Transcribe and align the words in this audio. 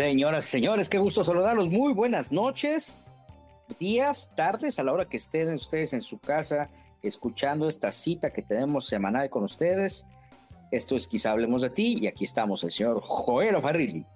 Señoras, 0.00 0.46
señores, 0.46 0.88
qué 0.88 0.96
gusto 0.96 1.24
saludarlos. 1.24 1.70
Muy 1.70 1.92
buenas 1.92 2.32
noches, 2.32 3.02
días, 3.78 4.32
tardes, 4.34 4.78
a 4.78 4.82
la 4.82 4.94
hora 4.94 5.04
que 5.04 5.18
estén 5.18 5.52
ustedes 5.52 5.92
en 5.92 6.00
su 6.00 6.18
casa 6.18 6.68
escuchando 7.02 7.68
esta 7.68 7.92
cita 7.92 8.30
que 8.30 8.40
tenemos 8.40 8.86
semanal 8.86 9.28
con 9.28 9.44
ustedes. 9.44 10.06
Esto 10.70 10.96
es 10.96 11.06
Quizá 11.06 11.32
Hablemos 11.32 11.60
de 11.60 11.68
Ti 11.68 11.98
y 12.00 12.06
aquí 12.06 12.24
estamos 12.24 12.64
el 12.64 12.70
señor 12.70 13.02
Joel 13.02 13.60
Farrilli. 13.60 14.06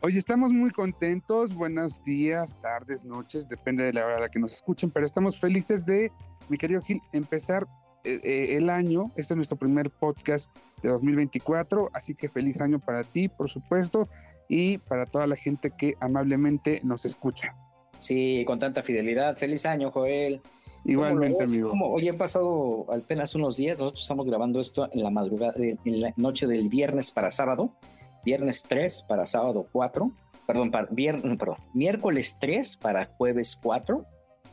Hoy 0.00 0.18
estamos 0.18 0.50
muy 0.50 0.72
contentos, 0.72 1.54
buenos 1.54 2.02
días, 2.02 2.60
tardes, 2.60 3.04
noches, 3.04 3.46
depende 3.46 3.84
de 3.84 3.92
la 3.92 4.06
hora 4.06 4.16
a 4.16 4.20
la 4.22 4.28
que 4.30 4.40
nos 4.40 4.54
escuchen, 4.54 4.90
pero 4.90 5.06
estamos 5.06 5.38
felices 5.38 5.86
de, 5.86 6.10
mi 6.48 6.58
querido 6.58 6.82
Gil, 6.82 7.00
empezar 7.12 7.64
eh, 8.02 8.18
eh, 8.24 8.56
el 8.56 8.70
año. 8.70 9.04
Este 9.14 9.34
es 9.34 9.36
nuestro 9.36 9.56
primer 9.56 9.88
podcast 9.88 10.50
de 10.82 10.88
2024, 10.88 11.90
así 11.92 12.16
que 12.16 12.28
feliz 12.28 12.60
año 12.60 12.80
para 12.80 13.04
ti, 13.04 13.28
por 13.28 13.48
supuesto, 13.48 14.08
y 14.48 14.78
para 14.78 15.06
toda 15.06 15.26
la 15.26 15.36
gente 15.36 15.70
que 15.70 15.94
amablemente 16.00 16.80
nos 16.82 17.04
escucha. 17.04 17.54
Sí, 17.98 18.44
con 18.46 18.58
tanta 18.58 18.82
fidelidad. 18.82 19.36
Feliz 19.36 19.66
año, 19.66 19.90
Joel. 19.90 20.40
Igualmente, 20.84 21.44
amigo. 21.44 21.72
Hoy 21.72 22.08
han 22.08 22.16
pasado 22.16 22.86
apenas 22.90 23.34
unos 23.34 23.56
días, 23.56 23.78
nosotros 23.78 24.02
estamos 24.02 24.26
grabando 24.26 24.60
esto 24.60 24.88
en 24.92 25.02
la 25.02 25.10
madrugada, 25.10 25.54
en 25.56 26.00
la 26.00 26.12
noche 26.16 26.46
del 26.46 26.68
viernes 26.68 27.10
para 27.10 27.30
sábado, 27.30 27.74
viernes 28.24 28.64
3 28.66 29.04
para 29.08 29.26
sábado 29.26 29.68
4, 29.70 30.10
perdón, 30.46 30.70
para, 30.70 30.88
viernes, 30.90 31.36
perdón 31.36 31.56
miércoles 31.74 32.38
3 32.40 32.76
para 32.76 33.06
jueves 33.06 33.58
4, 33.60 34.04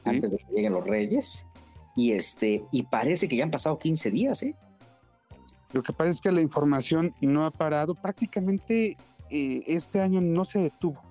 antes 0.04 0.32
de 0.32 0.38
que 0.38 0.46
lleguen 0.54 0.74
los 0.74 0.86
reyes, 0.86 1.48
y 1.96 2.12
este, 2.12 2.64
y 2.72 2.84
parece 2.84 3.28
que 3.28 3.38
ya 3.38 3.44
han 3.44 3.52
pasado 3.52 3.78
15 3.78 4.12
días, 4.12 4.44
¿eh? 4.44 4.56
Lo 5.72 5.84
que 5.84 5.94
pasa 5.94 6.10
es 6.10 6.22
que 6.22 6.32
la 6.32 6.42
información 6.42 7.14
no 7.22 7.46
ha 7.46 7.52
parado, 7.52 7.96
prácticamente 7.96 8.98
eh, 9.30 9.64
este 9.68 10.02
año 10.02 10.22
no 10.22 10.46
se 10.46 10.60
detuvo. 10.60 11.02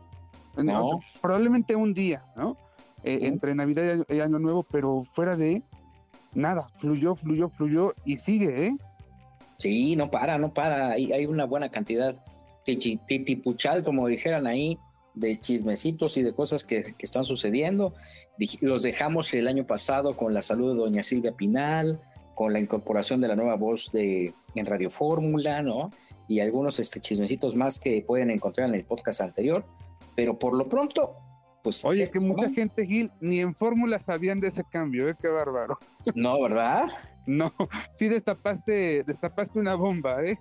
probablemente 1.20 1.76
un 1.76 1.94
día, 1.94 2.24
¿no? 2.36 2.56
Eh, 3.02 3.20
entre 3.22 3.54
Navidad 3.54 4.04
y 4.08 4.20
Año 4.20 4.38
Nuevo, 4.38 4.62
pero 4.62 5.02
fuera 5.02 5.36
de 5.36 5.62
nada, 6.32 6.68
fluyó, 6.76 7.14
fluyó, 7.14 7.50
fluyó 7.50 7.94
y 8.04 8.18
sigue, 8.18 8.66
¿eh? 8.66 8.76
Sí, 9.58 9.94
no 9.94 10.10
para, 10.10 10.38
no 10.38 10.52
para. 10.52 10.92
Hay, 10.92 11.12
hay 11.12 11.26
una 11.26 11.44
buena 11.44 11.70
cantidad 11.70 12.14
de 12.66 12.76
titipuchal, 13.06 13.82
como 13.82 14.06
dijeran 14.06 14.46
ahí, 14.46 14.78
de 15.14 15.38
chismecitos 15.38 16.16
y 16.16 16.22
de 16.22 16.32
cosas 16.32 16.64
que, 16.64 16.94
que, 16.96 17.04
están 17.06 17.24
sucediendo. 17.24 17.94
Los 18.60 18.82
dejamos 18.82 19.32
el 19.34 19.48
año 19.48 19.66
pasado 19.66 20.16
con 20.16 20.34
la 20.34 20.42
salud 20.42 20.72
de 20.72 20.78
doña 20.78 21.02
Silvia 21.02 21.32
Pinal, 21.32 22.00
con 22.34 22.52
la 22.52 22.60
incorporación 22.60 23.20
de 23.20 23.28
la 23.28 23.36
nueva 23.36 23.54
voz 23.54 23.90
de, 23.92 24.34
en 24.54 24.66
Radio 24.66 24.90
Fórmula, 24.90 25.62
¿no? 25.62 25.90
Y 26.28 26.40
algunos 26.40 26.80
este, 26.80 27.00
chismecitos 27.00 27.54
más 27.54 27.78
que 27.78 28.02
pueden 28.06 28.30
encontrar 28.30 28.68
en 28.68 28.74
el 28.74 28.84
podcast 28.84 29.20
anterior. 29.20 29.64
Pero 30.16 30.38
por 30.38 30.54
lo 30.54 30.68
pronto, 30.68 31.16
pues, 31.64 31.82
Oye, 31.82 32.02
es 32.02 32.10
que 32.10 32.20
mucha 32.20 32.50
gente, 32.50 32.86
Gil, 32.86 33.10
ni 33.20 33.40
en 33.40 33.54
fórmula 33.54 33.98
sabían 33.98 34.38
de 34.38 34.48
ese 34.48 34.64
cambio, 34.64 35.08
¿eh? 35.08 35.14
Qué 35.20 35.28
bárbaro. 35.28 35.78
No, 36.14 36.40
¿verdad? 36.42 36.88
no, 37.26 37.54
sí 37.94 38.08
destapaste, 38.08 39.02
destapaste 39.04 39.58
una 39.58 39.74
bomba, 39.74 40.22
¿eh? 40.22 40.38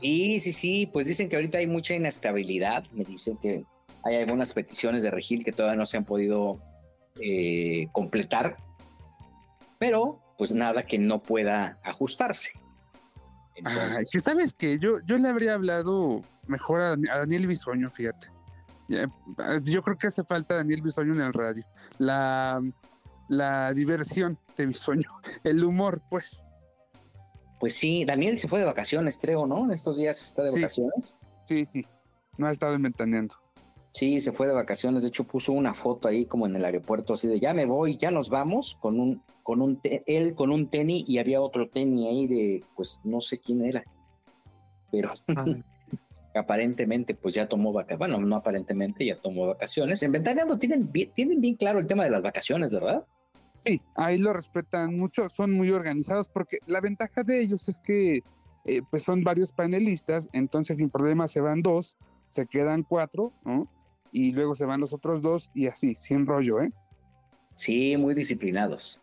Sí, 0.00 0.40
sí, 0.40 0.52
sí, 0.52 0.86
pues 0.86 1.06
dicen 1.06 1.28
que 1.28 1.36
ahorita 1.36 1.58
hay 1.58 1.66
mucha 1.66 1.94
inestabilidad, 1.94 2.84
me 2.92 3.04
dicen 3.04 3.36
que 3.36 3.64
hay 4.04 4.16
algunas 4.16 4.54
peticiones 4.54 5.02
de 5.02 5.10
Regil 5.10 5.44
que 5.44 5.52
todavía 5.52 5.76
no 5.76 5.84
se 5.84 5.98
han 5.98 6.04
podido 6.04 6.58
eh, 7.20 7.88
completar, 7.92 8.56
pero 9.78 10.20
pues 10.38 10.52
nada 10.52 10.84
que 10.84 10.98
no 10.98 11.22
pueda 11.22 11.78
ajustarse. 11.82 12.52
Entonces, 13.56 14.10
sabes 14.22 14.52
que 14.52 14.78
yo, 14.78 14.98
yo 15.04 15.16
le 15.16 15.28
habría 15.28 15.54
hablado 15.54 16.22
mejor 16.46 16.80
a, 16.80 16.92
a 16.92 17.18
Daniel 17.18 17.46
Bisoño, 17.46 17.90
fíjate. 17.90 18.28
Yo 18.88 19.82
creo 19.82 19.96
que 19.96 20.08
hace 20.08 20.24
falta 20.24 20.56
Daniel 20.56 20.82
Bisoño 20.82 21.14
en 21.14 21.20
el 21.20 21.32
radio. 21.32 21.64
La, 21.98 22.60
la 23.28 23.72
diversión 23.72 24.38
de 24.56 24.66
Bisoño, 24.66 25.08
el 25.44 25.64
humor, 25.64 26.02
pues. 26.10 26.42
Pues 27.60 27.74
sí, 27.74 28.04
Daniel 28.04 28.38
se 28.38 28.48
fue 28.48 28.58
de 28.58 28.64
vacaciones, 28.64 29.18
creo, 29.20 29.46
¿no? 29.46 29.64
En 29.64 29.72
estos 29.72 29.96
días 29.96 30.20
está 30.22 30.42
de 30.42 30.50
vacaciones. 30.50 31.16
Sí, 31.48 31.64
sí, 31.64 31.86
no 32.36 32.46
ha 32.46 32.50
estado 32.50 32.74
inventando. 32.74 33.34
Sí, 33.90 34.18
se 34.18 34.32
fue 34.32 34.48
de 34.48 34.54
vacaciones, 34.54 35.02
de 35.02 35.08
hecho 35.08 35.24
puso 35.24 35.52
una 35.52 35.72
foto 35.72 36.08
ahí 36.08 36.26
como 36.26 36.46
en 36.46 36.56
el 36.56 36.64
aeropuerto, 36.64 37.14
así 37.14 37.28
de 37.28 37.38
ya 37.38 37.54
me 37.54 37.64
voy, 37.64 37.96
ya 37.96 38.10
nos 38.10 38.28
vamos, 38.28 38.76
con 38.80 38.98
un, 38.98 39.22
con 39.44 39.60
un, 39.60 39.78
él 39.84 40.34
con 40.34 40.50
un 40.50 40.68
tenis 40.68 41.04
y 41.06 41.18
había 41.18 41.40
otro 41.40 41.68
tenis 41.68 42.08
ahí 42.08 42.26
de, 42.26 42.64
pues 42.74 42.98
no 43.04 43.20
sé 43.20 43.38
quién 43.38 43.64
era, 43.64 43.84
pero 44.90 45.12
aparentemente 46.34 47.14
pues 47.14 47.34
ya 47.34 47.46
tomó 47.46 47.72
vacaciones, 47.72 47.98
bueno, 47.98 48.18
no 48.18 48.36
aparentemente, 48.36 49.04
ya 49.04 49.20
tomó 49.20 49.46
vacaciones. 49.46 50.02
En 50.02 50.12
Ventaneando 50.12 50.58
tienen 50.58 50.90
bien, 50.90 51.10
tienen 51.14 51.40
bien 51.40 51.54
claro 51.56 51.78
el 51.78 51.86
tema 51.86 52.04
de 52.04 52.10
las 52.10 52.22
vacaciones, 52.22 52.72
¿verdad? 52.72 53.04
Sí, 53.64 53.80
ahí 53.94 54.18
lo 54.18 54.32
respetan 54.32 54.98
mucho, 54.98 55.28
son 55.28 55.52
muy 55.52 55.70
organizados 55.70 56.28
porque 56.28 56.58
la 56.64 56.80
ventaja 56.80 57.22
de 57.22 57.40
ellos 57.40 57.68
es 57.68 57.78
que 57.80 58.22
eh, 58.64 58.80
pues 58.90 59.02
son 59.02 59.22
varios 59.24 59.52
panelistas, 59.52 60.28
entonces 60.32 60.78
sin 60.78 60.88
problema 60.88 61.28
se 61.28 61.42
van 61.42 61.60
dos, 61.60 61.98
se 62.28 62.46
quedan 62.46 62.82
cuatro, 62.82 63.32
¿no? 63.44 63.68
Y 64.10 64.32
luego 64.32 64.54
se 64.54 64.64
van 64.64 64.80
los 64.80 64.94
otros 64.94 65.20
dos 65.20 65.50
y 65.54 65.66
así, 65.66 65.96
sin 66.00 66.24
rollo, 66.24 66.62
¿eh? 66.62 66.72
Sí, 67.52 67.96
muy 67.98 68.14
disciplinados. 68.14 69.00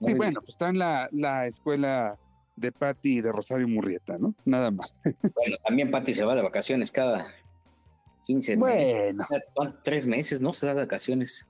Sí, 0.00 0.14
bueno, 0.14 0.40
pues 0.40 0.50
está 0.50 0.68
en 0.68 0.78
la, 0.78 1.08
la 1.12 1.46
escuela 1.46 2.18
de 2.56 2.72
Patti 2.72 3.18
y 3.18 3.20
de 3.20 3.32
Rosario 3.32 3.68
Murrieta, 3.68 4.18
¿no? 4.18 4.34
Nada 4.44 4.70
más. 4.70 4.96
Bueno, 5.34 5.56
también 5.64 5.90
Patti 5.90 6.14
se 6.14 6.24
va 6.24 6.34
de 6.34 6.42
vacaciones 6.42 6.90
cada 6.90 7.28
15 8.24 8.56
bueno. 8.56 9.24
meses. 9.30 9.82
Tres 9.84 10.06
meses, 10.06 10.40
¿no? 10.40 10.52
Se 10.52 10.66
da 10.66 10.74
de 10.74 10.80
vacaciones. 10.80 11.46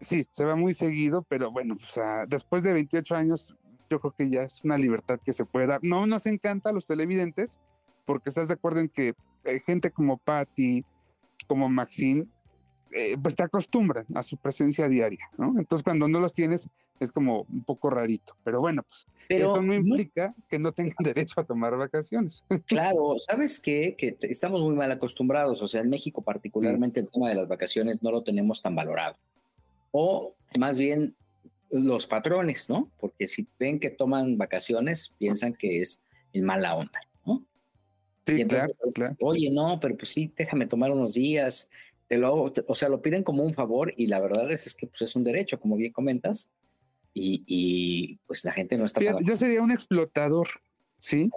Sí, 0.00 0.26
se 0.30 0.44
va 0.44 0.54
muy 0.54 0.74
seguido, 0.74 1.22
pero 1.22 1.50
bueno, 1.50 1.76
pues, 1.76 1.98
después 2.28 2.62
de 2.62 2.74
28 2.74 3.16
años, 3.16 3.56
yo 3.88 4.00
creo 4.00 4.12
que 4.12 4.28
ya 4.28 4.42
es 4.42 4.62
una 4.64 4.76
libertad 4.76 5.18
que 5.24 5.32
se 5.32 5.44
puede 5.44 5.66
dar. 5.66 5.80
No 5.82 6.06
nos 6.06 6.26
encanta 6.26 6.70
a 6.70 6.72
los 6.72 6.86
televidentes, 6.86 7.60
porque 8.04 8.28
estás 8.28 8.48
de 8.48 8.54
acuerdo 8.54 8.80
en 8.80 8.88
que 8.88 9.14
hay 9.44 9.60
gente 9.60 9.90
como 9.90 10.18
Patti, 10.18 10.84
como 11.46 11.68
Maxine, 11.68 12.26
eh, 12.92 13.16
pues 13.20 13.34
te 13.34 13.42
acostumbran 13.42 14.06
a 14.14 14.22
su 14.22 14.36
presencia 14.36 14.88
diaria, 14.88 15.28
¿no? 15.36 15.58
Entonces 15.58 15.82
cuando 15.82 16.06
no 16.06 16.20
los 16.20 16.32
tienes 16.32 16.68
es 17.04 17.12
como 17.12 17.42
un 17.42 17.64
poco 17.64 17.90
rarito, 17.90 18.36
pero 18.44 18.60
bueno, 18.60 18.82
pues 18.82 19.06
eso 19.28 19.60
no 19.62 19.74
implica 19.74 20.34
que 20.48 20.58
no 20.58 20.72
tengan 20.72 20.96
derecho 21.00 21.40
a 21.40 21.44
tomar 21.44 21.76
vacaciones. 21.76 22.44
Claro, 22.66 23.16
¿sabes 23.18 23.60
qué? 23.60 23.94
Que 23.96 24.16
estamos 24.22 24.60
muy 24.62 24.74
mal 24.74 24.90
acostumbrados, 24.90 25.62
o 25.62 25.68
sea, 25.68 25.82
en 25.82 25.90
México 25.90 26.22
particularmente 26.22 27.00
el 27.00 27.08
tema 27.08 27.28
de 27.28 27.36
las 27.36 27.48
vacaciones 27.48 28.02
no 28.02 28.10
lo 28.10 28.22
tenemos 28.22 28.62
tan 28.62 28.74
valorado. 28.74 29.16
O 29.92 30.34
más 30.58 30.76
bien 30.78 31.14
los 31.70 32.06
patrones, 32.06 32.68
¿no? 32.68 32.90
Porque 32.98 33.28
si 33.28 33.46
ven 33.58 33.78
que 33.78 33.90
toman 33.90 34.38
vacaciones, 34.38 35.12
piensan 35.18 35.54
que 35.54 35.80
es 35.80 36.00
en 36.32 36.44
mala 36.44 36.76
onda, 36.76 37.00
¿no? 37.24 37.44
Sí, 38.26 38.44
claro, 38.44 38.72
claro. 38.92 39.16
Oye, 39.20 39.50
no, 39.50 39.78
pero 39.80 39.96
pues 39.96 40.08
sí, 40.08 40.32
déjame 40.36 40.66
tomar 40.66 40.90
unos 40.90 41.14
días, 41.14 41.70
te 42.08 42.18
lo, 42.18 42.52
o 42.66 42.74
sea, 42.74 42.88
lo 42.88 43.00
piden 43.00 43.22
como 43.22 43.42
un 43.42 43.54
favor 43.54 43.94
y 43.96 44.06
la 44.06 44.20
verdad 44.20 44.50
es, 44.50 44.66
es 44.66 44.74
que 44.74 44.86
pues, 44.86 45.02
es 45.02 45.16
un 45.16 45.24
derecho, 45.24 45.58
como 45.58 45.76
bien 45.76 45.92
comentas, 45.92 46.50
y, 47.14 47.42
y 47.46 48.16
pues 48.26 48.44
la 48.44 48.52
gente 48.52 48.76
no 48.76 48.84
está... 48.84 49.00
yo 49.00 49.36
sería 49.36 49.62
un 49.62 49.70
explotador, 49.70 50.48
¿sí? 50.98 51.30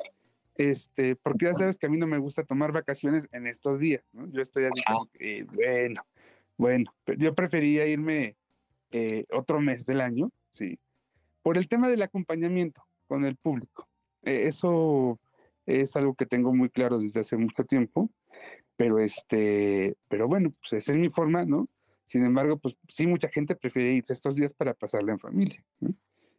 Este, 0.56 1.16
porque 1.16 1.46
ya 1.46 1.54
sabes 1.54 1.78
que 1.78 1.86
a 1.86 1.90
mí 1.90 1.98
no 1.98 2.08
me 2.08 2.18
gusta 2.18 2.44
tomar 2.44 2.72
vacaciones 2.72 3.30
en 3.32 3.48
estos 3.48 3.80
días, 3.80 4.04
¿no? 4.12 4.28
Yo 4.32 4.42
estoy 4.42 4.66
así 4.66 4.82
como 4.86 5.08
que, 5.12 5.46
bueno, 5.54 6.02
bueno, 6.58 6.92
yo 7.18 7.36
prefería 7.36 7.86
irme 7.86 8.36
eh, 8.92 9.26
otro 9.32 9.62
mes 9.62 9.86
del 9.86 10.02
año, 10.02 10.32
¿sí? 10.52 10.80
Por 11.44 11.58
el 11.58 11.68
tema 11.68 11.90
del 11.90 12.02
acompañamiento 12.02 12.84
con 13.08 13.24
el 13.24 13.36
público. 13.38 13.88
Eh, 14.24 14.48
eso 14.48 15.20
es 15.68 15.96
algo 15.96 16.16
que 16.16 16.26
tengo 16.26 16.54
muy 16.54 16.70
claro 16.70 16.98
desde 16.98 17.20
hace 17.20 17.38
mucho 17.38 17.64
tiempo 17.64 18.10
pero 18.78 19.00
este, 19.00 19.98
pero 20.08 20.28
bueno, 20.28 20.54
pues 20.62 20.74
esa 20.74 20.92
es 20.94 20.98
mi 20.98 21.10
forma, 21.10 21.44
¿no? 21.44 21.68
Sin 22.08 22.24
embargo, 22.24 22.58
pues 22.58 22.78
sí, 22.88 23.06
mucha 23.06 23.28
gente 23.28 23.56
prefiere 23.56 23.92
irse 23.92 24.14
estos 24.14 24.38
días 24.38 24.54
para 24.54 24.74
pasarla 24.74 25.12
en 25.12 25.20
familia. 25.20 25.64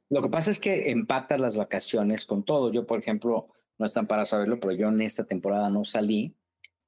Lo 0.08 0.22
que 0.22 0.30
pasa 0.30 0.50
es 0.50 0.58
que 0.58 0.90
empata 0.90 1.36
las 1.36 1.58
vacaciones 1.58 2.24
con 2.24 2.42
todo. 2.42 2.72
Yo, 2.72 2.86
por 2.86 2.98
ejemplo, 2.98 3.48
no 3.76 3.84
están 3.84 4.06
para 4.06 4.24
saberlo, 4.24 4.58
pero 4.58 4.72
yo 4.72 4.88
en 4.88 5.02
esta 5.02 5.24
temporada 5.24 5.68
no 5.68 5.84
salí 5.84 6.34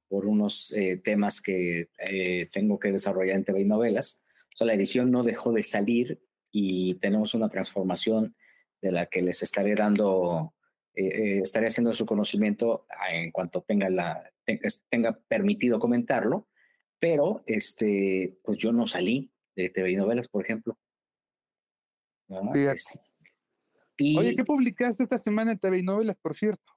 por 0.09 0.25
unos 0.25 0.73
eh, 0.73 0.99
temas 1.03 1.41
que 1.41 1.89
eh, 1.99 2.49
tengo 2.51 2.79
que 2.79 2.91
desarrollar 2.91 3.37
en 3.37 3.45
TV 3.45 3.61
y 3.61 3.65
novelas. 3.65 4.23
O 4.53 4.57
sea, 4.57 4.67
la 4.67 4.73
edición 4.73 5.11
no 5.11 5.23
dejó 5.23 5.53
de 5.53 5.61
salir 5.61 6.19
y 6.51 6.95
tenemos 6.95 7.35
una 7.35 7.49
transformación 7.49 8.35
de 8.81 8.91
la 8.91 9.05
que 9.05 9.21
les 9.21 9.43
estaré 9.43 9.75
dando, 9.75 10.55
eh, 10.95 11.39
estaré 11.43 11.67
haciendo 11.67 11.93
su 11.93 12.07
conocimiento 12.07 12.87
en 13.11 13.31
cuanto 13.31 13.61
tenga, 13.61 13.91
la, 13.91 14.29
tenga 14.89 15.19
permitido 15.27 15.79
comentarlo, 15.79 16.47
pero 17.01 17.43
este, 17.47 18.37
pues 18.43 18.59
yo 18.59 18.71
no 18.71 18.85
salí 18.85 19.31
de 19.55 19.69
TV 19.69 19.91
y 19.91 19.95
novelas, 19.95 20.27
por 20.27 20.43
ejemplo. 20.45 20.77
Este, 22.53 23.01
y, 23.97 24.17
Oye, 24.17 24.35
¿qué 24.35 24.45
publicaste 24.45 25.03
esta 25.03 25.17
semana 25.17 25.51
en 25.51 25.59
TV 25.59 25.79
y 25.79 25.83
novelas, 25.83 26.17
por 26.17 26.35
cierto? 26.35 26.71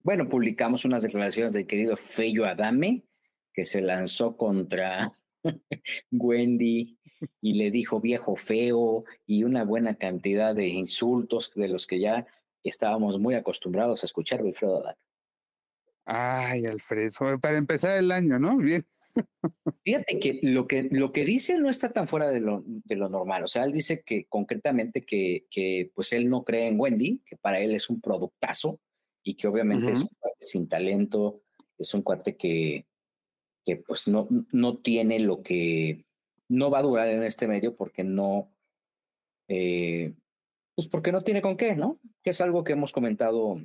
Bueno, 0.00 0.28
publicamos 0.28 0.84
unas 0.84 1.04
declaraciones 1.04 1.52
del 1.52 1.68
querido 1.68 1.96
Feyo 1.96 2.44
Adame, 2.44 3.04
que 3.54 3.64
se 3.64 3.80
lanzó 3.80 4.36
contra 4.36 5.12
Wendy 6.10 6.98
y 7.40 7.54
le 7.54 7.70
dijo 7.70 8.00
viejo 8.00 8.34
feo 8.34 9.04
y 9.24 9.44
una 9.44 9.64
buena 9.64 9.94
cantidad 9.94 10.52
de 10.52 10.66
insultos 10.66 11.52
de 11.54 11.68
los 11.68 11.86
que 11.86 12.00
ya 12.00 12.26
estábamos 12.64 13.20
muy 13.20 13.36
acostumbrados 13.36 14.02
a 14.02 14.06
escuchar 14.06 14.42
de 14.42 14.48
Alfredo 14.48 14.80
Adame. 14.80 14.98
Ay, 16.06 16.66
Alfredo, 16.66 17.38
para 17.40 17.56
empezar 17.56 17.96
el 17.96 18.10
año, 18.10 18.40
¿no? 18.40 18.56
Bien. 18.56 18.84
Fíjate 19.84 20.18
que 20.18 20.40
lo 20.42 20.66
que, 20.66 20.88
lo 20.90 21.12
que 21.12 21.24
dice 21.24 21.58
no 21.58 21.70
está 21.70 21.92
tan 21.92 22.08
fuera 22.08 22.30
de 22.30 22.40
lo, 22.40 22.62
de 22.66 22.96
lo 22.96 23.08
normal. 23.08 23.44
O 23.44 23.46
sea, 23.46 23.64
él 23.64 23.72
dice 23.72 24.02
que 24.02 24.26
concretamente 24.26 25.04
que, 25.04 25.46
que, 25.50 25.90
pues 25.94 26.12
él 26.12 26.28
no 26.28 26.44
cree 26.44 26.68
en 26.68 26.80
Wendy, 26.80 27.22
que 27.26 27.36
para 27.36 27.60
él 27.60 27.74
es 27.74 27.90
un 27.90 28.00
productazo, 28.00 28.80
y 29.22 29.36
que 29.36 29.48
obviamente 29.48 29.92
es 29.92 30.00
un 30.00 30.10
cuate 30.18 30.44
sin 30.44 30.68
talento, 30.68 31.42
es 31.78 31.94
un 31.94 32.02
cuate 32.02 32.36
que, 32.36 32.86
que 33.64 33.76
pues 33.76 34.06
no, 34.06 34.28
no 34.52 34.78
tiene 34.78 35.18
lo 35.18 35.42
que, 35.42 36.04
no 36.48 36.70
va 36.70 36.78
a 36.78 36.82
durar 36.82 37.08
en 37.08 37.22
este 37.22 37.46
medio 37.46 37.74
porque 37.74 38.04
no, 38.04 38.50
eh, 39.48 40.14
pues 40.74 40.88
porque 40.88 41.12
no 41.12 41.22
tiene 41.22 41.42
con 41.42 41.56
qué, 41.56 41.74
¿no? 41.74 42.00
Que 42.22 42.30
es 42.30 42.40
algo 42.40 42.64
que 42.64 42.72
hemos 42.72 42.92
comentado 42.92 43.60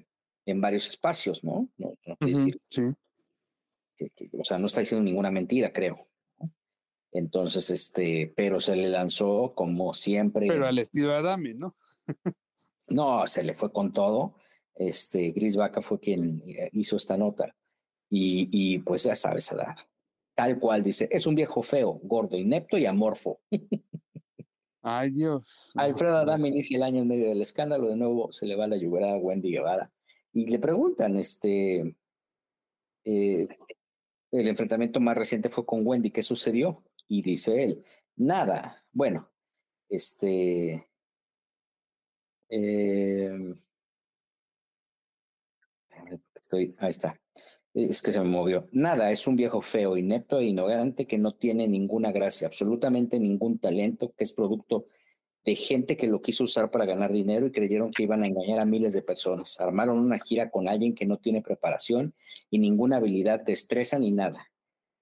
en 0.45 0.61
varios 0.61 0.87
espacios, 0.87 1.43
¿no? 1.43 1.69
No, 1.77 1.95
no 2.05 2.17
decir, 2.21 2.59
sí. 2.69 2.83
O 4.33 4.43
sea, 4.43 4.57
no 4.57 4.67
está 4.67 4.81
diciendo 4.81 5.03
ninguna 5.03 5.31
mentira, 5.31 5.71
creo. 5.73 6.07
Entonces, 7.11 7.69
este, 7.69 8.31
pero 8.35 8.59
se 8.59 8.75
le 8.75 8.87
lanzó 8.87 9.53
como 9.55 9.93
siempre. 9.93 10.47
Pero 10.47 10.67
al 10.67 10.77
estilo 10.77 11.13
Adame, 11.13 11.53
¿no? 11.53 11.75
no, 12.87 13.25
se 13.27 13.43
le 13.43 13.55
fue 13.55 13.71
con 13.71 13.91
todo 13.91 14.35
este, 14.79 15.31
Gris 15.31 15.57
Vaca 15.57 15.81
fue 15.81 15.99
quien 15.99 16.41
eh, 16.47 16.69
hizo 16.71 16.95
esta 16.95 17.17
nota. 17.17 17.53
Y, 18.09 18.49
y 18.51 18.79
pues 18.79 19.03
ya 19.03 19.15
sabes, 19.15 19.51
tal 20.33 20.57
cual 20.57 20.83
dice, 20.83 21.07
es 21.11 21.27
un 21.27 21.35
viejo 21.35 21.61
feo, 21.61 21.99
gordo, 22.01 22.37
inepto 22.37 22.77
y 22.77 22.87
amorfo. 22.87 23.41
Ay, 24.81 25.11
Dios. 25.11 25.71
Alfredo 25.75 26.17
Adame 26.17 26.47
inicia 26.47 26.77
el 26.77 26.83
año 26.83 27.01
en 27.01 27.07
medio 27.07 27.27
del 27.27 27.41
escándalo, 27.41 27.89
de 27.89 27.97
nuevo 27.97 28.31
se 28.31 28.45
le 28.45 28.55
va 28.55 28.65
la 28.65 28.77
lluvia 28.77 29.11
a 29.11 29.17
Wendy 29.17 29.51
Guevara. 29.51 29.91
Y 30.33 30.47
le 30.47 30.57
preguntan, 30.57 31.17
este, 31.17 31.95
eh, 33.03 33.47
el 34.31 34.47
enfrentamiento 34.47 34.99
más 34.99 35.17
reciente 35.17 35.49
fue 35.49 35.65
con 35.65 35.85
Wendy, 35.85 36.11
¿qué 36.11 36.21
sucedió? 36.21 36.83
Y 37.07 37.21
dice 37.21 37.63
él, 37.63 37.83
nada, 38.15 38.83
bueno, 38.91 39.29
este, 39.89 40.87
eh, 42.49 43.55
Estoy, 46.49 46.75
ahí 46.79 46.89
está. 46.89 47.19
Es 47.75 48.01
que 48.01 48.11
se 48.11 48.19
me 48.19 48.25
movió. 48.25 48.67
Nada, 48.71 49.11
es 49.11 49.27
un 49.27 49.35
viejo 49.35 49.61
feo, 49.61 49.97
inepto 49.97 50.39
e 50.39 50.45
ignorante 50.45 51.05
que 51.05 51.19
no 51.19 51.35
tiene 51.35 51.67
ninguna 51.67 52.11
gracia, 52.11 52.47
absolutamente 52.47 53.19
ningún 53.19 53.59
talento, 53.59 54.13
que 54.17 54.23
es 54.23 54.33
producto 54.33 54.87
de 55.49 55.55
gente 55.55 55.97
que 55.97 56.05
lo 56.05 56.21
quiso 56.21 56.43
usar 56.43 56.69
para 56.69 56.85
ganar 56.85 57.11
dinero 57.11 57.47
y 57.47 57.51
creyeron 57.51 57.89
que 57.89 58.03
iban 58.03 58.21
a 58.21 58.27
engañar 58.27 58.59
a 58.59 58.65
miles 58.65 58.93
de 58.93 59.01
personas. 59.01 59.59
Armaron 59.59 59.97
una 59.97 60.19
gira 60.19 60.51
con 60.51 60.67
alguien 60.67 60.93
que 60.93 61.07
no 61.07 61.17
tiene 61.17 61.41
preparación 61.41 62.13
y 62.51 62.59
ninguna 62.59 62.97
habilidad, 62.97 63.39
destreza 63.39 63.97
ni 63.97 64.11
nada. 64.11 64.51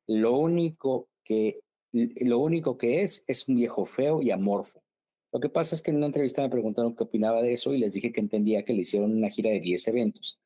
Lo 0.08 0.38
único 0.38 1.10
que, 1.26 1.60
lo 1.92 2.40
único 2.40 2.78
que 2.78 3.02
es 3.02 3.26
es 3.28 3.50
un 3.50 3.58
viejo 3.58 3.86
feo 3.86 4.22
y 4.22 4.32
amorfo. 4.32 4.82
Lo 5.34 5.42
que 5.42 5.50
pasa 5.50 5.76
es 5.76 5.82
que 5.82 5.92
en 5.92 5.98
una 5.98 6.06
entrevista 6.06 6.42
me 6.42 6.50
preguntaron 6.50 6.96
qué 6.96 7.04
opinaba 7.04 7.42
de 7.42 7.52
eso 7.52 7.74
y 7.74 7.80
les 7.80 7.92
dije 7.92 8.14
que 8.14 8.22
entendía 8.22 8.64
que 8.64 8.72
le 8.72 8.84
hicieron 8.84 9.18
una 9.18 9.30
gira 9.30 9.50
de 9.50 9.60
10 9.60 9.86
eventos 9.90 10.40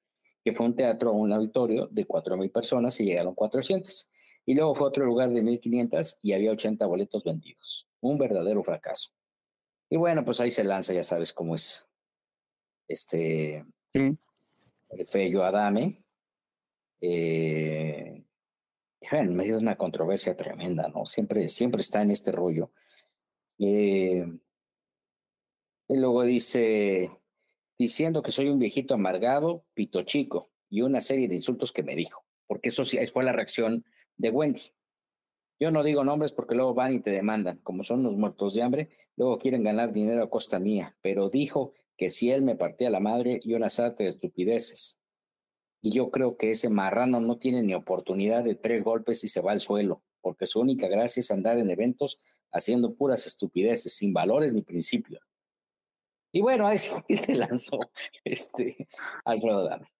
que 0.43 0.53
fue 0.53 0.65
un 0.65 0.75
teatro 0.75 1.11
o 1.11 1.13
un 1.13 1.31
auditorio 1.31 1.85
de 1.91 2.07
4.000 2.07 2.51
personas 2.51 2.99
y 2.99 3.05
llegaron 3.05 3.35
400. 3.35 4.09
Y 4.47 4.55
luego 4.55 4.73
fue 4.73 4.87
otro 4.87 5.05
lugar 5.05 5.29
de 5.29 5.43
1.500 5.43 6.17
y 6.23 6.33
había 6.33 6.53
80 6.53 6.83
boletos 6.87 7.23
vendidos. 7.23 7.87
Un 7.99 8.17
verdadero 8.17 8.63
fracaso. 8.63 9.11
Y 9.91 9.97
bueno, 9.97 10.23
pues 10.23 10.39
ahí 10.39 10.49
se 10.49 10.63
lanza, 10.63 10.93
ya 10.93 11.03
sabes 11.03 11.33
cómo 11.33 11.53
es. 11.53 11.85
Este. 12.87 13.65
el 13.93 15.05
Feyo 15.05 15.43
Adame. 15.43 16.01
Eh, 17.01 18.23
en 19.01 19.35
medio 19.35 19.57
de 19.57 19.61
una 19.61 19.75
controversia 19.75 20.37
tremenda, 20.37 20.87
¿no? 20.87 21.05
Siempre, 21.05 21.49
siempre 21.49 21.81
está 21.81 22.01
en 22.01 22.11
este 22.11 22.31
rollo. 22.31 22.71
Eh, 23.59 24.25
y 25.89 25.97
luego 25.97 26.23
dice 26.23 27.11
diciendo 27.77 28.21
que 28.21 28.31
soy 28.31 28.47
un 28.47 28.59
viejito 28.59 28.93
amargado, 28.93 29.65
pito 29.73 30.03
chico, 30.03 30.51
y 30.69 30.83
una 30.83 31.01
serie 31.01 31.27
de 31.27 31.35
insultos 31.35 31.73
que 31.73 31.83
me 31.83 31.95
dijo, 31.97 32.23
porque 32.47 32.69
eso 32.69 32.85
sí 32.85 32.97
fue 33.07 33.25
la 33.25 33.33
reacción 33.33 33.83
de 34.15 34.29
Wendy. 34.29 34.71
Yo 35.61 35.69
no 35.69 35.83
digo 35.83 36.03
nombres 36.03 36.31
porque 36.31 36.55
luego 36.55 36.73
van 36.73 36.95
y 36.95 37.01
te 37.01 37.11
demandan, 37.11 37.59
como 37.59 37.83
son 37.83 38.01
los 38.01 38.17
muertos 38.17 38.55
de 38.55 38.63
hambre, 38.63 38.89
luego 39.15 39.37
quieren 39.37 39.63
ganar 39.63 39.93
dinero 39.93 40.23
a 40.23 40.29
costa 40.29 40.57
mía, 40.57 40.97
pero 41.03 41.29
dijo 41.29 41.75
que 41.95 42.09
si 42.09 42.31
él 42.31 42.41
me 42.41 42.55
partía 42.55 42.89
la 42.89 42.99
madre 42.99 43.39
y 43.43 43.53
una 43.53 43.69
sarta 43.69 44.01
de 44.01 44.09
estupideces. 44.09 44.97
Y 45.79 45.91
yo 45.91 46.09
creo 46.09 46.35
que 46.35 46.49
ese 46.49 46.69
marrano 46.69 47.21
no 47.21 47.37
tiene 47.37 47.61
ni 47.61 47.75
oportunidad 47.75 48.43
de 48.43 48.55
tres 48.55 48.83
golpes 48.83 49.23
y 49.23 49.27
se 49.27 49.39
va 49.39 49.51
al 49.51 49.59
suelo, 49.59 50.01
porque 50.19 50.47
su 50.47 50.59
única 50.59 50.87
gracia 50.87 51.19
es 51.19 51.29
andar 51.29 51.59
en 51.59 51.69
eventos 51.69 52.17
haciendo 52.51 52.95
puras 52.95 53.27
estupideces, 53.27 53.93
sin 53.93 54.13
valores 54.13 54.53
ni 54.53 54.63
principios. 54.63 55.21
Y 56.31 56.41
bueno, 56.41 56.65
ahí 56.65 56.79
se 56.79 57.35
lanzó 57.35 57.79
este 58.23 58.87
Alfredo 59.25 59.59
Adame. 59.59 59.91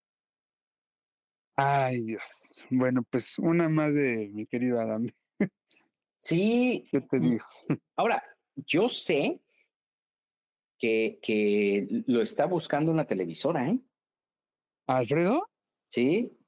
Ay, 1.54 2.02
Dios. 2.02 2.50
Bueno, 2.68 3.04
pues 3.08 3.38
una 3.38 3.68
más 3.68 3.94
de 3.94 4.28
mi 4.32 4.44
querido 4.46 4.80
Adame. 4.80 5.14
Sí. 6.22 6.86
¿Qué 6.90 7.00
te 7.00 7.18
digo? 7.18 7.44
Ahora, 7.96 8.22
yo 8.54 8.88
sé 8.88 9.40
que, 10.78 11.18
que 11.20 12.04
lo 12.06 12.22
está 12.22 12.46
buscando 12.46 12.92
una 12.92 13.06
televisora, 13.06 13.68
¿eh? 13.68 13.78
¿Alfredo? 14.86 15.48
Sí. 15.88 16.38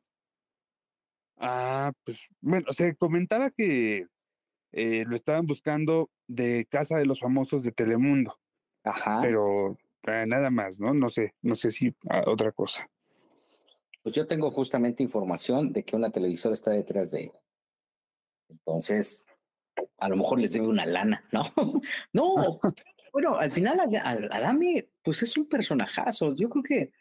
Ah, 1.39 1.93
pues 2.05 2.29
bueno, 2.41 2.73
se 2.73 2.95
comentaba 2.95 3.51
que 3.51 4.07
eh, 4.73 5.05
lo 5.07 5.17
estaban 5.17 5.45
buscando 5.45 6.11
de 6.29 6.67
Casa 6.67 6.97
de 6.97 7.07
los 7.07 7.21
Famosos 7.21 7.65
de 7.65 7.73
Telemundo. 7.73 8.33
Ajá. 8.85 9.19
Pero 9.23 9.77
eh, 10.07 10.25
nada 10.27 10.51
más, 10.51 10.79
¿no? 10.79 10.95
No 10.95 11.09
sé, 11.09 11.35
no 11.43 11.57
sé 11.57 11.73
si 11.73 11.95
ah, 12.09 12.23
otra 12.27 12.53
cosa. 12.53 12.89
Pues 14.05 14.15
yo 14.15 14.27
tengo 14.27 14.53
justamente 14.53 15.03
información 15.03 15.73
de 15.73 15.83
que 15.83 15.97
una 15.97 16.11
televisora 16.11 16.53
está 16.53 16.71
detrás 16.71 17.11
de 17.11 17.25
él. 17.25 17.33
Entonces, 18.49 19.27
a 19.99 20.09
lo 20.09 20.17
mejor 20.17 20.41
les 20.41 20.53
debe 20.53 20.67
una 20.67 20.87
lana, 20.87 21.25
¿no? 21.33 21.43
no, 22.13 22.35
bueno, 23.13 23.37
al 23.37 23.51
final 23.51 23.81
Adame, 23.81 24.89
pues 25.03 25.23
es 25.23 25.37
un 25.37 25.49
personajazo. 25.49 26.35
Yo 26.35 26.49
creo 26.49 26.63
que, 26.63 26.93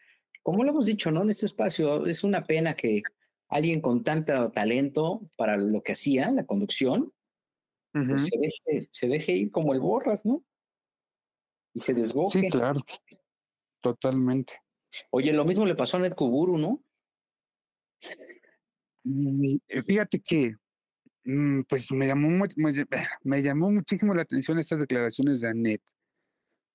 como 0.42 0.64
lo 0.64 0.72
hemos 0.72 0.86
dicho, 0.86 1.12
¿no? 1.12 1.24
En 1.24 1.32
este 1.32 1.46
espacio, 1.46 2.06
es 2.06 2.24
una 2.24 2.44
pena 2.44 2.76
que 2.76 3.04
alguien 3.50 3.82
con 3.82 4.04
tanto 4.04 4.52
talento 4.52 5.22
para 5.38 5.58
lo 5.58 5.82
que 5.84 5.92
hacía, 5.92 6.32
la 6.32 6.46
conducción, 6.46 7.14
pues 7.92 8.24
se, 8.24 8.40
deje, 8.40 8.90
se 8.92 9.08
deje 9.08 9.34
ir 9.34 9.52
como 9.52 9.74
el 9.74 9.80
borras, 9.80 10.26
¿no? 10.26 10.44
y 11.74 11.80
se 11.80 11.94
desboque. 11.94 12.40
Sí, 12.40 12.48
claro, 12.48 12.82
totalmente. 13.82 14.54
Oye, 15.10 15.34
lo 15.34 15.46
mismo 15.46 15.66
le 15.66 15.76
pasó 15.76 15.98
a 15.98 16.02
Ned 16.02 16.14
Kuburu, 16.14 16.58
¿no? 16.58 16.84
Mm, 19.04 19.58
eh, 19.68 19.82
fíjate 19.82 20.22
que, 20.22 20.56
pues 21.68 21.92
me 21.92 22.08
llamó, 22.08 22.46
me 23.24 23.42
llamó 23.42 23.72
muchísimo 23.72 24.14
la 24.14 24.24
atención 24.24 24.60
estas 24.60 24.80
declaraciones 24.80 25.42
de 25.42 25.50
Annette, 25.50 25.84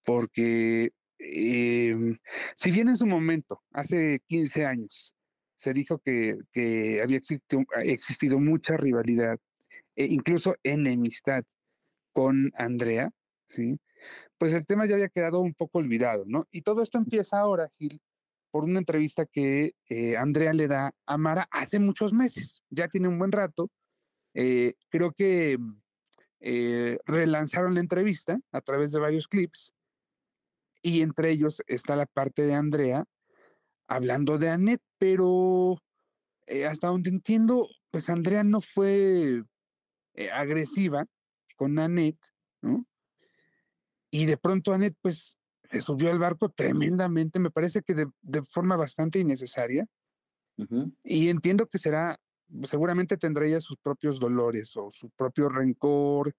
porque 0.04 0.90
em, 1.18 2.18
si 2.56 2.70
bien 2.70 2.88
en 2.88 2.96
su 2.96 3.06
momento, 3.06 3.62
hace 3.72 4.20
15 4.26 4.66
años, 4.66 5.14
se 5.56 5.72
dijo 5.72 5.98
que, 5.98 6.38
que 6.52 7.00
había 7.02 7.18
existido, 7.18 7.64
existido 7.82 8.38
mucha 8.38 8.76
rivalidad, 8.76 9.38
e 9.96 10.06
incluso 10.06 10.56
enemistad 10.62 11.44
con 12.12 12.52
Andrea, 12.56 13.10
¿sí? 13.48 13.78
pues 14.38 14.52
el 14.54 14.66
tema 14.66 14.86
ya 14.86 14.94
había 14.94 15.08
quedado 15.08 15.40
un 15.40 15.54
poco 15.54 15.78
olvidado, 15.78 16.24
¿no? 16.26 16.46
Y 16.50 16.62
todo 16.62 16.82
esto 16.82 16.98
empieza 16.98 17.40
ahora, 17.40 17.68
Gil, 17.78 18.00
por 18.50 18.64
una 18.64 18.78
entrevista 18.78 19.26
que 19.26 19.72
eh, 19.88 20.16
Andrea 20.16 20.52
le 20.52 20.68
da 20.68 20.94
a 21.06 21.18
Mara 21.18 21.48
hace 21.50 21.78
muchos 21.78 22.12
meses, 22.12 22.62
ya 22.70 22.88
tiene 22.88 23.08
un 23.08 23.18
buen 23.18 23.32
rato. 23.32 23.70
Eh, 24.40 24.74
creo 24.88 25.10
que 25.10 25.58
eh, 26.38 26.98
relanzaron 27.06 27.74
la 27.74 27.80
entrevista 27.80 28.38
a 28.52 28.60
través 28.60 28.92
de 28.92 29.00
varios 29.00 29.26
clips 29.26 29.74
y 30.80 31.02
entre 31.02 31.30
ellos 31.30 31.60
está 31.66 31.96
la 31.96 32.06
parte 32.06 32.42
de 32.42 32.54
Andrea 32.54 33.04
hablando 33.88 34.38
de 34.38 34.50
Annette, 34.50 34.84
pero 34.98 35.82
hasta 36.68 36.86
donde 36.86 37.10
entiendo, 37.10 37.68
pues 37.90 38.08
Andrea 38.08 38.44
no 38.44 38.60
fue 38.60 39.42
agresiva 40.32 41.04
con 41.56 41.78
Annette, 41.78 42.24
¿no? 42.62 42.86
Y 44.10 44.26
de 44.26 44.36
pronto 44.36 44.72
Annette, 44.72 44.96
pues 45.02 45.38
se 45.64 45.82
subió 45.82 46.10
al 46.10 46.18
barco 46.18 46.48
tremendamente, 46.48 47.38
me 47.38 47.50
parece 47.50 47.82
que 47.82 47.94
de, 47.94 48.42
forma 48.42 48.76
bastante 48.76 49.18
innecesaria. 49.18 49.86
Y 51.04 51.28
entiendo 51.28 51.66
que 51.66 51.78
será, 51.78 52.18
seguramente 52.64 53.16
tendrá 53.16 53.46
ella 53.46 53.60
sus 53.60 53.76
propios 53.76 54.18
dolores 54.18 54.76
o 54.76 54.90
su 54.90 55.10
propio 55.10 55.48
rencor 55.48 56.34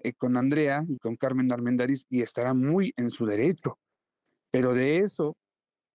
eh, 0.00 0.12
con 0.12 0.36
Andrea 0.36 0.84
y 0.88 0.98
con 0.98 1.16
Carmen 1.16 1.52
Armendariz 1.52 2.06
y 2.08 2.22
estará 2.22 2.54
muy 2.54 2.92
en 2.96 3.10
su 3.10 3.26
derecho. 3.26 3.78
Pero 4.50 4.74
de 4.74 4.98
eso 4.98 5.36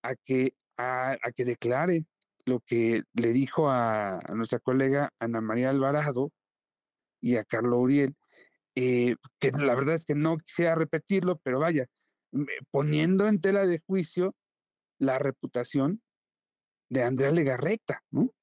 a 0.03 0.15
que, 0.15 0.55
a, 0.77 1.17
que 1.35 1.45
declare 1.45 2.05
lo 2.45 2.59
que 2.59 3.03
le 3.13 3.33
dijo 3.33 3.69
a, 3.69 4.19
nuestra 4.33 4.59
colega 4.59 5.13
Ana 5.19 5.41
María 5.41 5.69
Alvarado 5.69 6.31
y 7.19 7.35
a 7.35 7.43
Carlos 7.43 7.79
Uriel, 7.79 8.15
eh, 8.75 9.15
que 9.39 9.51
la 9.51 9.75
verdad 9.75 9.95
es 9.95 10.05
que 10.05 10.15
no 10.15 10.37
quisiera 10.37 10.75
repetirlo, 10.75 11.37
pero 11.37 11.59
vaya, 11.59 11.87
poniendo 12.71 13.27
en 13.27 13.41
tela 13.41 13.65
de 13.65 13.79
juicio 13.85 14.35
la 14.97 15.19
reputación 15.19 16.01
de 16.89 17.03
Andrea 17.03 17.31
Legarreta, 17.31 18.03
¿no? 18.09 18.33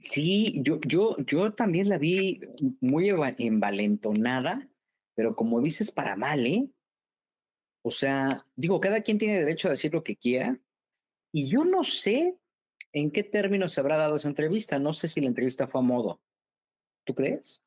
Sí, 0.00 0.60
yo, 0.62 0.78
yo, 0.86 1.16
yo 1.26 1.52
también 1.52 1.88
la 1.88 1.98
vi 1.98 2.40
muy 2.80 3.10
envalentonada, 3.38 4.68
pero 5.14 5.34
como 5.34 5.60
dices, 5.60 5.90
para 5.90 6.14
mal, 6.14 6.46
¿eh? 6.46 6.70
O 7.82 7.90
sea, 7.90 8.46
digo, 8.54 8.80
cada 8.80 9.02
quien 9.02 9.18
tiene 9.18 9.40
derecho 9.40 9.68
a 9.68 9.72
decir 9.72 9.92
lo 9.92 10.04
que 10.04 10.16
quiera, 10.16 10.58
y 11.32 11.48
yo 11.48 11.64
no 11.64 11.84
sé 11.84 12.36
en 12.92 13.10
qué 13.10 13.22
términos 13.24 13.72
se 13.72 13.80
habrá 13.80 13.96
dado 13.96 14.16
esa 14.16 14.28
entrevista, 14.28 14.78
no 14.78 14.92
sé 14.92 15.08
si 15.08 15.20
la 15.20 15.26
entrevista 15.26 15.66
fue 15.66 15.80
a 15.80 15.84
modo. 15.84 16.20
¿Tú 17.04 17.14
crees? 17.14 17.60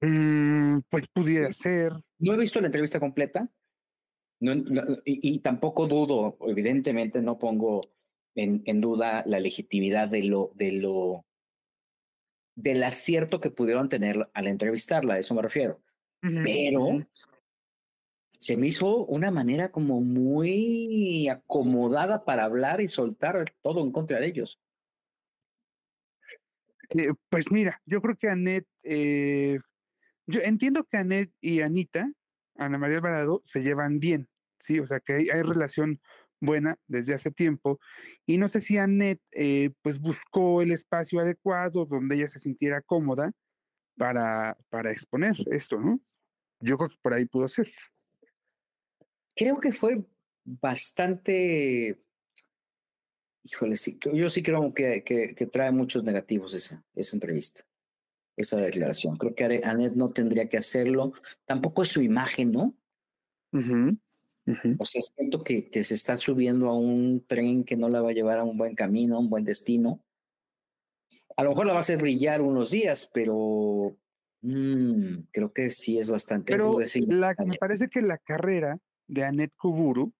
Mm, 0.00 0.78
pues 0.88 1.04
pudiera 1.12 1.52
ser. 1.52 1.92
No 2.18 2.34
he 2.34 2.38
visto 2.38 2.60
la 2.60 2.68
entrevista 2.68 2.98
completa, 2.98 3.50
y, 5.04 5.40
tampoco 5.40 5.86
dudo, 5.86 6.38
evidentemente 6.48 7.20
no 7.20 7.38
pongo 7.38 7.82
en, 8.34 8.62
en, 8.64 8.80
duda 8.80 9.22
la 9.26 9.38
legitimidad 9.38 10.08
de 10.08 10.22
lo, 10.22 10.52
de 10.54 10.72
lo, 10.72 11.26
del 12.62 12.82
acierto 12.82 13.40
que 13.40 13.50
pudieron 13.50 13.88
tener 13.88 14.28
al 14.34 14.46
entrevistarla, 14.46 15.14
a 15.14 15.18
eso 15.18 15.34
me 15.34 15.42
refiero. 15.42 15.80
Pero 16.20 17.06
se 18.38 18.56
me 18.56 18.66
hizo 18.66 19.06
una 19.06 19.30
manera 19.30 19.70
como 19.70 20.00
muy 20.00 21.28
acomodada 21.28 22.24
para 22.24 22.44
hablar 22.44 22.80
y 22.80 22.88
soltar 22.88 23.52
todo 23.62 23.82
en 23.82 23.92
contra 23.92 24.20
de 24.20 24.26
ellos. 24.26 24.60
Eh, 26.90 27.12
pues 27.28 27.50
mira, 27.50 27.80
yo 27.86 28.02
creo 28.02 28.16
que 28.16 28.28
Anet, 28.28 28.66
eh, 28.82 29.58
yo 30.26 30.40
entiendo 30.40 30.84
que 30.84 30.98
Anet 30.98 31.32
y 31.40 31.62
Anita, 31.62 32.08
Ana 32.56 32.78
María 32.78 32.98
Alvarado, 32.98 33.40
se 33.44 33.62
llevan 33.62 33.98
bien. 33.98 34.28
¿sí? 34.60 34.78
O 34.78 34.86
sea, 34.86 35.00
que 35.00 35.14
hay, 35.14 35.42
relación 35.42 36.00
buena 36.40 36.76
desde 36.86 37.14
hace 37.14 37.30
tiempo. 37.30 37.78
Y 38.26 38.38
no 38.38 38.48
sé 38.48 38.60
si 38.60 38.78
Annette, 38.78 39.22
eh, 39.32 39.70
pues 39.82 40.00
buscó 40.00 40.62
el 40.62 40.72
espacio 40.72 41.20
adecuado 41.20 41.86
donde 41.86 42.16
ella 42.16 42.28
se 42.28 42.38
sintiera 42.38 42.80
cómoda 42.80 43.32
para, 43.96 44.56
para 44.68 44.90
exponer 44.90 45.36
esto, 45.50 45.78
¿no? 45.78 46.00
Yo 46.60 46.76
creo 46.76 46.88
que 46.88 46.96
por 47.00 47.14
ahí 47.14 47.26
pudo 47.26 47.48
ser. 47.48 47.70
Creo 49.34 49.56
que 49.56 49.72
fue 49.72 50.04
bastante, 50.44 52.02
híjole, 53.44 53.76
sí, 53.76 53.98
yo 54.12 54.28
sí 54.28 54.42
creo 54.42 54.74
que, 54.74 55.02
que, 55.04 55.46
trae 55.46 55.70
muchos 55.70 56.04
negativos 56.04 56.54
esa, 56.54 56.84
esa 56.94 57.16
entrevista, 57.16 57.64
esa 58.36 58.56
declaración. 58.56 59.16
Creo 59.16 59.34
que 59.34 59.62
Annette 59.64 59.96
no 59.96 60.10
tendría 60.12 60.48
que 60.48 60.58
hacerlo. 60.58 61.12
Tampoco 61.46 61.82
es 61.82 61.88
su 61.88 62.02
imagen, 62.02 62.52
¿no? 62.52 62.74
O 64.78 64.84
sea, 64.84 65.02
siento 65.02 65.44
que, 65.44 65.70
que, 65.70 65.84
se 65.84 65.94
está 65.94 66.16
subiendo 66.16 66.68
a 66.68 66.76
un 66.76 67.24
tren 67.26 67.62
que 67.64 67.76
no 67.76 67.88
la 67.88 68.00
va 68.00 68.10
a 68.10 68.14
llevar 68.14 68.38
a 68.38 68.44
un 68.44 68.56
buen 68.56 68.74
camino, 68.74 69.16
a 69.16 69.20
un 69.20 69.30
buen 69.30 69.44
destino. 69.44 70.02
A 71.36 71.44
lo 71.44 71.50
mejor 71.50 71.66
la 71.66 71.72
va 71.72 71.78
a 71.78 71.80
hacer 71.80 71.98
brillar 71.98 72.42
unos 72.42 72.70
días, 72.70 73.08
pero 73.12 73.96
mm, 74.42 75.14
creo 75.30 75.52
que 75.52 75.70
sí 75.70 75.98
es 75.98 76.10
bastante. 76.10 76.50
Pero 76.52 76.78
me 76.78 77.56
parece 77.56 77.88
que 77.88 78.02
la 78.02 78.18
carrera 78.18 78.78
de 79.06 79.24
Annette 79.24 79.54
Kuburu, 79.56 80.12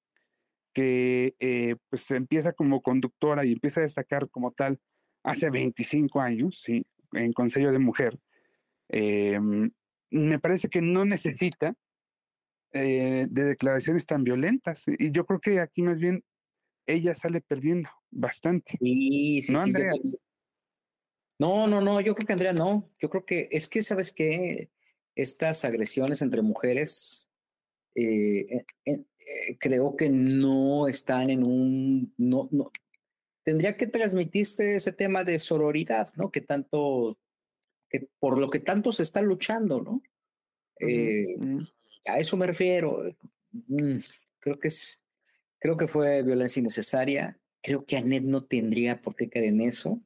que 0.73 1.35
eh, 1.41 1.77
pues 1.89 2.11
empieza 2.11 2.53
como 2.53 2.83
conductora 2.83 3.45
y 3.45 3.53
empieza 3.53 3.81
a 3.81 3.85
destacar 3.85 4.29
como 4.31 4.53
tal 4.53 4.79
hace 5.23 5.51
25 5.51 6.21
años, 6.21 6.61
sí, 6.63 6.87
en 7.13 7.33
Consejo 7.33 7.73
de 7.73 7.79
Mujer, 7.79 8.19
em, 8.89 9.71
me 10.11 10.39
parece 10.39 10.69
que 10.69 10.81
no 10.81 11.05
necesita 11.05 11.75
eh, 12.73 13.27
de 13.29 13.45
declaraciones 13.45 14.07
tan 14.07 14.25
violentas. 14.25 14.85
Y 14.87 15.11
yo 15.11 15.25
creo 15.27 15.41
que 15.41 15.61
aquí 15.61 15.83
más 15.83 15.99
bien 15.99 16.23
ella 16.87 17.15
sale 17.15 17.41
perdiendo 17.41 17.89
bastante. 18.11 18.77
Sí, 18.81 19.43
sí, 19.43 19.53
¿No, 19.53 19.61
Andrea? 19.61 19.93
no, 21.39 21.67
no, 21.67 21.81
no, 21.81 22.01
yo 22.01 22.15
creo 22.15 22.27
que 22.27 22.33
Andrea 22.33 22.53
no. 22.53 22.89
Yo 22.99 23.11
creo 23.11 23.25
que 23.25 23.49
es 23.51 23.69
que, 23.69 23.83
¿sabes 23.83 24.13
qué? 24.13 24.71
Estas 25.15 25.65
agresiones 25.65 26.23
entre 26.23 26.43
mujeres, 26.43 27.29
eh, 27.95 28.65
eh, 28.85 29.05
creo 29.59 29.97
que 29.97 30.09
no 30.09 30.87
están 30.87 31.31
en 31.31 31.43
un, 31.43 32.15
no, 32.17 32.49
no, 32.53 32.71
tendría 33.43 33.77
que 33.77 33.87
transmitirse 33.87 34.77
ese 34.77 34.93
tema 34.93 35.25
de 35.25 35.39
sororidad, 35.39 36.13
¿no? 36.15 36.31
Que 36.31 36.41
tanto, 36.41 37.19
que 37.89 38.09
por 38.21 38.39
lo 38.39 38.49
que 38.49 38.61
tanto 38.61 38.93
se 38.93 39.03
está 39.03 39.21
luchando, 39.23 39.81
¿no? 39.81 40.03
A 42.07 42.19
eso 42.19 42.37
me 42.37 42.47
refiero. 42.47 43.03
Mm, 43.53 43.97
creo 44.39 44.59
que 44.59 44.69
es, 44.69 45.03
creo 45.59 45.77
que 45.77 45.89
fue 45.89 46.23
violencia 46.23 46.61
innecesaria. 46.61 47.39
Creo 47.63 47.85
que 47.85 47.97
Anet 47.97 48.23
no 48.23 48.45
tendría 48.45 49.01
por 49.01 49.15
qué 49.17 49.29
caer 49.29 49.47
en 49.47 49.61
eso. 49.61 50.01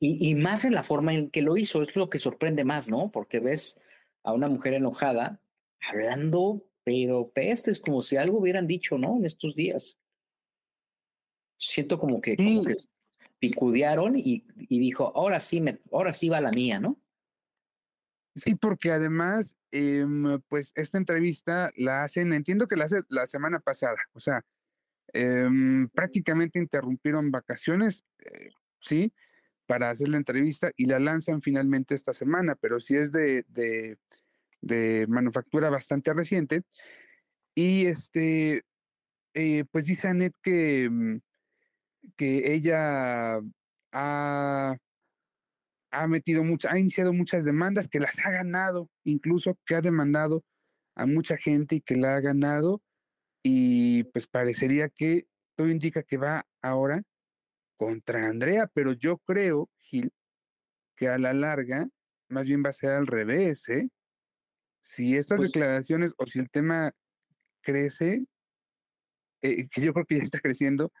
Y, 0.00 0.30
y, 0.30 0.34
más 0.36 0.64
en 0.64 0.74
la 0.74 0.84
forma 0.84 1.12
en 1.12 1.28
que 1.28 1.42
lo 1.42 1.56
hizo, 1.56 1.82
es 1.82 1.96
lo 1.96 2.08
que 2.08 2.20
sorprende 2.20 2.64
más, 2.64 2.88
¿no? 2.88 3.10
Porque 3.10 3.40
ves 3.40 3.80
a 4.22 4.32
una 4.32 4.48
mujer 4.48 4.74
enojada 4.74 5.40
hablando, 5.80 6.64
pero 6.84 7.30
pestes, 7.30 7.80
como 7.80 8.02
si 8.02 8.16
algo 8.16 8.38
hubieran 8.38 8.66
dicho, 8.66 8.96
¿no? 8.96 9.16
En 9.16 9.26
estos 9.26 9.56
días. 9.56 9.98
Siento 11.56 11.98
como 11.98 12.20
que, 12.20 12.36
picudearon 13.40 14.16
y, 14.16 14.44
y, 14.56 14.78
dijo, 14.78 15.12
ahora 15.14 15.40
sí, 15.40 15.60
me, 15.60 15.80
ahora 15.92 16.12
sí 16.12 16.28
va 16.28 16.40
la 16.40 16.52
mía, 16.52 16.78
¿no? 16.78 16.98
Sí, 18.38 18.54
porque 18.54 18.92
además, 18.92 19.56
em, 19.72 20.40
pues 20.48 20.72
esta 20.76 20.96
entrevista 20.96 21.72
la 21.76 22.04
hacen, 22.04 22.32
entiendo 22.32 22.68
que 22.68 22.76
la 22.76 22.84
hace 22.84 23.02
la 23.08 23.26
semana 23.26 23.58
pasada, 23.58 23.96
o 24.12 24.20
sea, 24.20 24.44
em, 25.12 25.88
prácticamente 25.88 26.60
interrumpieron 26.60 27.32
vacaciones, 27.32 28.04
eh, 28.20 28.50
sí, 28.80 29.12
para 29.66 29.90
hacer 29.90 30.08
la 30.08 30.18
entrevista 30.18 30.70
y 30.76 30.86
la 30.86 31.00
lanzan 31.00 31.42
finalmente 31.42 31.94
esta 31.96 32.12
semana, 32.12 32.54
pero 32.54 32.78
sí 32.80 32.96
es 32.96 33.10
de, 33.12 33.44
de, 33.48 33.98
de 34.60 35.06
manufactura 35.08 35.68
bastante 35.68 36.14
reciente. 36.14 36.62
Y 37.56 37.86
este, 37.86 38.62
eh, 39.34 39.64
pues 39.72 39.86
dice 39.86 40.08
Anet 40.08 40.34
que, 40.42 40.88
mm, 40.90 41.20
que 42.16 42.54
ella 42.54 43.40
ha 43.92 44.76
ha 45.90 46.06
metido 46.06 46.44
muchas, 46.44 46.72
ha 46.72 46.78
iniciado 46.78 47.12
muchas 47.12 47.44
demandas 47.44 47.88
que 47.88 48.00
las 48.00 48.12
ha 48.24 48.30
ganado, 48.30 48.88
incluso 49.04 49.58
que 49.64 49.74
ha 49.74 49.80
demandado 49.80 50.44
a 50.94 51.06
mucha 51.06 51.36
gente 51.36 51.76
y 51.76 51.80
que 51.80 51.96
la 51.96 52.16
ha 52.16 52.20
ganado 52.20 52.82
y 53.42 54.04
pues 54.04 54.26
parecería 54.26 54.88
que 54.88 55.26
todo 55.56 55.68
indica 55.68 56.02
que 56.02 56.16
va 56.16 56.46
ahora 56.60 57.02
contra 57.76 58.26
Andrea, 58.26 58.70
pero 58.74 58.92
yo 58.92 59.18
creo, 59.18 59.70
Gil, 59.78 60.12
que 60.96 61.08
a 61.08 61.18
la 61.18 61.32
larga 61.32 61.88
más 62.28 62.46
bien 62.46 62.62
va 62.64 62.70
a 62.70 62.74
ser 62.74 62.90
al 62.90 63.06
revés, 63.06 63.68
¿eh? 63.68 63.88
Si 64.82 65.16
estas 65.16 65.38
pues 65.38 65.52
declaraciones 65.52 66.12
o 66.18 66.26
si 66.26 66.38
el 66.38 66.50
tema 66.50 66.92
crece, 67.62 68.26
eh, 69.42 69.68
que 69.68 69.80
yo 69.80 69.92
creo 69.92 70.06
que 70.06 70.16
ya 70.16 70.22
está 70.22 70.40
creciendo, 70.40 70.92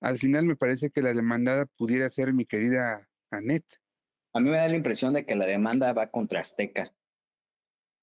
al 0.00 0.18
final 0.18 0.46
me 0.46 0.56
parece 0.56 0.90
que 0.90 1.02
la 1.02 1.12
demandada 1.12 1.66
pudiera 1.66 2.08
ser 2.08 2.32
mi 2.32 2.46
querida 2.46 3.08
Annette. 3.30 3.80
A 4.32 4.40
mí 4.40 4.48
me 4.48 4.58
da 4.58 4.68
la 4.68 4.76
impresión 4.76 5.12
de 5.12 5.24
que 5.24 5.34
la 5.34 5.46
demanda 5.46 5.92
va 5.92 6.10
contra 6.10 6.40
Azteca, 6.40 6.92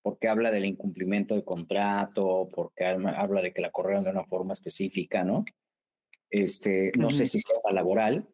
porque 0.01 0.27
habla 0.27 0.51
del 0.51 0.65
incumplimiento 0.65 1.35
de 1.35 1.43
contrato, 1.43 2.49
porque 2.53 2.85
habla 2.85 3.41
de 3.41 3.53
que 3.53 3.61
la 3.61 3.71
corrieron 3.71 4.03
de 4.03 4.09
una 4.09 4.25
forma 4.25 4.53
específica, 4.53 5.23
¿no? 5.23 5.45
Este, 6.29 6.91
no 6.97 7.11
sé 7.11 7.25
si 7.25 7.39
sea 7.39 7.57
laboral. 7.71 8.27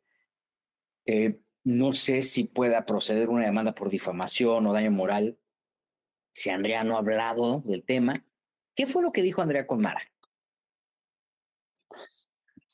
Eh, 1.06 1.40
no 1.64 1.94
sé 1.94 2.22
si 2.22 2.46
pueda 2.46 2.86
proceder 2.86 3.30
una 3.30 3.46
demanda 3.46 3.74
por 3.74 3.90
difamación 3.90 4.66
o 4.66 4.74
daño 4.74 4.92
moral. 4.92 5.38
Si 6.34 6.50
Andrea 6.50 6.84
no 6.84 6.96
ha 6.96 7.00
hablado 7.00 7.62
del 7.66 7.84
tema. 7.84 8.26
¿Qué 8.76 8.88
fue 8.88 9.04
lo 9.04 9.12
que 9.12 9.22
dijo 9.22 9.42
Andrea 9.42 9.68
con 9.68 9.82
Mara? 9.82 10.02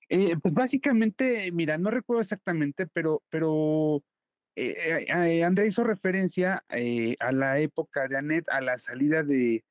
Eh, 0.08 0.38
pues 0.42 0.54
básicamente, 0.54 1.52
mira, 1.52 1.78
no 1.78 1.92
recuerdo 1.92 2.22
exactamente, 2.22 2.88
pero, 2.88 3.22
pero 3.30 4.04
eh, 4.56 5.06
eh, 5.08 5.44
Andrea 5.44 5.68
hizo 5.68 5.84
referencia 5.84 6.63
a 7.20 7.32
la 7.32 7.60
época 7.60 8.08
de 8.08 8.18
Anet, 8.18 8.50
a 8.50 8.62
la 8.62 8.77
salida 8.77 9.24
de, 9.24 9.63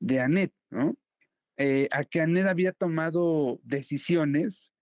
de 0.00 0.20
Anet, 0.20 0.52
¿no? 0.70 0.96
a 1.56 2.04
que 2.04 2.20
Anet 2.20 2.46
había 2.46 2.72
tomado 2.72 3.60
decisiones 3.62 4.72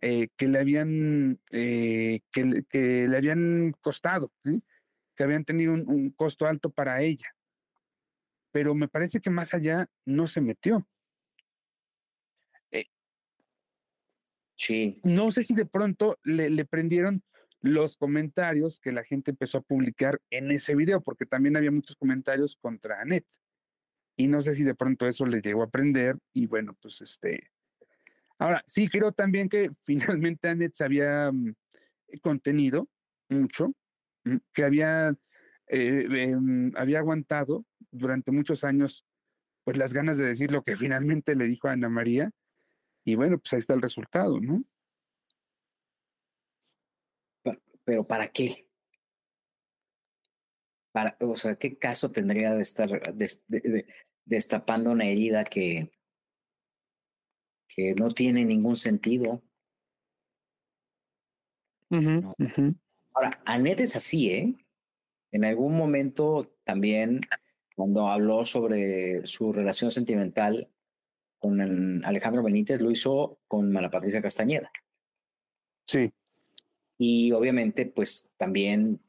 que 0.00 0.48
le 0.48 0.58
habían 0.58 1.40
que, 1.50 2.22
que, 2.68 3.08
le 3.08 3.16
habían 3.16 3.72
costado, 3.80 4.32
que 5.16 5.24
habían 5.24 5.44
tenido 5.44 5.72
un, 5.72 6.10
costo 6.10 6.46
alto 6.46 6.70
para 6.70 7.00
ella. 7.02 7.34
Pero 8.50 8.74
me 8.74 8.88
parece 8.88 9.20
que 9.20 9.30
más 9.30 9.54
allá 9.54 9.88
no 10.04 10.26
se 10.26 10.40
metió. 10.40 10.86
No 15.02 15.30
sé 15.32 15.42
si 15.42 15.54
de 15.54 15.66
pronto 15.66 16.18
le, 16.22 16.64
prendieron 16.64 17.22
los 17.62 17.96
comentarios 17.96 18.80
que 18.80 18.92
la 18.92 19.04
gente 19.04 19.30
empezó 19.30 19.58
a 19.58 19.62
publicar 19.62 20.20
en 20.30 20.50
ese 20.50 20.74
video, 20.74 21.00
porque 21.00 21.26
también 21.26 21.56
había 21.56 21.70
muchos 21.70 21.96
comentarios 21.96 22.56
contra 22.60 23.00
Anet. 23.00 23.24
Y 24.16 24.26
no 24.26 24.42
sé 24.42 24.54
si 24.54 24.64
de 24.64 24.74
pronto 24.74 25.06
eso 25.06 25.24
le 25.24 25.40
llegó 25.40 25.62
a 25.62 25.70
prender 25.70 26.18
y 26.32 26.46
bueno, 26.46 26.76
pues 26.82 27.00
este... 27.00 27.50
Ahora, 28.38 28.64
sí 28.66 28.88
creo 28.88 29.12
también 29.12 29.48
que 29.48 29.70
finalmente 29.84 30.48
Anet 30.48 30.74
se 30.74 30.84
había 30.84 31.30
mm, 31.30 31.54
contenido 32.20 32.88
mucho, 33.28 33.72
mm, 34.24 34.36
que 34.52 34.64
había, 34.64 35.14
eh, 35.68 36.06
em, 36.10 36.72
había 36.76 36.98
aguantado 36.98 37.64
durante 37.92 38.32
muchos 38.32 38.64
años 38.64 39.06
pues 39.64 39.76
las 39.76 39.92
ganas 39.92 40.18
de 40.18 40.26
decir 40.26 40.50
lo 40.50 40.64
que 40.64 40.76
finalmente 40.76 41.36
le 41.36 41.46
dijo 41.46 41.68
a 41.68 41.72
Ana 41.72 41.88
María 41.88 42.32
y 43.04 43.14
bueno, 43.14 43.38
pues 43.38 43.52
ahí 43.52 43.58
está 43.60 43.74
el 43.74 43.82
resultado, 43.82 44.40
¿no? 44.40 44.64
Pero 47.84 48.06
¿para 48.06 48.28
qué? 48.28 48.68
Para, 50.92 51.16
o 51.20 51.36
sea, 51.36 51.56
¿qué 51.56 51.78
caso 51.78 52.10
tendría 52.10 52.54
de 52.54 52.62
estar 52.62 52.88
destapando 54.24 54.90
una 54.90 55.06
herida 55.06 55.44
que, 55.44 55.90
que 57.68 57.94
no 57.94 58.12
tiene 58.12 58.44
ningún 58.44 58.76
sentido? 58.76 59.42
Ahora, 63.14 63.42
Anet 63.44 63.80
es 63.80 63.96
así, 63.96 64.30
¿eh? 64.30 64.54
En 65.30 65.44
algún 65.44 65.76
momento 65.76 66.54
también, 66.64 67.20
cuando 67.74 68.08
habló 68.08 68.44
sobre 68.44 69.26
su 69.26 69.52
relación 69.52 69.90
sentimental, 69.90 70.70
con 71.38 72.04
Alejandro 72.04 72.42
Benítez, 72.42 72.80
lo 72.80 72.90
hizo 72.90 73.40
con 73.48 73.72
Mala 73.72 73.90
Patricia 73.90 74.22
Castañeda. 74.22 74.70
Sí. 75.86 76.12
Y 77.04 77.32
obviamente, 77.32 77.84
pues 77.84 78.32
también, 78.36 79.00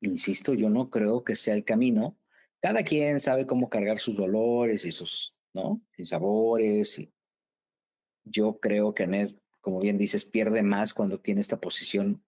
insisto, 0.00 0.52
yo 0.52 0.68
no 0.68 0.90
creo 0.90 1.22
que 1.22 1.36
sea 1.36 1.54
el 1.54 1.64
camino. 1.64 2.18
Cada 2.60 2.82
quien 2.82 3.20
sabe 3.20 3.46
cómo 3.46 3.68
cargar 3.68 4.00
sus 4.00 4.16
dolores 4.16 4.84
y 4.84 4.90
sus, 4.90 5.36
¿no? 5.52 5.80
Sus 5.96 6.08
sabores. 6.08 6.98
Y 6.98 7.12
yo 8.24 8.58
creo 8.58 8.96
que 8.96 9.04
Anet, 9.04 9.40
como 9.60 9.78
bien 9.78 9.96
dices, 9.96 10.24
pierde 10.24 10.64
más 10.64 10.92
cuando 10.92 11.20
tiene 11.20 11.40
esta 11.40 11.60
posición 11.60 12.24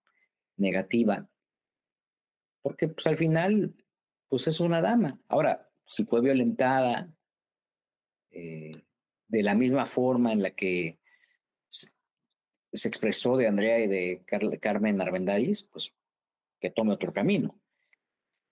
negativa. 0.55 1.29
Porque, 2.61 2.87
pues 2.87 3.07
al 3.07 3.17
final, 3.17 3.75
pues 4.29 4.47
es 4.47 4.61
una 4.61 4.79
dama. 4.79 5.19
Ahora, 5.27 5.69
si 5.85 6.05
fue 6.05 6.21
violentada, 6.21 7.13
eh, 8.31 8.85
de 9.27 9.43
la 9.43 9.53
misma 9.53 9.85
forma 9.85 10.31
en 10.31 10.43
la 10.43 10.51
que 10.51 10.97
se 12.73 12.87
expresó 12.87 13.37
de 13.37 13.47
Andrea 13.47 13.79
y 13.79 13.87
de 13.87 14.23
Carmen 14.59 15.01
Arbendáriz, 15.01 15.63
pues 15.63 15.93
que 16.59 16.69
tome 16.69 16.93
otro 16.93 17.13
camino. 17.13 17.59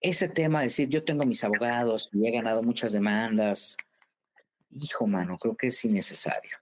Ese 0.01 0.29
tema 0.29 0.59
de 0.59 0.65
decir, 0.65 0.89
yo 0.89 1.03
tengo 1.03 1.25
mis 1.25 1.43
abogados 1.43 2.09
y 2.13 2.27
he 2.27 2.31
ganado 2.31 2.61
muchas 2.61 2.91
demandas, 2.91 3.77
hijo, 4.69 5.07
mano, 5.07 5.37
creo 5.37 5.55
que 5.55 5.67
es 5.67 5.85
innecesario. 5.85 6.57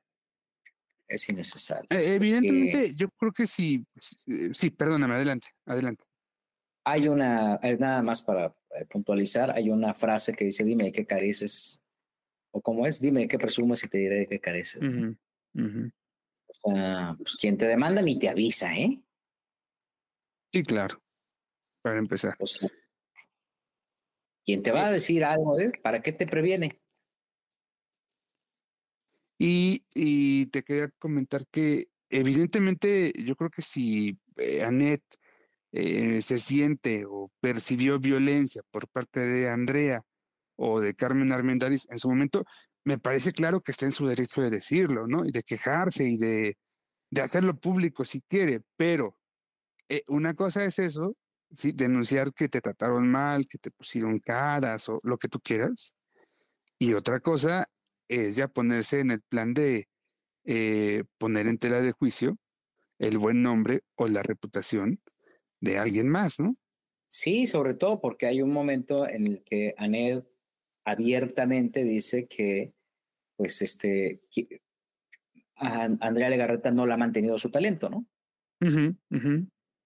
Es 1.07 1.27
innecesario. 1.29 1.85
Eh, 1.89 2.15
evidentemente, 2.15 2.93
yo 2.95 3.07
creo 3.17 3.31
que 3.31 3.45
sí, 3.45 3.85
sí, 3.97 4.69
perdóname, 4.69 5.15
adelante, 5.15 5.47
adelante. 5.65 6.03
Hay 6.85 7.07
una, 7.07 7.59
nada 7.79 8.01
más 8.01 8.21
para 8.21 8.47
eh, 8.75 8.85
puntualizar, 8.89 9.51
hay 9.51 9.69
una 9.69 9.93
frase 9.93 10.33
que 10.33 10.45
dice, 10.45 10.63
dime 10.63 10.91
qué 10.91 11.05
careces 11.05 11.81
o 12.51 12.61
como 12.61 12.85
es, 12.85 12.99
dime 12.99 13.27
qué 13.27 13.37
presumes 13.37 13.83
y 13.83 13.87
te 13.87 13.97
diré 13.97 14.19
de 14.19 14.27
qué 14.27 14.39
careces. 14.39 14.81
Sea, 16.63 17.15
pues 17.17 17.35
quien 17.35 17.57
te 17.57 17.67
demanda 17.67 18.01
ni 18.01 18.17
te 18.19 18.29
avisa, 18.29 18.75
¿eh? 18.75 19.01
Sí, 20.51 20.63
claro. 20.63 21.01
Para 21.81 21.99
empezar. 21.99 22.35
Pues, 22.37 22.59
quien 24.45 24.61
te 24.61 24.71
va 24.71 24.87
a 24.87 24.91
decir 24.91 25.23
algo, 25.23 25.59
¿eh? 25.59 25.71
¿para 25.81 26.01
qué 26.01 26.11
te 26.11 26.27
previene? 26.27 26.79
Y, 29.37 29.83
y, 29.93 30.45
te 30.47 30.63
quería 30.63 30.89
comentar 30.99 31.45
que 31.51 31.87
evidentemente 32.09 33.11
yo 33.17 33.35
creo 33.35 33.49
que 33.49 33.61
si 33.61 34.17
eh, 34.37 34.63
Anet 34.63 35.01
eh, 35.71 36.21
se 36.21 36.39
siente 36.39 37.05
o 37.05 37.31
percibió 37.41 37.99
violencia 37.99 38.61
por 38.69 38.87
parte 38.87 39.19
de 39.19 39.49
Andrea 39.49 40.01
o 40.55 40.79
de 40.79 40.93
Carmen 40.93 41.31
Armendáriz 41.31 41.87
en 41.89 41.99
su 41.99 42.09
momento, 42.09 42.45
me 42.85 42.99
parece 42.99 43.31
claro 43.31 43.61
que 43.61 43.71
está 43.71 43.85
en 43.85 43.91
su 43.91 44.07
derecho 44.07 44.41
de 44.41 44.49
decirlo, 44.49 45.07
¿no? 45.07 45.25
Y 45.25 45.31
de 45.31 45.43
quejarse 45.43 46.03
y 46.03 46.17
de, 46.17 46.57
de 47.09 47.21
hacerlo 47.21 47.59
público 47.59 48.05
si 48.05 48.21
quiere, 48.21 48.61
pero 48.75 49.17
eh, 49.89 50.03
una 50.07 50.33
cosa 50.33 50.63
es 50.65 50.79
eso, 50.79 51.15
¿sí? 51.51 51.71
Denunciar 51.71 52.33
que 52.33 52.49
te 52.49 52.61
trataron 52.61 53.09
mal, 53.09 53.47
que 53.47 53.57
te 53.57 53.71
pusieron 53.71 54.19
caras 54.19 54.89
o 54.89 54.99
lo 55.03 55.17
que 55.17 55.27
tú 55.27 55.39
quieras. 55.39 55.93
Y 56.79 56.93
otra 56.93 57.19
cosa 57.19 57.67
es 58.07 58.35
ya 58.35 58.47
ponerse 58.47 58.99
en 58.99 59.11
el 59.11 59.21
plan 59.21 59.53
de 59.53 59.87
eh, 60.45 61.03
poner 61.17 61.47
en 61.47 61.57
tela 61.57 61.81
de 61.81 61.93
juicio 61.93 62.37
el 62.99 63.17
buen 63.17 63.41
nombre 63.41 63.81
o 63.95 64.07
la 64.07 64.23
reputación 64.23 65.01
de 65.61 65.77
alguien 65.77 66.09
más, 66.09 66.39
¿no? 66.39 66.55
Sí, 67.07 67.47
sobre 67.47 67.75
todo 67.75 68.01
porque 68.01 68.25
hay 68.25 68.41
un 68.41 68.51
momento 68.51 69.07
en 69.07 69.27
el 69.27 69.43
que 69.43 69.75
Anel 69.77 70.27
abiertamente 70.85 71.83
dice 71.83 72.27
que, 72.27 72.73
pues, 73.35 73.61
este, 73.61 74.19
Andrea 75.55 76.29
Legarreta 76.29 76.71
no 76.71 76.85
le 76.85 76.93
ha 76.93 76.97
mantenido 76.97 77.37
su 77.37 77.49
talento, 77.49 77.89
¿no? 77.89 78.05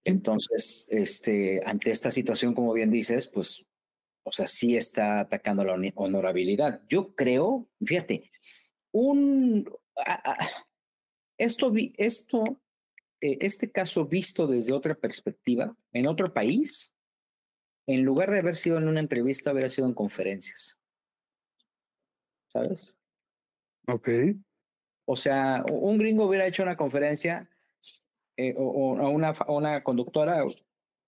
Entonces, 0.04 0.86
este, 0.90 1.60
ante 1.64 1.90
esta 1.90 2.10
situación, 2.10 2.54
como 2.54 2.72
bien 2.72 2.90
dices, 2.90 3.28
pues, 3.28 3.66
o 4.24 4.32
sea, 4.32 4.46
sí 4.46 4.76
está 4.76 5.20
atacando 5.20 5.64
la 5.64 5.74
honorabilidad. 5.94 6.82
Yo 6.88 7.14
creo, 7.14 7.68
fíjate, 7.84 8.30
un, 8.92 9.70
esto, 11.38 11.72
esto, 11.96 12.60
eh, 13.20 13.38
este 13.40 13.70
caso 13.70 14.06
visto 14.06 14.46
desde 14.46 14.72
otra 14.72 14.94
perspectiva, 14.94 15.76
en 15.92 16.06
otro 16.06 16.32
país, 16.32 16.94
en 17.86 18.02
lugar 18.02 18.30
de 18.30 18.38
haber 18.38 18.56
sido 18.56 18.78
en 18.78 18.88
una 18.88 19.00
entrevista, 19.00 19.52
hubiera 19.52 19.68
sido 19.68 19.88
en 19.88 19.94
conferencias. 19.94 20.77
¿Sabes? 22.58 22.96
Ok. 23.86 24.08
O 25.06 25.16
sea, 25.16 25.64
un 25.70 25.98
gringo 25.98 26.26
hubiera 26.26 26.46
hecho 26.46 26.62
una 26.62 26.76
conferencia 26.76 27.48
eh, 28.36 28.54
o, 28.56 28.92
una, 29.10 29.34
una 29.48 29.82
conductora 29.82 30.44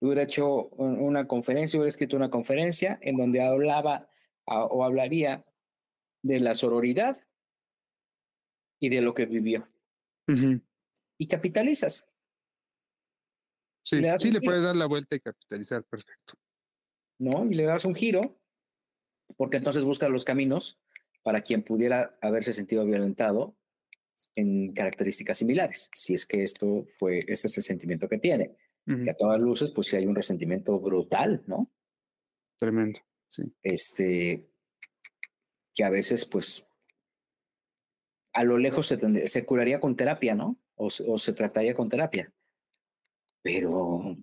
hubiera 0.00 0.22
hecho 0.22 0.68
una 0.68 1.28
conferencia, 1.28 1.78
hubiera 1.78 1.90
escrito 1.90 2.16
una 2.16 2.30
conferencia 2.30 2.98
en 3.02 3.16
donde 3.16 3.42
hablaba 3.42 4.08
o 4.46 4.84
hablaría 4.84 5.44
de 6.22 6.40
la 6.40 6.54
sororidad 6.54 7.20
y 8.80 8.88
de 8.88 9.02
lo 9.02 9.14
que 9.14 9.26
vivió. 9.26 9.68
Y 11.18 11.26
capitalizas. 11.26 12.10
Sí, 13.84 14.00
le 14.00 14.18
sí 14.18 14.30
le 14.30 14.40
puedes 14.40 14.62
dar 14.62 14.76
la 14.76 14.86
vuelta 14.86 15.16
y 15.16 15.20
capitalizar, 15.20 15.84
perfecto. 15.84 16.34
¿No? 17.18 17.44
Y 17.44 17.54
le 17.54 17.64
das 17.64 17.84
un 17.84 17.94
giro, 17.94 18.40
porque 19.36 19.58
entonces 19.58 19.84
buscas 19.84 20.08
los 20.08 20.24
caminos 20.24 20.80
para 21.22 21.42
quien 21.42 21.62
pudiera 21.62 22.16
haberse 22.20 22.52
sentido 22.52 22.84
violentado 22.84 23.56
en 24.34 24.72
características 24.72 25.38
similares, 25.38 25.90
si 25.94 26.14
es 26.14 26.26
que 26.26 26.42
esto 26.42 26.86
fue, 26.98 27.24
ese 27.26 27.46
es 27.46 27.56
el 27.58 27.64
sentimiento 27.64 28.08
que 28.08 28.18
tiene. 28.18 28.56
Que 28.86 29.10
a 29.10 29.16
todas 29.16 29.38
luces, 29.38 29.70
pues 29.70 29.86
sí 29.86 29.94
hay 29.94 30.06
un 30.06 30.16
resentimiento 30.16 30.80
brutal, 30.80 31.44
¿no? 31.46 31.70
Tremendo, 32.58 32.98
sí. 33.28 33.54
Este, 33.62 34.50
que 35.72 35.84
a 35.84 35.90
veces, 35.90 36.26
pues, 36.26 36.66
a 38.32 38.42
lo 38.42 38.58
lejos 38.58 38.88
se, 38.88 39.28
se 39.28 39.46
curaría 39.46 39.78
con 39.78 39.94
terapia, 39.94 40.34
¿no? 40.34 40.58
O, 40.74 40.86
o, 40.86 41.18
se 41.18 41.32
trataría 41.32 41.72
con 41.74 41.88
terapia. 41.88 42.32
Pero, 43.42 44.16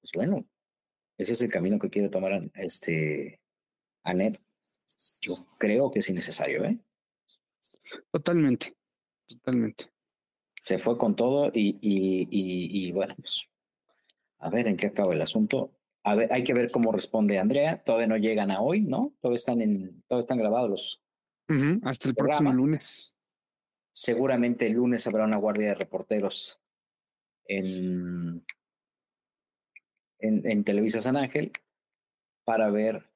pues 0.00 0.10
bueno, 0.14 0.46
ese 1.16 1.32
es 1.32 1.42
el 1.42 1.50
camino 1.50 1.78
que 1.78 1.88
quiere 1.88 2.10
tomar 2.10 2.50
este 2.54 3.40
Anet. 4.04 4.38
Yo 5.22 5.34
creo 5.58 5.90
que 5.90 6.00
es 6.00 6.08
innecesario, 6.10 6.64
¿eh? 6.64 6.78
Totalmente, 8.10 8.76
totalmente. 9.26 9.92
Se 10.60 10.78
fue 10.78 10.98
con 10.98 11.14
todo 11.14 11.50
y, 11.54 11.78
y, 11.80 12.28
y, 12.30 12.88
y 12.88 12.92
bueno, 12.92 13.14
pues 13.16 13.42
a 14.38 14.50
ver 14.50 14.66
en 14.66 14.76
qué 14.76 14.86
acaba 14.86 15.14
el 15.14 15.22
asunto. 15.22 15.72
A 16.02 16.14
ver, 16.14 16.32
hay 16.32 16.42
que 16.42 16.54
ver 16.54 16.70
cómo 16.70 16.92
responde 16.92 17.38
Andrea. 17.38 17.82
Todavía 17.82 18.06
no 18.06 18.16
llegan 18.16 18.50
a 18.50 18.60
hoy, 18.60 18.80
¿no? 18.80 19.14
Todavía 19.20 19.36
están 19.36 19.60
en, 19.60 20.02
todavía 20.02 20.22
están 20.22 20.38
grabados 20.38 20.70
los. 20.70 21.02
Hasta 21.82 22.08
el 22.08 22.14
próximo 22.14 22.52
lunes. 22.52 23.14
Seguramente 23.92 24.66
el 24.66 24.74
lunes 24.74 25.06
habrá 25.06 25.24
una 25.24 25.38
guardia 25.38 25.68
de 25.68 25.74
reporteros 25.74 26.62
en, 27.44 28.44
en, 30.18 30.48
en 30.48 30.64
Televisa 30.64 31.00
San 31.00 31.16
Ángel 31.16 31.52
para 32.44 32.70
ver 32.70 33.07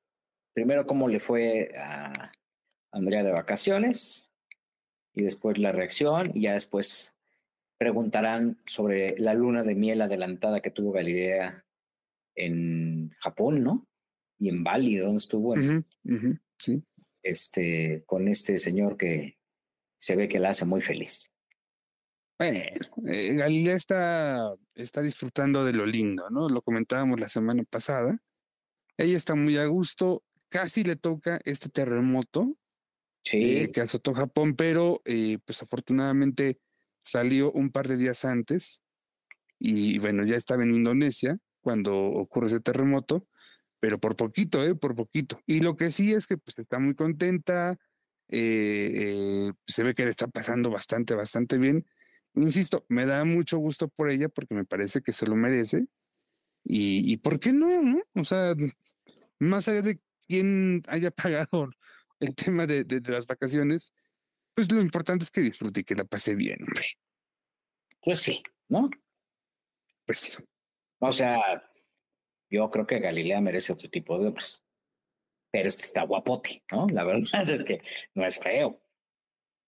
primero 0.53 0.87
cómo 0.87 1.09
le 1.09 1.21
fue 1.21 1.73
a 1.77 2.33
Andrea 2.91 3.23
de 3.23 3.33
vacaciones 3.33 4.31
y 5.15 5.23
después 5.23 5.59
la 5.59 5.73
reacción 5.73 6.31
y 6.35 6.43
ya 6.43 6.55
después 6.55 7.15
preguntarán 7.79 8.61
sobre 8.67 9.19
la 9.19 9.35
luna 9.35 9.63
de 9.63 9.75
miel 9.75 10.03
adelantada 10.03 10.61
que 10.61 10.71
tuvo 10.71 10.93
Galilea 10.93 11.65
en 12.35 13.11
Japón, 13.21 13.63
¿no? 13.63 13.89
Y 14.39 14.49
en 14.49 14.63
Bali, 14.65 14.97
donde 14.97 15.19
estuvo. 15.19 15.55
sí. 16.59 16.83
Este, 17.23 18.03
con 18.07 18.27
este 18.29 18.59
señor 18.59 18.97
que 18.97 19.39
se 19.99 20.17
ve 20.17 20.29
que 20.29 20.41
la 20.41 20.51
hace 20.51 20.65
muy 20.65 20.81
feliz. 20.81 21.31
Eh, 22.41 23.37
Galilea 23.37 23.77
está, 23.77 24.55
está 24.75 25.01
disfrutando 25.01 25.65
de 25.65 25.73
lo 25.73 25.87
lindo, 25.87 26.29
¿no? 26.31 26.49
Lo 26.49 26.63
comentábamos 26.63 27.21
la 27.21 27.29
semana 27.29 27.63
pasada. 27.65 28.19
Ella 28.97 29.17
está 29.17 29.35
muy 29.35 29.57
a 29.59 29.67
gusto, 29.67 30.25
casi 30.53 30.85
le 30.85 30.97
toca 30.97 31.41
este 31.45 31.71
terremoto 31.71 32.59
eh, 33.33 33.71
que 33.73 33.81
azotó 33.81 34.13
Japón, 34.13 34.55
pero 34.55 35.01
eh, 35.07 35.39
pues 35.47 35.63
afortunadamente 35.63 36.61
salió 37.03 37.51
un 37.53 37.71
par 37.71 37.89
de 37.89 37.97
días 37.97 38.27
antes 38.27 38.83
y 39.59 39.99
bueno, 39.99 40.27
ya 40.27 40.37
estaba 40.37 40.63
en 40.63 40.75
Indonesia 40.75 41.39
cuando 41.63 41.97
ocurre 41.97 42.49
ese 42.49 42.61
terremoto, 42.61 43.27
pero 43.81 43.99
por 43.99 44.15
poquito, 44.15 44.63
¿eh? 44.63 44.75
Por 44.75 44.95
poquito. 44.95 45.41
Y 45.47 45.61
lo 45.61 45.77
que 45.77 45.91
sí 45.91 46.13
es 46.13 46.27
que 46.27 46.37
pues 46.37 46.59
está 46.59 46.79
muy 46.79 46.95
contenta, 46.95 47.79
eh, 48.29 48.91
eh, 49.49 49.53
se 49.67 49.83
ve 49.83 49.95
que 49.95 50.05
le 50.05 50.11
está 50.11 50.27
pasando 50.27 50.69
bastante, 50.71 51.15
bastante 51.15 51.59
bien. 51.59 51.87
Insisto, 52.35 52.83
me 52.89 53.07
da 53.07 53.25
mucho 53.25 53.59
gusto 53.59 53.89
por 53.89 54.11
ella 54.11 54.29
porque 54.29 54.55
me 54.55 54.65
parece 54.65 55.01
que 55.01 55.13
se 55.13 55.27
lo 55.27 55.37
merece. 55.37 55.87
Y, 56.65 57.11
y 57.13 57.17
¿por 57.19 57.41
qué 57.41 57.53
no, 57.53 57.83
no? 57.83 58.03
O 58.15 58.25
sea, 58.25 58.55
más 59.39 59.69
allá 59.69 59.83
de 59.83 60.01
quién 60.33 60.83
haya 60.89 61.11
pagado 61.11 61.69
el 62.19 62.35
tema 62.35 62.67
de, 62.67 62.85
de, 62.85 63.01
de 63.01 63.13
las 63.13 63.27
vacaciones, 63.27 63.93
pues 64.55 64.73
lo 64.73 64.81
importante 64.81 65.25
es 65.25 65.31
que 65.31 65.43
disfrute 65.43 65.81
y 65.81 65.85
que 65.85 65.95
la 65.95 66.07
pase 66.07 66.35
bien, 66.35 66.57
hombre. 66.67 66.87
Pues 68.03 68.21
sí, 68.21 68.43
¿no? 68.69 68.89
Pues 70.07 70.43
O 71.01 71.13
sea, 71.13 71.63
yo 72.51 72.71
creo 72.71 72.87
que 72.87 72.99
Galilea 72.99 73.43
merece 73.43 73.75
otro 73.75 73.91
tipo 73.91 74.19
de 74.19 74.29
obras. 74.29 74.65
Pero 75.51 75.69
este 75.69 75.85
está 75.85 76.05
guapote, 76.05 76.65
¿no? 76.73 76.87
La 76.89 77.05
verdad 77.05 77.23
es 77.51 77.63
que 77.65 77.83
no 78.15 78.27
es 78.27 78.39
feo. 78.39 78.81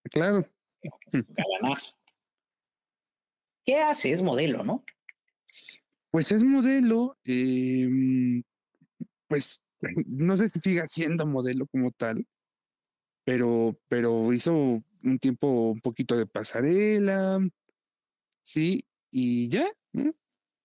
Claro. 0.05 0.46
Galanazo. 1.12 1.94
¿Qué 3.66 3.77
hace? 3.77 4.12
Es 4.12 4.22
modelo, 4.22 4.64
¿no? 4.64 4.83
Pues 6.11 6.33
es 6.33 6.42
modelo, 6.42 7.18
eh, 7.24 8.42
pues 9.29 9.62
no 10.06 10.37
sé 10.37 10.48
si 10.48 10.60
siga 10.60 10.87
siendo 10.88 11.26
modelo 11.26 11.66
como 11.66 11.90
tal, 11.92 12.26
pero, 13.24 13.78
pero 13.88 14.32
hizo 14.32 14.54
un 14.54 15.18
tiempo 15.20 15.70
un 15.70 15.80
poquito 15.80 16.16
de 16.16 16.26
pasarela, 16.26 17.38
sí, 18.42 18.84
y 19.10 19.48
ya, 19.48 19.66
¿no? 19.92 20.14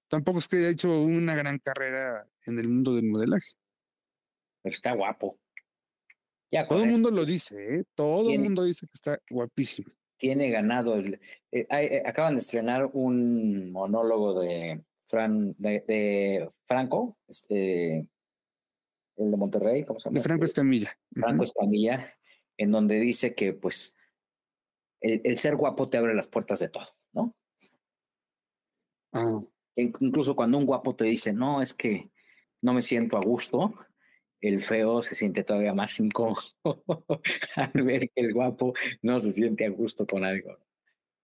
Tampoco 0.08 0.40
es 0.40 0.48
que 0.48 0.58
haya 0.58 0.70
hecho 0.70 1.02
una 1.02 1.36
gran 1.36 1.60
carrera 1.60 2.28
en 2.46 2.58
el 2.58 2.68
mundo 2.68 2.96
del 2.96 3.06
modelaje. 3.06 3.54
Pero 4.64 4.74
está 4.74 4.94
guapo. 4.94 5.40
Ya 6.52 6.68
Todo 6.68 6.84
el 6.84 6.90
mundo 6.90 7.12
lo 7.12 7.26
dice, 7.26 7.76
¿eh? 7.76 7.84
Todo 7.94 8.32
el 8.32 8.40
mundo 8.40 8.64
dice 8.64 8.88
que 8.88 8.94
está 8.94 9.20
guapísimo. 9.30 9.94
Tiene 10.18 10.50
ganado. 10.50 10.96
El, 10.96 11.20
eh, 11.52 11.68
eh, 11.70 12.04
acaban 12.06 12.34
de 12.34 12.40
estrenar 12.40 12.90
un 12.92 13.72
monólogo 13.72 14.42
de, 14.42 14.84
Fran, 15.06 15.56
de, 15.60 15.84
de 15.88 16.50
Franco, 16.66 17.18
este, 17.28 18.08
el 19.20 19.32
de 19.32 19.38
Monterrey, 19.38 19.86
¿cómo 19.86 20.00
se 20.00 20.10
llama? 20.10 20.20
De 20.20 20.24
Franco 20.24 20.46
este, 20.46 20.62
Escamilla. 20.62 20.98
Franco 21.12 21.44
Escamilla, 21.44 22.14
en 22.58 22.72
donde 22.72 23.00
dice 23.00 23.36
que 23.36 23.54
pues 23.54 23.98
el, 25.02 25.22
el, 25.24 25.38
ser 25.38 25.56
guapo 25.56 25.90
te 25.90 25.98
abre 25.98 26.14
las 26.14 26.28
puertas 26.28 26.60
de 26.60 26.70
todo, 26.70 26.88
¿no? 27.14 27.36
Ah. 29.14 29.42
Incluso 29.76 30.36
cuando 30.36 30.58
un 30.58 30.66
guapo 30.66 30.96
te 30.96 31.06
dice, 31.06 31.34
no, 31.34 31.62
es 31.62 31.74
que 31.74 32.10
no 32.62 32.74
me 32.74 32.82
siento 32.82 33.18
a 33.18 33.22
gusto, 33.22 33.74
el 34.42 34.62
feo 34.62 35.02
se 35.04 35.16
siente 35.16 35.44
todavía 35.44 35.74
más 35.74 36.00
incómodo 36.00 36.36
al 37.56 37.72
ver 37.84 38.10
que 38.10 38.22
el 38.22 38.34
guapo 38.34 38.74
no 39.02 39.20
se 39.20 39.32
siente 39.32 39.66
a 39.66 39.70
gusto 39.70 40.06
con 40.06 40.24
algo. 40.24 40.58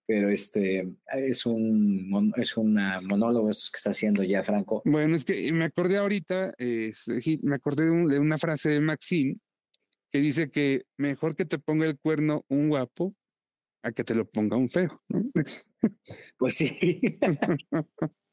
Pero 0.08 0.30
este 0.30 0.88
es 1.14 1.46
un 1.46 2.32
es 2.38 2.58
una 2.58 3.02
monólogo 3.02 3.50
estos 3.50 3.72
que 3.72 3.78
está 3.78 3.90
haciendo 3.90 4.24
ya 4.24 4.44
Franco. 4.44 4.84
Bueno, 4.86 5.16
es 5.16 5.26
que 5.26 5.52
me 5.52 5.66
acordé 5.66 5.98
ahorita, 5.98 6.54
eh, 6.60 6.94
me 7.42 7.56
acordé 7.56 7.86
de, 7.86 7.92
un, 7.92 8.08
de 8.08 8.20
una 8.20 8.38
frase 8.38 8.70
de 8.70 8.80
Maxine 8.80 9.38
que 10.12 10.20
dice 10.20 10.50
que 10.50 10.84
mejor 10.98 11.36
que 11.36 11.46
te 11.46 11.60
ponga 11.60 11.86
el 11.86 11.98
cuerno 11.98 12.46
un 12.48 12.70
guapo 12.70 13.16
a 13.86 13.92
que 13.92 14.04
te 14.04 14.16
lo 14.16 14.28
ponga 14.28 14.58
un 14.58 14.70
feo. 14.70 15.02
¿no? 15.10 15.24
Pues 16.38 16.54
sí. 16.56 16.68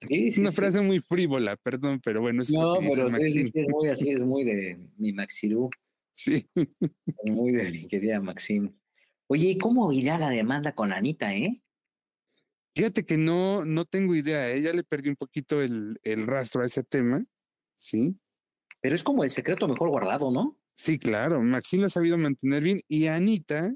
sí, 0.08 0.30
sí 0.30 0.40
Una 0.40 0.50
sí. 0.50 0.56
frase 0.56 0.80
muy 0.80 1.00
frívola, 1.00 1.56
perdón, 1.56 2.00
pero 2.02 2.20
bueno. 2.20 2.42
Es 2.42 2.50
no, 2.50 2.78
pero 2.80 3.10
sí, 3.10 3.28
sí, 3.28 3.44
sí, 3.44 3.60
es 3.60 3.68
muy 3.68 3.88
así, 3.88 4.10
es 4.10 4.22
muy 4.24 4.44
de 4.44 4.78
mi 4.96 5.12
Maxirú. 5.12 5.68
Sí. 6.14 6.48
Muy 7.24 7.52
de 7.52 7.70
mi 7.70 7.86
querida 7.86 8.20
Maxine. 8.20 8.72
Oye, 9.34 9.52
¿y 9.52 9.56
cómo 9.56 9.90
irá 9.94 10.18
la 10.18 10.28
demanda 10.28 10.74
con 10.74 10.92
Anita, 10.92 11.32
eh? 11.32 11.62
Fíjate 12.76 13.06
que 13.06 13.16
no, 13.16 13.64
no 13.64 13.86
tengo 13.86 14.14
idea, 14.14 14.50
ella 14.50 14.68
¿eh? 14.68 14.74
le 14.74 14.84
perdí 14.84 15.08
un 15.08 15.16
poquito 15.16 15.62
el, 15.62 15.98
el 16.02 16.26
rastro 16.26 16.60
a 16.60 16.66
ese 16.66 16.84
tema, 16.84 17.24
¿sí? 17.74 18.20
Pero 18.82 18.94
es 18.94 19.02
como 19.02 19.24
el 19.24 19.30
secreto 19.30 19.66
mejor 19.66 19.88
guardado, 19.88 20.30
¿no? 20.30 20.58
Sí, 20.74 20.98
claro, 20.98 21.40
Maxine 21.40 21.80
lo 21.80 21.86
ha 21.86 21.88
sabido 21.88 22.18
mantener 22.18 22.62
bien 22.62 22.82
y 22.88 23.06
Anita, 23.06 23.74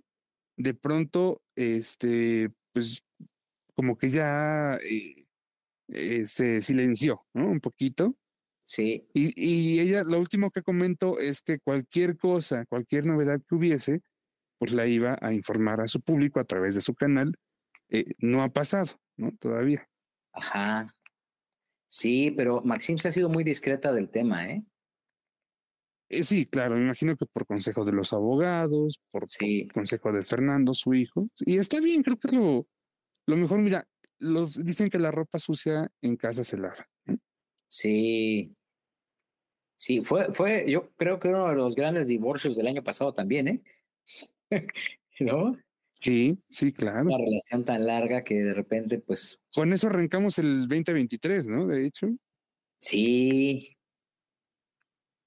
de 0.58 0.74
pronto, 0.74 1.40
este, 1.54 2.50
pues 2.74 3.02
como 3.72 3.96
que 3.96 4.10
ya 4.10 4.74
eh, 4.74 5.16
eh, 5.88 6.26
se 6.26 6.60
silenció, 6.60 7.24
¿no? 7.32 7.48
Un 7.48 7.60
poquito. 7.60 8.14
Sí. 8.62 9.08
Y, 9.14 9.32
y, 9.36 9.80
ella, 9.80 10.04
lo 10.04 10.20
último 10.20 10.50
que 10.50 10.60
comentó 10.60 11.18
es 11.18 11.40
que 11.40 11.60
cualquier 11.60 12.18
cosa, 12.18 12.66
cualquier 12.66 13.06
novedad 13.06 13.40
que 13.48 13.54
hubiese, 13.54 14.02
pues 14.58 14.72
la 14.72 14.86
iba 14.86 15.18
a 15.20 15.32
informar 15.32 15.80
a 15.80 15.88
su 15.88 16.00
público 16.00 16.40
a 16.40 16.44
través 16.44 16.74
de 16.74 16.80
su 16.80 16.94
canal. 16.94 17.34
Eh, 17.88 18.04
no 18.18 18.42
ha 18.42 18.48
pasado, 18.48 18.92
¿no? 19.16 19.30
Todavía. 19.32 19.88
Ajá. 20.32 20.94
Sí, 21.88 22.30
pero 22.30 22.62
Maxine 22.62 22.98
se 22.98 23.08
ha 23.08 23.12
sido 23.12 23.28
muy 23.28 23.44
discreta 23.44 23.92
del 23.92 24.10
tema, 24.10 24.50
¿eh? 24.50 24.64
Eh, 26.08 26.22
sí, 26.22 26.46
claro, 26.46 26.76
me 26.76 26.84
imagino 26.84 27.16
que 27.16 27.26
por 27.26 27.46
consejo 27.46 27.84
de 27.84 27.92
los 27.92 28.12
abogados, 28.12 29.00
por, 29.10 29.28
sí. 29.28 29.64
por 29.64 29.74
consejo 29.74 30.12
de 30.12 30.22
Fernando, 30.22 30.72
su 30.72 30.94
hijo. 30.94 31.28
Y 31.40 31.58
está 31.58 31.80
bien, 31.80 32.02
creo 32.02 32.16
que 32.16 32.28
lo, 32.28 32.66
lo 33.26 33.36
mejor, 33.36 33.60
mira, 33.60 33.84
los 34.18 34.62
dicen 34.64 34.88
que 34.88 34.98
la 34.98 35.10
ropa 35.10 35.38
sucia 35.38 35.88
en 36.02 36.16
casa 36.16 36.44
se 36.44 36.58
lava. 36.58 36.88
¿eh? 37.06 37.16
Sí. 37.68 38.56
Sí, 39.76 40.02
fue, 40.02 40.32
fue, 40.32 40.70
yo 40.70 40.90
creo 40.96 41.18
que 41.18 41.28
uno 41.28 41.48
de 41.48 41.54
los 41.54 41.74
grandes 41.74 42.08
divorcios 42.08 42.56
del 42.56 42.66
año 42.66 42.82
pasado 42.82 43.12
también, 43.12 43.48
¿eh? 43.48 43.62
¿No? 45.20 45.56
Sí, 45.94 46.38
sí, 46.50 46.72
claro. 46.72 47.06
Una 47.06 47.18
relación 47.18 47.64
tan 47.64 47.86
larga 47.86 48.22
que 48.22 48.34
de 48.34 48.52
repente, 48.52 48.98
pues. 48.98 49.40
Con 49.54 49.72
eso 49.72 49.86
arrancamos 49.86 50.38
el 50.38 50.68
2023, 50.68 51.46
¿no? 51.46 51.66
De 51.66 51.86
hecho. 51.86 52.08
Sí, 52.78 53.76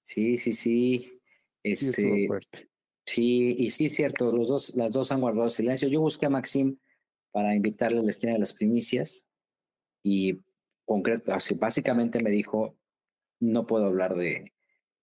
Sí, 0.10 0.38
sí, 0.38 0.54
sí. 0.54 1.22
Este, 1.62 1.92
sí, 1.94 2.28
sí, 3.06 3.56
y 3.60 3.70
sí, 3.70 3.90
cierto, 3.90 4.32
los 4.32 4.48
dos, 4.48 4.76
las 4.76 4.92
dos 4.92 5.12
han 5.12 5.22
guardado 5.22 5.52
silencio. 5.52 5.88
Yo 5.88 6.02
busqué 6.02 6.26
a 6.26 6.32
Maxim 6.32 6.80
para 7.30 7.54
invitarle 7.54 8.00
a 8.00 8.02
la 8.02 8.10
esquina 8.10 8.34
de 8.34 8.40
las 8.40 8.56
primicias 8.56 9.28
y 10.02 10.40
concreto, 10.84 11.32
así, 11.32 11.54
básicamente 11.54 12.24
me 12.24 12.32
dijo, 12.32 12.76
no 13.40 13.68
puedo 13.68 13.86
hablar 13.86 14.16
de, 14.16 14.52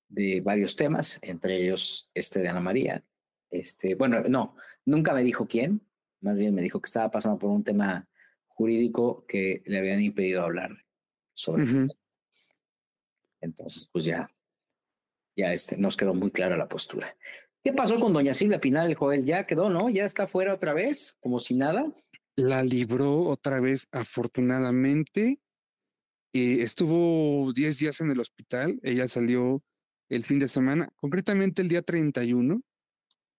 de 0.09 0.40
varios 0.40 0.74
temas, 0.74 1.20
entre 1.22 1.62
ellos 1.62 2.11
este 2.12 2.40
de 2.40 2.48
Ana 2.48 2.61
María. 2.61 3.05
Este, 3.50 3.94
bueno, 3.94 4.22
no, 4.28 4.56
nunca 4.85 5.12
me 5.12 5.22
dijo 5.22 5.46
quién, 5.46 5.82
más 6.20 6.37
bien 6.37 6.54
me 6.54 6.62
dijo 6.62 6.80
que 6.80 6.87
estaba 6.87 7.11
pasando 7.11 7.38
por 7.38 7.50
un 7.50 7.64
tema 7.64 8.09
jurídico 8.48 9.24
que 9.26 9.62
le 9.66 9.78
habían 9.78 10.00
impedido 10.00 10.42
hablar 10.42 10.70
sobre 11.35 11.64
Entonces, 13.40 13.88
pues 13.92 14.04
ya, 14.04 14.30
ya 15.37 15.52
este, 15.52 15.76
nos 15.76 15.96
quedó 15.96 16.14
muy 16.14 16.30
clara 16.30 16.56
la 16.56 16.68
postura. 16.68 17.14
¿Qué 17.62 17.72
pasó 17.72 18.00
con 18.00 18.12
doña 18.12 18.32
Silvia 18.32 18.61
Pinal, 18.61 18.94
Joel? 18.94 19.24
Ya 19.24 19.44
quedó, 19.44 19.68
¿no? 19.68 19.90
Ya 19.90 20.04
está 20.04 20.26
fuera 20.26 20.54
otra 20.54 20.72
vez, 20.72 21.16
como 21.20 21.40
si 21.40 21.54
nada. 21.54 21.92
La 22.37 22.62
libró 22.62 23.22
otra 23.22 23.61
vez, 23.61 23.88
afortunadamente. 23.92 25.40
Eh, 26.32 26.61
estuvo 26.61 27.52
10 27.52 27.78
días 27.78 28.00
en 28.00 28.11
el 28.11 28.20
hospital. 28.20 28.78
Ella 28.82 29.09
salió 29.09 29.62
el 30.09 30.24
fin 30.24 30.38
de 30.38 30.48
semana, 30.48 30.88
concretamente 30.96 31.61
el 31.61 31.68
día 31.68 31.82
31. 31.82 32.62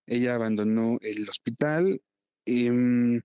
Ella 0.08 0.36
abandonó 0.36 0.98
el 1.02 1.30
hospital. 1.30 2.02
Em, 2.46 3.22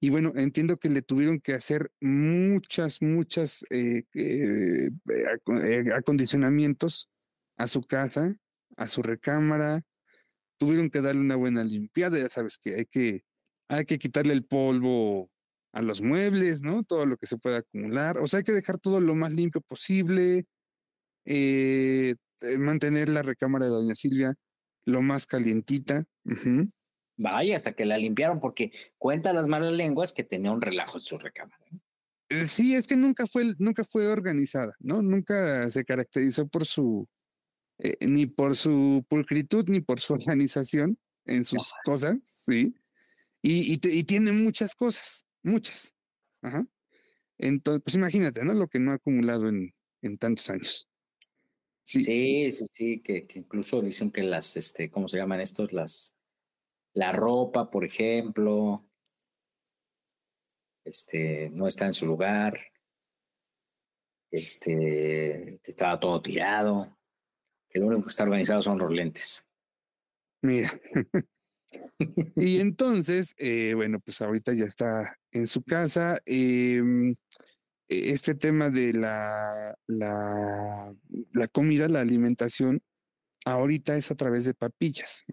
y 0.00 0.10
bueno, 0.10 0.32
entiendo 0.36 0.78
que 0.78 0.90
le 0.90 1.02
tuvieron 1.02 1.40
que 1.40 1.54
hacer 1.54 1.90
muchas, 2.00 3.02
muchas 3.02 3.64
eh, 3.70 4.04
eh, 4.14 4.90
acondicionamientos 5.94 7.08
a 7.56 7.66
su 7.68 7.82
casa, 7.82 8.36
a 8.76 8.88
su 8.88 9.02
recámara. 9.02 9.82
Tuvieron 10.58 10.90
que 10.90 11.00
darle 11.02 11.22
una 11.22 11.36
buena 11.36 11.64
limpiada. 11.64 12.18
Ya 12.18 12.28
sabes 12.28 12.58
que 12.58 12.76
hay 12.76 12.86
que 12.86 13.24
hay 13.68 13.84
que 13.84 13.98
quitarle 13.98 14.32
el 14.34 14.44
polvo 14.44 15.30
a 15.72 15.82
los 15.82 16.00
muebles, 16.02 16.62
¿no? 16.62 16.84
Todo 16.84 17.06
lo 17.06 17.16
que 17.18 17.26
se 17.26 17.36
pueda 17.38 17.58
acumular. 17.58 18.18
O 18.18 18.26
sea, 18.26 18.38
hay 18.38 18.44
que 18.44 18.52
dejar 18.52 18.78
todo 18.78 19.00
lo 19.00 19.14
más 19.14 19.32
limpio 19.32 19.60
posible, 19.62 20.46
eh, 21.24 22.16
eh, 22.42 22.58
mantener 22.58 23.08
la 23.10 23.22
recámara 23.22 23.66
de 23.66 23.72
doña 23.72 23.94
Silvia 23.94 24.34
lo 24.86 25.02
más 25.02 25.26
calientita. 25.26 26.04
Vaya, 27.18 27.56
hasta 27.56 27.74
que 27.74 27.84
la 27.84 27.98
limpiaron, 27.98 28.40
porque 28.40 28.72
cuenta 28.96 29.32
las 29.32 29.46
malas 29.46 29.72
lenguas 29.72 30.12
que 30.12 30.24
tenía 30.24 30.52
un 30.52 30.62
relajo 30.62 30.98
en 30.98 31.04
su 31.04 31.18
recámara. 31.18 31.64
Eh, 32.28 32.44
sí, 32.44 32.74
es 32.74 32.86
que 32.86 32.96
nunca 32.96 33.26
fue, 33.26 33.54
nunca 33.58 33.84
fue 33.84 34.06
organizada, 34.06 34.74
¿no? 34.80 35.02
Nunca 35.02 35.70
se 35.70 35.84
caracterizó 35.84 36.48
por 36.48 36.64
su, 36.64 37.08
ni 38.00 38.26
por 38.26 38.56
su 38.56 39.04
pulcritud, 39.08 39.68
ni 39.68 39.80
por 39.80 40.00
su 40.00 40.12
organización 40.14 40.98
en 41.26 41.44
sus 41.44 41.72
cosas, 41.84 42.16
sí. 42.24 42.74
Y, 43.42 43.78
tiene 44.04 44.32
muchas 44.32 44.74
cosas, 44.74 45.24
muchas. 45.42 45.94
Ajá. 46.42 46.66
Entonces, 47.38 47.82
pues 47.84 47.94
imagínate, 47.94 48.44
¿no? 48.44 48.54
Lo 48.54 48.66
que 48.66 48.80
no 48.80 48.90
ha 48.90 48.94
acumulado 48.94 49.48
en, 49.48 49.72
en 50.02 50.18
tantos 50.18 50.50
años. 50.50 50.88
Sí, 51.86 52.50
sí, 52.50 52.66
sí, 52.72 53.00
que, 53.00 53.28
incluso 53.36 53.80
dicen 53.80 54.10
que 54.10 54.24
las, 54.24 54.56
este, 54.56 54.90
¿cómo 54.90 55.06
se 55.06 55.18
llaman 55.18 55.40
estos? 55.40 55.72
Las, 55.72 56.16
la 56.94 57.12
ropa, 57.12 57.70
por 57.70 57.84
ejemplo, 57.84 58.84
este, 60.84 61.48
no 61.50 61.68
está 61.68 61.86
en 61.86 61.94
su 61.94 62.06
lugar, 62.06 62.58
este, 64.32 65.60
que 65.62 65.70
estaba 65.70 66.00
todo 66.00 66.20
tirado, 66.20 66.98
que 67.70 67.78
lo 67.78 67.86
único 67.86 68.02
que 68.02 68.10
está 68.10 68.24
organizado 68.24 68.62
son 68.62 68.78
los 68.78 68.90
lentes. 68.90 69.46
Mira, 70.42 70.72
y 72.34 72.58
entonces, 72.58 73.32
eh, 73.38 73.74
bueno, 73.76 74.00
pues 74.00 74.20
ahorita 74.20 74.52
ya 74.54 74.64
está 74.64 75.14
en 75.30 75.46
su 75.46 75.62
casa. 75.62 76.18
Em, 76.26 77.10
e, 77.10 77.14
este 77.88 78.34
tema 78.34 78.70
de 78.70 78.92
la, 78.92 79.76
la, 79.86 80.94
la, 81.32 81.48
comida, 81.48 81.88
la 81.88 82.00
alimentación, 82.00 82.82
ahorita 83.44 83.96
es 83.96 84.10
a 84.10 84.14
través 84.16 84.44
de 84.44 84.54
papillas. 84.54 85.24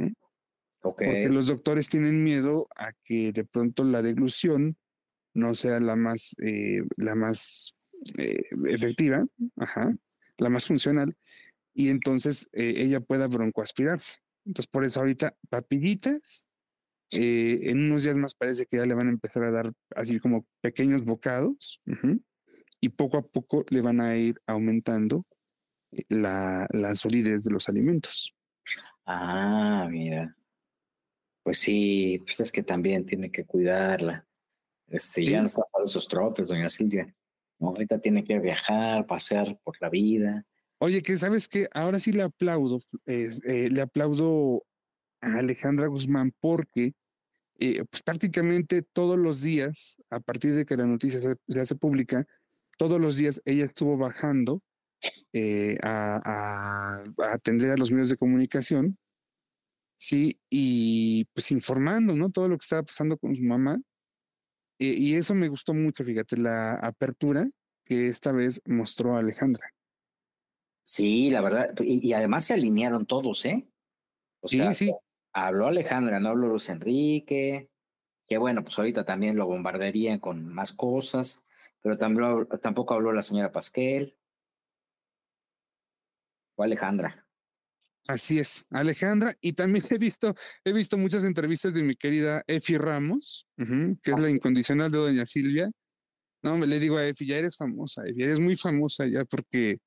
Porque 0.82 1.30
los 1.30 1.48
doctores 1.48 1.88
tienen 1.88 2.24
miedo 2.24 2.68
a 2.76 2.92
que 3.06 3.32
de 3.32 3.46
pronto 3.46 3.84
la 3.84 4.02
deglución 4.02 4.78
no 5.34 5.56
sea 5.56 5.80
la 5.80 5.96
más, 5.96 6.36
eh, 6.44 6.84
la 6.98 7.16
más 7.16 7.76
eh, 8.18 8.44
efectiva, 8.68 9.26
ajá, 9.58 9.96
la 10.38 10.50
más 10.50 10.66
funcional, 10.66 11.18
y 11.74 11.90
entonces 11.90 12.50
ella 12.52 13.00
pueda 13.00 13.28
broncoaspirarse. 13.28 14.18
Entonces, 14.46 14.70
por 14.70 14.84
eso 14.84 15.00
ahorita 15.00 15.36
papillitas, 15.50 16.48
eh, 17.12 17.70
en 17.70 17.92
unos 17.92 18.04
días 18.04 18.16
más 18.16 18.34
parece 18.34 18.66
que 18.66 18.78
ya 18.78 18.86
le 18.86 18.96
van 18.96 19.08
a 19.08 19.12
empezar 19.12 19.44
a 19.44 19.52
dar 19.52 19.72
así 19.96 20.20
como 20.20 20.48
pequeños 20.62 21.06
bocados 21.06 21.80
y 22.84 22.90
poco 22.90 23.18
a 23.18 23.22
poco 23.22 23.64
le 23.70 23.80
van 23.80 24.02
a 24.02 24.14
ir 24.18 24.36
aumentando 24.46 25.26
eh, 25.94 26.04
la, 26.10 26.68
la 26.72 26.94
solidez 26.96 27.46
de 27.46 27.52
los 27.52 27.70
alimentos. 27.70 28.36
Ah, 29.06 29.88
mira. 29.90 30.36
Pues 31.44 31.60
sí, 31.60 32.22
pues 32.26 32.42
es 32.42 32.52
que 32.52 32.62
también 32.62 33.06
tiene 33.06 33.32
que 33.32 33.46
cuidarla. 33.46 34.28
Este, 34.90 35.24
Ya 35.24 35.40
no 35.40 35.48
está 35.48 35.62
para 35.72 35.86
esos 35.86 36.10
trotes, 36.10 36.50
doña 36.50 36.70
Silvia. 36.70 37.16
¿no? 37.58 37.70
Ahorita 37.70 38.00
tiene 38.00 38.26
que 38.26 38.38
viajar, 38.40 39.06
pasear 39.06 39.58
por 39.64 39.78
la 39.80 39.90
vida. 39.90 40.46
Oye, 40.80 41.02
que 41.02 41.16
sabes 41.16 41.48
que 41.48 41.70
ahora 41.74 42.02
sí 42.02 42.12
le 42.12 42.24
aplaudo, 42.24 42.82
eh, 43.06 43.30
le 43.72 43.82
aplaudo 43.82 44.66
a 45.22 45.36
Alejandra 45.36 45.88
Guzmán 45.88 46.34
porque 46.42 46.96
eh, 47.60 47.86
pues 47.90 48.04
prácticamente 48.04 48.82
todos 48.82 49.18
los 49.18 49.40
días, 49.40 49.96
a 50.10 50.20
partir 50.20 50.54
de 50.54 50.66
que 50.66 50.76
la 50.76 50.86
noticia 50.86 51.22
se, 51.48 51.60
hace 51.62 51.76
pública, 51.76 52.26
todos 52.78 53.00
los 53.00 53.18
días 53.18 53.42
ella 53.46 53.66
estuvo 53.66 53.98
bajando 53.98 54.62
eh, 55.34 55.78
a, 55.84 57.04
atender 57.32 57.72
a 57.72 57.78
los 57.78 57.92
medios 57.92 58.10
de 58.10 58.18
comunicación, 58.18 58.98
sí, 59.98 60.40
y 60.50 61.26
pues 61.34 61.52
informando, 61.52 62.14
¿no? 62.14 62.32
Todo 62.32 62.48
lo 62.48 62.58
que 62.58 62.64
estaba 62.64 62.84
pasando 62.84 63.18
con 63.18 63.36
su 63.36 63.44
mamá. 63.44 63.80
y 64.80 65.16
eso 65.16 65.34
me 65.34 65.48
gustó 65.48 65.74
mucho, 65.74 66.04
fíjate, 66.04 66.38
la 66.38 66.76
apertura 66.76 67.48
que 67.86 68.08
esta 68.08 68.32
vez 68.32 68.62
mostró 68.66 69.18
Alejandra. 69.18 69.74
Sí, 70.84 71.30
la 71.30 71.42
verdad, 71.42 71.74
y, 71.80 72.12
además 72.14 72.46
se 72.46 72.54
alinearon 72.54 73.06
todos, 73.06 73.46
¿eh? 73.46 73.68
O 74.42 74.48
sea, 74.48 74.74
sí, 74.74 74.88
sí. 74.88 74.94
Habló 75.32 75.68
Alejandra, 75.68 76.20
no 76.20 76.30
habló 76.30 76.48
Luis 76.48 76.70
Enrique, 76.70 77.70
que 78.28 78.38
bueno, 78.38 78.64
pues 78.64 78.78
ahorita 78.78 79.06
también 79.06 79.38
lo 79.38 79.48
bombardearían 79.48 80.20
con 80.20 80.46
más 80.54 80.74
cosas, 80.74 81.42
pero 81.82 81.98
también, 81.98 82.48
tampoco 82.62 82.94
habló 82.94 83.12
la 83.12 83.24
señora 83.24 83.52
Pasquel. 83.52 84.18
O 86.56 86.64
Alejandra. 86.64 87.28
Así 88.08 88.38
es, 88.38 88.66
Alejandra, 88.70 89.38
y 89.40 89.54
también 89.54 89.86
he 89.90 89.98
visto, 89.98 90.36
he 90.66 90.74
visto 90.74 90.98
muchas 90.98 91.24
entrevistas 91.24 91.74
de 91.74 91.84
mi 91.84 91.96
querida 91.96 92.44
Efi 92.48 92.78
Ramos, 92.78 93.48
que 93.58 94.12
es 94.12 94.20
la 94.20 94.30
incondicional 94.30 94.92
de 94.92 94.98
doña 94.98 95.26
Silvia. 95.26 95.72
No, 96.42 96.58
me 96.58 96.68
le 96.68 96.80
digo 96.80 96.98
a 96.98 97.06
Efi, 97.06 97.26
ya 97.26 97.38
eres 97.38 97.56
famosa, 97.56 98.04
Efi, 98.06 98.24
eres 98.24 98.40
muy 98.40 98.58
famosa 98.58 99.08
ya 99.08 99.24
porque 99.24 99.80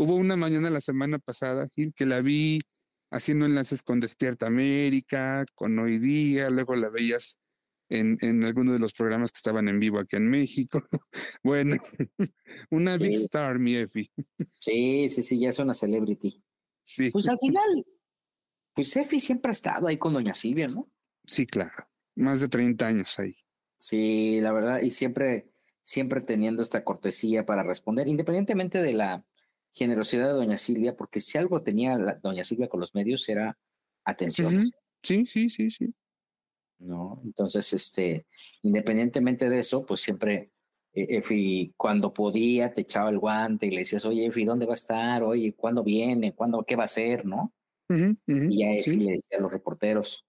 Hubo 0.00 0.14
una 0.14 0.36
mañana 0.36 0.70
la 0.70 0.80
semana 0.80 1.18
pasada, 1.18 1.66
Gil, 1.74 1.92
que 1.92 2.06
la 2.06 2.20
vi 2.20 2.60
haciendo 3.10 3.46
enlaces 3.46 3.82
con 3.82 3.98
Despierta 3.98 4.46
América, 4.46 5.44
con 5.56 5.76
Hoy 5.76 5.98
Día, 5.98 6.50
luego 6.50 6.76
la 6.76 6.88
veías 6.88 7.40
en, 7.88 8.18
en 8.20 8.44
alguno 8.44 8.72
de 8.72 8.78
los 8.78 8.92
programas 8.92 9.32
que 9.32 9.38
estaban 9.38 9.68
en 9.68 9.78
vivo 9.78 9.98
aquí 9.98 10.16
en 10.16 10.28
México. 10.28 10.82
bueno, 11.42 11.76
una 12.70 12.96
big 12.96 13.14
star, 13.14 13.58
mi 13.58 13.76
Efi. 13.76 14.10
sí, 14.56 15.08
sí, 15.08 15.22
sí, 15.22 15.38
ya 15.38 15.50
es 15.50 15.58
una 15.58 15.74
celebrity. 15.74 16.42
Sí. 16.84 17.10
Pues 17.10 17.28
al 17.28 17.38
final, 17.38 17.86
pues 18.74 18.96
Efi 18.96 19.20
siempre 19.20 19.50
ha 19.50 19.52
estado 19.52 19.88
ahí 19.88 19.98
con 19.98 20.12
Doña 20.12 20.34
Silvia, 20.34 20.68
¿no? 20.68 20.90
Sí, 21.26 21.46
claro. 21.46 21.88
Más 22.16 22.40
de 22.40 22.48
30 22.48 22.86
años 22.86 23.18
ahí. 23.18 23.36
Sí, 23.76 24.40
la 24.40 24.52
verdad, 24.52 24.80
y 24.82 24.90
siempre, 24.90 25.52
siempre 25.82 26.20
teniendo 26.20 26.62
esta 26.62 26.82
cortesía 26.82 27.46
para 27.46 27.62
responder, 27.62 28.08
independientemente 28.08 28.82
de 28.82 28.92
la 28.92 29.24
generosidad 29.72 30.26
de 30.26 30.32
doña 30.32 30.58
Silvia, 30.58 30.96
porque 30.96 31.20
si 31.20 31.38
algo 31.38 31.62
tenía 31.62 31.96
doña 32.22 32.44
Silvia 32.44 32.68
con 32.68 32.80
los 32.80 32.94
medios 32.94 33.28
era 33.28 33.58
atención. 34.04 34.64
Sí, 35.02 35.26
sí, 35.26 35.48
sí, 35.48 35.70
sí. 35.70 35.94
¿No? 36.78 37.20
Entonces, 37.24 37.72
este, 37.72 38.26
independientemente 38.62 39.48
de 39.48 39.60
eso, 39.60 39.84
pues 39.84 40.00
siempre 40.00 40.44
eh, 40.92 41.16
Efi, 41.16 41.74
cuando 41.76 42.12
podía, 42.12 42.72
te 42.72 42.82
echaba 42.82 43.10
el 43.10 43.18
guante 43.18 43.66
y 43.66 43.70
le 43.70 43.78
decías, 43.78 44.04
oye, 44.04 44.26
Efi, 44.26 44.44
¿dónde 44.44 44.66
va 44.66 44.72
a 44.72 44.74
estar? 44.74 45.22
Oye, 45.22 45.54
¿cuándo 45.54 45.82
viene? 45.82 46.34
¿Cuándo, 46.34 46.64
qué 46.64 46.76
va 46.76 46.82
a 46.82 46.86
hacer? 46.86 47.24
¿No? 47.24 47.52
y 47.90 48.64
a 48.64 48.76
Efi 48.76 48.96
le 48.96 49.12
decía 49.12 49.38
a 49.38 49.40
los 49.40 49.50
reporteros 49.50 50.26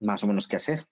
más 0.00 0.22
o 0.22 0.26
menos 0.26 0.46
qué 0.46 0.56
hacer. 0.56 0.86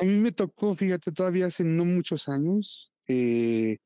a 0.00 0.04
mí 0.04 0.14
me 0.14 0.32
tocó, 0.32 0.74
fíjate, 0.74 1.12
todavía 1.12 1.46
hace 1.46 1.64
no 1.64 1.84
muchos 1.84 2.28
años, 2.28 2.90
eh, 3.08 3.76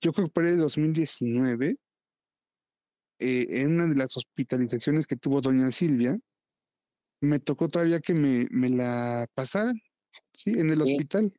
yo 0.00 0.12
creo 0.12 0.26
que 0.26 0.32
por 0.32 0.44
el 0.44 0.58
2019, 0.58 1.76
eh, 3.20 3.46
en 3.48 3.74
una 3.74 3.86
de 3.86 3.94
las 3.94 4.16
hospitalizaciones 4.16 5.06
que 5.06 5.16
tuvo 5.16 5.40
doña 5.40 5.70
Silvia, 5.70 6.18
me 7.24 7.38
tocó 7.38 7.68
todavía 7.68 8.00
que 8.00 8.14
me, 8.14 8.46
me 8.50 8.70
la 8.70 9.26
pasaran, 9.34 9.80
¿sí? 10.32 10.58
En 10.58 10.70
el 10.70 10.82
hospital. 10.82 11.32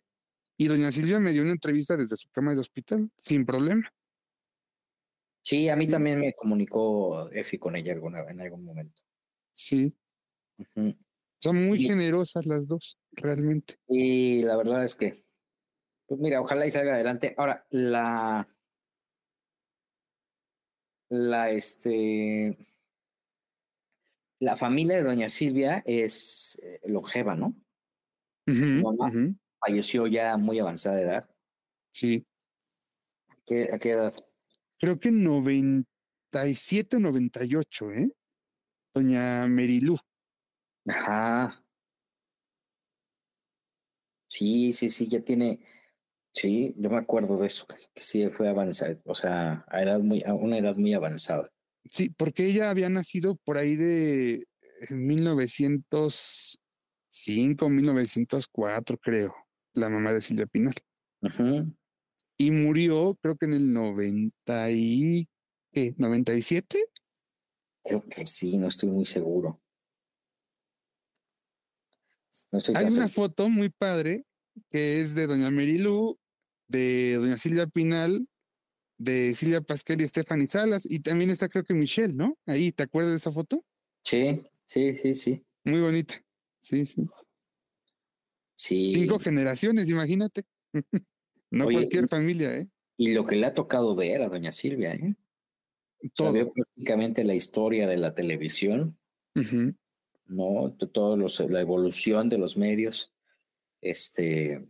Y 0.57 0.67
doña 0.67 0.91
Silvia 0.91 1.19
me 1.19 1.33
dio 1.33 1.41
una 1.41 1.51
entrevista 1.51 1.97
desde 1.97 2.15
su 2.15 2.29
cama 2.29 2.53
de 2.53 2.61
hospital, 2.61 3.11
sin 3.17 3.45
problema. 3.45 3.91
Sí, 5.41 5.69
a 5.69 5.75
mí 5.75 5.85
también 5.85 6.19
me 6.19 6.33
comunicó 6.33 7.29
Efi 7.31 7.59
con 7.59 7.75
ella 7.75 7.93
alguna, 7.93 8.21
en 8.21 8.41
algún 8.41 8.63
momento. 8.63 9.03
Sí. 9.53 9.95
Son 11.39 11.65
muy 11.67 11.83
generosas 11.83 12.45
las 12.45 12.67
dos, 12.67 12.97
realmente. 13.11 13.77
Y 13.87 14.41
la 14.41 14.57
verdad 14.57 14.83
es 14.83 14.95
que, 14.95 15.23
pues 16.07 16.19
mira, 16.19 16.41
ojalá 16.41 16.65
y 16.65 16.71
salga 16.71 16.95
adelante. 16.95 17.35
Ahora, 17.37 17.67
la, 17.69 18.47
la, 21.09 21.51
este, 21.51 22.57
la 24.45 24.55
familia 24.55 24.97
de 24.97 25.03
doña 25.03 25.27
Silvia 25.27 25.81
es 25.87 26.59
eh, 26.61 26.79
longeva, 26.85 27.35
¿no? 27.35 27.55
falleció 29.59 30.05
ya 30.05 30.37
muy 30.37 30.59
avanzada 30.59 31.01
edad. 31.01 31.29
Sí. 31.91 32.27
¿A 33.27 33.37
qué, 33.43 33.69
¿A 33.73 33.79
qué 33.79 33.91
edad? 33.91 34.13
Creo 34.79 34.99
que 34.99 35.11
97 35.11 36.97
o 36.97 36.99
98, 36.99 37.91
¿eh? 37.91 38.11
Doña 38.93 39.47
Merilú. 39.47 39.97
Ajá. 40.87 41.65
Sí, 44.27 44.73
sí, 44.73 44.89
sí, 44.89 45.07
ya 45.07 45.21
tiene. 45.21 45.59
Sí, 46.33 46.75
yo 46.77 46.91
me 46.91 46.97
acuerdo 46.97 47.37
de 47.37 47.47
eso, 47.47 47.65
que, 47.65 48.01
sí 48.03 48.29
fue 48.29 48.49
avanzada, 48.49 48.99
o 49.05 49.15
sea, 49.15 49.65
a 49.69 49.81
edad 49.81 49.99
muy, 49.99 50.21
a 50.23 50.33
una 50.35 50.59
edad 50.59 50.75
muy 50.75 50.93
avanzada. 50.93 51.49
Sí, 51.91 52.09
porque 52.09 52.45
ella 52.45 52.69
había 52.69 52.89
nacido 52.89 53.35
por 53.35 53.57
ahí 53.57 53.75
de 53.75 54.47
1905, 54.89 57.69
1904, 57.69 58.97
creo, 58.97 59.35
la 59.73 59.89
mamá 59.89 60.13
de 60.13 60.21
Silvia 60.21 60.47
Pinal. 60.47 60.75
Ajá. 61.21 61.65
Y 62.37 62.51
murió, 62.51 63.17
creo 63.21 63.37
que 63.37 63.45
en 63.45 63.53
el 63.53 63.73
90 63.73 64.71
y, 64.71 65.29
¿qué? 65.71 65.95
¿97? 65.95 66.79
Creo 67.83 68.03
que 68.09 68.25
sí, 68.25 68.57
no 68.57 68.67
estoy 68.67 68.89
muy 68.89 69.05
seguro. 69.05 69.61
Hay 72.73 72.87
una 72.87 73.07
foto 73.07 73.47
muy 73.49 73.69
padre 73.69 74.25
que 74.69 75.01
es 75.01 75.15
de 75.15 75.27
doña 75.27 75.51
Merilú, 75.51 76.17
de 76.67 77.15
doña 77.15 77.37
Silvia 77.37 77.67
Pinal, 77.67 78.27
de 78.97 79.33
Silvia 79.33 79.61
Pasquel 79.61 80.01
y 80.01 80.07
Stephanie 80.07 80.47
Salas, 80.47 80.85
y 80.89 80.99
también 80.99 81.29
está 81.29 81.49
creo 81.49 81.63
que 81.63 81.73
Michelle, 81.73 82.13
¿no? 82.13 82.37
Ahí, 82.45 82.71
¿te 82.71 82.83
acuerdas 82.83 83.11
de 83.11 83.17
esa 83.17 83.31
foto? 83.31 83.63
Sí, 84.03 84.41
sí, 84.65 84.95
sí, 84.95 85.15
sí. 85.15 85.43
Muy 85.63 85.81
bonita. 85.81 86.15
Sí, 86.59 86.85
sí. 86.85 87.05
Sí. 88.55 88.85
Cinco 88.85 89.19
generaciones, 89.19 89.89
imagínate. 89.89 90.43
no 91.51 91.65
cualquier 91.65 92.07
familia, 92.07 92.57
¿eh? 92.57 92.69
Y 92.97 93.13
lo 93.13 93.25
que 93.25 93.35
le 93.35 93.45
ha 93.45 93.53
tocado 93.53 93.95
ver 93.95 94.21
a 94.21 94.29
doña 94.29 94.51
Silvia, 94.51 94.93
¿eh? 94.93 95.15
Todo. 96.13 96.51
prácticamente 96.53 97.23
la 97.23 97.33
historia 97.33 97.87
de 97.87 97.97
la 97.97 98.13
televisión. 98.13 98.97
¿no? 100.27 100.75
Todo 100.93 101.17
los, 101.17 101.39
la 101.39 101.61
evolución 101.61 102.29
de 102.29 102.37
los 102.37 102.57
medios, 102.57 103.13
este, 103.81 104.65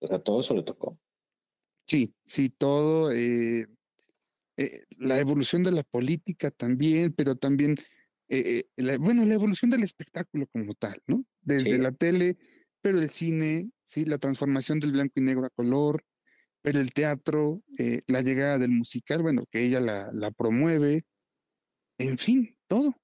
o 0.00 0.06
sea, 0.06 0.18
todo 0.20 0.40
eso 0.40 0.54
le 0.54 0.62
tocó. 0.62 0.98
Sí, 1.92 2.14
sí, 2.24 2.48
todo, 2.48 3.12
eh, 3.12 3.66
eh, 4.56 4.70
la 4.96 5.18
evolución 5.18 5.62
de 5.62 5.72
la 5.72 5.82
política 5.82 6.50
también, 6.50 7.12
pero 7.12 7.36
también, 7.36 7.74
eh, 8.30 8.64
bueno, 8.98 9.26
la 9.26 9.34
evolución 9.34 9.70
del 9.70 9.82
espectáculo 9.82 10.46
como 10.46 10.72
tal, 10.72 11.02
¿no? 11.06 11.22
Desde 11.42 11.76
la 11.76 11.92
tele, 11.92 12.38
pero 12.80 12.98
el 12.98 13.10
cine, 13.10 13.72
sí, 13.84 14.06
la 14.06 14.16
transformación 14.16 14.80
del 14.80 14.92
blanco 14.92 15.12
y 15.16 15.20
negro 15.20 15.44
a 15.44 15.50
color, 15.50 16.02
pero 16.62 16.80
el 16.80 16.94
teatro, 16.94 17.62
la 18.06 18.22
llegada 18.22 18.56
del 18.56 18.70
musical, 18.70 19.20
bueno, 19.20 19.44
que 19.50 19.62
ella 19.62 19.80
la, 19.80 20.10
la 20.14 20.30
promueve, 20.30 21.04
en 21.98 22.16
fin, 22.16 22.56
todo. 22.68 22.96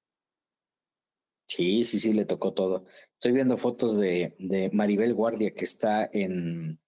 Sí, 1.47 1.85
sí, 1.85 1.99
sí, 1.99 2.15
le 2.15 2.25
tocó 2.25 2.55
todo. 2.55 2.87
Estoy 3.13 3.33
viendo 3.33 3.59
fotos 3.59 3.99
de, 3.99 4.35
de 4.39 4.71
Maribel 4.73 5.13
Guardia 5.13 5.53
que 5.53 5.65
está 5.65 6.09
en, 6.11 6.81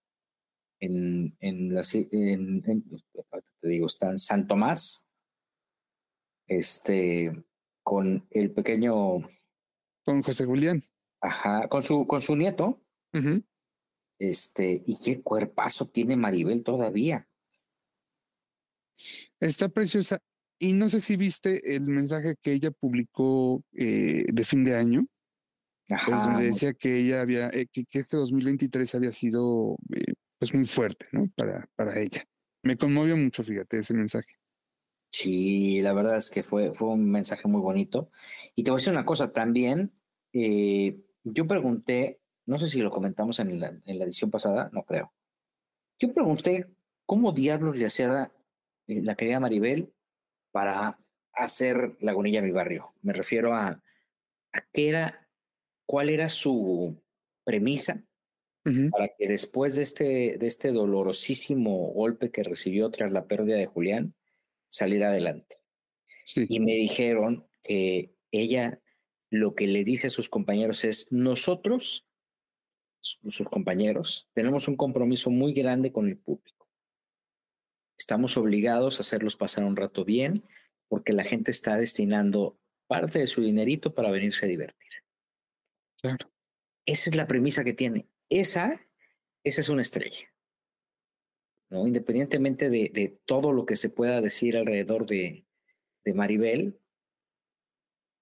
en, 0.81 1.37
en, 1.41 1.75
la, 1.75 1.83
en, 1.93 2.63
te 2.63 3.69
digo, 3.69 3.87
está 3.87 4.11
en 4.11 4.19
San 4.19 4.47
Tomás, 4.47 5.07
este, 6.47 7.33
con 7.83 8.27
el 8.31 8.53
pequeño... 8.53 9.19
Con 10.05 10.23
José 10.23 10.45
Julián. 10.47 10.81
Ajá, 11.21 11.69
con 11.69 11.83
su, 11.83 12.07
con 12.07 12.21
su 12.21 12.35
nieto. 12.35 12.83
Este, 14.19 14.83
y 14.87 14.97
qué 15.03 15.23
cuerpazo 15.23 15.89
tiene 15.89 16.17
Maribel 16.17 16.65
todavía. 16.65 17.29
Está 19.39 19.69
preciosa. 19.69 20.21
Y 20.59 20.73
no 20.73 20.89
sé 20.89 21.01
si 21.01 21.17
viste 21.17 21.75
el 21.75 21.83
mensaje 21.83 22.35
que 22.43 22.53
ella 22.53 22.71
publicó 22.71 23.65
eh, 23.73 24.25
de 24.31 24.45
fin 24.45 24.65
de 24.65 24.77
año, 24.77 25.07
pues, 25.89 26.23
donde 26.23 26.45
decía 26.45 26.75
que 26.75 26.99
ella 26.99 27.23
había, 27.23 27.49
eh, 27.49 27.67
que, 27.73 27.85
este 27.93 28.19
2023 28.19 28.95
había 28.95 29.13
sido 29.13 29.79
eh, 29.95 30.13
pues 30.41 30.55
muy 30.55 30.67
fuerte, 30.67 31.07
¿no? 31.13 31.31
Para, 31.37 31.69
para 31.77 32.01
ella. 32.01 32.27
Me 32.63 32.77
conmovió 32.77 33.17
mucho, 33.17 33.45
fíjate, 33.45 33.79
ese 33.79 33.93
mensaje. 33.93 34.41
Sí, 35.13 35.83
la 35.83 35.93
verdad 35.93 36.17
es 36.17 36.31
que 36.31 36.43
fue, 36.43 36.75
fue 36.75 36.89
un 36.89 37.11
mensaje 37.11 37.47
muy 37.47 37.61
bonito. 37.61 38.11
Y 38.55 38.65
te 38.65 38.71
voy 38.71 38.79
a 38.79 38.81
decir 38.81 38.93
una 38.93 39.05
cosa 39.05 39.33
también. 39.33 39.93
yo 40.33 41.47
pregunté, 41.47 42.21
no 42.47 42.59
sé 42.59 42.69
si 42.69 42.81
lo 42.81 42.91
comentamos 42.91 43.39
en 43.39 43.61
la, 43.61 43.79
edición 43.85 44.31
pasada, 44.31 44.71
no 44.73 44.85
creo. 44.85 45.13
Yo 45.99 46.13
pregunté 46.15 46.69
cómo 47.05 47.33
diablos 47.33 47.77
le 47.77 47.85
hacía 47.85 48.33
la 48.87 49.15
querida 49.17 49.41
Maribel 49.41 49.93
para 50.53 50.99
hacer 51.35 51.97
Lagunilla 52.01 52.41
mi 52.41 52.51
barrio. 52.51 52.95
Me 53.03 53.13
refiero 53.13 53.55
a, 53.55 53.83
a 54.53 54.61
qué 54.73 54.89
era, 54.89 55.29
cuál 55.85 56.09
era 56.09 56.31
su 56.31 56.97
premisa 57.45 58.03
para 58.91 59.09
que 59.17 59.27
después 59.27 59.75
de 59.75 59.83
este, 59.83 60.37
de 60.39 60.47
este 60.47 60.73
dolorosísimo 60.73 61.93
golpe 61.93 62.31
que 62.31 62.43
recibió 62.43 62.91
tras 62.91 63.11
la 63.11 63.27
pérdida 63.27 63.57
de 63.57 63.67
Julián, 63.67 64.15
saliera 64.69 65.09
adelante. 65.09 65.57
Y 66.37 66.61
me 66.61 66.75
dijeron 66.75 67.47
que 67.63 68.11
ella 68.31 68.81
lo 69.31 69.55
que 69.55 69.67
le 69.67 69.85
dice 69.85 70.09
a 70.09 70.11
sus 70.11 70.29
compañeros 70.29 70.85
es, 70.85 71.11
nosotros, 71.11 72.07
sus 73.01 73.49
compañeros, 73.49 74.29
tenemos 74.35 74.69
un 74.69 74.77
compromiso 74.77 75.31
muy 75.31 75.55
grande 75.55 75.91
con 75.91 76.09
el 76.09 76.19
público 76.19 76.61
Estamos 78.01 78.39
obligados 78.39 78.97
a 78.97 79.03
hacerlos 79.03 79.37
pasar 79.37 79.63
un 79.63 79.77
rato 79.77 80.07
bien 80.07 80.43
porque 80.89 81.13
la 81.13 81.23
gente 81.23 81.51
está 81.51 81.77
destinando 81.77 82.59
parte 82.87 83.19
de 83.19 83.27
su 83.27 83.43
dinerito 83.43 83.93
para 83.93 84.11
venirse 84.11 84.47
a 84.47 84.49
divertir. 84.49 84.89
Claro. 86.01 86.33
Esa 86.87 87.11
es 87.11 87.15
la 87.15 87.27
premisa 87.27 87.63
que 87.63 87.75
tiene. 87.75 88.09
Esa, 88.31 88.81
esa 89.45 89.61
es 89.61 89.69
una 89.69 89.83
estrella. 89.83 90.33
¿no? 91.69 91.87
Independientemente 91.87 92.71
de, 92.71 93.21
todo 93.27 93.53
lo 93.53 93.67
que 93.67 93.77
se 93.77 93.91
pueda 93.91 94.21
decir 94.21 94.57
alrededor 94.57 95.07
de, 95.07 95.47
de 96.05 96.15
Maribel, 96.15 96.81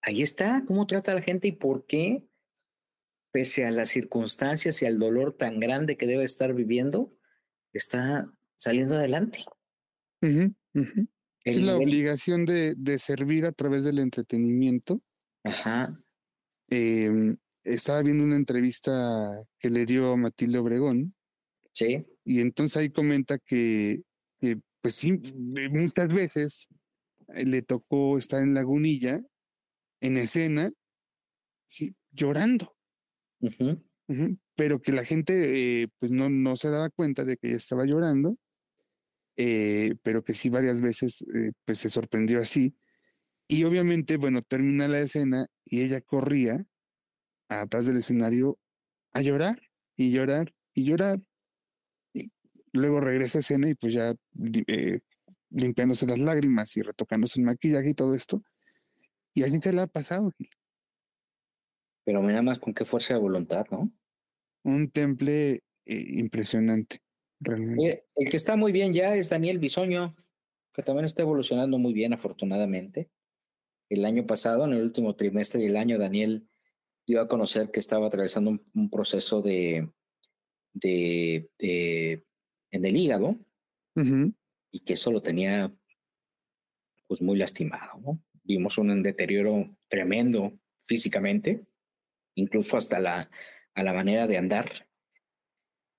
ahí 0.02 0.22
está 0.22 0.64
cómo 0.66 0.86
trata 0.86 1.12
a 1.12 1.14
la 1.14 1.22
gente 1.22 1.48
y 1.48 1.52
por 1.52 1.86
qué, 1.86 2.26
pese 3.30 3.64
a 3.64 3.70
las 3.70 3.90
circunstancias 3.90 4.82
y 4.82 4.86
al 4.86 4.98
dolor 4.98 5.36
tan 5.36 5.60
grande 5.60 5.96
que 5.96 6.06
debe 6.06 6.24
estar 6.24 6.54
viviendo, 6.54 7.14
está 7.72 8.32
saliendo 8.56 8.96
adelante. 8.96 9.44
Es 10.20 11.56
la 11.56 11.76
obligación 11.76 12.44
de, 12.44 12.74
de, 12.76 12.98
servir 12.98 13.46
a 13.46 13.52
través 13.52 13.84
del 13.84 13.98
entretenimiento. 13.98 15.00
Ajá. 15.44 15.98
Em, 16.68 17.36
estaba 17.74 18.02
viendo 18.02 18.24
una 18.24 18.36
entrevista 18.36 19.42
que 19.58 19.70
le 19.70 19.86
dio 19.86 20.12
a 20.12 20.16
Matilde 20.16 20.58
Obregón. 20.58 21.14
Sí. 21.72 22.06
Y 22.24 22.40
entonces 22.40 22.76
ahí 22.76 22.90
comenta 22.90 23.38
que, 23.38 24.02
pues 24.80 24.94
sí, 24.94 25.18
muchas 25.70 26.12
veces 26.12 26.68
eh, 27.34 27.44
le 27.44 27.62
tocó 27.62 28.18
estar 28.18 28.42
en 28.42 28.54
Lagunilla, 28.54 29.20
en 30.00 30.16
escena, 30.16 30.70
sí, 31.66 31.94
llorando. 32.10 32.76
Pero 34.56 34.80
que 34.80 34.92
la 34.92 35.04
gente 35.04 35.82
eh, 35.82 35.88
pues 35.98 36.10
no, 36.10 36.28
no 36.28 36.56
se 36.56 36.70
daba 36.70 36.90
cuenta 36.90 37.24
de 37.24 37.36
que 37.36 37.48
ella 37.48 37.56
estaba 37.56 37.84
llorando 37.84 38.36
eh, 39.40 39.94
pero 40.02 40.24
que 40.24 40.34
sí 40.34 40.48
varias 40.48 40.80
veces 40.80 41.24
eh, 41.32 41.52
pues 41.64 41.78
se 41.78 41.88
sorprendió 41.88 42.40
así. 42.40 42.74
Y 43.46 43.64
obviamente, 43.64 44.16
bueno, 44.16 44.42
termina 44.42 44.88
la 44.88 44.98
escena 44.98 45.46
y 45.64 45.82
ella 45.82 46.00
corría 46.00 46.66
atrás 47.48 47.86
del 47.86 47.96
escenario 47.96 48.58
a 49.12 49.20
llorar 49.20 49.60
y 49.96 50.10
llorar 50.10 50.54
y 50.74 50.84
llorar. 50.84 51.20
Y 52.12 52.30
luego 52.72 53.00
regresa 53.00 53.38
a 53.38 53.40
escena 53.40 53.68
y 53.68 53.74
pues 53.74 53.94
ya 53.94 54.14
eh, 54.66 55.00
limpiándose 55.50 56.06
las 56.06 56.18
lágrimas 56.18 56.76
y 56.76 56.82
retocándose 56.82 57.40
el 57.40 57.46
maquillaje 57.46 57.90
y 57.90 57.94
todo 57.94 58.14
esto. 58.14 58.42
Y 59.34 59.42
así 59.42 59.60
que 59.60 59.72
le 59.72 59.82
ha 59.82 59.86
pasado. 59.86 60.32
Pero 62.04 62.22
mira 62.22 62.42
más 62.42 62.58
con 62.58 62.74
qué 62.74 62.84
fuerza 62.84 63.14
de 63.14 63.20
voluntad, 63.20 63.66
¿no? 63.70 63.92
Un 64.64 64.90
temple 64.90 65.62
impresionante 65.86 66.98
el 67.44 68.30
que 68.30 68.36
está 68.36 68.56
muy 68.56 68.72
bien 68.72 68.92
ya 68.92 69.14
es 69.14 69.28
Daniel 69.28 69.58
Bisoño, 69.58 70.16
que 70.74 70.82
también 70.82 71.04
está 71.04 71.22
evolucionando 71.22 71.78
muy 71.78 71.92
bien, 71.92 72.12
afortunadamente. 72.12 73.10
el 73.90 74.04
año 74.04 74.26
pasado, 74.26 74.64
en 74.64 74.74
el 74.74 74.82
último 74.82 75.16
trimestre 75.16 75.62
del 75.62 75.76
año, 75.76 75.98
Daniel 75.98 76.46
dio 77.08 77.22
a 77.22 77.26
conocer 77.26 77.70
que 77.70 77.80
estaba 77.80 78.06
atravesando 78.06 78.60
un, 78.74 78.90
proceso 78.90 79.40
de, 79.40 79.90
de, 80.74 82.22
en 82.70 82.84
el 82.84 82.96
hígado 82.96 83.34
y 84.70 84.80
que 84.80 84.92
eso 84.92 85.10
lo 85.10 85.22
tenía 85.22 85.74
pues 87.06 87.22
muy 87.22 87.38
lastimado. 87.38 87.98
¿no? 87.98 88.22
Vimos 88.44 88.76
un 88.76 89.02
deterioro 89.02 89.74
tremendo 89.88 90.52
físicamente, 90.86 91.66
incluso 92.34 92.76
hasta 92.76 93.00
la, 93.00 93.30
a 93.74 93.82
la 93.82 93.92
manera 93.94 94.26
de 94.26 94.36
andar. 94.36 94.86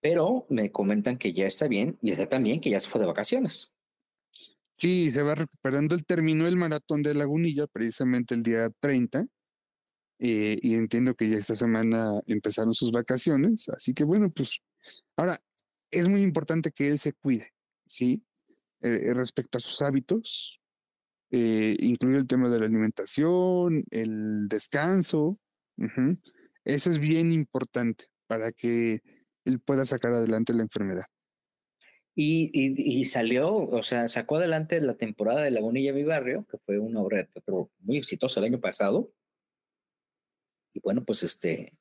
Pero 0.01 0.45
me 0.47 0.71
comentan 0.71 1.17
que 1.17 1.33
ya 1.33 1.47
está 1.47 1.67
bien 1.67 1.97
y 2.03 2.11
está 2.11 2.27
también 2.27 2.61
que 2.61 2.69
ya 2.69 2.79
se 2.79 2.89
fue 2.89 3.01
de 3.01 3.07
vacaciones. 3.07 3.73
Sí, 4.77 5.09
se 5.09 5.23
va 5.23 5.33
recuperando. 5.33 5.95
Él 5.95 6.05
terminó 6.05 6.45
el 6.45 6.55
maratón 6.55 7.01
de 7.01 7.15
Lagunilla 7.15 7.65
precisamente 7.65 8.35
el 8.35 8.43
día 8.43 8.69
30 8.79 9.25
eh, 10.19 10.59
y 10.61 10.75
entiendo 10.75 11.15
que 11.15 11.29
ya 11.29 11.37
esta 11.37 11.55
semana 11.55 12.19
empezaron 12.27 12.73
sus 12.73 12.91
vacaciones. 12.91 13.69
Así 13.69 13.93
que 13.93 14.03
bueno, 14.03 14.29
pues 14.29 14.59
ahora 15.15 15.41
es 15.91 16.07
muy 16.07 16.21
importante 16.21 16.71
que 16.71 16.89
él 16.89 16.99
se 16.99 17.13
cuide, 17.13 17.53
¿sí? 17.85 18.25
Eh, 18.81 19.13
respecto 19.13 19.57
a 19.57 19.61
sus 19.61 19.81
hábitos, 19.81 20.61
eh, 21.31 21.75
incluye 21.79 22.17
el 22.17 22.27
tema 22.27 22.49
de 22.49 22.59
la 22.59 22.65
alimentación, 22.65 23.83
el 23.91 24.47
descanso. 24.47 25.39
Eso 26.65 26.91
es 26.91 26.99
bien 26.99 27.31
importante 27.31 28.05
para 28.27 28.51
que 28.51 28.99
él 29.45 29.59
pueda 29.59 29.85
sacar 29.85 30.11
adelante 30.11 30.53
la 30.53 30.63
enfermedad. 30.63 31.05
Y, 32.21 33.05
salió, 33.05 33.55
o 33.55 33.81
sea, 33.81 34.09
sacó 34.09 34.35
adelante 34.35 34.81
la 34.81 34.95
temporada 34.95 35.41
de 35.41 35.51
Lagunilla 35.51 35.93
Mi 35.93 36.03
Barrio, 36.03 36.45
que 36.51 36.57
fue 36.57 36.77
una 36.77 36.99
obra 36.99 37.19
de 37.19 37.23
teatro 37.25 37.71
muy 37.79 37.97
exitosa 37.97 38.41
el 38.41 38.47
año 38.47 38.59
pasado. 38.59 39.13
Y 40.73 40.79
bueno, 40.81 41.03
pues 41.03 41.23
este, 41.23 41.71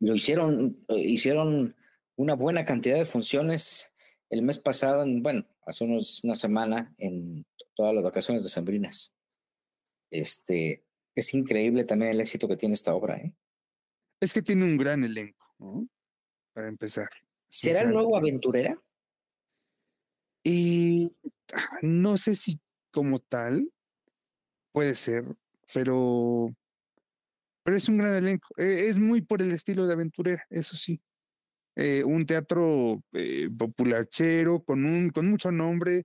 lo 0.00 0.14
hicieron, 0.14 0.84
eh, 0.88 0.98
hicieron 0.98 1.76
una 2.16 2.34
buena 2.34 2.64
cantidad 2.64 2.96
de 2.96 3.06
funciones 3.06 3.94
el 4.30 4.42
mes 4.42 4.58
pasado, 4.58 5.04
bueno, 5.06 5.44
hace 5.66 5.84
unos, 5.84 6.22
una 6.22 6.36
semana, 6.36 6.94
en 6.98 7.44
todas 7.74 7.94
las 7.94 8.04
vacaciones 8.04 8.44
de 8.44 8.48
Sembrinas. 8.48 9.12
Este, 10.10 10.84
es 11.14 11.34
increíble 11.34 11.84
también 11.84 12.12
el 12.12 12.20
éxito 12.20 12.46
que 12.46 12.56
tiene 12.56 12.74
esta 12.74 12.94
obra, 12.94 13.16
¿eh? 13.16 13.34
Es 14.20 14.32
que 14.32 14.42
tiene 14.42 14.64
un 14.64 14.76
gran 14.76 15.02
elenco, 15.02 15.46
¿no? 15.58 15.88
Para 16.52 16.68
empezar. 16.68 17.08
¿Será 17.46 17.82
el 17.82 17.90
nuevo 17.90 18.16
Aventurera? 18.16 18.80
Y 20.44 21.12
ah, 21.52 21.78
no 21.82 22.16
sé 22.16 22.36
si 22.36 22.60
como 22.92 23.18
tal 23.18 23.72
puede 24.72 24.94
ser, 24.94 25.24
pero, 25.74 26.48
pero 27.70 27.78
es 27.78 27.88
un 27.88 27.98
gran 27.98 28.16
elenco. 28.16 28.48
E, 28.56 28.88
es 28.88 28.96
muy 28.96 29.20
por 29.20 29.40
el 29.40 29.52
estilo 29.52 29.86
de 29.86 29.92
aventurera, 29.92 30.44
eso 30.50 30.76
sí. 30.76 31.00
Eh, 31.76 32.02
un 32.02 32.26
teatro 32.26 33.00
eh, 33.12 33.48
populachero, 33.56 34.64
con, 34.64 34.84
un, 34.84 35.10
con 35.10 35.30
mucho 35.30 35.52
nombre, 35.52 36.02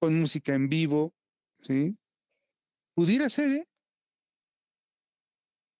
con 0.00 0.18
música 0.18 0.54
en 0.54 0.70
vivo, 0.70 1.12
¿sí? 1.60 1.94
Pudiera 2.94 3.28
ser, 3.28 3.50
¿eh? 3.50 3.68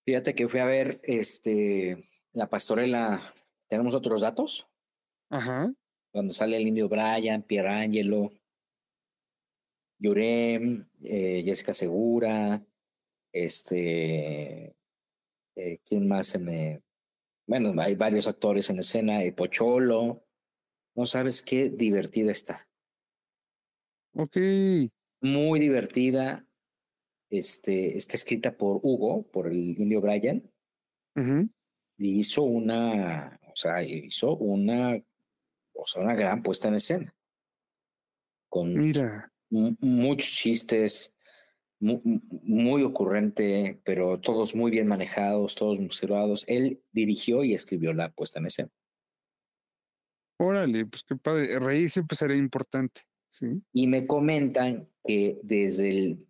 Fíjate 0.04 0.34
que 0.34 0.46
fui 0.46 0.60
a 0.60 0.66
ver 0.66 1.00
este, 1.02 2.06
la 2.34 2.50
pastorela. 2.50 3.22
¿Tenemos 3.66 3.94
otros 3.94 4.20
datos? 4.20 4.66
Ajá 5.30 5.72
cuando 6.12 6.32
sale 6.32 6.58
el 6.58 6.68
indio 6.68 6.88
Brian, 6.88 7.42
Pierangelo, 7.42 8.30
Yurem, 9.98 10.86
eh, 11.02 11.42
Jessica 11.44 11.74
Segura, 11.74 12.64
este, 13.32 14.76
eh, 15.56 15.78
¿quién 15.84 16.08
más 16.08 16.26
se 16.26 16.38
me...? 16.38 16.82
Bueno, 17.46 17.74
hay 17.80 17.94
varios 17.94 18.26
actores 18.26 18.70
en 18.70 18.78
escena, 18.78 19.22
el 19.22 19.34
Pocholo, 19.34 20.24
no 20.94 21.06
sabes 21.06 21.42
qué 21.42 21.68
divertida 21.68 22.32
está. 22.32 22.66
Ok. 24.14 24.36
Muy 25.20 25.60
divertida, 25.60 26.46
este, 27.30 27.98
está 27.98 28.16
escrita 28.16 28.56
por 28.56 28.80
Hugo, 28.82 29.26
por 29.30 29.48
el 29.48 29.78
indio 29.78 30.00
Brian, 30.00 30.50
y 31.96 32.18
hizo 32.18 32.42
una, 32.42 33.38
o 33.42 33.56
sea, 33.56 33.82
hizo 33.82 34.36
una 34.36 35.02
o 35.74 35.86
sea, 35.86 36.02
una 36.02 36.14
gran 36.14 36.42
puesta 36.42 36.68
en 36.68 36.74
escena. 36.74 37.14
Con 38.48 38.74
Mira. 38.74 39.32
muchos 39.50 40.30
chistes, 40.30 41.13
muy, 41.84 42.82
ocurrente, 42.82 43.80
pero 43.84 44.18
todos 44.20 44.54
muy 44.54 44.70
bien 44.70 44.88
manejados, 44.88 45.54
todos 45.54 45.78
observados. 45.78 46.44
Él 46.48 46.82
dirigió 46.92 47.44
y 47.44 47.54
escribió 47.54 47.92
la 47.92 48.10
puesta 48.10 48.38
en 48.38 48.46
escena. 48.46 48.70
Órale, 50.38 50.86
pues 50.86 51.04
qué 51.04 51.16
padre. 51.16 51.58
Reír 51.58 51.90
siempre 51.90 52.16
será 52.16 52.34
importante. 52.34 53.02
¿sí? 53.28 53.62
Y 53.72 53.86
me 53.86 54.06
comentan 54.06 54.88
que 55.04 55.38
desde 55.42 55.90
el, 55.90 56.26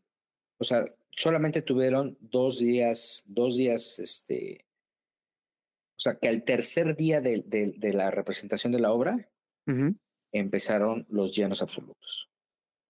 o 0.58 0.64
sea, 0.64 0.84
solamente 1.10 1.62
tuvieron 1.62 2.18
dos 2.20 2.58
días, 2.58 3.24
dos 3.26 3.56
días, 3.56 3.98
este, 3.98 4.66
o 5.96 6.00
sea, 6.00 6.18
que 6.18 6.28
al 6.28 6.44
tercer 6.44 6.96
día 6.96 7.20
de, 7.20 7.42
de 7.46 7.92
la 7.92 8.10
representación 8.10 8.72
de 8.72 8.80
la 8.80 8.92
obra, 8.92 9.30
empezaron 10.32 11.06
los 11.08 11.34
llenos 11.34 11.62
absolutos. 11.62 12.28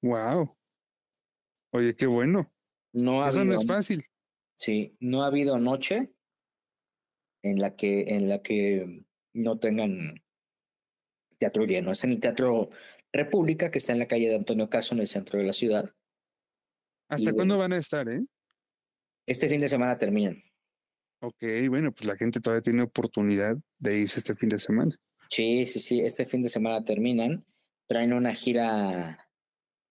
Wow. 0.02 0.56
Oye, 1.72 1.94
qué 1.94 2.06
bueno. 2.06 2.53
No 2.94 3.26
Eso 3.26 3.44
no 3.44 3.54
es 3.54 3.66
fácil. 3.66 4.04
Sí, 4.56 4.96
no 5.00 5.24
ha 5.24 5.26
habido 5.26 5.58
noche 5.58 6.12
en 7.42 7.60
la 7.60 7.74
que, 7.74 8.14
en 8.14 8.28
la 8.28 8.40
que 8.40 9.04
no 9.34 9.58
tengan 9.58 10.22
teatro 11.38 11.64
lleno. 11.64 11.90
Es 11.90 12.04
en 12.04 12.12
el 12.12 12.20
Teatro 12.20 12.70
República, 13.12 13.70
que 13.70 13.78
está 13.78 13.92
en 13.92 13.98
la 13.98 14.06
calle 14.06 14.28
de 14.28 14.36
Antonio 14.36 14.70
Caso, 14.70 14.94
en 14.94 15.00
el 15.00 15.08
centro 15.08 15.38
de 15.38 15.44
la 15.44 15.52
ciudad. 15.52 15.92
¿Hasta 17.08 17.32
cuándo 17.32 17.58
van 17.58 17.72
a 17.72 17.76
estar, 17.76 18.08
eh? 18.08 18.24
Este 19.26 19.48
fin 19.48 19.60
de 19.60 19.68
semana 19.68 19.98
terminan. 19.98 20.42
Ok, 21.20 21.42
bueno, 21.68 21.92
pues 21.92 22.06
la 22.06 22.16
gente 22.16 22.40
todavía 22.40 22.62
tiene 22.62 22.82
oportunidad 22.82 23.56
de 23.78 23.98
irse 23.98 24.20
este 24.20 24.36
fin 24.36 24.50
de 24.50 24.58
semana. 24.58 24.94
Sí, 25.30 25.66
sí, 25.66 25.80
sí, 25.80 26.00
este 26.00 26.26
fin 26.26 26.42
de 26.42 26.48
semana 26.48 26.84
terminan. 26.84 27.44
Traen 27.88 28.12
una 28.12 28.34
gira 28.34 29.28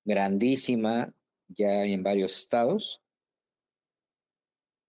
grandísima 0.05 1.13
ya 1.57 1.85
en 1.85 2.03
varios 2.03 2.35
estados. 2.35 3.01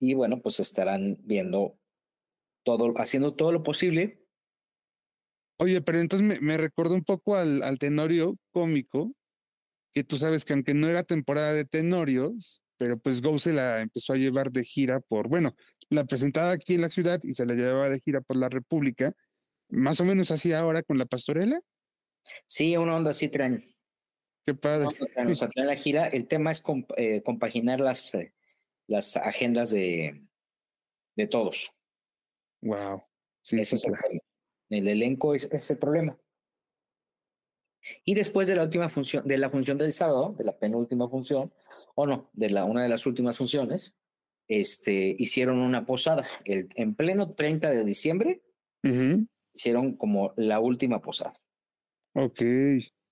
Y 0.00 0.14
bueno, 0.14 0.40
pues 0.42 0.60
estarán 0.60 1.18
viendo 1.22 1.78
todo, 2.64 2.92
haciendo 2.96 3.34
todo 3.34 3.52
lo 3.52 3.62
posible. 3.62 4.26
Oye, 5.58 5.80
pero 5.80 6.00
entonces 6.00 6.26
me, 6.26 6.40
me 6.40 6.56
recordó 6.56 6.94
un 6.94 7.04
poco 7.04 7.36
al, 7.36 7.62
al 7.62 7.78
tenorio 7.78 8.36
cómico, 8.50 9.12
que 9.94 10.04
tú 10.04 10.18
sabes 10.18 10.44
que 10.44 10.52
aunque 10.52 10.74
no 10.74 10.88
era 10.88 11.04
temporada 11.04 11.52
de 11.54 11.64
tenorios, 11.64 12.62
pero 12.76 12.98
pues 12.98 13.22
Go 13.22 13.38
se 13.38 13.52
la 13.52 13.80
empezó 13.80 14.12
a 14.12 14.16
llevar 14.16 14.50
de 14.50 14.64
gira 14.64 15.00
por, 15.00 15.28
bueno, 15.28 15.54
la 15.90 16.04
presentaba 16.04 16.52
aquí 16.52 16.74
en 16.74 16.80
la 16.80 16.88
ciudad 16.88 17.20
y 17.22 17.34
se 17.34 17.46
la 17.46 17.54
llevaba 17.54 17.88
de 17.88 18.00
gira 18.00 18.20
por 18.20 18.36
la 18.36 18.48
República 18.48 19.12
más 19.68 20.00
o 20.00 20.04
menos 20.04 20.30
así 20.30 20.52
ahora 20.52 20.82
con 20.82 20.98
la 20.98 21.06
pastorela. 21.06 21.60
Sí, 22.46 22.76
una 22.76 22.96
onda 22.96 23.10
así 23.10 23.28
traen. 23.28 23.74
Qué 24.45 24.55
padre. 24.55 24.88
la 25.55 25.76
gira. 25.76 26.07
El 26.09 26.28
tema 26.28 26.51
es 26.51 26.62
eh, 26.97 27.22
compaginar 27.22 27.80
las, 27.80 28.14
eh, 28.14 28.34
las 28.86 29.16
agendas 29.16 29.70
de, 29.70 30.22
de 31.16 31.26
todos. 31.26 31.72
Wow. 32.61 33.03
Sí, 33.42 33.61
es 33.61 33.72
el, 33.72 34.88
elenco 34.88 35.34
es, 35.34 35.70
el 35.70 35.78
problema. 35.78 36.18
Y 38.05 38.14
después 38.14 38.49
de 38.49 38.57
la 38.57 38.62
última 38.62 38.88
función, 38.88 39.26
de 39.26 39.36
la 39.36 39.51
función 39.51 39.76
del 39.76 39.92
sábado, 39.92 40.34
de 40.38 40.45
la 40.45 40.59
penúltima 40.59 41.09
función, 41.09 41.53
o 41.95 42.07
no, 42.07 42.30
de 42.32 42.51
la, 42.51 42.64
una 42.64 42.82
de 42.82 42.88
las 42.88 43.05
últimas 43.05 43.36
funciones, 43.36 43.95
este, 44.49 45.14
hicieron 45.18 45.59
una 45.59 45.84
posada. 45.84 46.26
El, 46.45 46.68
en 46.74 46.95
pleno 46.95 47.30
30 47.30 47.70
de 47.70 47.84
diciembre, 47.84 48.42
hicieron 49.55 49.97
como 49.97 50.32
la 50.36 50.61
última 50.61 51.01
posada. 51.01 51.34
Ok. 52.14 52.40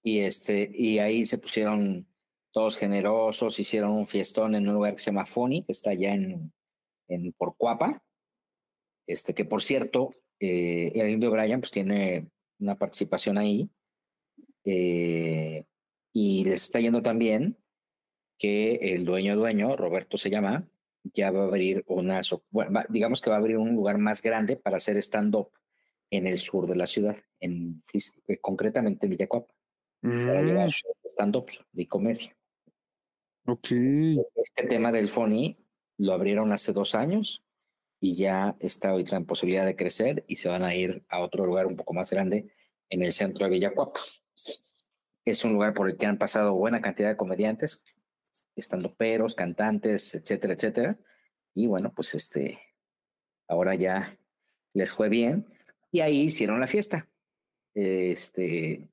Y, 0.03 0.21
este, 0.21 0.71
y 0.75 0.99
ahí 0.99 1.25
se 1.25 1.39
pusieron 1.39 2.07
todos 2.51 2.77
generosos, 2.77 3.59
hicieron 3.59 3.93
un 3.93 4.07
fiestón 4.07 4.55
en 4.55 4.69
un 4.69 4.75
lugar 4.75 4.95
que 4.95 5.01
se 5.01 5.11
llama 5.11 5.27
Foni, 5.27 5.63
que 5.63 5.73
está 5.73 5.91
allá 5.91 6.15
en, 6.15 6.53
en 7.09 7.33
Porcuapa. 7.33 8.03
Este, 9.07 9.35
que 9.35 9.45
por 9.45 9.63
cierto, 9.63 10.11
eh, 10.39 10.93
el 10.95 11.11
indio 11.11 11.31
Brian 11.31 11.61
pues 11.61 11.71
tiene 11.71 12.29
una 12.59 12.77
participación 12.77 13.39
ahí. 13.39 13.71
Eh, 14.65 15.65
y 16.13 16.45
les 16.45 16.65
está 16.65 16.81
yendo 16.81 17.03
también 17.03 17.57
que 18.39 18.75
el 18.75 19.05
dueño 19.05 19.37
dueño, 19.37 19.77
Roberto 19.77 20.17
se 20.17 20.31
llama, 20.31 20.69
ya 21.05 21.31
va 21.31 21.43
a 21.43 21.47
abrir 21.47 21.85
una, 21.87 22.21
bueno, 22.51 22.83
digamos 22.89 23.21
que 23.21 23.31
va 23.31 23.37
a 23.37 23.39
abrir 23.39 23.57
un 23.57 23.75
lugar 23.75 23.99
más 23.99 24.23
grande 24.23 24.57
para 24.57 24.77
hacer 24.77 24.97
stand-up 24.99 25.51
en 26.11 26.27
el 26.27 26.39
sur 26.39 26.67
de 26.67 26.77
la 26.77 26.87
ciudad, 26.87 27.17
en, 27.41 27.83
eh, 27.93 28.39
concretamente 28.41 29.07
en 29.07 29.11
Villacuapa, 29.11 29.55
mm. 30.03 30.69
stand-up 31.05 31.47
de 31.73 31.89
comedia. 31.89 32.37
Ok. 33.47 33.69
Este 34.37 34.67
tema 34.69 34.93
del 34.93 35.09
FONI 35.09 35.57
lo 35.99 36.13
abrieron 36.13 36.53
hace 36.53 36.73
dos 36.73 36.95
años 36.95 37.43
y 38.01 38.17
ya 38.17 38.57
está 38.61 38.91
ahorita 38.91 39.17
en 39.17 39.27
posibilidad 39.27 39.65
de 39.65 39.77
crecer 39.77 40.25
y 40.27 40.37
se 40.37 40.49
van 40.49 40.65
a 40.65 40.75
ir 40.75 41.05
a 41.09 41.21
otro 41.21 41.47
lugar 41.47 41.67
un 41.67 41.77
poco 41.77 41.95
más 41.95 42.11
grande 42.11 42.53
en 42.89 43.03
el 43.03 43.13
centro 43.13 43.47
de 43.47 43.53
Villacuapa. 43.53 44.01
Es 45.25 45.45
un 45.45 45.53
lugar 45.53 45.73
por 45.73 45.89
el 45.89 45.97
que 45.97 46.07
han 46.07 46.19
pasado 46.19 46.55
buena 46.55 46.81
cantidad 46.81 47.09
de 47.09 47.17
comediantes, 47.17 47.85
estando 48.57 48.95
peros, 48.95 49.35
cantantes, 49.35 50.15
etcétera, 50.15 50.55
etcétera. 50.55 50.99
Y 51.55 51.69
bueno, 51.69 51.93
pues 51.95 52.15
este, 52.15 52.59
ahora 53.47 53.75
ya 53.77 54.19
les 54.75 54.93
fue 54.93 55.09
bien 55.09 55.47
y 55.91 56.01
ahí 56.01 56.23
hicieron 56.23 56.59
la 56.59 56.67
fiesta. 56.67 57.09
Este, 57.75 58.89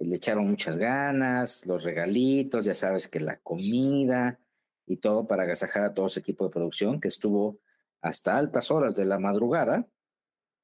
le 0.00 0.16
echaron 0.16 0.48
muchas 0.48 0.76
ganas, 0.76 1.66
los 1.66 1.84
regalitos, 1.84 2.64
ya 2.64 2.74
sabes 2.74 3.08
que 3.08 3.20
la 3.20 3.38
comida 3.38 4.40
y 4.86 4.96
todo 4.96 5.26
para 5.26 5.44
agasajar 5.44 5.82
a 5.82 5.94
todo 5.94 6.06
ese 6.06 6.20
equipo 6.20 6.44
de 6.44 6.50
producción 6.50 7.00
que 7.00 7.08
estuvo 7.08 7.60
hasta 8.00 8.36
altas 8.36 8.70
horas 8.70 8.94
de 8.94 9.04
la 9.04 9.18
madrugada, 9.18 9.86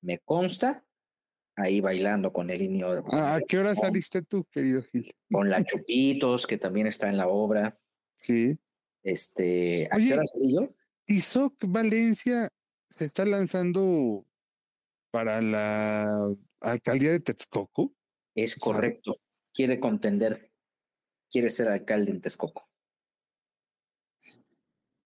me 0.01 0.19
consta, 0.21 0.85
ahí 1.55 1.81
bailando 1.81 2.33
con 2.33 2.51
el 2.51 2.61
niño. 2.61 3.05
¿A 3.13 3.41
qué 3.47 3.59
hora 3.59 3.75
saliste 3.75 4.23
tú, 4.23 4.45
querido 4.51 4.83
Gil? 4.85 5.13
Con 5.31 5.51
la 5.51 5.63
Chupitos, 5.65 6.47
que 6.47 6.57
también 6.57 6.87
está 6.87 7.09
en 7.09 7.19
la 7.19 7.29
obra. 7.29 7.79
Sí. 8.17 8.59
Este, 9.03 9.87
¿a 9.91 9.97
qué 9.97 10.15
hora 10.15 10.25
salí 10.35 10.55
yo? 10.55 10.75
Tizoc 11.05 11.55
Valencia 11.67 12.49
se 12.89 13.05
está 13.05 13.25
lanzando 13.25 14.25
para 15.11 15.41
la 15.41 16.35
alcaldía 16.61 17.13
de 17.13 17.21
Texcoco. 17.21 17.93
Es 18.35 18.57
correcto. 18.57 19.19
Quiere 19.57 19.81
contender, 19.81 20.53
quiere 21.31 21.49
ser 21.49 21.69
alcalde 21.69 22.13
en 22.13 22.21
Texcoco. 22.21 22.69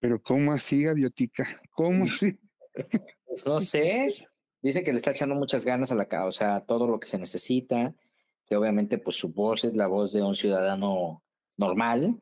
Pero 0.00 0.20
¿cómo 0.20 0.52
así, 0.52 0.82
Gaviotica? 0.82 1.46
¿Cómo 1.70 2.06
así? 2.06 2.36
no 3.46 3.60
sé. 3.60 4.26
Dice 4.60 4.82
que 4.82 4.90
le 4.90 4.96
está 4.98 5.12
echando 5.12 5.36
muchas 5.36 5.64
ganas 5.64 5.92
a 5.92 5.94
la 5.94 6.08
causa, 6.08 6.64
todo 6.66 6.88
lo 6.88 6.98
que 6.98 7.06
se 7.06 7.16
necesita, 7.16 7.94
que 8.44 8.56
obviamente 8.56 8.98
pues 8.98 9.14
su 9.14 9.32
voz 9.32 9.64
es 9.64 9.74
la 9.74 9.86
voz 9.86 10.12
de 10.12 10.22
un 10.24 10.34
ciudadano 10.34 11.22
normal. 11.56 12.20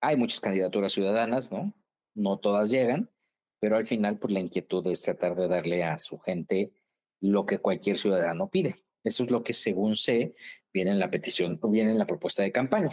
Hay 0.00 0.16
muchas 0.16 0.40
candidaturas 0.40 0.92
ciudadanas, 0.92 1.52
¿no? 1.52 1.72
No 2.16 2.40
todas 2.40 2.72
llegan, 2.72 3.12
pero 3.60 3.76
al 3.76 3.86
final 3.86 4.18
pues 4.18 4.32
la 4.32 4.40
inquietud 4.40 4.84
es 4.88 5.02
tratar 5.02 5.36
de 5.36 5.46
darle 5.46 5.84
a 5.84 6.00
su 6.00 6.18
gente 6.18 6.72
lo 7.20 7.46
que 7.46 7.60
cualquier 7.60 7.96
ciudadano 7.96 8.50
pide. 8.50 8.83
Eso 9.04 9.24
es 9.24 9.30
lo 9.30 9.44
que 9.44 9.52
según 9.52 9.96
sé 9.96 10.34
viene 10.72 10.90
en 10.90 10.98
la 10.98 11.10
petición, 11.10 11.60
viene 11.64 11.92
en 11.92 11.98
la 11.98 12.06
propuesta 12.06 12.42
de 12.42 12.50
campaña. 12.50 12.90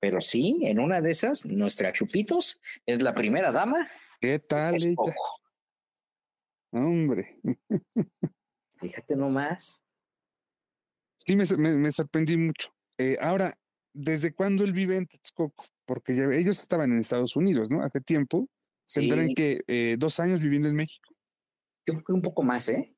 Pero 0.00 0.20
sí, 0.20 0.60
en 0.62 0.80
una 0.80 1.00
de 1.00 1.10
esas, 1.10 1.44
nuestra 1.44 1.92
Chupitos 1.92 2.60
es 2.86 3.02
la 3.02 3.14
primera 3.14 3.52
dama. 3.52 3.88
¿Qué 4.20 4.38
tal 4.38 4.82
ella? 4.82 4.96
Hombre. 6.72 7.40
Fíjate 8.80 9.16
nomás. 9.16 9.84
Sí, 11.26 11.36
me, 11.36 11.92
sorprendí 11.92 12.36
mucho. 12.36 12.72
Eh, 12.96 13.16
ahora, 13.20 13.52
¿desde 13.92 14.32
cuándo 14.32 14.64
él 14.64 14.72
vive 14.72 14.96
en 14.96 15.06
Texcoco? 15.06 15.66
Porque 15.84 16.12
ellos 16.12 16.60
estaban 16.60 16.92
en 16.92 16.98
Estados 16.98 17.36
Unidos, 17.36 17.70
¿no? 17.70 17.82
Hace 17.82 18.00
tiempo. 18.00 18.48
Tendrán 18.92 19.34
que 19.34 19.60
eh, 19.66 19.96
dos 19.98 20.18
años 20.20 20.40
viviendo 20.40 20.68
en 20.68 20.76
México. 20.76 21.14
Yo 21.86 21.94
creo 21.94 22.04
que 22.04 22.12
un 22.12 22.22
poco 22.22 22.42
más, 22.42 22.68
¿eh? 22.68 22.96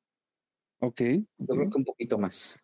Ok. 0.81 1.01
Yo 1.37 1.47
creo 1.47 1.69
que 1.69 1.77
un 1.77 1.85
poquito 1.85 2.17
más. 2.17 2.61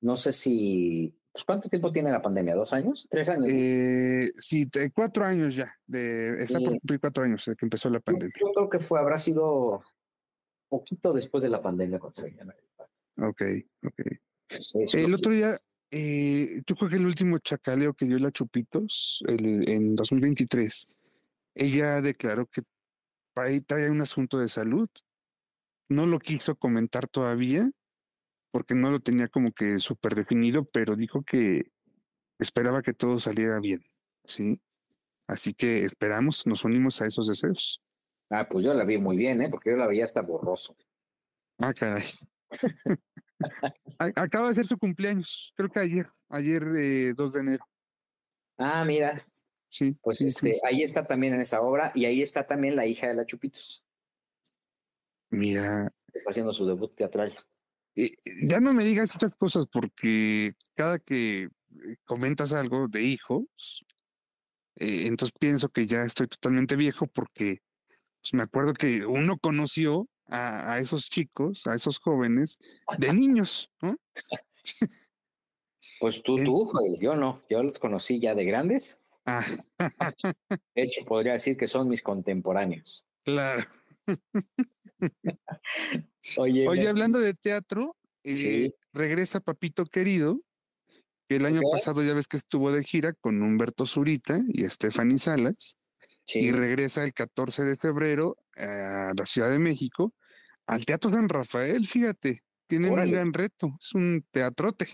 No 0.00 0.16
sé 0.16 0.32
si 0.32 1.16
pues, 1.32 1.44
¿Cuánto 1.46 1.68
tiempo 1.68 1.90
tiene 1.90 2.10
la 2.10 2.20
pandemia? 2.20 2.54
¿Dos 2.54 2.72
años? 2.72 3.06
¿Tres 3.10 3.28
años? 3.30 3.48
Eh, 3.48 4.30
sí, 4.38 4.68
cuatro 4.94 5.24
años 5.24 5.56
ya. 5.56 5.74
De, 5.86 6.42
está 6.42 6.58
por 6.58 6.70
cumplir 6.70 7.00
cuatro 7.00 7.24
años 7.24 7.44
de 7.46 7.56
que 7.56 7.64
empezó 7.64 7.88
la 7.88 8.00
pandemia. 8.00 8.34
Yo, 8.38 8.50
creo 8.52 8.68
que 8.68 8.80
fue, 8.80 9.00
habrá 9.00 9.18
sido 9.18 9.82
poquito 10.68 11.12
después 11.12 11.42
de 11.42 11.48
la 11.48 11.62
pandemia 11.62 11.98
cuando 11.98 12.20
se 12.20 12.34
Ok, 13.18 13.42
ok. 13.84 14.94
el 14.94 15.14
otro 15.14 15.32
día, 15.32 15.56
eh, 15.90 16.62
yo 16.66 16.76
creo 16.76 16.90
que 16.90 16.96
el 16.96 17.06
último 17.06 17.38
chacaleo 17.38 17.94
que 17.94 18.06
dio 18.06 18.18
la 18.18 18.30
Chupitos 18.30 19.22
el, 19.26 19.68
en 19.68 19.94
2023, 19.94 20.96
ella 21.54 22.00
declaró 22.00 22.46
que 22.46 22.62
ahí 23.36 23.60
trae 23.60 23.90
un 23.90 24.00
asunto 24.02 24.38
de 24.38 24.48
salud. 24.48 24.88
No 25.88 26.06
lo 26.06 26.18
quiso 26.18 26.56
comentar 26.56 27.06
todavía, 27.08 27.68
porque 28.50 28.74
no 28.74 28.90
lo 28.90 29.00
tenía 29.00 29.28
como 29.28 29.52
que 29.52 29.78
súper 29.78 30.14
definido, 30.14 30.64
pero 30.64 30.96
dijo 30.96 31.22
que 31.22 31.72
esperaba 32.38 32.82
que 32.82 32.92
todo 32.92 33.18
saliera 33.18 33.60
bien, 33.60 33.80
¿sí? 34.24 34.60
Así 35.26 35.54
que 35.54 35.84
esperamos, 35.84 36.46
nos 36.46 36.64
unimos 36.64 37.00
a 37.00 37.06
esos 37.06 37.28
deseos. 37.28 37.82
Ah, 38.30 38.48
pues 38.48 38.64
yo 38.64 38.74
la 38.74 38.84
vi 38.84 38.98
muy 38.98 39.16
bien, 39.16 39.42
¿eh? 39.42 39.48
Porque 39.50 39.70
yo 39.70 39.76
la 39.76 39.86
veía 39.86 40.04
hasta 40.04 40.22
borroso. 40.22 40.76
Ah, 41.58 41.72
caray. 41.72 42.02
Acaba 43.98 44.48
de 44.48 44.54
ser 44.54 44.66
su 44.66 44.78
cumpleaños, 44.78 45.52
creo 45.56 45.70
que 45.70 45.80
ayer, 45.80 46.10
ayer 46.28 46.64
de 46.64 47.14
2 47.14 47.32
de 47.32 47.40
enero. 47.40 47.64
Ah, 48.58 48.84
mira. 48.84 49.26
Sí. 49.68 49.96
Pues 50.02 50.18
sí, 50.18 50.26
este, 50.26 50.52
ahí 50.64 50.82
está 50.82 51.06
también 51.06 51.34
en 51.34 51.40
esa 51.40 51.62
obra 51.62 51.92
y 51.94 52.04
ahí 52.04 52.20
está 52.20 52.46
también 52.46 52.76
la 52.76 52.86
hija 52.86 53.08
de 53.08 53.14
la 53.14 53.24
Chupitos. 53.24 53.84
Mira. 55.32 55.92
Está 56.12 56.30
haciendo 56.30 56.52
su 56.52 56.66
debut 56.66 56.94
teatral. 56.94 57.34
Eh, 57.96 58.10
ya 58.42 58.60
no 58.60 58.72
me 58.72 58.84
digas 58.84 59.12
estas 59.12 59.34
cosas 59.34 59.66
porque 59.72 60.54
cada 60.74 60.98
que 60.98 61.44
eh, 61.44 61.50
comentas 62.04 62.52
algo 62.52 62.86
de 62.86 63.02
hijos, 63.02 63.84
eh, 64.76 65.06
entonces 65.06 65.34
pienso 65.38 65.70
que 65.70 65.86
ya 65.86 66.02
estoy 66.02 66.28
totalmente 66.28 66.76
viejo 66.76 67.06
porque 67.06 67.58
pues, 68.20 68.34
me 68.34 68.42
acuerdo 68.42 68.74
que 68.74 69.06
uno 69.06 69.38
conoció 69.38 70.08
a, 70.28 70.78
esos 70.78 71.10
chicos, 71.10 71.66
a 71.66 71.74
esos 71.74 71.98
jóvenes 71.98 72.58
de 72.96 73.12
niños, 73.12 73.70
¿no? 73.82 73.96
Pues 76.00 76.22
tú, 76.22 76.36
tú, 76.36 76.72
yo 77.00 77.16
no, 77.16 77.42
yo 77.50 77.62
los 77.62 77.78
conocí 77.78 78.18
ya 78.18 78.34
de 78.34 78.44
grandes. 78.44 78.98
Ah. 79.26 79.44
De 80.74 80.82
hecho, 80.82 81.04
podría 81.04 81.32
decir 81.32 81.56
que 81.56 81.68
son 81.68 81.88
mis 81.88 82.02
contemporáneos. 82.02 83.06
Claro. 83.24 83.62
Oye, 86.38 86.88
hablando 86.88 87.18
de 87.18 87.34
teatro, 87.34 87.96
eh, 88.24 88.72
regresa 88.92 89.40
Papito 89.40 89.84
Querido, 89.84 90.40
que 91.28 91.36
el 91.36 91.46
año 91.46 91.60
pasado 91.72 92.02
ya 92.02 92.14
ves 92.14 92.28
que 92.28 92.36
estuvo 92.36 92.70
de 92.72 92.84
gira 92.84 93.12
con 93.12 93.42
Humberto 93.42 93.86
Zurita 93.86 94.38
y 94.52 94.62
Stephanie 94.64 95.18
Salas, 95.18 95.76
y 96.26 96.52
regresa 96.52 97.04
el 97.04 97.12
14 97.12 97.64
de 97.64 97.76
febrero 97.76 98.36
a 98.56 99.12
la 99.16 99.26
Ciudad 99.26 99.50
de 99.50 99.58
México, 99.58 100.14
al 100.66 100.84
Teatro 100.84 101.10
San 101.10 101.28
Rafael, 101.28 101.86
fíjate, 101.86 102.40
tiene 102.66 102.90
un 102.90 103.10
gran 103.10 103.32
reto, 103.32 103.76
es 103.80 103.92
un 103.94 104.24
teatrote. 104.30 104.86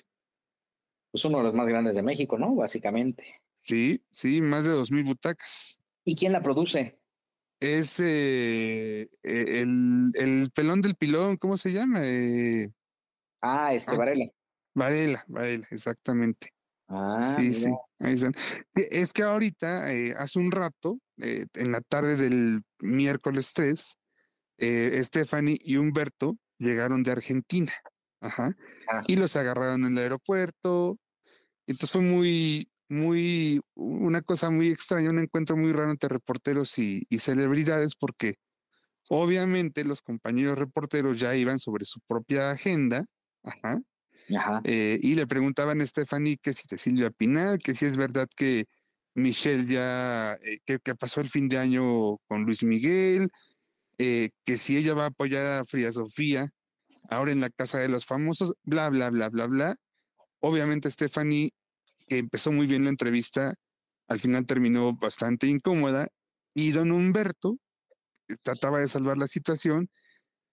Pues 1.11 1.25
uno 1.25 1.39
de 1.39 1.45
los 1.45 1.55
más 1.55 1.67
grandes 1.67 1.95
de 1.95 2.03
México, 2.03 2.39
¿no? 2.39 2.55
Básicamente. 2.55 3.41
Sí, 3.59 4.05
sí, 4.11 4.41
más 4.41 4.65
de 4.65 4.73
dos 4.73 4.91
mil 4.91 5.05
butacas. 5.05 5.81
¿Y 6.05 6.17
quién 6.17 6.33
la 6.33 6.43
produce? 6.43 6.99
Es 7.61 7.99
eh, 8.01 9.09
e, 9.23 9.61
el, 9.61 10.13
el, 10.15 10.51
pelón 10.53 10.81
del 10.81 10.95
pilón, 10.95 11.37
¿cómo 11.37 11.59
se 11.59 11.73
llama? 11.73 12.01
Eh, 12.05 12.71
ah, 13.43 13.75
este, 13.75 13.93
ah, 13.93 13.99
Varela. 13.99 14.27
Varela, 14.75 15.25
Varela, 15.29 15.67
exactamente. 15.71 16.53
Ah, 16.89 17.37
sí, 17.37 17.55
sí. 17.55 17.71
Es 18.75 19.13
que 19.13 19.23
ahorita, 19.23 19.93
eh, 19.93 20.15
hace 20.17 20.39
un 20.39 20.51
rato, 20.51 20.99
en 21.19 21.73
la 21.73 21.81
tarde 21.83 22.17
del 22.17 22.63
miércoles 22.79 23.53
3, 23.53 23.99
Stephanie 25.03 25.59
y 25.61 25.77
Humberto 25.77 26.37
llegaron 26.59 27.03
de 27.03 27.13
Argentina. 27.13 27.73
Ajá. 28.21 28.53
Ah. 28.91 29.03
Y 29.07 29.17
los 29.17 29.37
agarraron 29.37 29.85
en 29.85 29.93
el 29.93 29.99
aeropuerto. 29.99 30.99
Entonces 31.67 31.91
fue 31.91 32.01
muy, 32.01 32.71
muy, 32.89 33.61
una 33.75 34.23
cosa 34.23 34.51
muy 34.51 34.71
extraña, 34.71 35.11
un 35.11 35.19
encuentro 35.19 35.57
muy 35.57 35.73
raro 35.73 35.91
entre 35.91 36.09
reporteros 36.09 36.79
y, 36.79 37.07
celebridades, 37.19 37.95
porque 37.97 38.35
obviamente 39.09 39.85
los 39.85 40.03
compañeros 40.03 40.59
reporteros 40.59 41.19
ya 41.21 41.35
iban 41.37 41.59
sobre 41.59 41.85
su 41.85 42.01
propia 42.01 42.51
agenda, 42.51 43.05
ajá, 43.43 43.79
eh, 44.65 44.99
y 45.03 45.15
le 45.15 45.27
preguntaban 45.27 45.81
a 45.81 45.87
Stephanie 45.87 46.39
que 46.39 46.53
si 46.55 46.69
de 46.69 46.79
Silvia 46.79 47.11
Pinal, 47.11 47.59
que 47.59 47.75
si 47.75 47.87
es 47.87 47.97
verdad 47.97 48.29
que 48.37 48.67
Michelle 49.15 49.67
ya, 49.67 50.35
eh, 50.43 50.59
que, 50.65 50.95
pasó 50.95 51.21
el 51.21 51.31
fin 51.31 51.49
de 51.49 51.59
año 51.59 52.19
con 52.29 52.45
Luis 52.45 52.63
Miguel, 52.63 53.31
eh, 53.99 54.31
que 54.45 54.59
si 54.59 54.77
ella 54.77 54.95
va 54.95 55.05
a 55.05 55.09
apoyar 55.09 55.63
a 55.63 55.65
Fría 55.65 55.93
Sofía, 55.93 56.49
ahora 57.11 57.33
en 57.33 57.41
la 57.41 57.51
Casa 57.51 57.79
de 57.79 57.89
los 57.89 58.07
Famosos, 58.07 58.55
bla, 58.63 58.89
bla, 58.91 59.11
bla, 59.11 59.29
bla, 59.29 59.47
bla. 59.47 59.77
Obviamente 60.41 60.91
Stephanie 60.91 61.53
que 62.09 62.19
empezó 62.19 62.53
muy 62.53 62.67
bien 62.67 62.85
la 62.85 62.91
entrevista, 62.91 63.55
al 64.09 64.21
final 64.21 64.47
terminó 64.47 64.97
bastante 64.97 65.47
incómoda 65.47 66.09
y 66.55 66.73
don 66.73 66.91
Humberto 66.91 67.59
eh, 68.29 68.37
trataba 68.43 68.81
de 68.81 68.89
salvar 68.89 69.19
la 69.19 69.27
situación 69.27 69.89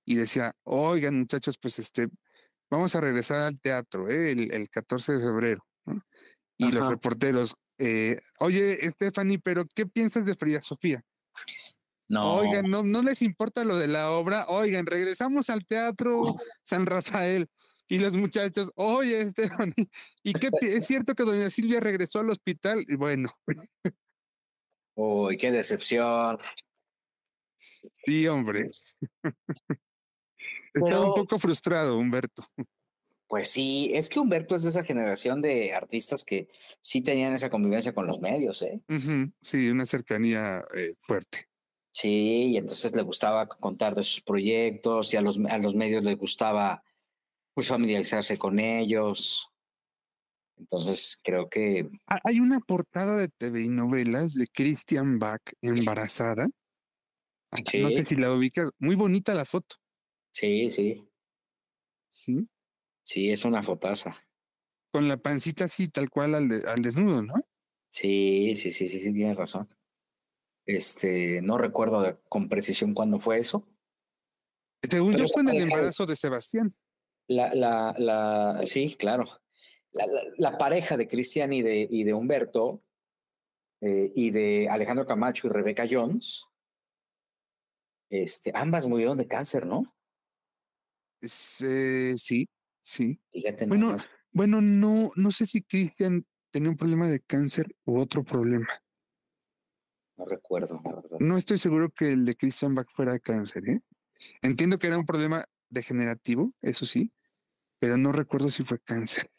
y 0.06 0.16
decía, 0.16 0.54
oigan 0.64 1.20
muchachos, 1.20 1.58
pues 1.60 1.80
este, 1.80 2.08
vamos 2.70 2.96
a 2.96 3.02
regresar 3.02 3.42
al 3.42 3.60
teatro 3.60 4.10
¿eh? 4.10 4.32
el, 4.32 4.70
14 4.70 5.14
de 5.14 5.20
febrero. 5.20 5.66
Y 6.58 6.72
los 6.72 6.88
reporteros, 6.88 7.56
Eh, 7.78 8.18
oye, 8.40 8.78
Stephanie, 8.92 9.40
pero 9.40 9.66
¿qué 9.76 9.86
piensas 9.86 10.26
de 10.26 10.36
Frida 10.36 10.62
Sofía? 10.62 11.04
No. 12.08 12.36
Oigan, 12.36 12.70
no, 12.70 12.84
no 12.84 13.02
les 13.02 13.22
importa 13.22 13.66
lo 13.66 13.78
de 13.78 13.88
la 13.88 14.12
obra. 14.12 14.46
Oigan, 14.48 14.86
regresamos 14.86 15.50
al 15.50 15.66
Teatro 15.66 16.36
San 16.62 16.86
Rafael. 16.86 17.50
Y 17.88 18.00
los 18.00 18.14
muchachos, 18.14 18.72
oye, 18.76 19.30
Stephanie, 19.30 19.74
¿y 20.24 20.34
qué 20.34 20.50
es 20.62 20.88
cierto 20.88 21.14
que 21.14 21.24
doña 21.24 21.50
Silvia 21.50 21.80
regresó 21.80 22.20
al 22.20 22.32
hospital? 22.32 22.84
Y 22.88 22.96
bueno. 22.96 23.32
Uy, 24.96 25.38
qué 25.38 25.52
decepción. 25.52 26.40
Sí, 28.06 28.28
hombre. 28.28 28.70
Estaba 30.74 31.06
un 31.06 31.16
poco 31.16 31.38
frustrado, 31.38 31.98
Humberto. 31.98 32.44
Pues 33.28 33.50
sí, 33.50 33.92
es 33.94 34.08
que 34.08 34.20
Humberto 34.20 34.56
es 34.56 34.64
de 34.64 34.70
esa 34.70 34.84
generación 34.84 35.42
de 35.42 35.74
artistas 35.74 36.24
que 36.24 36.48
sí 36.80 37.02
tenían 37.02 37.34
esa 37.34 37.50
convivencia 37.50 37.94
con 37.94 38.08
los 38.08 38.22
medios, 38.22 38.62
¿eh? 38.62 38.80
Sí, 39.42 39.70
una 39.70 39.86
cercanía 39.86 40.64
eh, 40.76 40.94
fuerte. 41.02 41.50
Sí, 41.92 42.52
y 42.52 42.58
entonces 42.58 42.96
le 42.96 43.02
gustaba 43.02 43.48
contar 43.48 43.96
de 43.96 44.04
sus 44.04 44.22
proyectos 44.22 45.14
y 45.14 45.18
a 45.18 45.22
los, 45.22 45.40
a 45.50 45.58
los 45.58 45.76
medios 45.76 46.04
les 46.04 46.18
gustaba 46.18 46.84
pues 47.56 47.70
familiarizarse 47.70 48.38
con 48.38 48.60
ellos. 48.60 49.50
Entonces 50.58 51.20
creo 51.24 51.50
que... 51.50 51.90
Hay 52.06 52.40
una 52.40 52.60
portada 52.60 53.18
de 53.18 53.30
TV 53.30 53.64
y 53.64 53.70
novelas 53.70 54.36
de 54.36 54.46
Christian 54.48 55.18
Bach 55.18 55.42
embarazada. 55.62 56.48
No 57.74 57.92
sé 57.92 58.06
si 58.06 58.16
la 58.16 58.32
ubicas. 58.34 58.70
Muy 58.78 58.96
bonita 58.96 59.34
la 59.34 59.46
foto. 59.46 59.78
Sí, 60.34 60.70
sí. 60.70 61.10
Sí. 62.10 62.50
Sí, 63.04 63.32
es 63.32 63.46
una 63.46 63.64
fotaza. 63.64 64.18
Con 64.92 65.08
la 65.08 65.18
pancita 65.18 65.66
así, 65.66 65.88
tal 65.88 66.10
cual 66.10 66.36
al, 66.36 66.50
al 66.68 66.82
desnudo, 66.82 67.22
¿no? 67.22 67.34
Sí, 67.90 68.54
sí, 68.58 68.72
sí, 68.72 68.90
sí, 68.90 69.00
sí, 69.00 69.14
tienes 69.14 69.38
razón. 69.38 69.68
Este, 70.66 71.42
no 71.42 71.58
recuerdo 71.58 72.22
con 72.28 72.50
precisión 72.50 72.94
cuándo 72.94 73.20
fue 73.20 73.40
eso. 73.40 73.66
Según 74.90 75.16
yo 75.16 75.28
fue 75.28 75.44
en 75.44 75.50
el 75.50 75.62
embarazo 75.64 76.06
de 76.06 76.16
Sebastián. 76.16 76.74
La, 77.28 77.54
la, 77.54 77.96
la, 77.98 78.62
sí, 78.66 78.96
claro. 78.96 79.26
La, 79.92 80.06
la, 80.38 80.58
pareja 80.58 80.98
de 80.98 81.08
Cristian 81.08 81.54
y 81.54 81.62
de, 81.62 81.88
y 81.90 82.04
de 82.04 82.14
Humberto 82.14 82.84
eh, 83.82 84.12
y 84.14 84.32
de 84.32 84.68
Alejandro 84.70 85.06
Camacho 85.06 85.48
y 85.48 85.50
Rebeca 85.50 85.88
Jones, 85.90 86.44
este, 88.10 88.52
ambas 88.54 88.86
murieron 88.86 89.18
de 89.18 89.28
cáncer, 89.28 89.66
¿no? 89.66 89.96
Eh, 91.22 92.14
sí, 92.18 92.48
sí. 92.82 93.20
bueno, 93.68 93.96
bueno, 94.32 94.62
no, 94.62 95.12
no 95.16 95.32
sé 95.32 95.46
si 95.46 95.62
Cristian 95.64 96.26
tenía 96.52 96.70
un 96.70 96.78
problema 96.78 97.08
de 97.08 97.20
cáncer 97.22 97.68
u 97.86 98.00
otro 98.00 98.24
problema. 98.24 98.68
No 100.18 100.26
recuerdo, 100.26 100.82
No 101.20 101.38
estoy 101.38 101.58
seguro 101.58 101.90
que 101.90 102.12
el 102.12 102.26
de 102.26 102.36
Christian 102.36 102.76
Bach 102.76 102.88
fuera 102.94 103.20
cáncer, 103.20 103.64
¿eh? 103.68 103.80
Entiendo 104.42 104.80
que 104.80 104.88
era 104.88 104.98
un 104.98 105.06
problema 105.06 105.46
degenerativo, 105.70 106.54
eso 106.62 106.86
sí, 106.86 107.12
pero 107.80 107.98
no 107.98 108.12
recuerdo 108.12 108.50
si 108.50 108.64
fue 108.64 108.80
cáncer. 108.80 109.30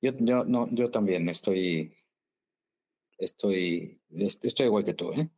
Yo, 0.00 0.12
yo, 0.18 0.44
no, 0.44 0.68
yo 0.72 0.90
también 0.90 1.28
estoy, 1.28 1.96
estoy, 3.18 4.00
estoy 4.10 4.66
igual 4.66 4.84
que 4.84 4.94
tú, 4.94 5.12
¿eh? 5.12 5.30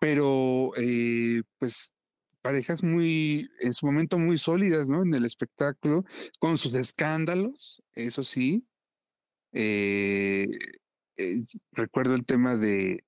Pero, 0.00 0.72
eh, 0.76 1.42
pues, 1.58 1.92
parejas 2.40 2.82
muy, 2.82 3.48
en 3.60 3.72
su 3.72 3.86
momento 3.86 4.18
muy 4.18 4.38
sólidas, 4.38 4.88
¿no? 4.88 5.02
En 5.02 5.14
el 5.14 5.24
espectáculo, 5.24 6.04
con 6.38 6.58
sus 6.58 6.74
escándalos, 6.74 7.82
eso 7.94 8.22
sí. 8.22 8.66
Eh, 9.52 10.48
eh, 11.16 11.42
recuerdo 11.72 12.14
el 12.14 12.24
tema 12.24 12.56
de 12.56 13.04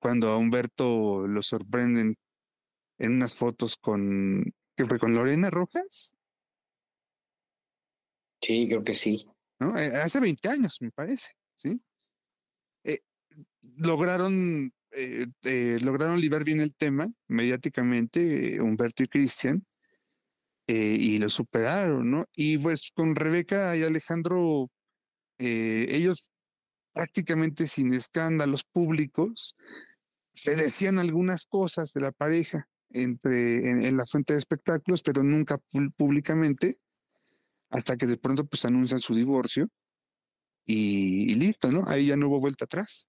cuando 0.00 0.28
a 0.28 0.38
Humberto 0.38 1.26
lo 1.26 1.42
sorprenden 1.42 2.14
en 2.98 3.12
unas 3.12 3.36
fotos 3.36 3.76
con, 3.76 4.54
¿qué 4.76 4.84
fue? 4.84 4.98
¿Con 4.98 5.14
Lorena 5.14 5.50
Rojas? 5.50 6.14
Sí, 8.40 8.66
creo 8.68 8.84
que 8.84 8.94
sí. 8.94 9.26
¿No? 9.58 9.78
Eh, 9.78 9.96
hace 9.96 10.20
20 10.20 10.48
años, 10.48 10.78
me 10.80 10.90
parece, 10.90 11.32
¿sí? 11.56 11.80
Eh, 12.84 13.00
lograron, 13.76 14.72
eh, 14.90 15.78
lograron 15.80 16.20
librar 16.20 16.44
bien 16.44 16.60
el 16.60 16.74
tema 16.74 17.10
mediáticamente, 17.26 18.60
Humberto 18.60 19.02
y 19.02 19.08
Cristian, 19.08 19.66
y 20.66 21.18
lo 21.18 21.28
superaron, 21.28 22.10
¿no? 22.10 22.24
Y 22.34 22.56
pues 22.56 22.90
con 22.94 23.14
Rebeca 23.14 23.76
y 23.76 23.82
Alejandro, 23.82 24.70
ellos 25.38 26.30
prácticamente 26.94 27.68
sin 27.68 27.92
escándalos 27.92 28.64
públicos, 28.64 29.56
se 30.32 30.56
decían 30.56 30.98
algunas 30.98 31.44
cosas 31.44 31.92
de 31.92 32.00
la 32.00 32.12
pareja 32.12 32.66
entre, 32.94 33.70
en, 33.70 33.96
la 33.96 34.06
fuente 34.06 34.32
de 34.32 34.38
espectáculos, 34.38 35.02
pero 35.02 35.22
nunca 35.22 35.58
públicamente, 35.96 36.76
hasta 37.70 37.96
que 37.96 38.06
de 38.06 38.16
pronto 38.16 38.46
pues 38.46 38.64
anuncian 38.64 39.00
su 39.00 39.14
divorcio 39.14 39.68
y, 40.64 41.34
listo, 41.34 41.70
¿no? 41.70 41.84
Ahí 41.86 42.06
ya 42.06 42.16
no 42.16 42.28
hubo 42.28 42.40
vuelta 42.40 42.64
atrás. 42.64 43.08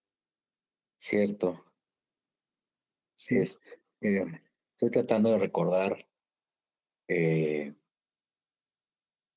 Cierto. 0.98 1.64
Sí. 3.16 3.48
Eh, 4.02 4.42
estoy 4.72 4.92
tratando 4.92 5.32
de 5.32 5.40
recordar 5.40 6.06
eh, 7.08 7.74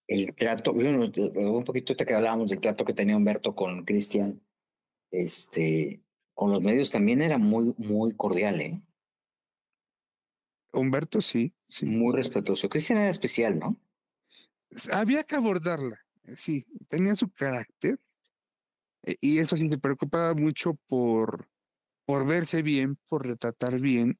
el 0.08 0.34
trato, 0.34 0.72
un 0.72 1.64
poquito 1.64 1.94
de 1.94 2.06
que 2.06 2.14
hablábamos 2.14 2.50
del 2.50 2.60
trato 2.60 2.84
que 2.84 2.94
tenía 2.94 3.16
Humberto 3.16 3.54
con 3.54 3.84
Cristian, 3.84 4.40
este, 5.10 6.02
con 6.34 6.50
los 6.50 6.62
medios 6.62 6.90
también 6.90 7.20
era 7.20 7.38
muy, 7.38 7.74
muy 7.76 8.14
cordial, 8.16 8.60
¿eh? 8.60 8.80
Humberto 10.72 11.20
sí, 11.20 11.54
sí. 11.66 11.86
Muy 11.86 12.14
respetuoso. 12.14 12.68
Cristian 12.68 12.98
era 12.98 13.10
especial, 13.10 13.58
¿no? 13.58 13.76
Había 14.92 15.22
que 15.22 15.36
abordarla, 15.36 15.96
eh, 16.24 16.34
sí, 16.36 16.66
tenía 16.88 17.16
su 17.16 17.30
carácter. 17.30 17.98
Eh, 19.04 19.16
y 19.20 19.38
eso 19.38 19.56
sí, 19.56 19.68
se 19.68 19.78
preocupaba 19.78 20.34
mucho 20.34 20.74
por, 20.86 21.48
por 22.04 22.26
verse 22.26 22.62
bien, 22.62 22.96
por 23.08 23.26
retratar 23.26 23.80
bien. 23.80 24.18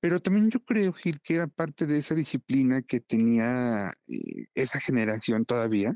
Pero 0.00 0.20
también 0.20 0.50
yo 0.50 0.60
creo, 0.60 0.92
Gil, 0.92 1.20
que 1.20 1.34
era 1.34 1.46
parte 1.46 1.86
de 1.86 1.98
esa 1.98 2.14
disciplina 2.14 2.82
que 2.82 3.00
tenía 3.00 3.92
eh, 4.06 4.46
esa 4.54 4.80
generación 4.80 5.44
todavía, 5.44 5.94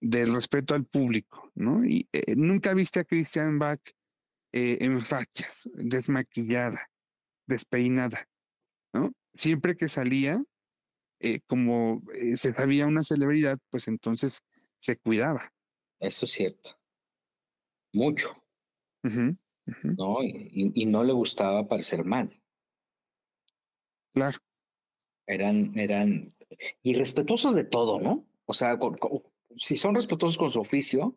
del 0.00 0.32
respeto 0.32 0.74
al 0.74 0.86
público, 0.86 1.50
¿no? 1.54 1.84
Y 1.84 2.08
nunca 2.34 2.72
viste 2.72 3.00
a 3.00 3.04
Christian 3.04 3.58
Bach 3.58 3.80
en 4.52 5.02
fachas, 5.02 5.68
desmaquillada, 5.74 6.90
despeinada, 7.46 8.26
¿no? 8.92 9.12
Siempre 9.34 9.76
que 9.76 9.88
salía, 9.88 10.38
eh, 11.20 11.40
como 11.46 12.02
eh, 12.14 12.36
se 12.36 12.52
sabía 12.52 12.86
una 12.86 13.02
celebridad, 13.02 13.58
pues 13.70 13.88
entonces 13.88 14.40
se 14.78 14.96
cuidaba. 14.96 15.52
Eso 15.98 16.24
es 16.24 16.32
cierto. 16.32 16.78
Mucho. 17.92 18.42
¿No? 19.02 20.22
Y, 20.22 20.72
y, 20.74 20.86
no 20.86 21.04
le 21.04 21.12
gustaba 21.12 21.68
parecer 21.68 22.04
mal. 22.04 22.40
Claro. 24.12 24.38
Eran, 25.26 25.78
eran 25.78 26.28
irrespetuosos 26.82 27.54
de 27.54 27.64
todo, 27.64 28.00
¿no? 28.00 28.26
O 28.46 28.54
sea, 28.54 28.78
si 29.58 29.76
son 29.76 29.94
respetuosos 29.94 30.36
con 30.36 30.50
su 30.50 30.60
oficio, 30.60 31.16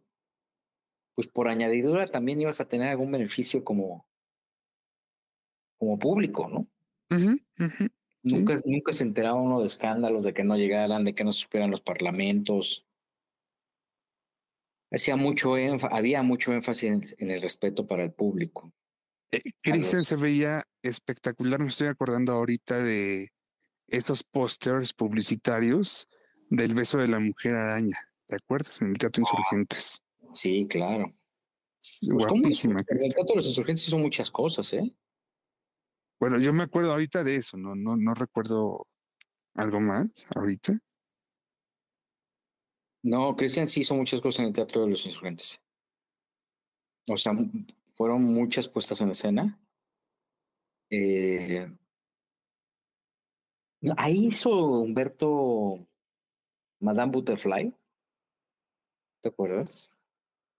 pues 1.15 1.27
por 1.27 1.47
añadidura 1.47 2.11
también 2.11 2.41
ibas 2.41 2.61
a 2.61 2.67
tener 2.67 2.89
algún 2.89 3.11
beneficio 3.11 3.63
como, 3.63 4.07
como 5.77 5.97
público, 5.97 6.47
¿no? 6.47 6.67
Nunca, 8.23 8.57
nunca 8.65 8.93
se 8.93 9.03
enteraba 9.03 9.35
uno 9.35 9.59
de 9.59 9.67
escándalos, 9.67 10.23
de 10.23 10.33
que 10.33 10.43
no 10.43 10.55
llegaran, 10.55 11.03
de 11.03 11.13
que 11.13 11.23
no 11.23 11.33
supieran 11.33 11.71
los 11.71 11.81
parlamentos. 11.81 12.85
Hacía 14.91 15.15
mucho 15.15 15.55
había 15.91 16.23
mucho 16.23 16.53
énfasis 16.53 17.15
en, 17.17 17.29
el 17.29 17.41
respeto 17.41 17.85
para 17.85 18.03
el 18.03 18.13
público. 18.13 18.71
Eh, 19.31 19.41
Cristian 19.61 20.03
se 20.03 20.15
veía 20.15 20.63
espectacular, 20.83 21.59
me 21.59 21.67
estoy 21.67 21.87
acordando 21.87 22.31
ahorita 22.33 22.81
de 22.81 23.29
esos 23.87 24.23
pósters 24.23 24.93
publicitarios 24.93 26.07
del 26.49 26.73
beso 26.73 26.99
de 26.99 27.07
la 27.07 27.19
mujer 27.19 27.55
araña. 27.55 27.97
¿Te 28.27 28.35
acuerdas? 28.35 28.81
En 28.81 28.91
el 28.91 28.97
Teatro 28.97 29.21
Insurgentes. 29.21 30.01
Sí, 30.33 30.67
claro. 30.69 31.13
Pues, 31.79 31.99
Guapísima. 32.09 32.83
En 32.87 33.03
el 33.03 33.13
Teatro 33.13 33.33
de 33.33 33.35
los 33.35 33.47
Insurgentes 33.47 33.87
hizo 33.87 33.97
muchas 33.97 34.31
cosas, 34.31 34.71
¿eh? 34.73 34.93
Bueno, 36.23 36.39
yo 36.39 36.53
me 36.53 36.63
acuerdo 36.63 36.93
ahorita 36.93 37.21
de 37.21 37.35
eso, 37.35 37.57
no, 37.57 37.75
no, 37.75 37.97
no 37.97 38.13
recuerdo 38.13 38.87
algo 39.55 39.81
más 39.81 40.25
ahorita. 40.33 40.71
No, 43.03 43.35
Cristian 43.35 43.67
sí 43.67 43.81
hizo 43.81 43.93
muchas 43.93 44.21
cosas 44.21 44.39
en 44.39 44.45
el 44.45 44.53
Teatro 44.53 44.83
de 44.83 44.91
los 44.91 45.05
Insurgentes. 45.05 45.61
O 47.09 47.17
sea, 47.17 47.33
fueron 47.95 48.23
muchas 48.23 48.69
puestas 48.69 49.01
en 49.01 49.09
escena. 49.09 49.61
Eh, 50.89 51.69
ahí 53.97 54.27
hizo 54.27 54.49
Humberto 54.79 55.85
Madame 56.79 57.11
Butterfly. 57.11 57.75
¿Te 59.23 59.27
acuerdas? 59.27 59.91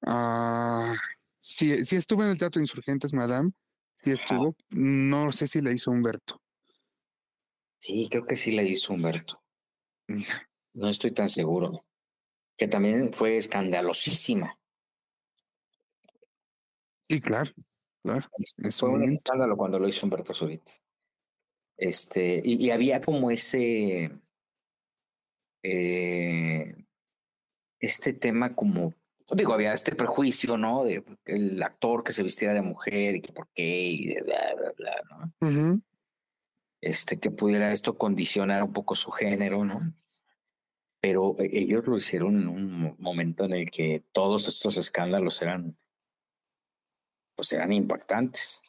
Ah, 0.03 0.93
Sí, 1.41 1.85
sí 1.85 1.97
estuvo 1.97 2.23
en 2.23 2.31
el 2.31 2.39
Teatro 2.39 2.61
Insurgentes, 2.61 3.13
Madame. 3.13 3.53
Sí 4.05 4.11
estuvo. 4.11 4.55
No 4.71 5.33
sé 5.33 5.47
si 5.47 5.63
la 5.63 5.73
hizo 5.73 5.91
Humberto. 5.91 6.41
Sí, 7.81 8.09
creo 8.11 8.27
que 8.27 8.37
sí 8.37 8.53
la 8.53 8.63
hizo 8.63 8.93
Humberto. 8.93 9.43
No 10.75 10.91
estoy 10.91 11.13
tan 11.13 11.29
seguro. 11.29 11.85
Que 12.57 12.69
también 12.69 13.13
fue 13.13 13.37
escandalosísima. 13.37 14.59
Sí, 17.09 17.21
claro, 17.21 17.51
claro. 18.03 18.29
Fue 18.71 18.89
un 18.91 19.13
escándalo 19.13 19.57
cuando 19.57 19.79
lo 19.79 19.89
hizo 19.89 20.07
Humberto 20.07 20.35
Zurita. 20.35 20.73
Este, 21.77 22.41
y, 22.45 22.71
había 22.71 23.01
como 23.01 23.31
ese, 23.31 24.11
eh, 25.63 26.77
este 27.81 28.13
tema 28.13 28.55
como, 28.55 28.95
digo, 29.33 29.55
había 29.55 29.73
este 29.73 29.95
prejuicio, 29.95 30.57
¿no? 30.57 30.85
De 30.85 31.05
el 31.25 31.63
actor 31.63 32.05
que 32.05 32.13
se 32.13 32.23
vistiera 32.23 32.55
de 32.55 32.63
mujer 32.63 33.17
y 33.17 33.23
que 33.23 33.33
por 33.33 33.49
qué 33.55 33.87
y 33.89 34.07
de 34.07 34.23
bla, 34.23 34.55
bla, 34.57 34.73
bla, 34.77 35.33
¿no? 35.41 35.81
Este, 36.81 37.19
que 37.19 37.31
pudiera 37.31 37.73
esto 37.73 37.97
condicionar 37.97 38.63
un 38.63 38.73
poco 38.73 38.95
su 38.95 39.11
género, 39.11 39.65
¿no? 39.65 39.95
Pero 41.01 41.37
e, 41.39 41.51
ellos 41.53 41.87
lo 41.87 41.97
hicieron 41.97 42.37
en 42.37 42.49
un 42.49 42.97
momento 42.99 43.45
en 43.45 43.53
el 43.53 43.71
que 43.71 44.05
todos 44.13 44.49
estos 44.49 44.77
escándalos 44.77 45.41
eran, 45.41 45.77
pues 47.35 47.53
eran 47.53 47.73
impactantes 47.73 48.61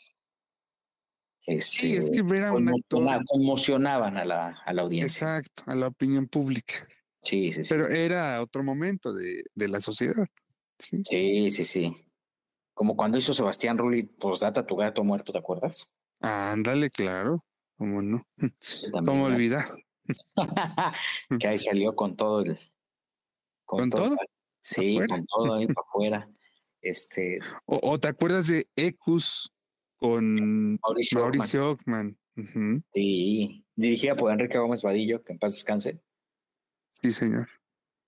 sí, 1.61 1.95
es 1.95 2.09
que 2.09 2.21
ver 2.21 2.45
a 2.45 2.53
un 2.53 2.69
actor. 2.69 3.03
Conmocionaban 3.27 4.17
a 4.17 4.25
la, 4.25 4.61
a 4.65 4.73
la 4.73 4.81
audiencia. 4.81 5.37
Exacto, 5.37 5.63
a 5.67 5.75
la 5.75 5.87
opinión 5.87 6.27
pública. 6.27 6.75
Sí, 7.21 7.51
sí, 7.53 7.63
sí. 7.63 7.69
Pero 7.69 7.87
era 7.87 8.41
otro 8.41 8.63
momento 8.63 9.13
de, 9.13 9.43
de 9.53 9.67
la 9.67 9.81
sociedad. 9.81 10.27
¿Sí? 10.79 11.03
sí, 11.03 11.51
sí, 11.51 11.65
sí. 11.65 11.95
Como 12.73 12.95
cuando 12.97 13.17
hizo 13.17 13.33
Sebastián 13.33 13.77
Rulli, 13.77 14.03
Postdata, 14.03 14.65
tu 14.65 14.75
gato 14.75 15.03
muerto, 15.03 15.31
¿te 15.31 15.39
acuerdas? 15.39 15.89
Ándale, 16.21 16.89
claro. 16.89 17.45
¿Cómo 17.77 18.01
no? 18.01 18.27
¿Cómo 19.05 19.25
olvidar? 19.25 19.65
que 21.39 21.47
ahí 21.47 21.57
salió 21.57 21.95
con 21.95 22.15
todo 22.15 22.41
el. 22.41 22.59
¿Con, 23.65 23.89
todo? 23.89 24.15
Sí, 24.61 24.97
con 25.09 25.25
todo 25.25 25.55
ahí 25.55 25.67
para 25.67 25.87
afuera. 25.87 26.29
Este. 26.81 27.39
O, 27.65 27.79
o, 27.81 27.99
te 27.99 28.07
acuerdas 28.07 28.47
de 28.47 28.67
Ecus 28.75 29.51
con 29.97 30.77
Mauricio, 30.81 31.71
Ockman. 31.71 32.17
Sí, 32.93 33.65
dirigida 33.75 34.15
por 34.15 34.31
Enrique 34.31 34.57
Gómez 34.57 34.83
Vadillo, 34.83 35.23
que 35.23 35.33
en 35.33 35.39
paz 35.39 35.53
descanse. 35.53 35.99
Sí, 37.01 37.11
señor. 37.11 37.49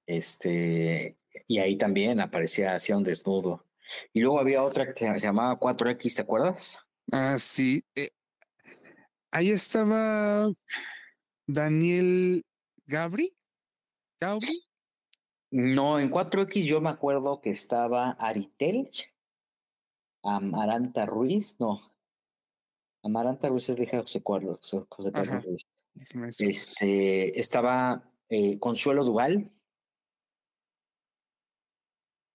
Este, 0.06 1.17
y 1.48 1.60
ahí 1.60 1.78
también 1.78 2.20
aparecía, 2.20 2.76
hacía 2.76 2.98
un 2.98 3.04
desnudo. 3.04 3.66
Y 4.14 4.22
luego 4.22 4.40
había 4.40 4.64
otra 4.64 4.94
que 4.94 5.00
se 5.00 5.20
llamaba 5.20 5.60
4X, 5.60 6.16
¿te 6.16 6.22
acuerdas? 6.22 6.80
Ah, 7.12 7.38
sí. 7.40 7.84
Eh, 7.96 8.10
ahí 9.32 9.50
estaba 9.50 10.50
Daniel 11.46 12.44
Gabri. 12.86 13.34
¿Gabri? 14.20 14.64
No, 15.52 16.00
en 16.00 16.12
4X 16.12 16.66
yo 16.66 16.82
me 16.82 16.90
acuerdo 16.90 17.42
que 17.42 17.52
estaba 17.52 18.12
Aritel 18.20 18.90
Amaranta 20.24 21.06
Ruiz, 21.06 21.58
no. 21.60 21.94
Amaranta 23.04 23.48
Ruiz 23.48 23.70
es 23.70 23.78
de 23.78 23.88
José 23.88 24.22
Carlos. 24.22 24.60
José 24.90 25.12
Carlos 25.12 25.46
Este, 26.40 27.40
estaba 27.40 28.04
eh, 28.30 28.60
Consuelo 28.60 29.06
Duval. 29.06 29.52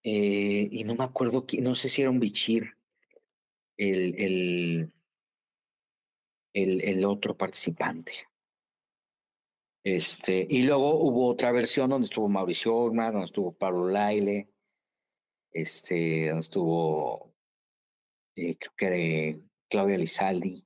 Eh, 0.03 0.67
y 0.69 0.83
no 0.83 0.95
me 0.95 1.05
acuerdo, 1.05 1.45
no 1.61 1.75
sé 1.75 1.89
si 1.89 2.01
era 2.01 2.11
un 2.11 2.19
bichir 2.19 2.75
el, 3.77 4.15
el, 4.19 4.93
el, 6.53 6.81
el 6.81 7.05
otro 7.05 7.35
participante. 7.37 8.11
Este, 9.85 10.47
y 10.49 10.63
luego 10.63 10.95
hubo 10.95 11.27
otra 11.27 11.51
versión 11.51 11.89
donde 11.89 12.05
estuvo 12.05 12.29
Mauricio 12.29 12.73
Orma, 12.75 13.11
donde 13.11 13.25
estuvo 13.25 13.53
Pablo 13.53 13.89
Laile, 13.89 14.49
este, 15.51 16.27
donde 16.27 16.39
estuvo 16.39 17.33
eh, 18.35 18.57
creo 18.57 18.73
que 18.77 19.39
Claudia 19.69 19.97
Lizaldi. 19.97 20.65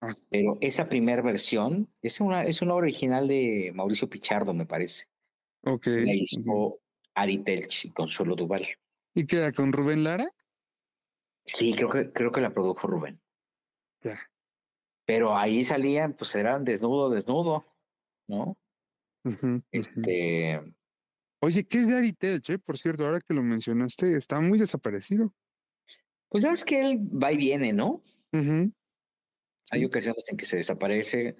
Ah. 0.00 0.12
Pero 0.30 0.58
esa 0.60 0.88
primera 0.88 1.22
versión 1.22 1.88
es 2.02 2.20
una, 2.20 2.44
es 2.44 2.60
una 2.60 2.74
obra 2.74 2.84
original 2.84 3.28
de 3.28 3.72
Mauricio 3.74 4.08
Pichardo, 4.08 4.52
me 4.52 4.66
parece. 4.66 5.06
Ok. 5.64 5.86
La 5.86 6.14
hizo 6.14 6.80
Ari 7.14 7.38
Telch 7.38 7.86
y 7.86 7.90
Consuelo 7.90 8.34
Duval. 8.34 8.66
¿Y 9.14 9.26
queda 9.26 9.52
con 9.52 9.72
Rubén 9.72 10.04
Lara? 10.04 10.28
Sí, 11.44 11.74
creo 11.74 11.90
que, 11.90 12.12
creo 12.12 12.32
que 12.32 12.40
la 12.40 12.52
produjo 12.52 12.86
Rubén. 12.86 13.20
Pero 15.06 15.36
ahí 15.36 15.64
salían, 15.64 16.14
pues 16.14 16.34
eran 16.34 16.64
desnudo, 16.64 17.10
desnudo, 17.10 17.64
¿no? 18.26 18.56
este. 19.70 20.60
Oye, 21.40 21.64
¿qué 21.64 21.78
es 21.78 21.88
de 21.88 21.96
Ari 21.96 22.12
Telch? 22.12 22.50
Eh? 22.50 22.58
Por 22.58 22.78
cierto, 22.78 23.04
ahora 23.04 23.20
que 23.20 23.34
lo 23.34 23.42
mencionaste, 23.42 24.16
está 24.16 24.40
muy 24.40 24.58
desaparecido. 24.58 25.32
Pues 26.30 26.42
sabes 26.42 26.64
que 26.64 26.80
él 26.80 26.98
va 26.98 27.32
y 27.32 27.36
viene, 27.36 27.72
¿no? 27.72 28.02
Hay 29.70 29.84
ocasiones 29.84 30.24
en 30.28 30.36
que 30.36 30.46
se 30.46 30.56
desaparece, 30.56 31.36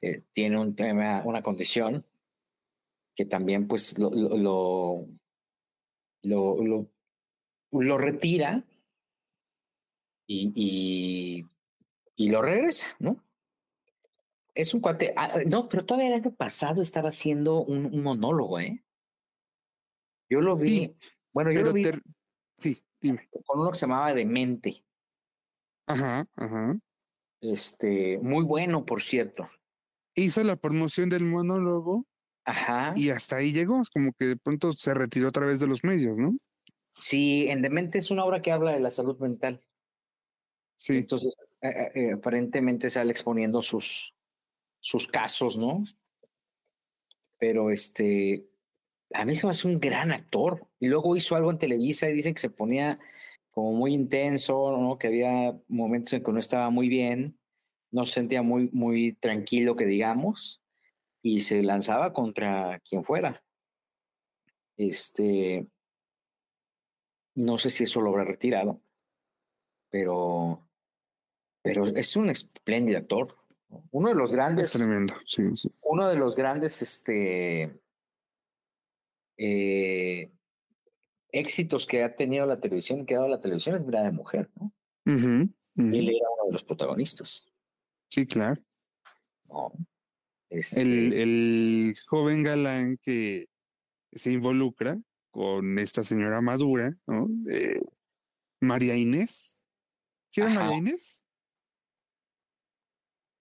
eh, 0.00 0.22
tiene 0.32 0.58
un 0.58 0.74
tema, 0.74 1.22
una 1.24 1.42
condición 1.42 2.04
que 3.14 3.24
también 3.24 3.68
pues 3.68 3.98
lo, 3.98 4.10
lo, 4.10 5.06
lo, 6.22 6.88
lo, 7.70 7.98
retira 7.98 8.64
y, 10.26 10.52
y, 10.54 11.46
y, 12.16 12.28
lo 12.28 12.42
regresa, 12.42 12.86
¿no? 12.98 13.22
Es 14.54 14.72
un 14.72 14.80
cuate. 14.80 15.12
Ah, 15.16 15.34
no, 15.46 15.68
pero 15.68 15.84
todavía 15.84 16.08
el 16.08 16.22
año 16.22 16.34
pasado 16.34 16.80
estaba 16.80 17.08
haciendo 17.08 17.62
un, 17.62 18.02
monólogo, 18.02 18.60
¿eh? 18.60 18.84
Yo 20.30 20.40
lo 20.40 20.56
vi. 20.56 20.96
bueno, 21.32 21.52
yo 21.52 21.62
lo 21.62 21.72
vi. 21.72 21.84
Sí, 22.58 22.82
con 23.44 23.60
uno 23.60 23.70
que 23.72 23.78
se 23.78 23.86
llamaba 23.86 24.14
Demente. 24.14 24.84
Ajá, 25.86 26.24
ajá. 26.36 26.78
Este, 27.40 28.18
muy 28.18 28.44
bueno, 28.44 28.86
por 28.86 29.02
cierto. 29.02 29.50
Hizo 30.14 30.42
la 30.44 30.56
promoción 30.56 31.10
del 31.10 31.24
monólogo. 31.24 32.06
Ajá. 32.44 32.92
Y 32.96 33.10
hasta 33.10 33.36
ahí 33.36 33.52
llegó, 33.52 33.82
como 33.92 34.12
que 34.12 34.26
de 34.26 34.36
pronto 34.36 34.72
se 34.72 34.94
retiró 34.94 35.28
a 35.28 35.32
través 35.32 35.60
de 35.60 35.66
los 35.66 35.82
medios, 35.84 36.16
¿no? 36.16 36.36
Sí, 36.96 37.46
en 37.48 37.62
Demente 37.62 37.98
es 37.98 38.10
una 38.10 38.24
obra 38.24 38.42
que 38.42 38.52
habla 38.52 38.72
de 38.72 38.80
la 38.80 38.90
salud 38.90 39.18
mental. 39.18 39.64
Sí. 40.76 40.98
Entonces, 40.98 41.34
eh, 41.60 41.68
eh, 41.68 41.92
eh, 41.94 42.12
aparentemente 42.12 42.90
sale 42.90 43.10
exponiendo 43.10 43.62
sus, 43.62 44.14
sus 44.80 45.08
casos, 45.08 45.56
¿no? 45.56 45.82
Pero 47.38 47.70
este, 47.70 48.46
a 49.12 49.24
mí 49.24 49.34
se 49.34 49.46
me 49.46 49.50
hace 49.50 49.66
un 49.66 49.80
gran 49.80 50.12
actor. 50.12 50.66
Y 50.78 50.88
luego 50.88 51.16
hizo 51.16 51.36
algo 51.36 51.50
en 51.50 51.58
Televisa 51.58 52.08
y 52.08 52.12
dicen 52.12 52.34
que 52.34 52.40
se 52.40 52.50
ponía 52.50 52.98
como 53.50 53.72
muy 53.72 53.94
intenso, 53.94 54.76
¿no? 54.76 54.98
Que 54.98 55.06
había 55.06 55.58
momentos 55.68 56.12
en 56.12 56.22
que 56.22 56.32
no 56.32 56.40
estaba 56.40 56.70
muy 56.70 56.88
bien, 56.88 57.38
no 57.90 58.06
se 58.06 58.14
sentía 58.14 58.42
muy, 58.42 58.68
muy 58.72 59.12
tranquilo, 59.14 59.76
que 59.76 59.86
digamos, 59.86 60.63
y 61.24 61.40
se 61.40 61.62
lanzaba 61.62 62.12
contra 62.12 62.80
quien 62.80 63.02
fuera. 63.02 63.42
Este, 64.76 65.66
no 67.34 67.56
sé 67.56 67.70
si 67.70 67.84
eso 67.84 68.02
lo 68.02 68.10
habrá 68.10 68.24
retirado, 68.24 68.82
pero, 69.88 70.68
pero 71.62 71.86
es 71.86 72.14
un 72.16 72.28
espléndido 72.28 72.98
actor. 72.98 73.34
Uno 73.90 74.10
de 74.10 74.14
los 74.14 74.32
grandes. 74.32 74.70
tremendo, 74.70 75.14
sí, 75.24 75.56
sí. 75.56 75.72
Uno 75.80 76.08
de 76.08 76.16
los 76.16 76.36
grandes, 76.36 76.82
este, 76.82 77.80
eh, 79.38 80.30
éxitos 81.32 81.86
que 81.86 82.04
ha 82.04 82.14
tenido 82.16 82.44
la 82.44 82.60
televisión, 82.60 83.06
que 83.06 83.14
ha 83.14 83.18
dado 83.20 83.30
la 83.30 83.40
televisión 83.40 83.76
es 83.76 83.82
Mirada 83.82 84.04
de 84.04 84.12
Mujer, 84.12 84.50
¿no? 84.56 84.70
Él 85.06 86.08
era 86.10 86.28
uno 86.36 86.46
de 86.48 86.52
los 86.52 86.64
protagonistas. 86.64 87.46
Sí, 88.10 88.26
claro. 88.26 88.60
Este 90.54 90.80
el, 90.80 91.12
el 91.12 91.94
joven 92.06 92.42
galán 92.42 92.98
que 93.02 93.48
se 94.12 94.32
involucra 94.32 94.96
con 95.30 95.78
esta 95.78 96.04
señora 96.04 96.40
madura, 96.40 96.94
¿no? 97.06 97.28
María 98.60 98.96
Inés. 98.96 99.66
¿Sí 100.30 100.40
era 100.40 100.50
María 100.50 100.76
Inés? 100.76 101.26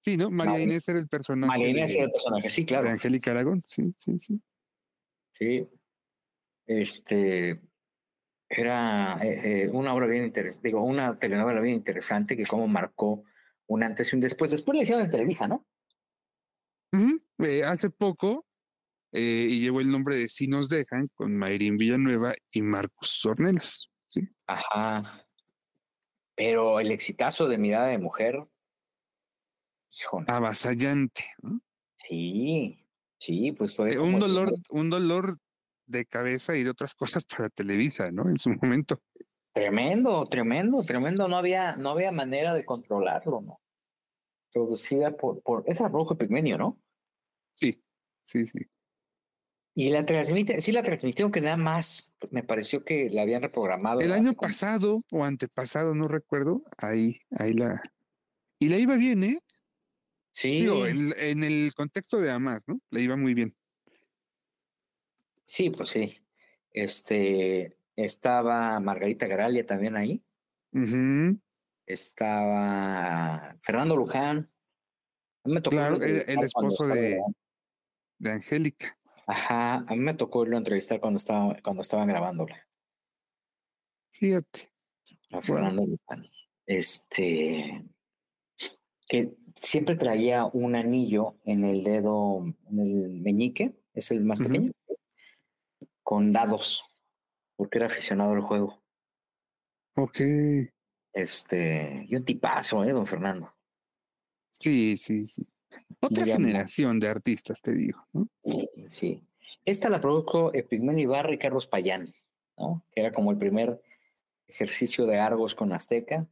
Sí, 0.01 0.17
¿no? 0.17 0.29
María 0.29 0.61
Inés 0.61 0.87
era 0.89 0.99
el 0.99 1.07
personaje. 1.07 1.47
María 1.47 1.69
Inés 1.69 1.91
era 1.91 2.03
el 2.05 2.11
personaje, 2.11 2.49
sí, 2.49 2.65
claro. 2.65 2.83
De 2.83 2.91
Angélica 2.91 3.31
Aragón, 3.31 3.61
sí, 3.61 3.93
sí, 3.97 4.19
sí. 4.19 4.41
Sí, 5.37 5.67
este, 6.67 7.61
era 8.49 9.17
eh, 9.23 9.63
eh, 9.63 9.69
una 9.69 9.93
obra 9.93 10.07
bien 10.07 10.25
interesante, 10.25 10.67
digo, 10.67 10.83
una 10.83 11.17
telenovela 11.17 11.61
bien 11.61 11.75
interesante 11.75 12.35
que 12.35 12.45
como 12.45 12.67
marcó 12.67 13.23
un 13.67 13.83
antes 13.83 14.11
y 14.11 14.15
un 14.15 14.21
después. 14.21 14.51
Después 14.51 14.75
le 14.75 14.83
hicieron 14.83 15.09
Televisa, 15.09 15.47
¿no? 15.47 15.65
Eh, 17.45 17.63
hace 17.63 17.89
poco, 17.89 18.45
y 19.11 19.59
llevó 19.59 19.79
el 19.79 19.91
nombre 19.91 20.17
de 20.17 20.27
Si 20.27 20.47
nos 20.47 20.69
dejan, 20.69 21.07
con 21.13 21.35
Mayrín 21.35 21.77
Villanueva 21.77 22.33
y 22.51 22.61
Marcos 22.61 23.23
Ornelas. 23.25 23.89
¿sí? 24.09 24.27
Ajá. 24.47 25.17
Pero 26.35 26.79
el 26.79 26.91
exitazo 26.91 27.47
de 27.47 27.57
mirada 27.57 27.87
de 27.87 27.99
mujer, 27.99 28.43
híjole. 29.91 30.25
Avasallante. 30.29 31.25
¿no? 31.41 31.59
Sí, 31.95 32.85
sí, 33.19 33.51
pues 33.51 33.75
fue 33.75 33.93
Eh, 33.93 33.99
un 33.99 34.19
dolor, 34.19 34.51
un 34.69 34.89
dolor 34.89 35.37
de 35.85 36.05
cabeza 36.05 36.55
y 36.55 36.63
de 36.63 36.71
otras 36.71 36.95
cosas 36.95 37.25
para 37.25 37.49
Televisa, 37.49 38.11
¿no? 38.11 38.29
En 38.29 38.37
su 38.37 38.49
momento. 38.49 38.99
tremendo, 39.53 40.25
tremendo, 40.25 40.83
tremendo. 40.83 41.27
No 41.27 41.37
había, 41.37 41.75
no 41.75 41.91
había 41.91 42.11
manera 42.11 42.53
de 42.53 42.65
controlarlo, 42.65 43.41
¿no? 43.41 43.59
Producida 44.51 45.15
por, 45.15 45.41
por, 45.41 45.63
esa 45.67 45.87
Rojo 45.87 46.17
Pigmenio, 46.17 46.57
¿no? 46.57 46.79
Sí, 47.53 47.83
sí, 48.23 48.47
sí. 48.47 48.59
Y 49.75 49.89
la 49.89 50.05
transmite, 50.05 50.61
sí 50.61 50.71
la 50.71 50.83
transmitieron 50.83 51.31
que 51.31 51.41
nada 51.41 51.57
más, 51.57 52.13
me 52.29 52.43
pareció 52.43 52.83
que 52.83 53.09
la 53.09 53.23
habían 53.23 53.41
reprogramado. 53.41 54.01
El 54.01 54.11
año 54.11 54.33
pasado 54.33 55.01
o 55.11 55.25
antepasado, 55.25 55.95
no 55.95 56.07
recuerdo, 56.07 56.61
ahí, 56.77 57.17
ahí 57.31 57.53
la. 57.53 57.81
Y 58.59 58.69
la 58.69 58.77
iba 58.77 58.95
bien, 58.95 59.23
¿eh? 59.23 59.39
Sí, 60.31 60.59
Digo, 60.59 60.85
en, 60.85 61.13
en 61.17 61.43
el 61.43 61.73
contexto 61.75 62.17
de 62.19 62.31
Amas, 62.31 62.61
¿no? 62.67 62.79
Le 62.91 63.01
iba 63.01 63.15
muy 63.15 63.33
bien. 63.33 63.55
sí, 65.45 65.69
pues 65.69 65.89
sí. 65.89 66.19
Este, 66.71 67.77
estaba 67.95 68.79
Margarita 68.79 69.27
Garalia 69.27 69.65
también 69.65 69.95
ahí. 69.95 70.23
Ujú, 70.71 71.39
Estaba 71.85 73.55
Fernando 73.61 73.95
Luján. 73.95 74.51
Me 75.45 75.61
tocó 75.61 75.75
Claro, 75.75 76.01
el, 76.01 76.43
esposo 76.43 76.87
de. 76.87 77.21
De 78.23 78.31
Angélica. 78.31 78.97
Ajá, 79.27 79.75
a 79.75 79.95
mí 79.95 79.97
me 79.97 80.13
tocó 80.13 80.43
irlo 80.43 80.55
a 80.55 80.59
entrevistar 80.59 80.99
cuando 80.99 81.17
estaba, 81.17 81.57
cuando 81.61 81.81
estaban 81.81 82.07
grabándola. 82.07 82.65
Fíjate. 84.11 84.71
A 85.31 85.41
Fernando 85.41 85.85
Luján. 85.85 86.29
Este, 86.65 87.85
que 89.07 89.35
siempre 89.57 89.95
traía 89.95 90.45
un 90.45 90.75
anillo 90.75 91.37
en 91.43 91.65
el 91.65 91.83
dedo, 91.83 92.45
en 92.69 92.79
el 92.79 93.09
meñique, 93.21 93.75
es 93.93 94.11
el 94.11 94.23
más 94.23 94.39
pequeño, 94.39 94.71
con 96.01 96.31
dados, 96.31 96.81
porque 97.57 97.79
era 97.79 97.87
aficionado 97.87 98.31
al 98.31 98.41
juego. 98.41 98.81
Ok. 99.97 100.19
Este, 101.11 102.05
y 102.07 102.15
un 102.15 102.23
tipazo, 102.23 102.83
¿eh, 102.83 102.91
don 102.93 103.05
Fernando? 103.05 103.53
Sí, 104.51 104.95
sí, 104.95 105.27
sí. 105.27 105.45
Otra 105.99 106.25
generación 106.25 106.99
de 106.99 107.07
artistas, 107.07 107.61
te 107.61 107.73
digo, 107.73 108.05
¿no? 108.13 108.27
Sí. 108.89 109.21
Esta 109.65 109.89
la 109.89 110.01
produjo 110.01 110.53
Epigmenio 110.53 111.03
Ibarra 111.03 111.33
y 111.33 111.37
Carlos 111.37 111.67
Payán, 111.67 112.13
¿no? 112.57 112.85
Que 112.91 113.01
era 113.01 113.13
como 113.13 113.31
el 113.31 113.37
primer 113.37 113.81
ejercicio 114.47 115.05
de 115.05 115.19
Argos 115.19 115.55
con 115.55 115.71
Azteca, 115.71 116.27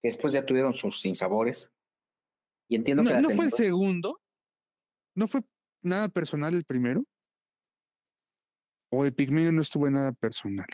que 0.00 0.08
después 0.08 0.32
ya 0.32 0.46
tuvieron 0.46 0.74
sus 0.74 1.00
sinsabores. 1.00 1.72
Y 2.68 2.76
entiendo 2.76 3.02
No, 3.02 3.08
que 3.08 3.14
la 3.14 3.20
¿no 3.22 3.30
fue 3.30 3.46
el 3.46 3.52
segundo? 3.52 4.20
¿No 5.14 5.26
fue 5.26 5.40
nada 5.82 6.08
personal 6.08 6.54
el 6.54 6.64
primero? 6.64 7.04
¿O 8.90 9.04
el 9.04 9.12
Pigmeo 9.12 9.50
no 9.52 9.62
estuvo 9.62 9.86
en 9.86 9.94
nada 9.94 10.12
personal? 10.12 10.68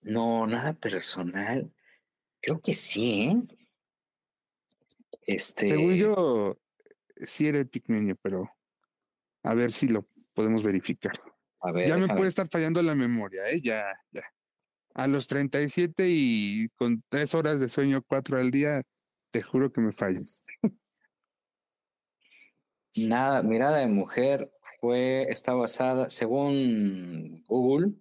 No, 0.00 0.46
nada 0.46 0.72
personal. 0.72 1.72
Creo 2.40 2.60
que 2.60 2.74
sí, 2.74 3.22
¿eh? 3.22 3.42
Este. 5.26 5.68
Según 5.68 5.94
yo, 5.94 6.58
sí 7.22 7.48
era 7.48 7.58
el 7.58 7.68
Pigmenio, 7.68 8.16
pero 8.22 8.50
a 9.42 9.54
ver 9.54 9.72
si 9.72 9.88
lo 9.88 10.06
podemos 10.34 10.62
verificar. 10.62 11.20
a 11.60 11.72
ver, 11.72 11.88
ya 11.88 11.96
me 11.96 12.08
puede 12.14 12.28
estar 12.28 12.48
fallando 12.48 12.82
la 12.82 12.94
memoria, 12.94 13.42
¿eh? 13.50 13.60
Ya, 13.62 13.82
ya. 14.10 14.22
A 14.94 15.08
los 15.08 15.26
37 15.26 16.06
y 16.08 16.68
con 16.76 17.02
tres 17.08 17.34
horas 17.34 17.60
de 17.60 17.68
sueño, 17.68 18.02
cuatro 18.06 18.36
al 18.38 18.50
día, 18.50 18.82
te 19.30 19.40
juro 19.42 19.72
que 19.72 19.80
me 19.80 19.92
fallas. 19.92 20.44
Nada, 22.96 23.42
Mirada 23.42 23.78
de 23.78 23.86
Mujer 23.86 24.52
fue, 24.80 25.22
está 25.30 25.54
basada, 25.54 26.10
según 26.10 27.42
Google, 27.48 27.92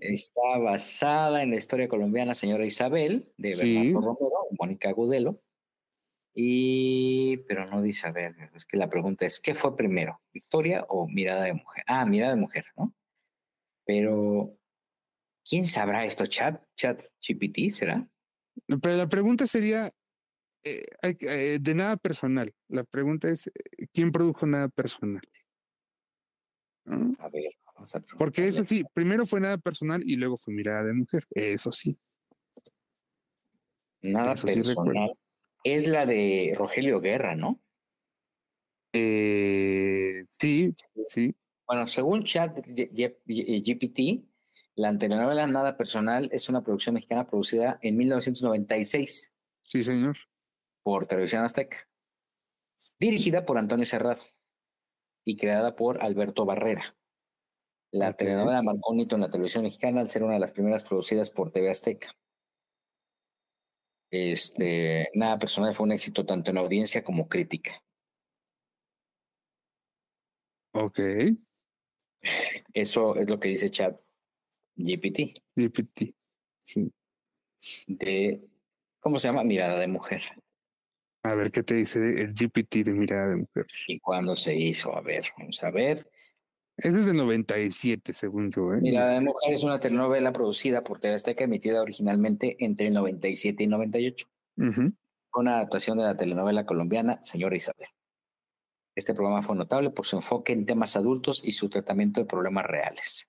está 0.00 0.58
basada 0.58 1.42
en 1.42 1.50
la 1.50 1.56
historia 1.56 1.86
colombiana 1.88 2.34
Señora 2.34 2.66
Isabel, 2.66 3.32
de 3.38 3.54
Sí. 3.54 3.74
Bernardo 3.92 4.00
Romero 4.18 4.36
Mónica 4.58 4.88
Agudelo. 4.88 5.40
Y, 6.36 7.36
pero 7.48 7.66
no 7.66 7.80
dice, 7.80 8.08
a 8.08 8.12
ver, 8.12 8.34
es 8.54 8.66
que 8.66 8.76
la 8.76 8.90
pregunta 8.90 9.24
es, 9.24 9.38
¿qué 9.38 9.54
fue 9.54 9.76
primero? 9.76 10.20
¿Victoria 10.32 10.84
o 10.88 11.06
Mirada 11.06 11.44
de 11.44 11.54
Mujer? 11.54 11.84
Ah, 11.86 12.04
Mirada 12.04 12.34
de 12.34 12.40
Mujer, 12.40 12.64
¿no? 12.76 12.92
Pero, 13.86 14.58
¿quién 15.48 15.68
sabrá 15.68 16.04
esto? 16.04 16.26
¿Chat? 16.26 16.60
¿Chat 16.74 17.00
GPT 17.20 17.70
será? 17.70 18.08
Pero 18.66 18.96
la 18.96 19.08
pregunta 19.08 19.46
sería, 19.46 19.86
eh, 20.64 20.84
eh, 21.02 21.58
de 21.60 21.74
nada 21.74 21.96
personal. 21.96 22.52
La 22.68 22.82
pregunta 22.82 23.28
es, 23.28 23.46
eh, 23.46 23.86
¿quién 23.92 24.10
produjo 24.10 24.44
nada 24.44 24.68
personal? 24.68 25.22
¿No? 26.84 27.14
A 27.20 27.28
ver, 27.28 27.52
vamos 27.74 27.94
a 27.94 28.00
Porque 28.18 28.48
eso 28.48 28.64
sí, 28.64 28.84
primero 28.92 29.24
fue 29.24 29.40
nada 29.40 29.56
personal 29.58 30.02
y 30.04 30.16
luego 30.16 30.36
fue 30.36 30.52
mirada 30.52 30.82
de 30.82 30.94
mujer. 30.94 31.24
Eso 31.30 31.70
sí. 31.70 31.96
Nada 34.02 34.32
eso 34.32 34.48
sí 34.48 34.54
personal. 34.54 35.12
Es 35.64 35.88
la 35.88 36.06
de 36.06 36.54
Rogelio 36.56 37.00
Guerra, 37.00 37.34
¿no? 37.34 37.60
Eh, 38.92 40.24
sí, 40.30 40.74
sí. 41.08 41.34
Bueno, 41.66 41.86
según 41.86 42.24
Chat 42.24 42.56
GPT, 42.64 44.24
la 44.76 44.96
telenovela 44.96 45.46
Nada 45.46 45.76
Personal 45.76 46.28
es 46.32 46.48
una 46.48 46.62
producción 46.62 46.94
mexicana 46.94 47.26
producida 47.26 47.78
en 47.82 47.96
1996 47.96 49.32
Sí, 49.62 49.82
señor. 49.82 50.16
por 50.82 51.06
Televisión 51.06 51.42
Azteca, 51.42 51.88
dirigida 53.00 53.46
por 53.46 53.56
Antonio 53.56 53.86
Cerrado 53.86 54.22
y 55.24 55.36
creada 55.36 55.74
por 55.74 56.02
Alberto 56.02 56.44
Barrera. 56.44 56.94
La 57.90 58.12
telenovela 58.12 58.60
marcó 58.62 58.92
un 58.92 59.00
hito 59.00 59.14
en 59.14 59.22
la 59.22 59.30
televisión 59.30 59.64
mexicana 59.64 60.00
al 60.02 60.10
ser 60.10 60.22
una 60.24 60.34
de 60.34 60.40
las 60.40 60.52
primeras 60.52 60.84
producidas 60.84 61.30
por 61.30 61.50
TV 61.50 61.70
Azteca. 61.70 62.14
Este, 64.16 65.10
Nada 65.14 65.40
Personal 65.40 65.74
fue 65.74 65.86
un 65.86 65.92
éxito 65.92 66.24
tanto 66.24 66.52
en 66.52 66.58
audiencia 66.58 67.02
como 67.02 67.28
crítica. 67.28 67.82
Ok. 70.72 71.00
Eso 72.72 73.16
es 73.16 73.28
lo 73.28 73.40
que 73.40 73.48
dice 73.48 73.70
Chat 73.70 74.00
GPT 74.76 75.34
GPT. 75.56 76.14
Sí. 76.62 76.92
de, 77.88 78.40
¿cómo 79.00 79.18
se 79.18 79.26
llama? 79.26 79.42
Mirada 79.42 79.80
de 79.80 79.88
mujer. 79.88 80.22
A 81.24 81.34
ver 81.34 81.50
qué 81.50 81.64
te 81.64 81.74
dice 81.74 81.98
el 82.22 82.34
GPT 82.34 82.84
de 82.84 82.94
mirada 82.94 83.30
de 83.30 83.36
mujer. 83.36 83.66
¿Y 83.88 83.98
cuándo 83.98 84.36
se 84.36 84.54
hizo? 84.54 84.96
A 84.96 85.00
ver, 85.00 85.24
vamos 85.36 85.60
a 85.64 85.70
ver. 85.72 86.08
Ese 86.76 86.98
es 86.98 87.06
de 87.06 87.14
97, 87.14 88.12
según 88.12 88.50
yo, 88.50 88.74
¿eh? 88.74 88.80
Mirada 88.80 89.12
de 89.12 89.20
mujer 89.20 89.52
es 89.52 89.62
una 89.62 89.78
telenovela 89.78 90.32
producida 90.32 90.82
por 90.82 90.98
TV 90.98 91.14
Azteca 91.14 91.44
emitida 91.44 91.80
originalmente 91.80 92.56
entre 92.58 92.88
el 92.88 92.94
97 92.94 93.62
y 93.62 93.66
98. 93.68 94.26
Ujú. 94.56 94.92
Fue 95.30 95.42
una 95.42 95.56
adaptación 95.56 95.98
de 95.98 96.04
la 96.04 96.16
telenovela 96.16 96.66
colombiana 96.66 97.22
Señora 97.22 97.56
Isabel. 97.56 97.88
Este 98.96 99.14
programa 99.14 99.42
fue 99.42 99.56
notable 99.56 99.90
por 99.90 100.06
su 100.06 100.16
enfoque 100.16 100.52
en 100.52 100.66
temas 100.66 100.96
adultos 100.96 101.42
y 101.44 101.52
su 101.52 101.68
tratamiento 101.68 102.20
de 102.20 102.26
problemas 102.26 102.66
reales. 102.66 103.28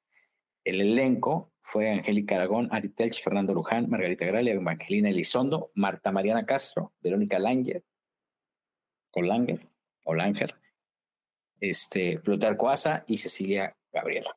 El 0.63 0.81
elenco 0.81 1.51
fue 1.61 1.91
Angélica 1.91 2.35
Aragón, 2.35 2.69
Ari 2.71 2.89
Telch, 2.89 3.23
Fernando 3.23 3.53
Luján, 3.53 3.89
Margarita 3.89 4.25
Gralia, 4.25 4.53
Evangelina 4.53 5.09
Elizondo, 5.09 5.71
Marta 5.75 6.11
Mariana 6.11 6.45
Castro, 6.45 6.93
Verónica 7.01 7.39
Langer, 7.39 7.83
o 9.11 9.21
Langer, 9.21 9.67
o 10.03 10.13
Langer, 10.13 10.55
este, 11.69 12.19
Plutarco 12.19 12.69
Asa 12.69 13.03
y 13.07 13.17
Cecilia 13.17 13.75
Gabriela. 13.91 14.35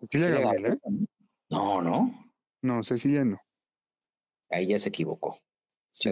Cecilia 0.00 0.28
Gabriela. 0.30 0.68
Gabriela, 0.82 1.06
No, 1.50 1.80
no, 1.82 2.32
No, 2.62 2.82
Cecilia 2.82 3.24
no. 3.24 3.38
ahí 4.50 4.68
ya 4.68 4.78
se 4.78 4.88
equivocó. 4.88 5.38
Sí. 5.92 6.10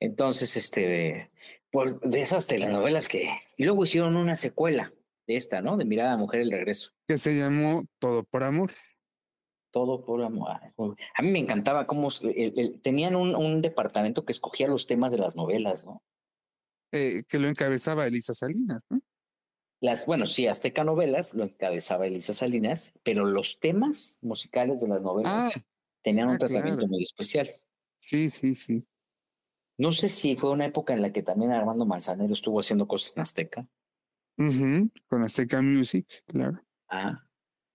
Entonces, 0.00 0.56
este, 0.56 1.30
pues 1.70 1.98
de 2.00 2.20
esas 2.22 2.46
telenovelas 2.46 3.08
que. 3.08 3.30
Y 3.56 3.64
luego 3.64 3.84
hicieron 3.84 4.16
una 4.16 4.34
secuela 4.36 4.92
de 5.26 5.36
esta, 5.36 5.60
¿no? 5.62 5.76
De 5.76 5.84
Mirada 5.84 6.12
a 6.14 6.16
Mujer 6.16 6.40
el 6.40 6.50
Regreso. 6.50 6.90
Que 7.08 7.16
se 7.18 7.36
llamó 7.38 7.84
Todo 7.98 8.24
por 8.24 8.42
Amor. 8.42 8.72
Todo 9.72 10.04
por 10.04 10.22
amor. 10.22 10.50
Ah, 10.52 10.64
A 11.16 11.22
mí 11.22 11.30
me 11.32 11.40
encantaba 11.40 11.84
cómo 11.88 12.08
se- 12.12 12.28
el- 12.30 12.56
el- 12.60 12.80
tenían 12.80 13.16
un, 13.16 13.34
un 13.34 13.60
departamento 13.60 14.24
que 14.24 14.30
escogía 14.30 14.68
los 14.68 14.86
temas 14.86 15.10
de 15.10 15.18
las 15.18 15.34
novelas, 15.34 15.84
¿no? 15.84 16.00
Eh, 16.94 17.24
que 17.28 17.38
lo 17.38 17.48
encabezaba 17.48 18.06
Elisa 18.06 18.34
Salinas, 18.34 18.80
¿no? 18.88 19.00
Las, 19.80 20.06
bueno, 20.06 20.26
sí, 20.26 20.46
Azteca 20.46 20.82
Novelas 20.84 21.34
lo 21.34 21.44
encabezaba 21.44 22.06
Elisa 22.06 22.32
Salinas, 22.32 22.92
pero 23.02 23.24
los 23.26 23.58
temas 23.60 24.18
musicales 24.22 24.80
de 24.80 24.88
las 24.88 25.02
novelas 25.02 25.32
Ah, 25.34 25.50
tenían 26.02 26.28
un 26.28 26.34
ah, 26.34 26.38
claro. 26.38 26.52
tratamiento 26.54 26.86
muy 26.88 27.02
especial. 27.02 27.50
sí, 27.98 28.30
sí, 28.30 28.54
sí. 28.54 28.86
No 29.76 29.90
sé 29.90 30.08
si 30.08 30.36
fue 30.36 30.52
una 30.52 30.66
época 30.66 30.94
en 30.94 31.02
la 31.02 31.12
que 31.12 31.22
también 31.24 31.50
Armando 31.50 31.84
Manzanero 31.84 32.32
estuvo 32.32 32.60
haciendo 32.60 32.86
cosas 32.86 33.14
en 33.16 33.22
Azteca. 33.22 33.68
Con 35.08 35.22
Azteca 35.22 35.60
Music, 35.60 36.06
claro. 36.26 36.60
Ah. 36.88 37.26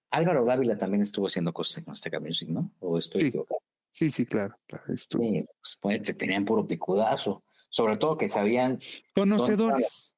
Álvaro 0.09 0.45
Dávila 0.45 0.77
también 0.77 1.03
estuvo 1.03 1.27
haciendo 1.27 1.53
cosas 1.53 1.79
en 1.83 1.89
Azteca 1.91 2.19
Music, 2.19 2.47
¿no? 2.49 2.71
¿O 2.79 2.97
estoy 2.97 3.21
Sí. 3.23 3.27
equivocado? 3.27 3.59
Sí, 3.91 4.09
sí, 4.09 4.25
claro, 4.25 4.55
claro. 4.65 4.83
Sí, 4.95 5.45
pues, 5.61 5.77
pues, 5.81 6.01
te 6.03 6.13
tenían 6.13 6.45
puro 6.45 6.65
picudazo. 6.65 7.43
Sobre 7.69 7.97
todo 7.97 8.17
que 8.17 8.29
sabían, 8.29 8.79
Conocedores. 9.13 10.17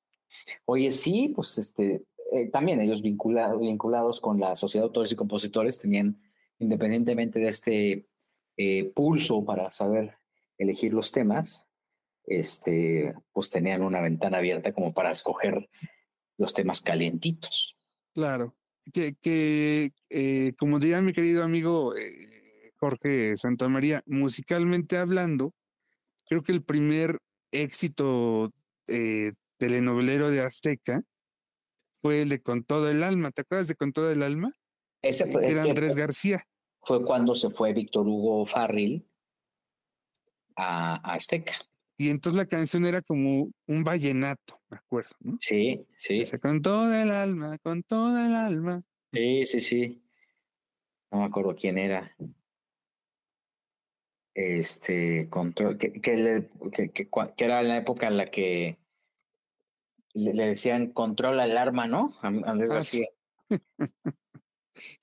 oye, 0.66 0.92
sí, 0.92 1.34
pues 1.36 1.58
este, 1.58 2.04
eh, 2.32 2.50
también 2.50 2.82
ellos 2.82 3.02
vinculados, 3.02 3.60
vinculados 3.60 4.22
con 4.22 4.40
la 4.40 4.56
Sociedad 4.56 4.84
de 4.84 4.88
Autores 4.88 5.12
y 5.12 5.16
Compositores 5.16 5.80
tenían, 5.80 6.22
independientemente 6.60 7.40
de 7.40 7.50
este 7.50 8.08
eh, 8.58 8.92
pulso 8.96 9.44
para 9.44 9.72
saber 9.72 10.16
elegir 10.58 10.94
los 10.94 11.12
temas, 11.12 11.68
este, 12.26 13.14
pues 13.34 13.50
tenían 13.50 13.82
una 13.82 14.02
ventana 14.02 14.38
abierta 14.38 14.72
como 14.74 14.94
para 14.94 15.12
escoger 15.12 15.70
los 16.38 16.54
temas 16.54 16.82
calientitos. 16.82 17.76
Claro. 18.14 18.56
Que, 18.94 19.14
que 19.22 19.92
eh, 20.10 20.54
como 20.58 20.80
diría 20.80 21.02
mi 21.02 21.14
querido 21.14 21.44
amigo 21.44 21.96
eh, 21.96 22.72
Jorge 22.78 23.38
Santamaría, 23.38 24.02
musicalmente 24.06 24.98
hablando, 24.98 25.54
creo 26.26 26.42
que 26.42 26.52
el 26.52 26.64
primer 26.64 27.20
éxito 27.52 28.52
eh, 28.88 29.34
telenovelero 29.58 30.30
de 30.30 30.42
Azteca 30.42 31.02
fue 32.02 32.24
el 32.24 32.30
de 32.30 32.42
Con 32.42 32.64
todo 32.64 32.90
el 32.90 33.04
alma. 33.04 33.32
¿Te 33.32 33.42
acuerdas 33.42 33.68
de 33.68 33.76
Con 33.76 33.92
todo 33.92 34.12
el 34.12 34.24
alma? 34.24 34.52
Ese 35.02 35.26
fue, 35.28 35.48
era 35.48 35.64
Andrés 35.64 35.96
García. 35.96 36.44
fue 36.82 37.04
cuando 37.04 37.36
se 37.36 37.50
fue 37.50 37.74
Víctor 37.74 38.08
Hugo 38.08 38.46
Farril 38.46 39.08
a, 40.56 40.96
a 40.96 41.16
Azteca. 41.16 41.54
Y 41.98 42.10
entonces 42.10 42.38
la 42.38 42.48
canción 42.48 42.86
era 42.86 43.02
como 43.02 43.52
un 43.68 43.84
vallenato, 43.84 44.60
me 44.70 44.78
acuerdo, 44.78 45.12
¿no? 45.20 45.38
Sí, 45.40 45.86
sí, 46.00 46.14
Dice, 46.16 46.40
con 46.40 46.62
todo 46.62 46.92
el 46.92 47.12
alma, 47.12 47.58
con 47.60 47.84
todo 47.84 48.18
el 48.18 48.34
alma. 48.34 48.82
sí, 49.14 49.46
sí, 49.46 49.60
sí. 49.62 50.04
No 51.12 51.20
me 51.20 51.26
acuerdo 51.26 51.56
quién 51.56 51.78
era. 51.78 52.16
Este, 54.34 55.28
control, 55.30 55.78
que, 55.78 55.92
que, 55.94 56.16
le- 56.16 56.50
que, 56.72 56.90
que 56.90 57.10
cua- 57.10 57.34
que 57.36 57.44
era 57.46 57.62
la 57.64 57.78
época 57.78 58.08
en 58.08 58.18
la 58.18 58.32
que 58.32 58.78
le, 60.14 60.34
le 60.34 60.46
decían 60.48 60.92
controla 60.94 61.44
el 61.46 61.58
arma, 61.58 61.88
¿no? 61.88 62.18
Andrés 62.22 62.72
Ah. 62.72 62.76
García. 62.76 63.08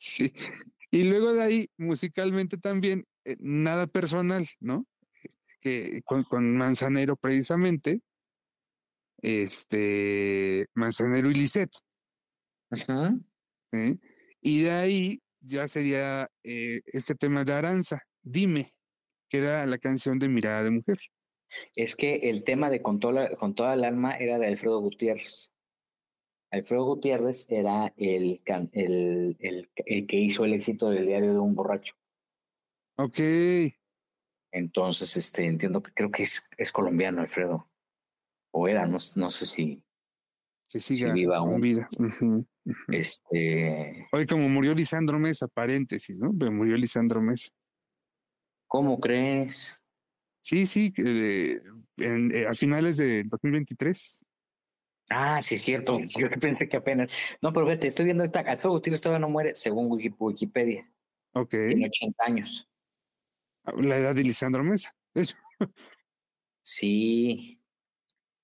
Sí. 0.01 0.33
Y 0.91 1.05
luego 1.05 1.35
de 1.35 1.43
ahí, 1.43 1.71
musicalmente 1.77 2.57
también, 2.57 3.05
eh, 3.25 3.37
nada 3.41 3.87
personal, 3.87 4.47
¿no? 4.61 4.87
Que 5.61 6.01
con, 6.07 6.25
con 6.25 6.57
Manzanero 6.57 7.17
precisamente, 7.17 8.01
este, 9.21 10.67
Manzanero 10.75 11.31
y 11.31 11.35
Lisette, 11.35 11.77
Ujú. 12.71 13.23
¿eh? 13.73 13.99
Y 14.41 14.63
de 14.63 14.71
ahí 14.71 15.23
ya 15.41 15.69
sería 15.69 16.31
eh, 16.45 16.81
este 16.87 17.15
tema 17.15 17.45
de 17.45 17.53
Aranza, 17.53 18.01
Dime, 18.23 18.71
que 19.29 19.39
era 19.39 19.67
la 19.67 19.79
canción 19.79 20.19
de 20.19 20.29
Mirada 20.29 20.65
de 20.65 20.71
Mujer. 20.71 20.99
Es 21.75 21.97
que 21.97 22.31
el 22.31 22.45
tema 22.45 22.71
de 22.71 22.83
con 22.83 23.01
toda, 23.01 23.37
con 23.37 23.55
toda 23.55 23.75
el 23.75 23.85
alma 23.85 24.17
era 24.17 24.39
de 24.39 24.47
Alfredo 24.49 24.81
Gutiérrez. 24.81 25.53
Alfredo 26.51 26.85
Gutiérrez 26.85 27.47
era 27.51 27.93
el, 27.97 28.41
can- 28.45 28.71
el, 28.73 29.37
el, 29.41 29.71
el 29.77 30.07
que 30.07 30.17
hizo 30.17 30.45
el 30.45 30.55
éxito 30.55 30.91
del 30.91 31.07
diario 31.07 31.33
de 31.33 31.39
un 31.39 31.55
borracho. 31.55 31.95
Ok, 32.97 33.19
Entonces, 34.51 35.17
este, 35.17 35.45
entiendo 35.45 35.83
que 35.83 35.93
creo 35.93 36.11
que 36.11 36.23
es, 36.23 36.49
es 36.57 36.73
colombiano, 36.73 37.21
Alfredo. 37.21 37.71
O 38.51 38.67
era, 38.67 38.87
no, 38.87 38.99
no 39.17 39.31
sé 39.31 39.47
si, 39.47 39.83
que 40.71 40.81
siga 40.81 41.13
viva 41.13 41.37
aún. 41.37 41.61
vida. 41.61 41.87
Este, 42.89 44.07
Oye, 44.13 44.27
como 44.27 44.49
murió 44.49 44.75
Lisandro 44.75 45.19
Mesa, 45.19 45.49
paréntesis, 45.49 46.19
¿no? 46.19 46.33
Pero 46.39 46.51
murió 46.51 46.77
Lisandro 46.77 47.21
Mesa. 47.21 47.51
¿Cómo 48.69 49.01
crees? 49.01 49.75
Sí, 50.41 50.67
sí, 50.67 50.93
eh, 50.99 51.61
en- 51.97 52.35
eh, 52.35 52.47
a 52.47 52.55
finales 52.55 52.97
del 52.97 53.29
2023. 53.29 54.25
Ah, 55.11 55.41
sí, 55.43 55.57
es 55.57 55.63
cierto. 55.63 55.99
Yo 56.01 56.29
pensé 56.41 56.69
que 56.69 56.77
apenas. 56.77 57.11
No, 57.43 57.53
pero 57.53 57.67
vete, 57.67 57.87
estoy 57.87 58.05
viendo 58.05 58.23
ahorita. 58.23 58.41
Alfredo 58.41 58.73
Gutiérrez 58.75 59.01
todavía 59.03 59.21
no 59.27 59.31
muere, 59.31 59.57
según 59.57 59.89
Wiki- 59.91 60.15
Wikipedia. 60.19 60.89
Ok. 61.35 61.51
Tiene 61.51 61.87
80 61.87 62.25
años. 62.25 62.69
La 63.77 63.97
edad 63.99 64.15
de 64.15 64.23
Lisandro 64.23 64.63
Mesa. 64.63 64.95
hecho. 65.15 65.35
Sí, 66.63 67.59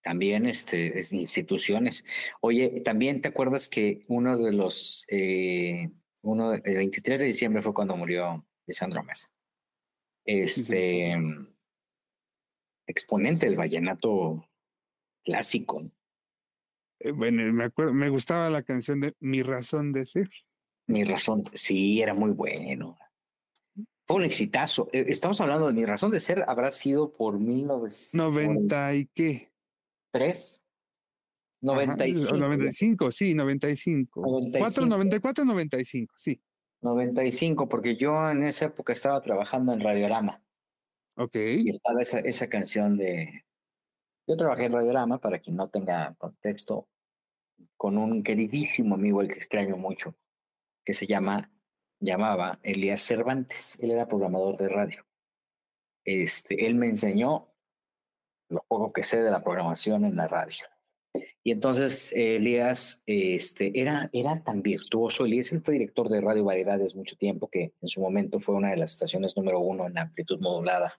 también 0.02 0.46
este, 0.46 0.98
es 0.98 1.12
instituciones. 1.12 2.04
Oye, 2.40 2.80
también 2.80 3.20
te 3.20 3.28
acuerdas 3.28 3.68
que 3.68 4.04
uno 4.08 4.38
de 4.38 4.52
los, 4.52 5.04
eh, 5.08 5.90
uno, 6.22 6.54
el 6.54 6.62
23 6.76 7.20
de 7.20 7.26
diciembre 7.26 7.60
fue 7.62 7.74
cuando 7.74 7.96
murió 7.98 8.46
Lisandro 8.66 9.02
Mesa. 9.02 9.28
Este, 10.24 11.14
exponente 12.86 13.46
del 13.46 13.56
vallenato 13.56 14.48
clásico. 15.24 15.82
¿no? 15.82 15.90
Eh, 17.00 17.12
Bueno, 17.12 17.52
me 17.52 17.64
acuerdo, 17.64 17.92
me 17.92 18.08
gustaba 18.08 18.48
la 18.50 18.62
canción 18.62 19.00
de 19.00 19.14
Mi 19.20 19.42
razón 19.42 19.92
de 19.92 20.06
ser. 20.06 20.30
Mi 20.86 21.04
razón, 21.04 21.44
sí, 21.54 22.00
era 22.00 22.14
muy 22.14 22.30
bueno. 22.32 22.98
Fue 24.06 24.16
un 24.18 24.24
exitazo. 24.24 24.88
Eh, 24.92 25.06
Estamos 25.08 25.40
hablando 25.40 25.66
de 25.66 25.72
mi 25.72 25.86
razón 25.86 26.10
de 26.10 26.20
ser, 26.20 26.44
habrá 26.46 26.70
sido 26.70 27.12
por 27.14 27.38
1993, 27.38 28.12
90 28.12 28.94
y 28.94 29.06
qué. 29.14 29.48
95. 31.62 32.28
Ajá, 32.28 32.36
95, 32.36 33.10
sí, 33.10 33.34
95. 33.34 34.20
4, 34.22 34.50
95. 34.52 34.86
94, 34.86 35.44
95, 35.46 36.14
sí. 36.18 36.38
95, 36.84 37.68
porque 37.68 37.96
yo 37.96 38.30
en 38.30 38.44
esa 38.44 38.66
época 38.66 38.92
estaba 38.92 39.20
trabajando 39.22 39.72
en 39.72 39.80
Radiorama 39.80 40.42
Ok. 41.16 41.34
y 41.36 41.70
estaba 41.70 42.02
esa, 42.02 42.20
esa 42.20 42.48
canción 42.48 42.96
de... 42.96 43.44
Yo 44.26 44.36
trabajé 44.36 44.66
en 44.66 44.72
Radiorama, 44.72 45.18
para 45.18 45.38
quien 45.38 45.56
no 45.56 45.68
tenga 45.68 46.14
contexto, 46.18 46.88
con 47.76 47.98
un 47.98 48.22
queridísimo 48.22 48.94
amigo, 48.94 49.20
el 49.20 49.28
que 49.28 49.38
extraño 49.38 49.76
mucho, 49.76 50.14
que 50.84 50.94
se 50.94 51.06
llama, 51.06 51.50
llamaba 52.00 52.58
Elías 52.62 53.02
Cervantes. 53.02 53.78
Él 53.80 53.90
era 53.90 54.06
programador 54.06 54.56
de 54.56 54.68
radio. 54.68 55.06
Este, 56.04 56.66
él 56.66 56.74
me 56.74 56.86
enseñó 56.86 57.54
lo 58.48 58.62
poco 58.68 58.92
que 58.92 59.04
sé 59.04 59.22
de 59.22 59.30
la 59.30 59.42
programación 59.42 60.04
en 60.04 60.16
la 60.16 60.28
radio. 60.28 60.64
Y 61.46 61.50
entonces 61.50 62.10
eh, 62.14 62.36
Elías 62.36 63.02
este, 63.04 63.78
era, 63.78 64.08
era 64.14 64.42
tan 64.42 64.62
virtuoso. 64.62 65.26
Elías 65.26 65.52
él 65.52 65.60
fue 65.60 65.74
director 65.74 66.08
de 66.08 66.22
Radio 66.22 66.42
Variedades 66.42 66.96
mucho 66.96 67.16
tiempo, 67.16 67.50
que 67.50 67.74
en 67.82 67.88
su 67.88 68.00
momento 68.00 68.40
fue 68.40 68.54
una 68.54 68.70
de 68.70 68.78
las 68.78 68.94
estaciones 68.94 69.36
número 69.36 69.60
uno 69.60 69.86
en 69.86 69.98
amplitud 69.98 70.40
modulada 70.40 70.98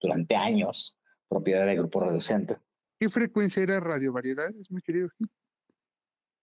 durante 0.00 0.36
años, 0.36 0.96
propiedad 1.28 1.66
del 1.66 1.78
Grupo 1.78 2.00
Radio 2.00 2.20
Centro. 2.20 2.62
¿Qué 3.00 3.08
frecuencia 3.08 3.64
era 3.64 3.80
Radio 3.80 4.12
Variedades, 4.12 4.70
mi 4.70 4.80
querido? 4.80 5.08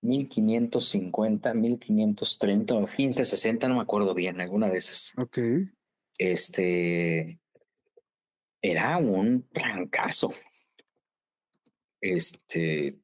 1550, 0.01 1.53
1530 1.53 2.73
o 2.73 2.81
1560, 2.81 3.67
no 3.69 3.75
me 3.75 3.81
acuerdo 3.81 4.13
bien, 4.13 4.41
alguna 4.41 4.67
de 4.69 4.77
esas. 4.77 5.13
Ok. 5.17 5.37
Este 6.17 7.39
era 8.61 8.97
un 8.97 9.47
trancazo. 9.53 10.33
Este 12.01 12.99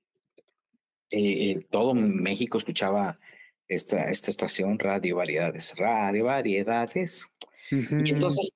eh, 1.15 1.67
todo 1.69 1.93
México 1.93 2.57
escuchaba 2.57 3.19
esta, 3.67 4.09
esta 4.09 4.29
estación 4.31 4.79
Radio 4.79 5.17
Variedades, 5.17 5.73
Radio 5.77 6.25
Variedades. 6.25 7.27
Y 7.71 8.09
entonces 8.11 8.51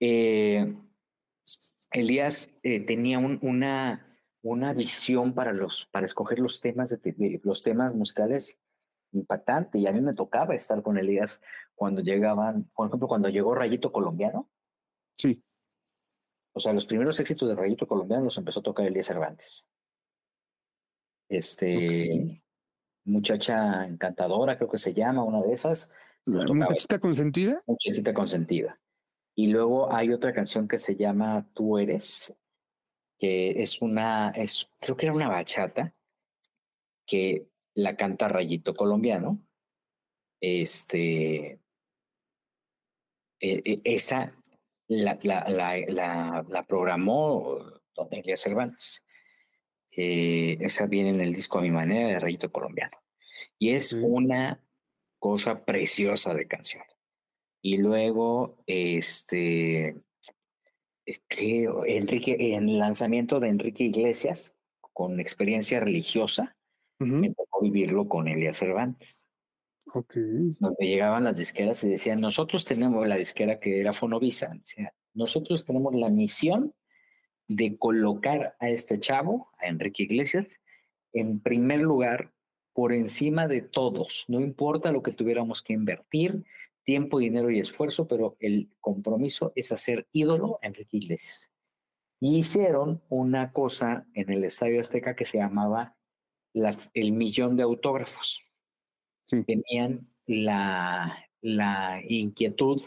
eh, 0.00 0.74
Elías 1.92 2.50
eh, 2.62 2.80
tenía 2.80 3.18
un- 3.18 3.38
una, 3.42 4.16
una 4.42 4.72
visión 4.72 5.34
para 5.34 5.52
los 5.52 5.88
para 5.92 6.06
escoger 6.06 6.38
los 6.38 6.60
temas 6.60 6.90
de, 6.90 6.98
de- 7.12 7.40
los 7.44 7.62
temas 7.62 7.94
musicales 7.94 8.58
impactante 9.12 9.78
y 9.78 9.86
a 9.86 9.92
mí 9.92 10.00
me 10.00 10.14
tocaba 10.14 10.54
estar 10.54 10.82
con 10.82 10.96
Elías 10.96 11.42
cuando 11.74 12.00
llegaban, 12.00 12.64
por 12.74 12.86
ejemplo, 12.88 13.08
cuando 13.08 13.28
llegó 13.28 13.54
Rayito 13.54 13.90
Colombiano, 13.92 14.48
Sí. 15.16 15.42
o 16.54 16.60
sea, 16.60 16.72
los 16.72 16.86
primeros 16.86 17.18
éxitos 17.20 17.48
de 17.48 17.56
Rayito 17.56 17.86
Colombiano 17.88 18.24
los 18.24 18.38
empezó 18.38 18.60
a 18.60 18.62
tocar 18.62 18.86
Elías 18.86 19.06
Cervantes. 19.08 19.68
Este 21.30 22.42
muchacha 23.04 23.86
encantadora, 23.86 24.56
creo 24.58 24.70
que 24.70 24.78
se 24.78 24.92
llama, 24.92 25.24
una 25.24 25.40
de 25.40 25.52
esas, 25.52 25.90
La 26.24 26.44
muchachita 26.44 26.98
consentida. 26.98 27.62
Muchachita 27.66 28.12
consentida. 28.12 28.78
Y 29.34 29.46
luego 29.46 29.92
hay 29.92 30.12
otra 30.12 30.34
canción 30.34 30.68
que 30.68 30.78
se 30.78 30.96
llama 30.96 31.48
Tú 31.54 31.78
eres, 31.78 32.34
que 33.18 33.62
es 33.62 33.80
una, 33.80 34.30
es, 34.30 34.70
creo 34.80 34.96
que 34.96 35.06
era 35.06 35.14
una 35.14 35.28
bachata, 35.28 35.94
que 37.06 37.48
la 37.74 37.96
canta 37.96 38.28
Rayito 38.28 38.74
Colombiano. 38.74 39.40
Este, 40.42 41.60
eh, 43.40 43.62
eh, 43.64 43.80
esa 43.84 44.34
la, 44.88 45.18
la, 45.22 45.46
la, 45.48 45.78
la, 45.86 46.44
la 46.48 46.62
programó 46.64 47.58
Don 47.94 48.08
Elías 48.10 48.40
Cervantes. 48.40 49.04
Eh, 50.02 50.56
esa 50.60 50.86
viene 50.86 51.10
en 51.10 51.20
el 51.20 51.34
disco 51.34 51.58
A 51.58 51.60
mi 51.60 51.70
manera 51.70 52.08
de 52.08 52.18
Rayito 52.18 52.50
Colombiano. 52.50 52.96
Y 53.58 53.72
es 53.72 53.92
una 53.92 54.64
cosa 55.18 55.66
preciosa 55.66 56.32
de 56.32 56.48
canción. 56.48 56.84
Y 57.60 57.76
luego, 57.76 58.62
este, 58.66 59.94
creo, 61.28 61.84
Enrique, 61.84 62.54
en 62.54 62.70
el 62.70 62.78
lanzamiento 62.78 63.40
de 63.40 63.48
Enrique 63.48 63.84
Iglesias, 63.84 64.58
con 64.94 65.20
experiencia 65.20 65.80
religiosa, 65.80 66.56
me 66.98 67.34
tocó 67.34 67.60
vivirlo 67.60 68.08
con 68.08 68.26
Elia 68.26 68.54
Cervantes. 68.54 69.28
Ok. 69.92 70.14
Donde 70.60 70.86
llegaban 70.86 71.24
las 71.24 71.36
disqueras 71.36 71.84
y 71.84 71.90
decían, 71.90 72.22
nosotros 72.22 72.64
tenemos 72.64 73.06
la 73.06 73.16
disquera 73.16 73.60
que 73.60 73.80
era 73.80 73.92
Fonovisa, 73.92 74.48
decía, 74.54 74.94
nosotros 75.12 75.66
tenemos 75.66 75.94
la 75.94 76.08
misión 76.08 76.72
de 77.50 77.76
colocar 77.76 78.54
a 78.60 78.70
este 78.70 79.00
chavo, 79.00 79.50
a 79.58 79.66
Enrique 79.66 80.04
Iglesias, 80.04 80.60
en 81.12 81.40
primer 81.40 81.80
lugar 81.80 82.32
por 82.72 82.92
encima 82.92 83.48
de 83.48 83.60
todos. 83.60 84.24
No 84.28 84.38
importa 84.38 84.92
lo 84.92 85.02
que 85.02 85.10
tuviéramos 85.10 85.60
que 85.60 85.72
invertir, 85.72 86.44
tiempo, 86.84 87.18
dinero 87.18 87.50
y 87.50 87.58
esfuerzo, 87.58 88.06
pero 88.06 88.36
el 88.38 88.70
compromiso 88.80 89.52
es 89.56 89.72
hacer 89.72 90.06
ídolo 90.12 90.60
a 90.62 90.68
Enrique 90.68 90.98
Iglesias. 90.98 91.50
Y 92.20 92.38
hicieron 92.38 93.02
una 93.08 93.50
cosa 93.52 94.06
en 94.14 94.30
el 94.30 94.44
Estadio 94.44 94.80
Azteca 94.80 95.16
que 95.16 95.24
se 95.24 95.38
llamaba 95.38 95.96
el 96.94 97.10
millón 97.10 97.56
de 97.56 97.64
autógrafos. 97.64 98.40
Tenían 99.44 100.08
la, 100.26 101.18
la 101.40 102.00
inquietud 102.08 102.84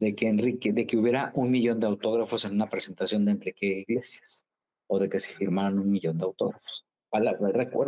de 0.00 0.14
que 0.14 0.26
Enrique, 0.26 0.72
de 0.72 0.86
que 0.86 0.96
hubiera 0.96 1.30
un 1.34 1.50
millón 1.50 1.78
de 1.78 1.86
autógrafos 1.86 2.44
en 2.46 2.52
una 2.52 2.68
presentación 2.68 3.24
de 3.24 3.32
Enrique 3.32 3.84
Iglesias, 3.88 4.44
o 4.86 4.98
de 4.98 5.08
que 5.08 5.20
se 5.20 5.34
firmaran 5.34 5.78
un 5.78 5.90
millón 5.90 6.18
de 6.18 6.24
autógrafos. 6.24 6.84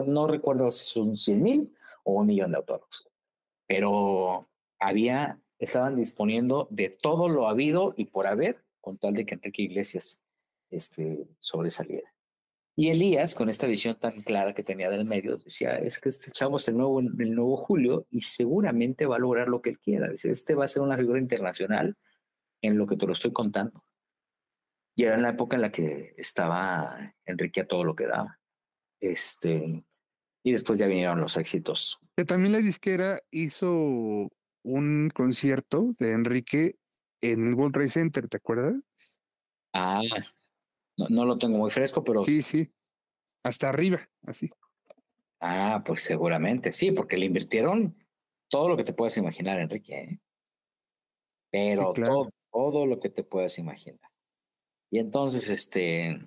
No 0.07 0.27
recuerdo 0.27 0.71
si 0.71 0.93
son 0.93 1.17
100 1.17 1.43
mil 1.43 1.75
o 2.05 2.21
un 2.21 2.27
millón 2.27 2.53
de 2.53 2.59
autógrafos, 2.59 3.09
pero 3.67 4.49
había, 4.79 5.41
estaban 5.59 5.97
disponiendo 5.97 6.69
de 6.71 6.91
todo 6.91 7.29
lo 7.29 7.49
habido 7.49 7.95
y 7.97 8.07
por 8.07 8.27
haber, 8.27 8.63
con 8.81 8.99
tal 8.99 9.15
de 9.15 9.25
que 9.25 9.35
Enrique 9.35 9.63
Iglesias 9.63 10.23
este, 10.71 11.27
sobresaliera. 11.39 12.13
Y 12.75 12.89
Elías, 12.89 13.35
con 13.35 13.51
esta 13.51 13.67
visión 13.67 13.99
tan 13.99 14.23
clara 14.23 14.55
que 14.55 14.63
tenía 14.63 14.89
del 14.89 15.05
medio, 15.05 15.37
decía, 15.37 15.77
es 15.77 15.99
que 15.99 16.09
este 16.09 16.31
chavo 16.31 16.57
es 16.57 16.69
el 16.69 16.77
nuevo, 16.77 17.01
el 17.01 17.35
nuevo 17.35 17.57
Julio 17.57 18.07
y 18.11 18.23
seguramente 18.23 19.05
va 19.05 19.17
a 19.17 19.19
lograr 19.19 19.49
lo 19.49 19.61
que 19.61 19.71
él 19.71 19.79
quiera. 19.79 20.09
Dice, 20.09 20.31
este 20.31 20.55
va 20.55 20.65
a 20.65 20.69
ser 20.69 20.83
una 20.83 20.97
figura 20.97 21.21
internacional 21.21 21.97
en 22.63 22.79
lo 22.79 22.87
que 22.87 22.97
te 22.97 23.07
lo 23.07 23.13
estoy 23.13 23.33
contando. 23.33 23.85
Y 24.95 25.05
era 25.05 25.17
en 25.17 25.23
la 25.23 25.31
época 25.31 25.57
en 25.57 25.63
la 25.63 25.73
que 25.73 26.15
estaba 26.17 27.15
Enrique 27.27 27.61
a 27.61 27.67
todo 27.67 27.85
lo 27.85 27.95
que 27.95 28.07
daba. 28.07 28.39
Este, 29.01 29.85
y 30.43 30.53
después 30.53 30.79
ya 30.79 30.87
vinieron 30.87 31.21
los 31.21 31.37
éxitos. 31.37 31.99
Que 32.17 32.25
también 32.25 32.53
la 32.53 32.59
disquera 32.59 33.21
hizo 33.31 34.31
un 34.65 35.11
concierto 35.15 35.95
de 35.99 36.13
Enrique 36.13 36.77
en 37.21 37.49
el 37.49 37.55
World 37.55 37.75
Trade 37.75 37.91
Center, 37.91 38.29
¿te 38.29 38.37
acuerdas? 38.39 38.77
Ah, 39.75 40.03
no, 41.09 41.25
lo 41.25 41.39
tengo 41.39 41.59
muy 41.59 41.71
fresco, 41.71 42.05
pero. 42.05 42.23
Sí, 42.23 42.43
sí. 42.43 42.73
Hasta 43.45 43.69
arriba, 43.69 43.99
así. 44.23 44.51
Ah, 45.41 45.83
pues 45.85 46.03
seguramente, 46.03 46.73
sí, 46.73 46.93
porque 46.93 47.17
le 47.17 47.27
invirtieron 47.27 47.97
todo 48.49 48.69
lo 48.69 48.77
que 48.77 48.85
te 48.85 48.93
puedas 48.93 49.17
imaginar, 49.17 49.59
Enrique. 49.59 49.95
¿eh? 49.95 50.21
Pero 51.51 51.93
todo, 51.93 52.31
todo 52.53 52.87
lo 52.87 53.01
que 53.01 53.11
te 53.11 53.25
puedas 53.25 53.59
imaginar. 53.59 54.09
Y 54.91 54.99
entonces, 54.99 55.49
este, 55.51 56.21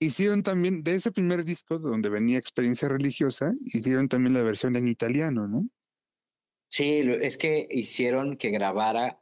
Hicieron 0.00 0.44
también, 0.44 0.84
de 0.84 0.94
ese 0.94 1.10
primer 1.10 1.44
disco 1.44 1.78
donde 1.78 2.08
venía 2.08 2.38
experiencia 2.38 2.88
religiosa, 2.88 3.52
hicieron 3.64 4.08
también 4.08 4.34
la 4.34 4.44
versión 4.44 4.76
en 4.76 4.86
italiano, 4.86 5.48
¿no? 5.48 5.68
Sí, 6.70 7.00
es 7.20 7.36
que 7.36 7.66
hicieron 7.70 8.36
que 8.36 8.50
grabara 8.50 9.20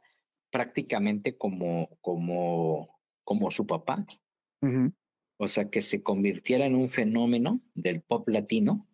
prácticamente 0.51 1.35
como, 1.35 1.89
como, 2.01 2.99
como 3.23 3.49
su 3.49 3.65
papá. 3.65 4.05
O 5.37 5.47
sea, 5.47 5.69
que 5.69 5.81
se 5.81 6.01
convirtiera 6.01 6.65
en 6.65 6.75
un 6.75 6.89
fenómeno 6.89 7.61
del 7.75 8.01
pop 8.01 8.27
latino, 8.27 8.87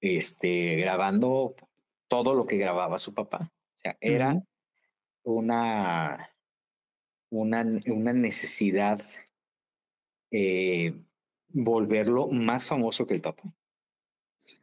este, 0.00 0.76
grabando 0.76 1.56
todo 2.08 2.34
lo 2.34 2.46
que 2.46 2.56
grababa 2.56 2.98
su 2.98 3.14
papá. 3.14 3.52
O 3.76 3.78
sea, 3.78 3.96
era 4.00 4.42
una, 5.22 6.30
una, 7.30 7.66
una 7.86 8.12
necesidad 8.12 9.02
eh, 10.30 10.94
volverlo 11.48 12.28
más 12.28 12.68
famoso 12.68 13.06
que 13.06 13.14
el 13.14 13.20
papá. 13.20 13.54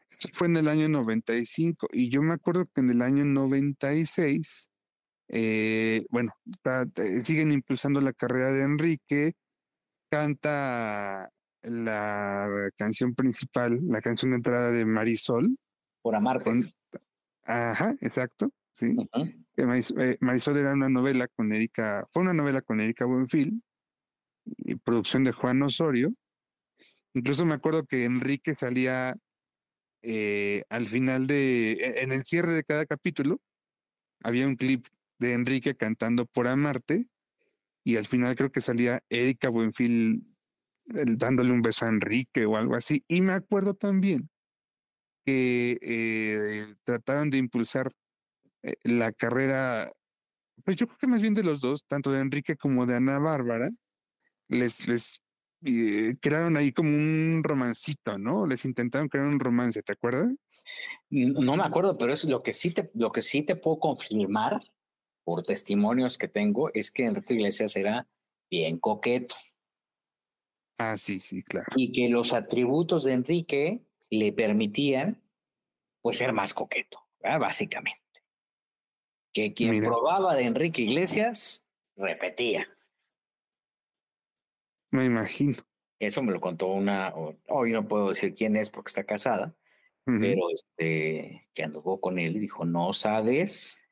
Esto 0.09 0.29
fue 0.33 0.47
en 0.47 0.57
el 0.57 0.69
año 0.69 0.87
95 0.87 1.87
y 1.91 2.09
yo 2.09 2.21
me 2.21 2.33
acuerdo 2.33 2.63
que 2.63 2.79
en 2.79 2.91
el 2.91 3.01
año 3.01 3.25
96, 3.25 4.71
eh, 5.29 6.05
bueno, 6.09 6.31
siguen 7.23 7.51
impulsando 7.51 7.99
la 7.99 8.13
carrera 8.13 8.53
de 8.53 8.63
Enrique, 8.63 9.33
canta 10.09 11.31
la 11.63 12.69
canción 12.77 13.13
principal, 13.13 13.79
la 13.83 14.01
canción 14.01 14.31
de 14.31 14.37
entrada 14.37 14.71
de 14.71 14.85
Marisol. 14.85 15.57
Por 16.01 16.15
amarte. 16.15 16.73
ajá, 17.43 17.95
exacto, 18.01 18.51
sí. 18.73 18.95
Eh, 19.57 20.17
Marisol 20.21 20.57
era 20.57 20.73
una 20.73 20.89
novela 20.89 21.27
con 21.27 21.51
Erika, 21.51 22.05
fue 22.11 22.23
una 22.23 22.33
novela 22.33 22.61
con 22.61 22.79
Erika 22.79 23.05
Buenfil, 23.05 23.61
y 24.57 24.75
producción 24.75 25.23
de 25.23 25.31
Juan 25.31 25.61
Osorio. 25.61 26.13
Incluso 27.13 27.45
me 27.45 27.55
acuerdo 27.55 27.85
que 27.85 28.05
Enrique 28.05 28.55
salía 28.55 29.15
eh, 30.03 30.63
al 30.69 30.87
final 30.87 31.27
de, 31.27 31.71
e, 31.73 32.03
en 32.03 32.11
el 32.11 32.23
cierre 32.23 32.53
de 32.53 32.63
cada 32.63 32.85
capítulo, 32.85 33.41
había 34.23 34.47
un 34.47 34.55
clip 34.55 34.85
de 35.19 35.33
Enrique 35.33 35.75
cantando 35.75 36.25
por 36.25 36.47
Amarte 36.47 37.07
y 37.87 37.95
al 37.95 38.05
final 38.05 38.35
creo 38.35 38.51
que 38.51 38.59
salía 38.59 39.01
Erika 39.09 39.47
Buenfil 39.47 40.21
dándole 40.83 41.53
un 41.53 41.61
beso 41.61 41.85
a 41.85 41.87
Enrique 41.87 42.45
o 42.45 42.57
algo 42.57 42.75
así. 42.75 43.05
Y 43.07 43.21
me 43.21 43.31
acuerdo 43.31 43.75
también 43.75 44.29
que 45.25 45.77
eh, 45.81 46.75
trataron 46.83 47.29
de 47.29 47.37
impulsar 47.37 47.89
eh, 48.63 48.73
la 48.83 49.13
carrera, 49.13 49.85
pues 50.65 50.75
yo 50.75 50.85
creo 50.85 50.97
que 50.97 51.07
más 51.07 51.21
bien 51.21 51.33
de 51.33 51.43
los 51.43 51.61
dos, 51.61 51.85
tanto 51.87 52.11
de 52.11 52.19
Enrique 52.19 52.57
como 52.57 52.85
de 52.85 52.97
Ana 52.97 53.19
Bárbara, 53.19 53.69
les, 54.49 54.85
les 54.85 55.21
eh, 55.63 56.11
crearon 56.19 56.57
ahí 56.57 56.73
como 56.73 56.89
un 56.89 57.41
romancito, 57.41 58.17
¿no? 58.17 58.45
Les 58.47 58.65
intentaron 58.65 59.07
crear 59.07 59.27
un 59.27 59.39
romance, 59.39 59.81
¿te 59.81 59.93
acuerdas? 59.93 60.35
No 61.09 61.55
me 61.55 61.63
acuerdo, 61.63 61.97
pero 61.97 62.11
es 62.11 62.25
lo 62.25 62.43
que 62.43 62.51
sí 62.51 62.71
te, 62.71 62.91
lo 62.95 63.13
que 63.13 63.21
sí 63.21 63.43
te 63.43 63.55
puedo 63.55 63.79
confirmar 63.79 64.59
por 65.27 65.43
testimonios 65.43 66.17
que 66.17 66.29
tengo 66.29 66.73
es 66.73 66.89
que 66.89 67.03
Enrique 67.03 67.33
Iglesias 67.33 67.75
era 67.75 68.07
bien 68.49 68.79
coqueto. 68.79 69.35
Ah, 70.77 70.97
sí, 70.97 71.19
sí, 71.19 71.43
claro. 71.43 71.67
Y 71.75 71.91
que 71.91 72.07
los 72.07 72.31
atributos 72.31 73.03
de 73.03 73.11
Enrique 73.11 73.81
le 74.09 74.31
permitían, 74.31 75.21
pues, 76.01 76.19
ser 76.19 76.31
más 76.31 76.53
coqueto, 76.53 77.01
básicamente. 77.19 78.23
Que 79.33 79.53
quien 79.53 79.81
probaba 79.81 80.33
de 80.33 80.45
Enrique 80.45 80.83
Iglesias 80.83 81.61
repetía. 81.97 82.65
Me 84.91 85.03
imagino. 85.03 85.57
Eso 85.99 86.23
me 86.23 86.31
lo 86.31 86.39
contó 86.39 86.67
una, 86.67 87.13
hoy 87.49 87.73
no 87.73 87.85
puedo 87.85 88.07
decir 88.07 88.33
quién 88.33 88.55
es 88.55 88.69
porque 88.69 88.91
está 88.91 89.03
casada, 89.03 89.53
pero 90.05 90.51
este, 90.53 91.49
que 91.53 91.63
anduvo 91.63 91.99
con 91.99 92.17
él 92.17 92.37
y 92.37 92.39
dijo, 92.39 92.63
no 92.63 92.93
sabes 92.93 93.83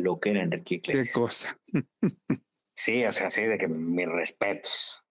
lo 0.00 0.18
que 0.18 0.30
era 0.30 0.42
Enrique 0.42 0.76
Iglesias. 0.76 1.06
Qué 1.06 1.12
cosa. 1.12 1.60
sí, 2.74 3.04
o 3.04 3.12
sea, 3.12 3.30
sí, 3.30 3.42
de 3.42 3.58
que 3.58 3.68
mis 3.68 4.08
respetos. 4.08 5.02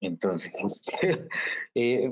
Entonces, 0.00 0.52
eh, 1.74 2.10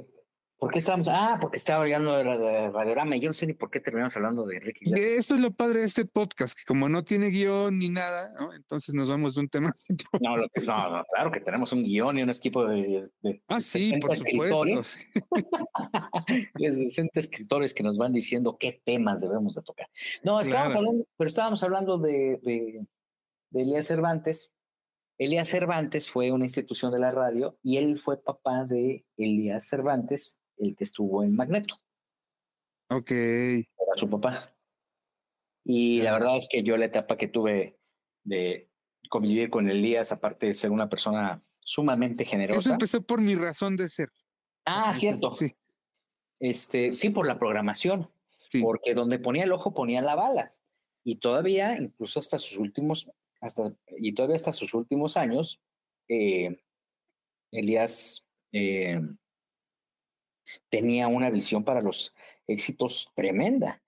¿Por 0.58 0.72
qué 0.72 0.78
estábamos? 0.78 1.08
Ah, 1.10 1.36
porque 1.38 1.58
estaba 1.58 1.82
hablando 1.82 2.16
de, 2.16 2.24
de 2.24 2.70
Radiorama. 2.70 3.16
Yo 3.16 3.28
no 3.28 3.34
sé 3.34 3.46
ni 3.46 3.52
por 3.52 3.70
qué 3.70 3.78
terminamos 3.78 4.16
hablando 4.16 4.46
de 4.46 4.56
Enrique 4.56 4.86
Iglesias. 4.86 5.12
Esto 5.12 5.34
es 5.34 5.42
lo 5.42 5.50
padre 5.50 5.80
de 5.80 5.86
este 5.86 6.06
podcast, 6.06 6.58
que 6.58 6.64
como 6.64 6.88
no 6.88 7.04
tiene 7.04 7.26
guion 7.26 7.78
ni 7.78 7.90
nada, 7.90 8.30
¿no? 8.40 8.54
entonces 8.54 8.94
nos 8.94 9.10
vamos 9.10 9.34
de 9.34 9.42
un 9.42 9.48
tema. 9.50 9.72
No, 10.20 10.38
no, 10.38 10.48
claro 10.48 11.30
que 11.30 11.40
tenemos 11.40 11.72
un 11.72 11.82
guion 11.82 12.18
y 12.18 12.22
un 12.22 12.30
equipo 12.30 12.64
de. 12.64 13.10
ah, 13.48 13.60
sí, 13.60 13.92
por 14.00 14.16
supuesto. 14.16 14.64
de 16.54 16.72
60 16.72 17.20
escritores 17.20 17.74
que 17.74 17.82
nos 17.82 17.98
van 17.98 18.14
diciendo 18.14 18.56
qué 18.58 18.80
temas 18.82 19.20
debemos 19.20 19.54
de 19.54 19.62
tocar. 19.62 19.88
No, 20.22 20.40
estábamos 20.40 20.74
hablando, 20.74 21.04
pero 21.18 21.28
estábamos 21.28 21.62
hablando 21.62 21.98
de, 21.98 22.40
de, 22.42 22.86
de 23.50 23.62
Elías 23.62 23.86
Cervantes. 23.86 24.52
Elías 25.18 25.48
Cervantes 25.48 26.10
fue 26.10 26.32
una 26.32 26.44
institución 26.44 26.92
de 26.92 26.98
la 26.98 27.10
radio 27.10 27.58
y 27.62 27.76
él 27.76 27.98
fue 27.98 28.22
papá 28.22 28.64
de 28.64 29.04
Elías 29.18 29.68
Cervantes 29.68 30.38
el 30.58 30.76
que 30.76 30.84
estuvo 30.84 31.22
en 31.22 31.34
Magneto. 31.34 31.80
Ok. 32.90 33.10
Era 33.10 33.94
su 33.94 34.08
papá. 34.08 34.54
Y 35.64 36.02
la 36.02 36.12
verdad 36.12 36.36
es 36.36 36.48
que 36.48 36.62
yo 36.62 36.76
la 36.76 36.86
etapa 36.86 37.16
que 37.16 37.28
tuve 37.28 37.78
de 38.22 38.70
convivir 39.08 39.50
con 39.50 39.68
Elías, 39.68 40.12
aparte 40.12 40.46
de 40.46 40.54
ser 40.54 40.70
una 40.70 40.88
persona 40.88 41.42
sumamente 41.60 42.24
generosa. 42.24 42.60
Eso 42.60 42.72
empezó 42.72 43.02
por 43.02 43.20
mi 43.20 43.34
razón 43.34 43.76
de 43.76 43.88
ser. 43.88 44.08
Ah, 44.64 44.94
cierto. 44.94 45.32
Sí. 45.32 45.52
Este, 46.38 46.94
sí, 46.94 47.10
por 47.10 47.26
la 47.26 47.38
programación. 47.38 48.10
porque 48.60 48.94
donde 48.94 49.18
ponía 49.18 49.44
el 49.44 49.52
ojo 49.52 49.74
ponía 49.74 50.02
la 50.02 50.14
bala. 50.14 50.54
Y 51.02 51.16
todavía, 51.16 51.76
incluso 51.76 52.20
hasta 52.20 52.38
sus 52.38 52.58
últimos, 52.58 53.10
hasta, 53.40 53.72
y 53.98 54.14
todavía 54.14 54.36
hasta 54.36 54.52
sus 54.52 54.74
últimos 54.74 55.16
años, 55.16 55.60
eh, 56.08 56.62
Elías 57.50 58.26
eh, 58.52 59.00
tenía 60.68 61.08
una 61.08 61.30
visión 61.30 61.64
para 61.64 61.80
los 61.80 62.14
éxitos 62.46 63.12
tremenda. 63.14 63.82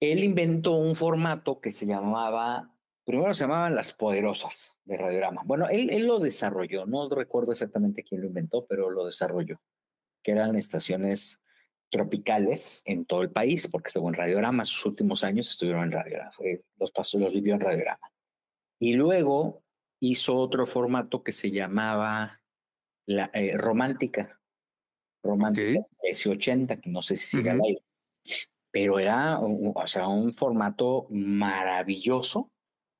Él 0.00 0.24
inventó 0.24 0.72
un 0.72 0.94
formato 0.94 1.60
que 1.60 1.72
se 1.72 1.86
llamaba, 1.86 2.74
primero 3.04 3.34
se 3.34 3.44
llamaban 3.44 3.74
Las 3.74 3.92
Poderosas 3.92 4.76
de 4.84 4.96
Radiograma. 4.96 5.42
Bueno, 5.44 5.68
él, 5.68 5.90
él 5.90 6.06
lo 6.06 6.18
desarrolló, 6.18 6.86
no 6.86 7.08
recuerdo 7.08 7.52
exactamente 7.52 8.02
quién 8.02 8.20
lo 8.20 8.26
inventó, 8.26 8.66
pero 8.66 8.90
lo 8.90 9.06
desarrolló, 9.06 9.60
que 10.22 10.32
eran 10.32 10.56
estaciones 10.56 11.40
tropicales 11.90 12.82
en 12.84 13.06
todo 13.06 13.22
el 13.22 13.30
país, 13.30 13.68
porque 13.68 13.90
según 13.90 14.14
Radiograma, 14.14 14.64
sus 14.64 14.84
últimos 14.86 15.24
años 15.24 15.48
estuvieron 15.48 15.84
en 15.84 15.92
Radiograma, 15.92 16.32
los 16.78 16.90
pasó, 16.90 17.18
los 17.18 17.32
vivió 17.32 17.54
en 17.54 17.60
Radiograma. 17.60 18.10
Y 18.78 18.94
luego 18.94 19.62
hizo 20.00 20.34
otro 20.34 20.66
formato 20.66 21.22
que 21.22 21.32
se 21.32 21.50
llamaba 21.50 22.42
la, 23.06 23.30
eh, 23.32 23.56
Romántica, 23.56 24.35
Romántica 25.26 25.80
S80, 26.02 26.80
que 26.80 26.90
no 26.90 27.02
sé 27.02 27.16
si 27.16 27.38
sigue 27.38 27.50
al 27.50 27.60
aire, 27.62 27.82
pero 28.70 28.98
era 28.98 29.38
o 29.40 29.86
sea, 29.86 30.08
un 30.08 30.34
formato 30.34 31.06
maravilloso 31.10 32.50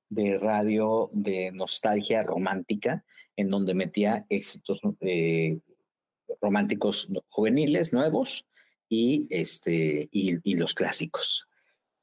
de 0.09 0.37
radio 0.37 1.09
de 1.13 1.51
nostalgia 1.51 2.23
romántica, 2.23 3.03
en 3.35 3.49
donde 3.49 3.73
metía 3.73 4.25
éxitos 4.29 4.81
eh, 5.01 5.59
románticos 6.41 7.09
juveniles 7.29 7.93
nuevos 7.93 8.47
y, 8.89 9.27
este, 9.29 10.09
y, 10.11 10.55
los 10.55 10.73
clásicos. 10.73 11.47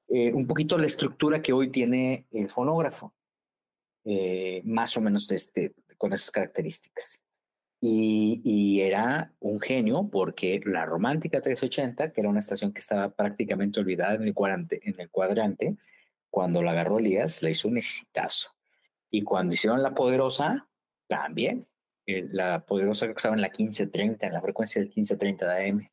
Eh, 0.09 0.33
un 0.33 0.47
poquito 0.47 0.77
la 0.79 0.87
estructura 0.87 1.41
que 1.43 1.53
hoy 1.53 1.71
tiene 1.71 2.27
el 2.31 2.51
fonógrafo, 2.51 3.15
eh, 4.05 4.61
más 4.65 4.97
o 4.97 5.01
menos 5.01 5.31
este, 5.31 5.75
con 5.97 6.13
esas 6.13 6.31
características. 6.31 7.24
Y, 7.87 8.81
era 8.81 9.33
un 9.41 9.61
genio 9.61 10.09
porque 10.11 10.61
la 10.65 10.87
Romántica 10.87 11.43
380, 11.43 12.13
que 12.13 12.21
era 12.21 12.31
una 12.31 12.41
estación 12.41 12.73
que 12.73 12.81
estaba 12.81 13.11
prácticamente 13.11 13.81
olvidada 13.81 14.15
en 14.15 14.23
el 14.23 14.33
cuadrante, 14.33 14.81
en 14.89 14.99
el 14.99 15.11
cuadrante 15.11 15.77
cuando 16.31 16.63
la 16.63 16.71
agarró 16.73 16.99
Elías, 16.99 17.43
la 17.43 17.51
hizo 17.51 17.69
un 17.69 17.79
exitazo. 17.79 18.51
Y 19.11 19.23
cuando 19.23 19.55
hicieron 19.55 19.83
La 19.83 19.95
Poderosa, 19.95 20.69
también. 21.07 21.67
Eh, 22.07 22.27
la 22.31 22.65
Poderosa 22.65 23.07
que 23.07 23.13
estaba 23.13 23.35
en 23.35 23.43
la 23.43 23.49
1530, 23.49 24.27
en 24.27 24.33
la 24.33 24.41
frecuencia 24.41 24.81
del 24.81 24.89
1530 24.89 25.47
de 25.47 25.71
AM 25.71 25.89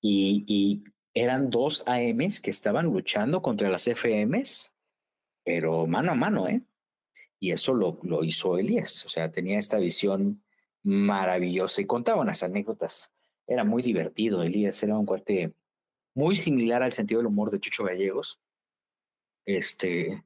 y, 0.00 0.84
eran 1.14 1.50
dos 1.50 1.82
AMs 1.86 2.40
que 2.40 2.50
estaban 2.50 2.86
luchando 2.86 3.42
contra 3.42 3.68
las 3.68 3.88
FMs, 3.88 4.76
pero 5.42 5.84
mano 5.86 6.12
a 6.12 6.14
mano, 6.14 6.46
¿eh? 6.46 6.60
Y 7.40 7.50
eso 7.50 7.74
lo, 7.74 7.98
lo 8.04 8.22
hizo 8.22 8.56
Elías, 8.56 9.04
o 9.04 9.08
sea, 9.08 9.32
tenía 9.32 9.58
esta 9.58 9.78
visión 9.78 10.44
maravillosa 10.88 11.82
y 11.82 11.86
contaba 11.86 12.22
unas 12.22 12.42
anécdotas. 12.42 13.12
Era 13.46 13.62
muy 13.62 13.82
divertido, 13.82 14.42
Elías 14.42 14.82
era 14.82 14.96
un 14.96 15.04
cuate 15.04 15.52
muy 16.14 16.34
similar 16.34 16.82
al 16.82 16.92
sentido 16.92 17.20
del 17.20 17.26
humor 17.26 17.50
de 17.50 17.60
Chucho 17.60 17.84
Gallegos. 17.84 18.40
Este, 19.44 20.24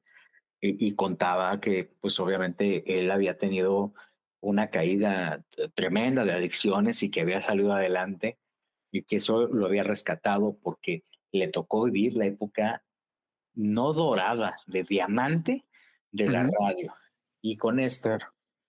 y, 0.60 0.86
y, 0.86 0.94
contaba 0.94 1.60
que, 1.60 1.92
pues 2.00 2.18
obviamente, 2.20 2.84
él 2.98 3.10
había 3.10 3.36
tenido 3.38 3.92
una 4.40 4.70
caída 4.70 5.44
tremenda 5.74 6.24
de 6.24 6.32
adicciones 6.32 7.02
y 7.02 7.10
que 7.10 7.22
había 7.22 7.42
salido 7.42 7.72
adelante 7.72 8.38
y 8.92 9.02
que 9.02 9.16
eso 9.16 9.46
lo 9.46 9.66
había 9.66 9.82
rescatado 9.82 10.56
porque 10.62 11.04
le 11.32 11.48
tocó 11.48 11.84
vivir 11.84 12.14
la 12.14 12.26
época 12.26 12.84
no 13.54 13.92
dorada, 13.92 14.56
de 14.66 14.84
diamante 14.84 15.64
de 16.12 16.28
la 16.28 16.48
radio. 16.60 16.94
Y 17.40 17.56
con 17.56 17.80
esto, 17.80 18.10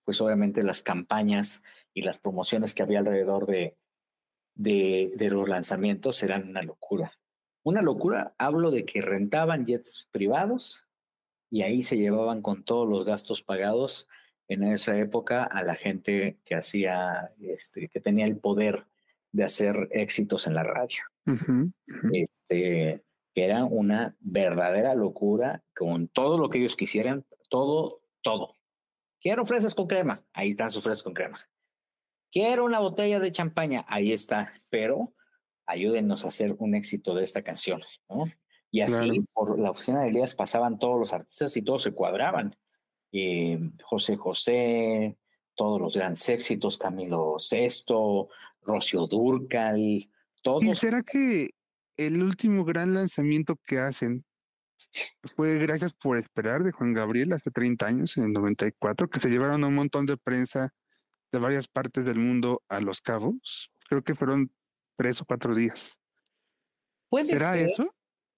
pues 0.04 0.20
obviamente 0.20 0.62
las 0.62 0.82
campañas 0.82 1.62
y 1.94 2.02
las 2.02 2.18
promociones 2.18 2.74
que 2.74 2.82
había 2.82 2.98
alrededor 2.98 3.46
de, 3.46 3.76
de, 4.54 5.12
de, 5.16 5.30
los 5.30 5.48
lanzamientos 5.48 6.22
eran 6.22 6.48
una 6.48 6.62
locura. 6.62 7.12
Una 7.62 7.80
locura, 7.80 8.34
hablo 8.36 8.70
de 8.70 8.84
que 8.84 9.00
rentaban 9.00 9.64
jets 9.64 10.08
privados 10.10 10.86
y 11.50 11.62
ahí 11.62 11.82
se 11.82 11.96
llevaban 11.96 12.42
con 12.42 12.64
todos 12.64 12.88
los 12.88 13.04
gastos 13.04 13.42
pagados 13.42 14.08
en 14.48 14.64
esa 14.64 14.98
época 14.98 15.44
a 15.44 15.62
la 15.62 15.74
gente 15.74 16.38
que 16.44 16.54
hacía, 16.54 17.32
este, 17.40 17.88
que 17.88 18.00
tenía 18.00 18.26
el 18.26 18.36
poder 18.36 18.84
de 19.32 19.44
hacer 19.44 19.88
éxitos 19.92 20.46
en 20.46 20.54
la 20.54 20.62
radio. 20.62 21.02
Este, 22.12 23.02
que 23.34 23.44
era 23.44 23.64
una 23.64 24.16
verdadera 24.20 24.94
locura 24.94 25.62
con 25.74 26.08
todo 26.08 26.38
lo 26.38 26.50
que 26.50 26.58
ellos 26.58 26.76
quisieran, 26.76 27.24
todo, 27.48 28.02
todo. 28.22 28.56
Quiero 29.20 29.46
fresas 29.46 29.74
con 29.74 29.86
crema, 29.86 30.22
ahí 30.32 30.50
están 30.50 30.70
sus 30.70 30.82
fresas 30.82 31.02
con 31.02 31.14
crema. 31.14 31.40
Quiero 32.34 32.64
una 32.64 32.80
botella 32.80 33.20
de 33.20 33.30
champaña, 33.30 33.84
ahí 33.86 34.12
está, 34.12 34.52
pero 34.68 35.14
ayúdenos 35.66 36.24
a 36.24 36.28
hacer 36.28 36.56
un 36.58 36.74
éxito 36.74 37.14
de 37.14 37.22
esta 37.22 37.42
canción, 37.42 37.80
¿no? 38.08 38.24
Y 38.72 38.80
así 38.80 39.24
por 39.32 39.56
la 39.56 39.70
oficina 39.70 40.02
de 40.02 40.08
Elías 40.08 40.34
pasaban 40.34 40.80
todos 40.80 40.98
los 40.98 41.12
artistas 41.12 41.56
y 41.56 41.62
todos 41.62 41.84
se 41.84 41.92
cuadraban. 41.92 42.56
Eh, 43.12 43.60
José 43.84 44.16
José, 44.16 45.16
todos 45.54 45.80
los 45.80 45.94
grandes 45.94 46.28
éxitos, 46.28 46.76
Camilo 46.76 47.38
Sesto, 47.38 48.30
Rocío 48.62 49.06
Durcal, 49.06 50.10
todo. 50.42 50.60
¿Y 50.60 50.74
será 50.74 51.04
que 51.04 51.50
el 51.96 52.20
último 52.20 52.64
gran 52.64 52.94
lanzamiento 52.94 53.54
que 53.64 53.78
hacen 53.78 54.24
fue 55.36 55.58
Gracias 55.58 55.94
por 55.94 56.18
Esperar 56.18 56.64
de 56.64 56.72
Juan 56.72 56.94
Gabriel 56.94 57.32
hace 57.32 57.52
30 57.52 57.86
años, 57.86 58.16
en 58.16 58.24
el 58.24 58.32
94, 58.32 59.06
que 59.06 59.20
se 59.20 59.30
llevaron 59.30 59.62
un 59.62 59.76
montón 59.76 60.04
de 60.04 60.16
prensa 60.16 60.70
de 61.34 61.40
varias 61.40 61.68
partes 61.68 62.04
del 62.04 62.18
mundo 62.18 62.62
a 62.68 62.80
Los 62.80 63.00
Cabos? 63.00 63.70
Creo 63.88 64.02
que 64.02 64.14
fueron 64.14 64.50
tres 64.96 65.20
o 65.20 65.24
cuatro 65.24 65.54
días. 65.54 66.00
¿Será 67.22 67.56
eso? 67.58 67.94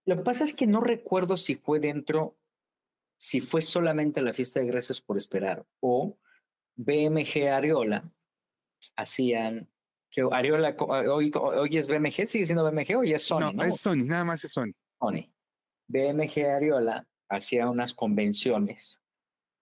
Lo 0.06 0.16
que 0.16 0.22
pasa 0.22 0.44
es 0.44 0.54
que 0.54 0.66
no 0.66 0.80
recuerdo 0.80 1.36
si 1.36 1.56
fue 1.56 1.78
dentro, 1.78 2.36
si 3.16 3.40
fue 3.40 3.62
solamente 3.62 4.20
la 4.22 4.32
fiesta 4.32 4.60
de 4.60 4.66
Gracias 4.66 5.00
por 5.00 5.18
Esperar 5.18 5.66
o 5.80 6.18
BMG 6.76 7.48
Ariola 7.48 8.10
hacían 8.96 9.68
que 10.10 10.22
Ariola 10.30 10.74
hoy, 10.78 11.30
hoy, 11.34 11.76
es 11.76 11.88
BMG, 11.88 12.26
sigue 12.26 12.46
siendo 12.46 12.64
BMG 12.64 12.96
o 12.96 13.04
ya 13.04 13.16
es 13.16 13.22
Sony. 13.22 13.52
No, 13.52 13.62
es 13.62 13.80
Sony, 13.80 14.04
nada 14.06 14.24
más 14.24 14.42
es 14.44 14.52
Sony. 14.52 14.72
Sony. 14.98 15.30
BMG 15.88 16.46
Ariola 16.46 17.06
hacía 17.28 17.68
unas 17.68 17.92
convenciones 17.92 19.00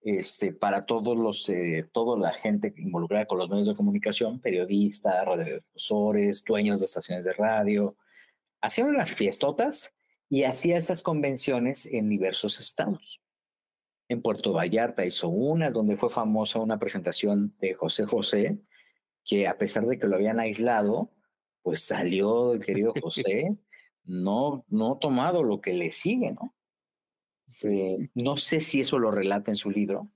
este, 0.05 0.53
para 0.53 0.85
todos 0.85 1.17
los, 1.17 1.49
eh, 1.49 1.89
toda 1.91 2.15
la 2.19 2.31
gente 2.31 2.71
involucrada 2.77 3.25
con 3.25 3.39
los 3.39 3.49
medios 3.49 3.65
de 3.65 3.75
comunicación, 3.75 4.39
periodistas, 4.39 5.25
radiodifusores, 5.25 6.43
dueños 6.43 6.79
de 6.79 6.85
estaciones 6.85 7.25
de 7.25 7.33
radio. 7.33 7.97
Hacían 8.61 8.89
unas 8.89 9.11
fiestotas 9.11 9.95
y 10.29 10.43
hacía 10.43 10.77
esas 10.77 11.01
convenciones 11.01 11.87
en 11.87 12.07
diversos 12.07 12.59
estados. 12.59 13.19
En 14.07 14.21
Puerto 14.21 14.53
Vallarta 14.53 15.03
hizo 15.03 15.27
una 15.27 15.71
donde 15.71 15.97
fue 15.97 16.11
famosa 16.11 16.59
una 16.59 16.77
presentación 16.77 17.55
de 17.57 17.73
José 17.73 18.05
José, 18.05 18.59
que 19.23 19.47
a 19.47 19.57
pesar 19.57 19.87
de 19.87 19.97
que 19.97 20.05
lo 20.05 20.17
habían 20.17 20.39
aislado, 20.39 21.09
pues 21.63 21.81
salió 21.81 22.53
el 22.53 22.63
querido 22.63 22.93
José, 23.01 23.57
no, 24.03 24.65
no 24.67 24.99
tomado 24.99 25.41
lo 25.41 25.61
que 25.61 25.73
le 25.73 25.91
sigue, 25.91 26.31
¿no? 26.31 26.53
No 28.13 28.37
sé 28.37 28.59
si 28.59 28.81
eso 28.81 28.99
lo 28.99 29.11
relata 29.11 29.51
en 29.51 29.57
su 29.57 29.69
libro, 29.69 30.09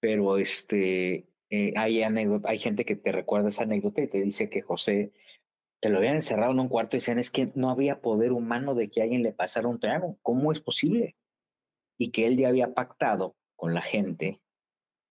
pero 0.00 0.36
este, 0.38 1.28
eh, 1.50 1.72
hay 1.76 2.02
anécdota, 2.02 2.50
hay 2.50 2.58
gente 2.58 2.84
que 2.84 2.96
te 2.96 3.12
recuerda 3.12 3.48
esa 3.48 3.62
anécdota 3.62 4.02
y 4.02 4.08
te 4.08 4.20
dice 4.20 4.50
que 4.50 4.62
José 4.62 5.12
te 5.80 5.88
lo 5.88 5.98
habían 5.98 6.16
encerrado 6.16 6.52
en 6.52 6.60
un 6.60 6.68
cuarto 6.68 6.96
y 6.96 6.98
decían 6.98 7.18
es 7.18 7.30
que 7.30 7.52
no 7.54 7.70
había 7.70 8.00
poder 8.00 8.32
humano 8.32 8.74
de 8.74 8.90
que 8.90 9.02
alguien 9.02 9.22
le 9.22 9.32
pasara 9.32 9.68
un 9.68 9.80
trago. 9.80 10.18
¿Cómo 10.22 10.52
es 10.52 10.60
posible? 10.60 11.16
Y 11.98 12.10
que 12.10 12.26
él 12.26 12.36
ya 12.36 12.48
había 12.48 12.74
pactado 12.74 13.36
con 13.56 13.74
la 13.74 13.82
gente 13.82 14.40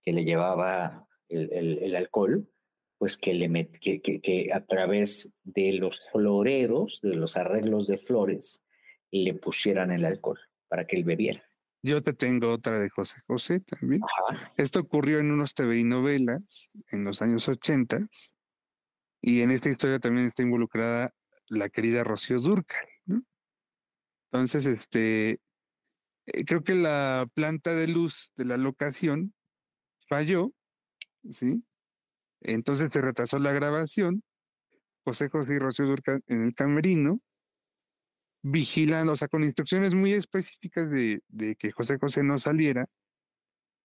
que 0.03 0.13
le 0.13 0.23
llevaba 0.23 1.07
el, 1.29 1.95
alcohol 1.95 2.49
pues 2.97 3.17
que, 3.17 3.34
le 3.34 3.69
que, 3.79 4.01
que, 4.01 4.49
a 4.53 4.65
través 4.65 5.34
de 5.43 5.73
los 5.73 6.01
floreros, 6.11 6.99
de 7.01 7.15
los 7.15 7.38
arreglos 7.38 7.88
de 7.88 7.97
flores, 7.97 8.63
le 9.11 9.34
pusieran 9.35 9.91
el 9.91 10.03
alcohol 10.05 10.39
para 10.67 10.88
que 10.88 10.95
él 10.95 11.03
bebiera. 11.03 11.47
Yo 11.83 12.01
te 12.01 12.13
tengo 12.13 12.51
otra 12.51 12.79
de 12.79 12.89
José 12.89 13.21
José 13.27 13.59
también. 13.59 14.01
Esto 14.57 14.79
ocurrió 14.79 15.19
en 15.19 15.31
unos 15.31 15.53
TV 15.53 15.79
y 15.79 15.83
novelas 15.83 16.69
en 16.91 17.03
los 17.03 17.21
años 17.21 17.47
80 17.47 17.99
y 19.21 19.41
en 19.41 19.51
esta 19.51 19.69
historia 19.69 19.99
también 19.99 20.27
está 20.27 20.43
involucrada 20.43 21.11
la 21.47 21.69
querida 21.69 22.03
Rocío 22.03 22.39
Durcal. 22.39 22.87
Entonces, 24.31 24.65
este, 24.65 25.39
eh, 26.27 26.45
creo 26.45 26.63
que 26.63 26.75
la 26.75 27.27
planta 27.33 27.73
de 27.73 27.87
luz 27.87 28.31
de 28.35 28.45
la 28.45 28.57
locación 28.57 29.33
falló, 30.07 30.51
¿sí? 31.29 31.65
Entonces 32.41 32.89
se 32.91 33.01
retrasó 33.01 33.39
la 33.39 33.51
grabación. 33.51 34.23
José 35.05 35.29
José 35.29 35.55
y 35.55 35.59
Rocío 35.59 35.85
Durcal 35.85 36.21
en 36.27 36.43
el 36.45 36.53
camerino. 36.53 37.21
Vigilando, 38.41 39.14
o 39.14 39.15
sea, 39.15 39.27
con 39.27 39.43
instrucciones 39.43 39.93
muy 39.93 40.14
específicas 40.14 40.89
de, 40.89 41.22
de 41.27 41.55
que 41.55 41.72
José 41.72 41.97
José 41.99 42.23
no 42.23 42.38
saliera 42.39 42.85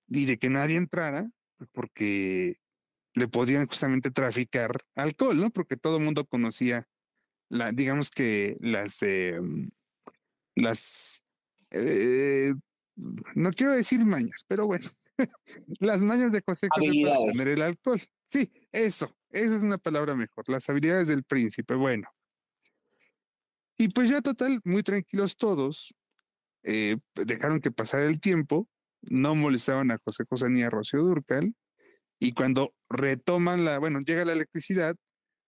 y 0.08 0.26
de 0.26 0.38
que 0.38 0.50
nadie 0.50 0.76
entrara, 0.76 1.24
pues, 1.56 1.70
porque 1.72 2.56
le 3.14 3.28
podían 3.28 3.66
justamente 3.66 4.10
traficar 4.10 4.76
alcohol, 4.94 5.36
¿no? 5.36 5.50
Porque 5.50 5.76
todo 5.76 5.98
el 5.98 6.04
mundo 6.04 6.26
conocía, 6.26 6.84
la, 7.48 7.72
digamos 7.72 8.10
que 8.10 8.56
las, 8.60 9.02
eh, 9.02 9.38
las, 10.54 11.22
eh, 11.70 12.54
no 13.36 13.50
quiero 13.50 13.72
decir 13.72 14.04
mañas, 14.04 14.44
pero 14.48 14.66
bueno, 14.66 14.88
las 15.80 16.00
mañas 16.00 16.32
de 16.32 16.42
José 16.44 16.68
José 16.70 17.02
para 17.04 17.32
tener 17.32 17.48
el 17.48 17.62
alcohol. 17.62 18.02
Sí, 18.26 18.50
eso, 18.70 19.14
esa 19.30 19.56
es 19.56 19.62
una 19.62 19.78
palabra 19.78 20.14
mejor, 20.14 20.44
las 20.48 20.68
habilidades 20.68 21.08
del 21.08 21.24
príncipe, 21.24 21.74
bueno. 21.74 22.08
Y 23.82 23.88
pues 23.88 24.08
ya 24.08 24.22
total, 24.22 24.60
muy 24.62 24.84
tranquilos 24.84 25.36
todos, 25.36 25.92
eh, 26.62 26.98
dejaron 27.16 27.58
que 27.58 27.72
pasara 27.72 28.06
el 28.06 28.20
tiempo, 28.20 28.68
no 29.00 29.34
molestaban 29.34 29.90
a 29.90 29.98
José 29.98 30.22
José 30.30 30.48
ni 30.50 30.62
a 30.62 30.70
Rocío 30.70 31.02
Durcal, 31.02 31.52
y 32.20 32.32
cuando 32.32 32.76
retoman 32.88 33.64
la, 33.64 33.80
bueno, 33.80 33.98
llega 33.98 34.24
la 34.24 34.34
electricidad, 34.34 34.94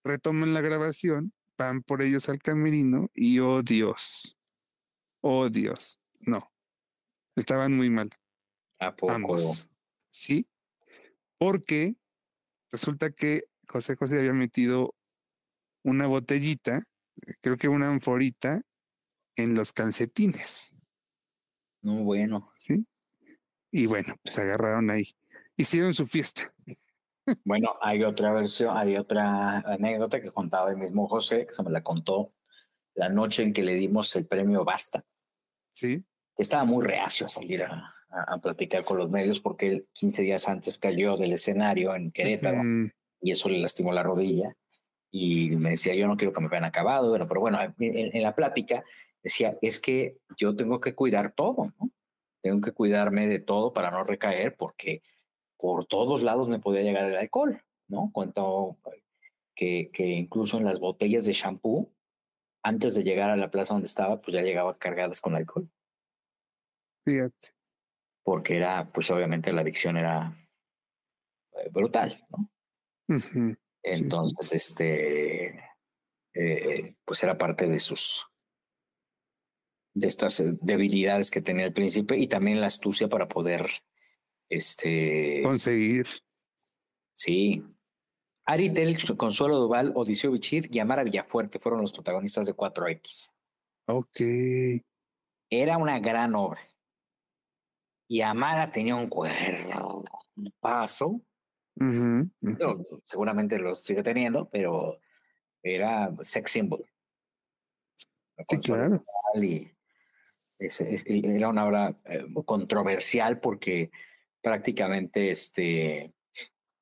retoman 0.03 0.53
la 0.53 0.63
grabación, 0.63 1.33
van 1.57 1.85
por 1.85 2.03
ellos 2.03 2.29
al 2.29 2.41
camerino 2.41 3.09
y 3.15 3.39
oh 3.39 3.63
Dios, 3.63 4.37
oh 5.21 5.49
Dios, 5.49 6.01
no, 6.19 6.53
estaban 7.37 7.73
muy 7.77 7.89
mal. 7.89 8.11
¿A 8.81 8.97
poco? 8.97 9.39
Sí, 10.11 10.49
porque 11.39 11.95
resulta 12.73 13.11
que 13.11 13.45
José 13.69 13.95
José 13.95 14.19
había 14.19 14.33
metido 14.33 14.97
una 15.85 16.09
botellita, 16.09 16.83
creo 17.41 17.57
que 17.57 17.69
una 17.69 17.91
anforita, 17.91 18.63
en 19.37 19.55
los 19.55 19.73
calcetines. 19.73 20.77
No, 21.83 22.03
bueno. 22.05 22.49
Sí. 22.53 22.87
Y 23.71 23.87
bueno, 23.87 24.15
pues 24.23 24.39
agarraron 24.39 24.91
ahí. 24.91 25.05
Hicieron 25.57 25.95
su 25.95 26.07
fiesta. 26.07 26.53
Bueno, 27.45 27.77
hay 27.81 28.05
otra 28.05 28.33
versión, 28.33 28.77
hay 28.77 28.97
otra 28.97 29.59
anécdota 29.61 30.21
que 30.21 30.31
contaba 30.31 30.71
el 30.71 30.77
mismo 30.77 31.09
José, 31.09 31.47
que 31.47 31.55
se 31.55 31.63
me 31.63 31.71
la 31.71 31.83
contó 31.83 32.33
la 32.95 33.09
noche 33.09 33.43
en 33.43 33.53
que 33.53 33.63
le 33.63 33.75
dimos 33.75 34.15
el 34.15 34.27
premio 34.27 34.65
Basta. 34.65 35.05
Sí. 35.71 36.05
Estaba 36.37 36.65
muy 36.65 36.85
reacio 36.85 37.27
a 37.27 37.31
salir 37.31 37.63
a, 37.63 37.95
a, 38.11 38.39
platicar 38.39 38.85
con 38.85 38.99
los 38.99 39.11
medios 39.11 39.41
porque 39.41 39.69
él 39.69 39.89
15 39.95 40.23
días 40.23 40.49
antes 40.49 40.79
cayó 40.79 41.17
del 41.17 41.33
escenario 41.33 41.95
en 41.95 42.13
Querétaro 42.13 42.63
y 43.21 43.31
eso 43.31 43.49
le 43.49 43.59
lastimó 43.59 43.93
la 43.93 44.03
rodilla 44.03 44.55
y 45.15 45.51
me 45.57 45.71
decía, 45.71 45.95
yo 45.95 46.09
no 46.09 46.17
quiero 46.17 46.33
que 46.33 46.41
me 46.41 46.49
vean 46.49 46.65
acabado, 46.65 47.11
bueno, 47.11 47.29
pero 47.29 47.41
bueno, 47.41 47.59
en, 47.79 48.23
la 48.23 48.35
plática 48.35 48.83
decía, 49.23 49.57
es 49.63 49.81
que 49.81 50.17
yo 50.37 50.57
tengo 50.57 50.81
que 50.81 50.95
cuidar 50.95 51.33
todo, 51.33 51.73
¿no? 51.79 51.91
Tengo 52.43 52.61
que 52.61 52.73
cuidarme 52.73 53.29
de 53.29 53.39
todo 53.39 53.73
para 53.73 53.91
no 53.91 54.03
recaer 54.03 54.57
porque 54.57 55.03
por 55.57 55.87
todos 55.87 56.23
lados 56.23 56.49
me 56.49 56.59
podía 56.59 56.83
llegar 56.83 57.05
el 57.09 57.17
alcohol, 57.17 57.63
¿no? 57.89 58.11
Cuento 58.13 58.77
que, 59.55 59.91
que 59.93 60.05
incluso 60.05 60.59
en 60.59 60.65
las 60.65 60.81
botellas 60.81 61.25
de 61.25 61.33
shampoo, 61.33 61.93
antes 62.63 62.95
de 62.97 63.05
llegar 63.05 63.31
a 63.31 63.37
la 63.37 63.51
plaza 63.51 63.75
donde 63.75 63.87
estaba, 63.87 64.21
pues 64.21 64.35
ya 64.35 64.43
llegaba 64.43 64.77
cargadas 64.77 65.21
con 65.21 65.37
alcohol. 65.37 65.71
Fíjate 67.05 67.55
porque 68.25 68.57
era, 68.57 68.91
pues 68.91 69.11
obviamente 69.11 69.53
la 69.53 69.61
adicción 69.61 69.97
era 69.99 70.35
eh, 71.53 71.69
brutal, 71.71 72.19
¿no? 72.31 72.51
Entonces, 73.85 74.53
este, 74.53 75.61
eh, 76.35 76.97
pues 77.05 77.23
era 77.23 77.39
parte 77.39 77.69
de 77.69 77.79
sus, 77.79 78.27
de 79.95 80.09
estas 80.09 80.41
eh, 80.41 80.57
debilidades 80.61 81.31
que 81.31 81.43
tenía 81.43 81.67
el 81.67 81.73
príncipe 81.73 82.17
y 82.17 82.27
también 82.27 82.61
la 82.61 82.67
astucia 82.67 83.09
para 83.09 83.29
poder, 83.29 83.71
este... 84.49 85.41
Conseguir. 85.43 86.07
Sí. 87.15 87.63
Ari 88.47 88.73
Telch, 88.73 89.17
Consuelo 89.17 89.59
Duval, 89.59 89.93
Odiseo 89.95 90.33
Bichir 90.33 90.69
y 90.75 90.79
Amara 90.79 91.05
Villafuerte 91.05 91.59
fueron 91.59 91.83
los 91.83 91.93
protagonistas 91.93 92.47
de 92.47 92.55
4X. 92.55 93.33
Ok. 93.87 94.21
Era 95.51 95.77
una 95.77 96.01
gran 96.01 96.35
obra 96.35 96.61
y 98.09 98.21
Amada 98.21 98.71
tenía 98.71 98.95
un 98.97 99.09
cuerpo, 99.09 100.05
paso. 100.61 101.21
Seguramente 103.05 103.59
lo 103.59 103.77
sigue 103.77 104.03
teniendo, 104.03 104.49
pero 104.51 104.99
era 105.63 106.15
sex 106.23 106.53
symbol. 106.53 106.85
Sí, 108.49 108.59
claro. 108.59 109.05
Y 109.41 109.71
era 110.59 111.49
una 111.49 111.67
obra 111.67 111.97
eh, 112.05 112.27
controversial 112.45 113.41
porque 113.41 113.91
prácticamente 114.41 115.31
este, 115.31 116.13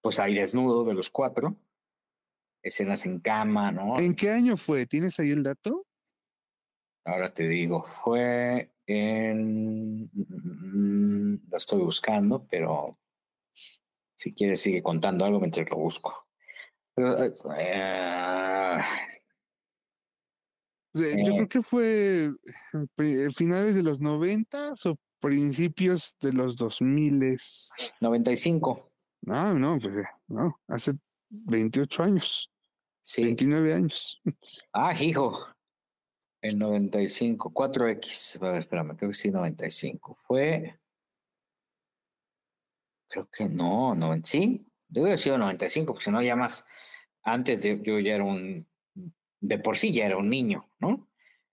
pues 0.01 0.19
hay 0.19 0.35
desnudo 0.35 0.85
de 0.85 0.95
los 0.95 1.11
cuatro, 1.11 1.57
escenas 2.63 3.07
en 3.07 3.21
cama, 3.21 3.73
¿no? 3.73 3.99
¿En 3.99 4.15
qué 4.15 4.31
año 4.31 4.57
fue? 4.57 4.87
¿Tienes 4.87 5.19
ahí 5.21 5.31
el 5.31 5.43
dato? 5.43 5.87
Ahora 7.05 7.33
te 7.33 7.49
digo, 7.49 7.85
fue 8.05 8.73
en... 8.87 10.11
Mm, 10.13 11.51
lo 11.51 11.57
estoy 11.57 11.83
buscando, 11.83 12.47
pero 12.49 12.99
si 14.23 14.33
quieres 14.33 14.61
sigue 14.61 14.83
contando 14.83 15.25
algo 15.25 15.41
mientras 15.41 15.69
lo 15.69 15.79
busco. 15.79 16.15
Eh, 16.97 18.79
yo 20.95 21.35
creo 21.35 21.49
que 21.49 21.63
fue 21.63 22.31
finales 23.35 23.75
de 23.75 23.83
los 23.83 24.01
noventas 24.01 24.87
o 24.87 24.97
principios 25.21 26.15
de 26.21 26.33
los 26.35 26.55
dos 26.55 26.81
miles. 26.81 27.73
95. 28.01 28.93
No, 29.23 29.55
no, 29.55 29.79
pues 29.81 29.95
no, 30.29 30.55
hace 30.69 30.93
28 31.31 32.03
años. 32.05 32.51
Sí. 33.03 33.25
29 33.25 33.75
años. 33.75 34.23
Ah, 34.73 34.95
hijo. 34.95 35.37
En 36.43 36.59
95, 36.59 37.53
4X. 37.53 38.41
A 38.41 38.51
ver, 38.53 38.61
espérame, 38.61 38.97
creo 38.97 39.11
que 39.11 39.15
sí, 39.15 39.31
95. 39.31 40.17
Fue. 40.21 40.79
Creo 43.13 43.29
que 43.31 43.47
no, 43.47 43.95
no, 43.95 44.19
sí. 44.25 44.67
Debe 44.89 45.09
haber 45.09 45.19
sido 45.19 45.37
95, 45.37 45.93
porque 45.93 46.05
si 46.07 46.11
no, 46.11 46.23
ya 46.23 46.35
más. 46.35 46.65
Antes 47.23 47.63
de, 47.63 47.81
yo 47.83 47.99
ya 47.99 48.15
era 48.15 48.25
un. 48.25 48.67
De 49.41 49.59
por 49.59 49.77
sí 49.77 49.93
ya 49.93 50.07
era 50.07 50.17
un 50.17 50.31
niño, 50.31 50.67
¿no? 50.79 51.09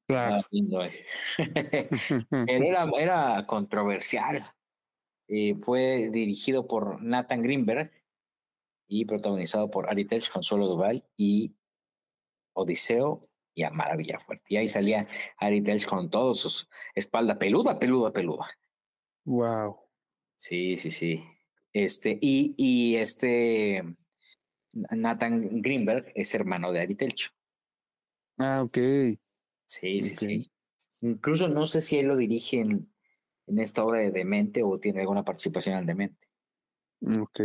Claro. 0.08 0.42
era, 2.48 2.90
era 2.98 3.46
controversial. 3.46 4.42
Eh, 5.28 5.56
fue 5.62 6.10
dirigido 6.12 6.66
por 6.66 7.02
Nathan 7.04 7.44
Greenberg 7.44 7.92
y 8.88 9.04
protagonizado 9.06 9.70
por 9.70 9.90
Ari 9.90 10.06
Telch, 10.06 10.32
Consuelo 10.32 10.68
Duval 10.68 11.06
y 11.18 11.56
Odiseo 12.54 13.30
y 13.54 13.64
a 13.64 13.70
Maravilla 13.70 14.18
Fuerte. 14.18 14.46
Y 14.48 14.58
ahí 14.58 14.70
salía 14.70 15.08
Ari 15.38 15.62
Telch 15.62 15.86
con 15.86 16.10
todo 16.10 16.34
su 16.36 16.66
espalda 16.96 17.38
peluda, 17.38 17.78
peluda, 17.78 18.14
peluda. 18.14 18.48
Wow. 19.26 19.78
Sí, 20.38 20.78
sí, 20.78 20.90
sí. 20.90 21.39
Este, 21.74 22.18
y, 22.22 22.54
y 22.58 22.96
este 22.96 23.84
Nathan 24.72 25.62
Greenberg 25.62 26.12
es 26.16 26.34
hermano 26.34 26.72
de 26.72 26.82
Ari 26.82 26.96
Telch. 26.96 27.32
Ah, 28.38 28.64
ok. 28.64 28.78
Sí, 29.68 30.02
sí, 30.02 30.16
sí. 30.16 30.52
Incluso 31.02 31.48
no 31.48 31.68
sé 31.68 31.82
si 31.82 31.98
él 31.98 32.08
lo 32.08 32.18
dirige 32.18 32.60
en, 32.60 32.92
en 33.48 33.60
esta 33.60 33.84
obra 33.84 34.00
de 34.00 34.12
Demente 34.12 34.64
o 34.64 34.80
tiene 34.80 35.02
alguna 35.02 35.24
participación 35.24 35.78
en 35.78 35.86
Demente. 35.86 36.28
Ok. 37.02 37.40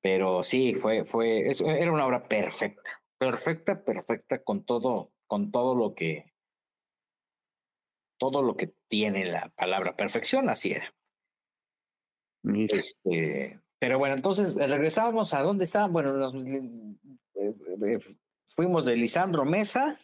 Pero 0.00 0.42
sí, 0.42 0.74
fue, 0.74 1.04
fue, 1.04 1.50
era 1.50 1.92
una 1.92 2.06
obra 2.06 2.26
perfecta 2.26 2.82
perfecta, 3.18 3.84
perfecta 3.84 4.42
con 4.42 4.64
todo, 4.64 5.12
con 5.26 5.50
todo 5.50 5.74
lo 5.74 5.94
que, 5.94 6.32
todo 8.16 8.42
lo 8.42 8.56
que 8.56 8.72
tiene 8.88 9.24
la 9.26 9.50
palabra 9.50 9.96
perfección, 9.96 10.48
así 10.48 10.72
era. 10.72 10.94
Este, 12.44 13.60
pero 13.78 13.98
bueno, 13.98 14.16
entonces 14.16 14.54
regresábamos 14.54 15.34
a 15.34 15.42
dónde 15.42 15.64
estaban. 15.64 15.92
Bueno, 15.92 16.12
nos, 16.14 16.34
eh, 16.34 17.54
eh, 17.86 17.98
fuimos 18.48 18.86
de 18.86 18.96
Lisandro 18.96 19.44
Mesa. 19.44 19.98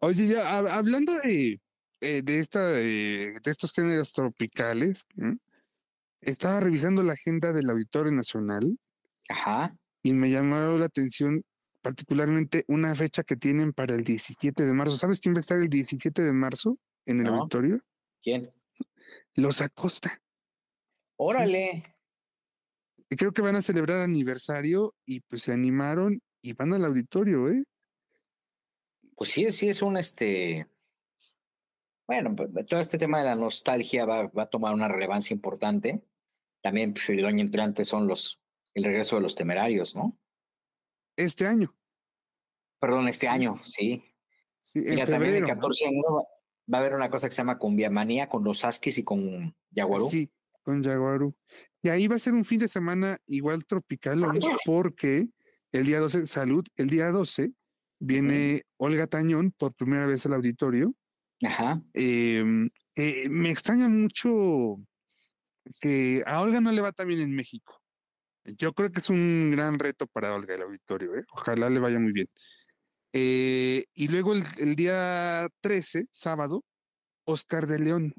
Oye, 0.00 0.26
ya 0.26 0.58
hablando 0.58 1.12
de, 1.24 1.60
eh, 2.00 2.22
de, 2.22 2.40
esta, 2.40 2.70
de 2.70 3.40
estos 3.44 3.72
géneros 3.72 4.12
tropicales, 4.12 5.06
estaba 6.20 6.60
revisando 6.60 7.02
la 7.02 7.14
agenda 7.14 7.52
del 7.52 7.70
Auditorio 7.70 8.12
Nacional. 8.12 8.78
Ajá. 9.28 9.76
Y 10.02 10.12
me 10.12 10.30
llamó 10.30 10.78
la 10.78 10.86
atención 10.86 11.42
particularmente 11.82 12.64
una 12.68 12.94
fecha 12.94 13.22
que 13.22 13.36
tienen 13.36 13.72
para 13.72 13.94
el 13.94 14.04
17 14.04 14.64
de 14.64 14.72
marzo. 14.72 14.96
¿Sabes 14.96 15.20
quién 15.20 15.34
va 15.34 15.38
a 15.38 15.40
estar 15.40 15.58
el 15.58 15.68
17 15.68 16.22
de 16.22 16.32
marzo 16.32 16.78
en 17.06 17.20
el 17.20 17.28
auditorio? 17.28 17.80
¿Quién? 18.22 18.52
Los 19.34 19.60
Acosta. 19.60 20.20
Órale. 21.18 21.82
Creo 23.10 23.32
que 23.32 23.42
van 23.42 23.56
a 23.56 23.62
celebrar 23.62 24.00
aniversario 24.00 24.94
y 25.04 25.20
pues 25.20 25.42
se 25.42 25.52
animaron 25.52 26.18
y 26.42 26.52
van 26.52 26.72
al 26.72 26.84
auditorio, 26.84 27.50
¿eh? 27.50 27.64
Pues 29.16 29.30
sí, 29.30 29.50
sí 29.50 29.68
es 29.68 29.82
un 29.82 29.96
este 29.96 30.68
Bueno, 32.06 32.36
pues, 32.36 32.66
todo 32.66 32.78
este 32.78 32.98
tema 32.98 33.18
de 33.18 33.24
la 33.24 33.34
nostalgia 33.34 34.04
va, 34.04 34.30
a 34.32 34.46
tomar 34.46 34.74
una 34.74 34.86
relevancia 34.86 35.34
importante. 35.34 36.04
También, 36.62 36.92
pues, 36.92 37.08
el 37.08 37.24
año 37.24 37.44
entrante 37.44 37.84
son 37.84 38.06
los, 38.06 38.40
el 38.74 38.84
regreso 38.84 39.16
de 39.16 39.22
los 39.22 39.34
temerarios, 39.34 39.96
¿no? 39.96 40.16
Este 41.16 41.46
año. 41.46 41.68
Perdón, 42.78 43.08
este 43.08 43.26
año, 43.26 43.60
sí. 43.64 44.04
Sí, 44.62 44.84
en 44.86 45.04
también 45.04 45.34
el 45.34 45.46
14 45.46 45.86
va 46.72 46.78
a 46.78 46.80
haber 46.80 46.94
una 46.94 47.10
cosa 47.10 47.28
que 47.28 47.34
se 47.34 47.38
llama 47.38 47.58
Cumbia 47.58 47.90
Manía 47.90 48.28
con 48.28 48.44
los 48.44 48.64
Askis 48.64 48.98
y 48.98 49.02
con 49.02 49.56
Yaguarú. 49.70 50.08
Sí, 50.08 50.30
con 50.68 50.82
Yaguarú. 50.82 51.34
Y 51.82 51.88
ahí 51.88 52.08
va 52.08 52.16
a 52.16 52.18
ser 52.18 52.34
un 52.34 52.44
fin 52.44 52.58
de 52.58 52.68
semana 52.68 53.16
igual 53.26 53.64
tropical 53.64 54.22
porque 54.66 55.26
el 55.72 55.86
día 55.86 55.98
12, 55.98 56.26
salud, 56.26 56.62
el 56.76 56.90
día 56.90 57.10
12 57.10 57.52
viene 57.98 58.64
Olga 58.76 59.06
Tañón 59.06 59.50
por 59.50 59.72
primera 59.72 60.04
vez 60.04 60.26
al 60.26 60.34
auditorio. 60.34 60.94
Ajá. 61.42 61.80
Em, 61.94 62.68
eh, 62.96 63.30
me 63.30 63.48
extraña 63.48 63.88
mucho 63.88 64.76
que 65.80 66.22
a 66.26 66.42
Olga 66.42 66.60
no 66.60 66.70
le 66.70 66.82
va 66.82 66.92
tan 66.92 67.08
bien 67.08 67.20
en 67.20 67.34
México. 67.34 67.80
Yo 68.44 68.74
creo 68.74 68.90
que 68.90 69.00
es 69.00 69.08
un 69.08 69.52
gran 69.52 69.78
reto 69.78 70.06
para 70.06 70.34
Olga 70.34 70.54
el 70.54 70.60
auditorio. 70.60 71.16
¿eh? 71.16 71.24
Ojalá 71.32 71.70
le 71.70 71.80
vaya 71.80 71.98
muy 71.98 72.12
bien. 72.12 72.28
Eh, 73.14 73.86
y 73.94 74.08
luego 74.08 74.34
el, 74.34 74.76
día 74.76 75.48
13, 75.62 76.08
sábado, 76.12 76.62
Oscar 77.24 77.66
de 77.66 77.78
León. 77.78 78.12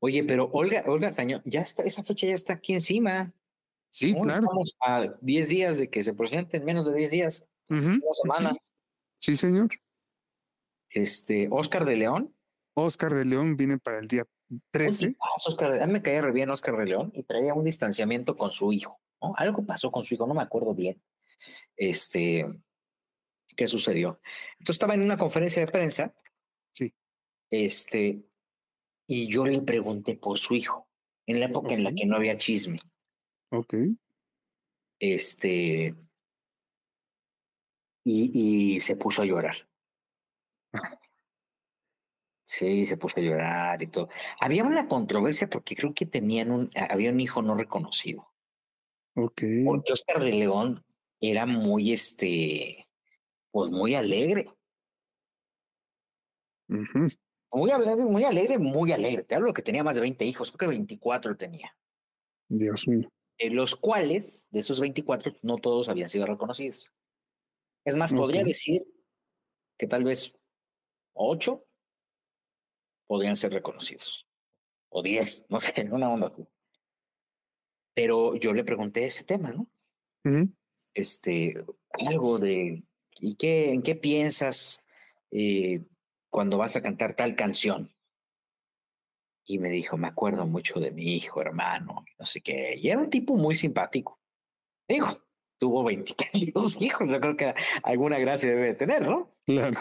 Oye, 0.00 0.24
pero 0.24 0.50
Olga, 0.52 0.84
Olga 0.86 1.14
Tañón, 1.14 1.42
ya 1.44 1.60
está, 1.60 1.82
esa 1.82 2.02
fecha 2.02 2.26
ya 2.26 2.34
está 2.34 2.54
aquí 2.54 2.74
encima. 2.74 3.32
Sí, 3.90 4.14
claro. 4.14 4.42
Estamos 4.42 4.76
a 4.80 5.14
10 5.20 5.48
días 5.48 5.78
de 5.78 5.90
que 5.90 6.02
se 6.02 6.14
presenten, 6.14 6.64
menos 6.64 6.86
de 6.86 6.94
10 6.94 7.10
días. 7.10 7.46
Una 7.68 7.98
semana. 8.22 8.56
Sí, 9.18 9.36
señor. 9.36 9.68
Este, 10.90 11.48
Oscar 11.50 11.84
de 11.84 11.96
León. 11.96 12.34
Oscar 12.74 13.14
de 13.14 13.24
León 13.24 13.56
viene 13.56 13.78
para 13.78 13.98
el 13.98 14.08
día 14.08 14.24
13. 14.70 15.16
Oscar, 15.46 15.80
a 15.80 15.86
mí 15.86 15.92
me 15.92 16.02
caía 16.02 16.22
re 16.22 16.32
bien 16.32 16.50
Oscar 16.50 16.76
de 16.76 16.86
León 16.86 17.12
y 17.14 17.22
traía 17.22 17.54
un 17.54 17.64
distanciamiento 17.64 18.36
con 18.36 18.52
su 18.52 18.72
hijo. 18.72 19.00
¿no? 19.20 19.34
Algo 19.36 19.64
pasó 19.64 19.90
con 19.90 20.04
su 20.04 20.14
hijo, 20.14 20.26
no 20.26 20.34
me 20.34 20.42
acuerdo 20.42 20.74
bien. 20.74 21.02
Este, 21.76 22.46
¿qué 23.56 23.68
sucedió? 23.68 24.20
Entonces 24.52 24.76
estaba 24.76 24.94
en 24.94 25.02
una 25.02 25.16
conferencia 25.16 25.64
de 25.64 25.70
prensa. 25.70 26.14
Sí. 26.72 26.94
Este, 27.50 28.22
y 29.14 29.26
yo 29.26 29.44
le 29.44 29.60
pregunté 29.60 30.16
por 30.16 30.38
su 30.38 30.54
hijo, 30.54 30.88
en 31.26 31.38
la 31.38 31.44
época 31.44 31.74
en 31.74 31.84
la 31.84 31.92
que 31.92 32.06
no 32.06 32.16
había 32.16 32.38
chisme. 32.38 32.78
Ok. 33.50 33.74
Este, 34.98 35.94
y, 38.04 38.74
y 38.74 38.80
se 38.80 38.96
puso 38.96 39.20
a 39.20 39.26
llorar. 39.26 39.68
Ah. 40.72 40.98
Sí, 42.42 42.86
se 42.86 42.96
puso 42.96 43.20
a 43.20 43.22
llorar 43.22 43.82
y 43.82 43.88
todo. 43.88 44.08
Había 44.40 44.64
una 44.64 44.88
controversia 44.88 45.46
porque 45.46 45.76
creo 45.76 45.92
que 45.92 46.06
tenían 46.06 46.50
un, 46.50 46.70
había 46.74 47.10
un 47.10 47.20
hijo 47.20 47.42
no 47.42 47.54
reconocido. 47.54 48.32
Ok. 49.14 49.42
Porque 49.66 49.92
Oscar 49.92 50.24
de 50.24 50.32
León 50.32 50.82
era 51.20 51.44
muy, 51.44 51.92
este, 51.92 52.88
pues 53.50 53.70
muy 53.70 53.94
alegre. 53.94 54.50
Muy 57.52 57.70
alegre, 57.70 57.96
muy 57.96 58.24
alegre, 58.24 58.58
muy 58.58 58.92
alegre. 58.92 59.24
Te 59.24 59.34
hablo 59.34 59.52
que 59.52 59.62
tenía 59.62 59.84
más 59.84 59.94
de 59.94 60.00
20 60.00 60.24
hijos, 60.24 60.50
creo 60.52 60.70
que 60.70 60.76
24 60.76 61.36
tenía. 61.36 61.76
Dios 62.48 62.88
mío. 62.88 63.10
En 63.38 63.56
los 63.56 63.76
cuales, 63.76 64.48
de 64.50 64.60
esos 64.60 64.80
24, 64.80 65.36
no 65.42 65.58
todos 65.58 65.88
habían 65.88 66.08
sido 66.08 66.26
reconocidos. 66.26 66.90
Es 67.84 67.96
más, 67.96 68.12
podría 68.12 68.44
decir 68.44 68.84
que 69.76 69.86
tal 69.86 70.04
vez 70.04 70.34
8 71.14 71.64
podrían 73.06 73.36
ser 73.36 73.52
reconocidos. 73.52 74.26
O 74.88 75.02
10, 75.02 75.46
no 75.48 75.60
sé, 75.60 75.88
una 75.90 76.10
onda 76.10 76.28
así. 76.28 76.46
Pero 77.94 78.36
yo 78.36 78.52
le 78.54 78.64
pregunté 78.64 79.04
ese 79.04 79.24
tema, 79.24 79.52
¿no? 79.52 79.68
Este, 80.94 81.62
algo 81.92 82.38
de 82.38 82.84
¿Y 83.24 83.36
qué, 83.36 83.70
en 83.70 83.82
qué 83.82 83.94
piensas 83.94 84.86
eh, 85.30 85.84
cuando 86.32 86.56
vas 86.56 86.74
a 86.76 86.82
cantar 86.82 87.14
tal 87.14 87.36
canción? 87.36 87.94
Y 89.44 89.58
me 89.58 89.68
dijo, 89.68 89.96
me 89.98 90.08
acuerdo 90.08 90.46
mucho 90.46 90.80
de 90.80 90.90
mi 90.90 91.14
hijo, 91.14 91.42
hermano, 91.42 92.04
no 92.18 92.26
sé 92.26 92.40
qué. 92.40 92.74
Y 92.76 92.88
era 92.88 93.00
un 93.00 93.10
tipo 93.10 93.36
muy 93.36 93.54
simpático. 93.54 94.18
Digo, 94.88 95.22
tuvo 95.58 95.84
22 95.84 96.76
hijos, 96.80 97.10
yo 97.10 97.20
creo 97.20 97.36
que 97.36 97.54
alguna 97.82 98.18
gracia 98.18 98.48
debe 98.48 98.74
tener, 98.74 99.06
¿no? 99.06 99.36
Claro. 99.44 99.78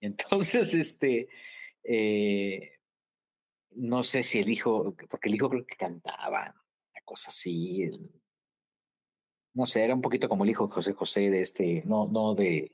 Entonces, 0.00 0.72
este, 0.72 1.28
eh, 1.84 2.78
no 3.72 4.02
sé 4.02 4.22
si 4.22 4.38
el 4.38 4.48
hijo, 4.48 4.94
porque 5.10 5.28
el 5.28 5.34
hijo 5.34 5.50
creo 5.50 5.66
que 5.66 5.76
cantaba, 5.76 6.54
una 6.92 7.04
cosa 7.04 7.28
así, 7.28 7.90
no 9.52 9.66
sé, 9.66 9.84
era 9.84 9.94
un 9.94 10.00
poquito 10.00 10.26
como 10.28 10.44
el 10.44 10.50
hijo 10.50 10.68
de 10.68 10.72
José 10.72 10.94
José 10.94 11.30
de 11.30 11.40
este, 11.42 11.82
no, 11.84 12.06
no 12.06 12.34
de, 12.34 12.72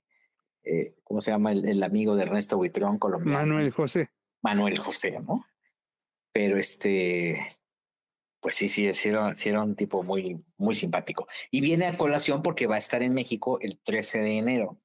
eh, 0.66 0.94
¿cómo 1.04 1.20
se 1.20 1.30
llama? 1.30 1.52
El, 1.52 1.82
amigo 1.82 2.16
de 2.16 2.22
Ernesto 2.22 2.56
Buitrón 2.56 2.98
colombiano. 2.98 3.38
Manuel 3.38 3.70
José. 3.70 4.08
Manuel 4.42 4.78
José, 4.78 5.20
¿no? 5.20 5.46
Pero 6.32 6.58
este, 6.58 7.56
pues 8.40 8.56
sí, 8.56 8.68
sí, 8.68 8.92
sí 8.92 9.08
era, 9.08 9.62
un 9.62 9.76
tipo 9.76 10.02
muy, 10.02 10.44
muy 10.56 10.74
simpático. 10.74 11.28
Y 11.50 11.60
viene 11.60 11.86
a 11.86 11.96
colación 11.96 12.42
porque 12.42 12.66
va 12.66 12.74
a 12.74 12.78
estar 12.78 13.02
en 13.02 13.14
México 13.14 13.58
el 13.60 13.78
13 13.78 14.18
de 14.18 14.38
enero. 14.38 14.80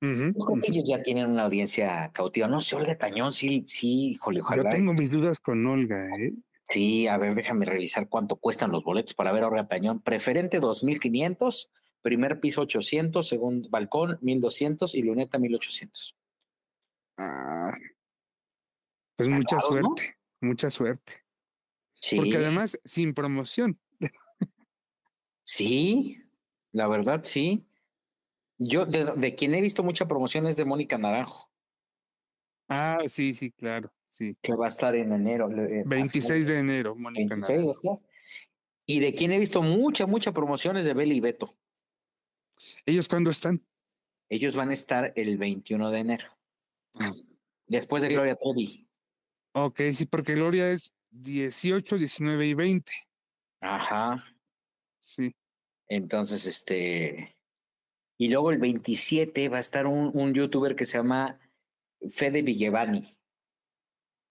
ellos 0.00 0.84
ya 0.86 1.02
tienen 1.02 1.30
una 1.30 1.44
audiencia 1.44 2.10
cautiva. 2.12 2.46
No 2.46 2.60
sé, 2.60 2.76
Olga 2.76 2.98
Tañón, 2.98 3.32
sí, 3.32 3.64
sí, 3.66 4.10
híjole, 4.10 4.42
ojalá. 4.42 4.64
Yo 4.64 4.76
tengo 4.76 4.92
mis 4.92 5.10
dudas 5.10 5.40
con 5.40 5.66
Olga, 5.66 6.08
¿eh? 6.18 6.32
Sí, 6.68 7.06
a 7.06 7.16
ver, 7.16 7.34
déjame 7.34 7.64
revisar 7.66 8.08
cuánto 8.08 8.36
cuestan 8.36 8.70
los 8.70 8.84
boletos 8.84 9.14
para 9.14 9.32
ver 9.32 9.44
a 9.44 9.48
Olga 9.48 9.66
Tañón. 9.66 10.00
Preferente 10.00 10.60
2.500, 10.60 11.68
primer 12.02 12.40
piso 12.40 12.62
800, 12.62 13.26
segundo 13.26 13.68
balcón 13.70 14.18
1.200 14.20 14.94
y 14.94 15.02
luneta 15.02 15.38
1.800. 15.38 16.14
Ah, 17.18 17.70
pues 19.16 19.28
mucha 19.28 19.60
suerte, 19.60 20.16
mucha 20.40 20.70
suerte. 20.70 21.12
Sí. 21.94 22.16
Porque 22.16 22.36
además, 22.36 22.80
sin 22.84 23.14
promoción. 23.14 23.78
Sí, 25.44 26.18
la 26.72 26.88
verdad, 26.88 27.22
sí. 27.24 27.66
Yo, 28.58 28.86
de, 28.86 29.12
de 29.16 29.34
quien 29.34 29.54
he 29.54 29.60
visto 29.60 29.82
mucha 29.82 30.06
promoción 30.06 30.46
es 30.46 30.56
de 30.56 30.64
Mónica 30.64 30.98
Naranjo. 30.98 31.50
Ah, 32.68 33.00
sí, 33.06 33.34
sí, 33.34 33.50
claro. 33.52 33.92
Sí. 34.08 34.36
Que 34.40 34.54
va 34.54 34.66
a 34.66 34.68
estar 34.68 34.94
en 34.94 35.12
enero. 35.12 35.48
26 35.48 36.46
de 36.46 36.58
enero, 36.58 36.94
Mónica. 36.94 37.34
26, 37.34 37.66
Y 38.86 39.00
de 39.00 39.14
quien 39.14 39.32
he 39.32 39.38
visto 39.38 39.62
mucha, 39.62 40.06
mucha 40.06 40.32
promociones 40.32 40.84
de 40.84 40.94
Beli 40.94 41.16
y 41.16 41.20
Beto. 41.20 41.56
¿Ellos 42.86 43.08
cuándo 43.08 43.30
están? 43.30 43.64
Ellos 44.28 44.54
van 44.54 44.70
a 44.70 44.74
estar 44.74 45.12
el 45.16 45.36
21 45.38 45.90
de 45.90 45.98
enero. 45.98 46.26
Ah. 46.94 47.12
Después 47.66 48.02
de 48.02 48.08
eh, 48.08 48.12
Gloria 48.12 48.36
Trevi. 48.36 48.88
Ok, 49.54 49.80
sí, 49.94 50.06
porque 50.06 50.34
Gloria 50.34 50.70
es 50.70 50.94
18, 51.10 51.98
19 51.98 52.46
y 52.46 52.54
20. 52.54 52.92
Ajá. 53.60 54.24
Sí. 54.98 55.32
Entonces, 55.88 56.46
este. 56.46 57.36
Y 58.18 58.28
luego 58.28 58.50
el 58.50 58.58
27 58.58 59.48
va 59.48 59.58
a 59.58 59.60
estar 59.60 59.86
un, 59.86 60.10
un 60.14 60.32
youtuber 60.32 60.76
que 60.76 60.86
se 60.86 60.98
llama 60.98 61.40
Fede 62.10 62.42
Villevani. 62.42 63.16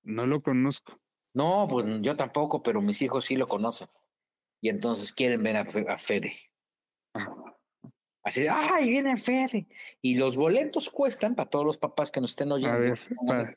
No 0.04 0.26
lo 0.26 0.42
conozco. 0.42 1.00
No, 1.34 1.68
pues 1.70 1.86
yo 2.02 2.16
tampoco, 2.16 2.62
pero 2.62 2.82
mis 2.82 3.02
hijos 3.02 3.26
sí 3.26 3.36
lo 3.36 3.48
conocen. 3.48 3.88
Y 4.62 4.70
entonces 4.70 5.14
quieren 5.14 5.42
ver 5.44 5.58
a, 5.58 5.98
Fede. 5.98 6.36
Ah. 7.14 7.41
Así 8.24 8.42
de, 8.42 8.50
¡ay, 8.50 8.90
viene 8.90 9.18
Fede! 9.18 9.68
Y 10.02 10.16
los 10.16 10.36
boletos 10.36 10.90
cuestan 10.90 11.36
para 11.36 11.50
todos 11.50 11.66
los 11.66 11.78
papás 11.78 12.12
que 12.12 12.22
nos 12.22 12.32
estén 12.32 12.52
oyendo. 12.52 12.76
A 12.76 12.80
ver, 12.80 13.00
para, 13.28 13.54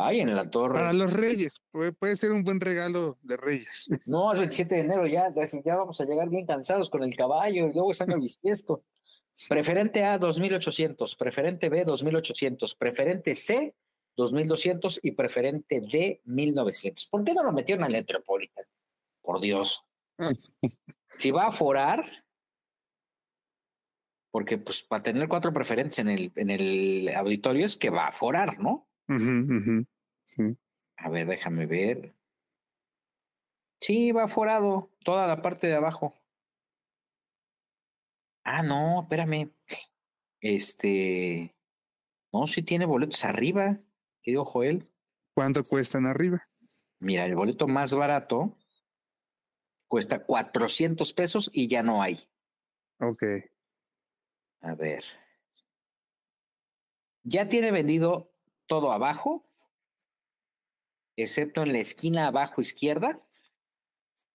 Ay, 0.00 0.20
en 0.20 0.32
la 0.34 0.48
torre. 0.48 0.74
Para 0.74 0.92
los 0.92 1.12
reyes, 1.12 1.60
puede, 1.72 2.14
ser 2.14 2.30
un 2.30 2.44
buen 2.44 2.60
regalo 2.60 3.18
de 3.22 3.36
reyes. 3.36 3.88
No, 4.06 4.30
el 4.30 4.38
27 4.38 4.74
de 4.76 4.80
enero 4.82 5.06
ya, 5.08 5.34
ya 5.64 5.76
vamos 5.76 6.00
a 6.00 6.04
llegar 6.04 6.28
bien 6.28 6.46
cansados 6.46 6.88
con 6.88 7.02
el 7.02 7.16
caballo, 7.16 7.66
luego 7.66 7.90
están 7.90 8.12
el 8.12 8.20
bisiesto. 8.20 8.84
Preferente 9.48 10.04
A, 10.04 10.18
2800. 10.18 11.16
Preferente 11.16 11.68
B, 11.68 11.84
2800. 11.84 12.76
Preferente 12.76 13.34
C, 13.34 13.74
2200 14.16 15.00
y 15.02 15.12
preferente 15.12 15.80
D 15.80 16.20
1900. 16.24 17.06
¿Por 17.06 17.24
qué 17.24 17.34
no 17.34 17.42
lo 17.42 17.52
metieron 17.52 17.82
la 17.82 17.88
Metropolitan? 17.88 18.64
Por 19.20 19.40
Dios. 19.40 19.82
si 21.10 21.30
va 21.32 21.48
a 21.48 21.52
forar, 21.52 22.04
porque 24.30 24.58
pues 24.58 24.82
para 24.82 25.02
tener 25.02 25.28
cuatro 25.28 25.52
preferentes 25.52 25.98
en 25.98 26.08
el, 26.08 26.32
en 26.36 26.50
el 26.50 27.14
auditorio 27.14 27.66
es 27.66 27.76
que 27.76 27.90
va 27.90 28.08
a 28.08 28.12
forar, 28.12 28.58
¿no? 28.58 28.88
Sí. 30.24 30.56
A 30.96 31.08
ver, 31.08 31.26
déjame 31.26 31.66
ver. 31.66 32.14
Sí, 33.80 34.12
va 34.12 34.28
forado, 34.28 34.90
toda 35.04 35.26
la 35.26 35.40
parte 35.40 35.66
de 35.66 35.74
abajo. 35.74 36.14
Ah, 38.44 38.62
no, 38.62 39.02
espérame. 39.02 39.50
Este, 40.40 41.54
no, 42.32 42.46
sí 42.46 42.62
tiene 42.62 42.86
boletos 42.86 43.24
arriba 43.24 43.80
querido 44.28 44.44
Joel. 44.44 44.80
¿Cuánto 45.34 45.64
cuestan 45.64 46.06
arriba? 46.06 46.46
Mira, 46.98 47.24
el 47.24 47.34
boleto 47.34 47.66
más 47.66 47.94
barato 47.94 48.58
cuesta 49.88 50.22
400 50.24 51.12
pesos 51.14 51.50
y 51.52 51.68
ya 51.68 51.82
no 51.82 52.02
hay. 52.02 52.18
Ok. 53.00 53.22
A 54.60 54.74
ver. 54.74 55.04
Ya 57.22 57.48
tiene 57.48 57.70
vendido 57.70 58.32
todo 58.66 58.92
abajo, 58.92 59.44
excepto 61.16 61.62
en 61.62 61.72
la 61.72 61.78
esquina 61.80 62.26
abajo 62.26 62.60
izquierda, 62.60 63.20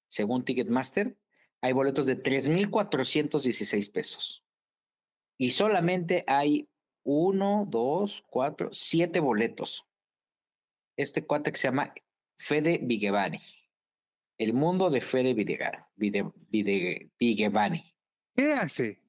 según 0.10 0.46
Ticketmaster, 0.46 1.18
hay 1.62 1.74
boletos 1.74 2.06
de 2.06 2.14
3.416 2.14 3.92
pesos. 3.92 4.44
Y 5.40 5.52
solamente 5.52 6.24
hay 6.28 6.70
uno, 7.04 7.66
dos, 7.68 8.24
cuatro, 8.28 8.70
siete 8.74 9.20
boletos. 9.20 9.86
Este 10.98 11.26
cuate 11.26 11.56
se 11.56 11.68
llama 11.68 11.94
Fede 12.38 12.80
Vigevani. 12.82 13.40
El 14.38 14.54
mundo 14.54 14.90
de 14.90 15.02
Fede 15.02 15.34
Vigevani. 17.20 17.96
¿Qué 18.36 18.52
hace? 18.52 19.03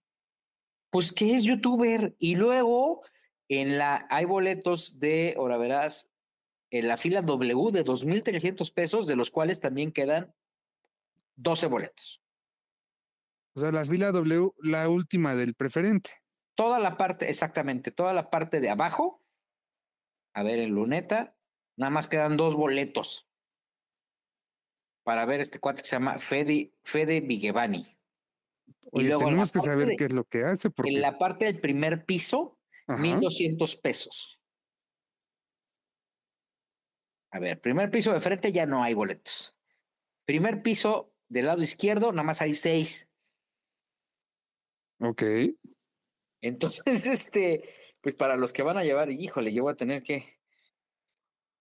Pues 0.94 1.10
que 1.10 1.36
es 1.36 1.42
youtuber. 1.42 2.14
Y 2.20 2.36
luego 2.36 3.02
en 3.48 3.78
la 3.78 4.06
hay 4.10 4.26
boletos 4.26 5.00
de, 5.00 5.34
ahora 5.36 5.56
verás, 5.56 6.08
en 6.70 6.86
la 6.86 6.96
fila 6.96 7.20
W 7.20 7.72
de 7.72 7.84
2.300 7.84 8.72
pesos, 8.72 9.08
de 9.08 9.16
los 9.16 9.32
cuales 9.32 9.58
también 9.58 9.90
quedan 9.90 10.32
12 11.34 11.66
boletos. 11.66 12.22
O 13.56 13.60
sea, 13.60 13.72
la 13.72 13.84
fila 13.84 14.12
W, 14.12 14.52
la 14.62 14.88
última 14.88 15.34
del 15.34 15.54
preferente. 15.54 16.10
Toda 16.54 16.78
la 16.78 16.96
parte, 16.96 17.28
exactamente, 17.28 17.90
toda 17.90 18.12
la 18.12 18.30
parte 18.30 18.60
de 18.60 18.70
abajo. 18.70 19.20
A 20.32 20.44
ver, 20.44 20.60
en 20.60 20.70
luneta, 20.70 21.34
nada 21.74 21.90
más 21.90 22.06
quedan 22.06 22.36
dos 22.36 22.54
boletos 22.54 23.26
para 25.02 25.24
ver 25.24 25.40
este 25.40 25.58
cuate 25.58 25.82
que 25.82 25.88
se 25.88 25.96
llama 25.96 26.20
Fede, 26.20 26.70
Fede 26.84 27.20
Vigevani. 27.20 27.84
Y 28.92 29.02
luego 29.04 29.24
tenemos 29.24 29.52
que 29.52 29.60
saber 29.60 29.96
qué 29.96 30.04
es 30.04 30.12
lo 30.12 30.24
que 30.24 30.44
hace. 30.44 30.70
Porque... 30.70 30.92
En 30.92 31.00
la 31.00 31.18
parte 31.18 31.46
del 31.46 31.60
primer 31.60 32.04
piso, 32.04 32.58
mil 32.86 33.16
1.200 33.16 33.80
pesos. 33.80 34.38
A 37.30 37.40
ver, 37.40 37.60
primer 37.60 37.90
piso 37.90 38.12
de 38.12 38.20
frente 38.20 38.52
ya 38.52 38.64
no 38.64 38.84
hay 38.84 38.94
boletos. 38.94 39.56
Primer 40.24 40.62
piso 40.62 41.12
del 41.28 41.46
lado 41.46 41.62
izquierdo, 41.62 42.12
nada 42.12 42.22
más 42.22 42.40
hay 42.40 42.54
seis. 42.54 43.08
Ok. 45.00 45.22
Entonces, 46.40 46.84
este, 47.06 47.96
pues 48.00 48.14
para 48.14 48.36
los 48.36 48.52
que 48.52 48.62
van 48.62 48.78
a 48.78 48.84
llevar, 48.84 49.10
híjole, 49.10 49.52
yo 49.52 49.64
voy 49.64 49.72
a 49.72 49.76
tener 49.76 50.02
que. 50.02 50.38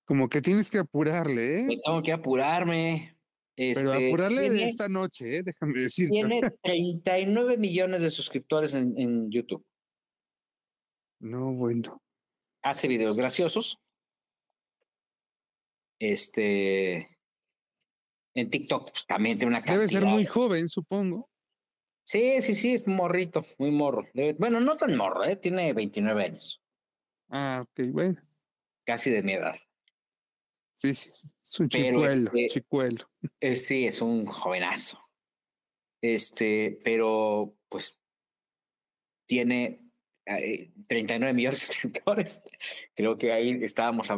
Como 0.05 0.30
que 0.30 0.41
tienes 0.41 0.69
que 0.69 0.80
apurarle, 0.80 1.61
¿eh? 1.61 1.80
tengo 1.84 2.03
que 2.03 2.11
apurarme. 2.11 3.12
Pero 3.55 3.93
este, 3.93 4.07
apurarle 4.07 4.49
de 4.49 4.65
esta 4.65 4.89
noche, 4.89 5.38
¿eh? 5.38 5.43
déjame 5.43 5.81
decir. 5.81 6.09
Tiene 6.09 6.41
39 6.63 7.57
millones 7.57 8.01
de 8.01 8.09
suscriptores 8.09 8.73
en, 8.73 8.97
en 8.97 9.30
YouTube. 9.30 9.63
No, 11.19 11.53
bueno. 11.53 12.01
Hace 12.63 12.88
videos 12.88 13.15
graciosos. 13.15 13.80
Este. 15.99 17.17
En 18.35 18.49
TikTok 18.49 18.91
pues, 18.91 19.05
también 19.05 19.38
tiene 19.38 19.55
una 19.55 19.61
Debe 19.65 19.88
ser 19.88 20.05
muy 20.05 20.25
joven, 20.25 20.67
supongo. 20.67 21.30
Sí, 22.05 22.41
sí, 22.41 22.55
sí, 22.55 22.73
es 22.73 22.88
morrito, 22.88 23.45
muy 23.57 23.71
morro. 23.71 24.05
Bueno, 24.38 24.59
no 24.59 24.75
tan 24.75 24.97
morro, 24.97 25.23
¿eh? 25.23 25.38
tiene 25.38 25.71
29 25.71 26.23
años. 26.23 26.61
Ah, 27.30 27.63
ok, 27.63 27.91
bueno. 27.91 28.21
Casi 28.85 29.09
de 29.09 29.23
mi 29.23 29.34
edad. 29.34 29.55
Sí. 30.84 30.89
Es 31.43 31.60
un 31.60 31.69
chicuelo, 31.69 32.10
este, 32.10 32.47
chicuelo. 32.47 33.10
Eh, 33.39 33.55
sí, 33.55 33.85
es 33.85 34.01
un 34.01 34.26
jovenazo. 34.26 34.99
Este, 36.01 36.77
pero 36.84 37.55
pues 37.69 37.97
tiene 39.26 39.80
39 40.26 41.30
eh, 41.30 41.34
millones 41.34 41.60
de 41.61 41.65
suscriptores. 41.68 42.43
Creo 42.95 43.18
que 43.18 43.31
ahí 43.31 43.64
estábamos, 43.64 44.10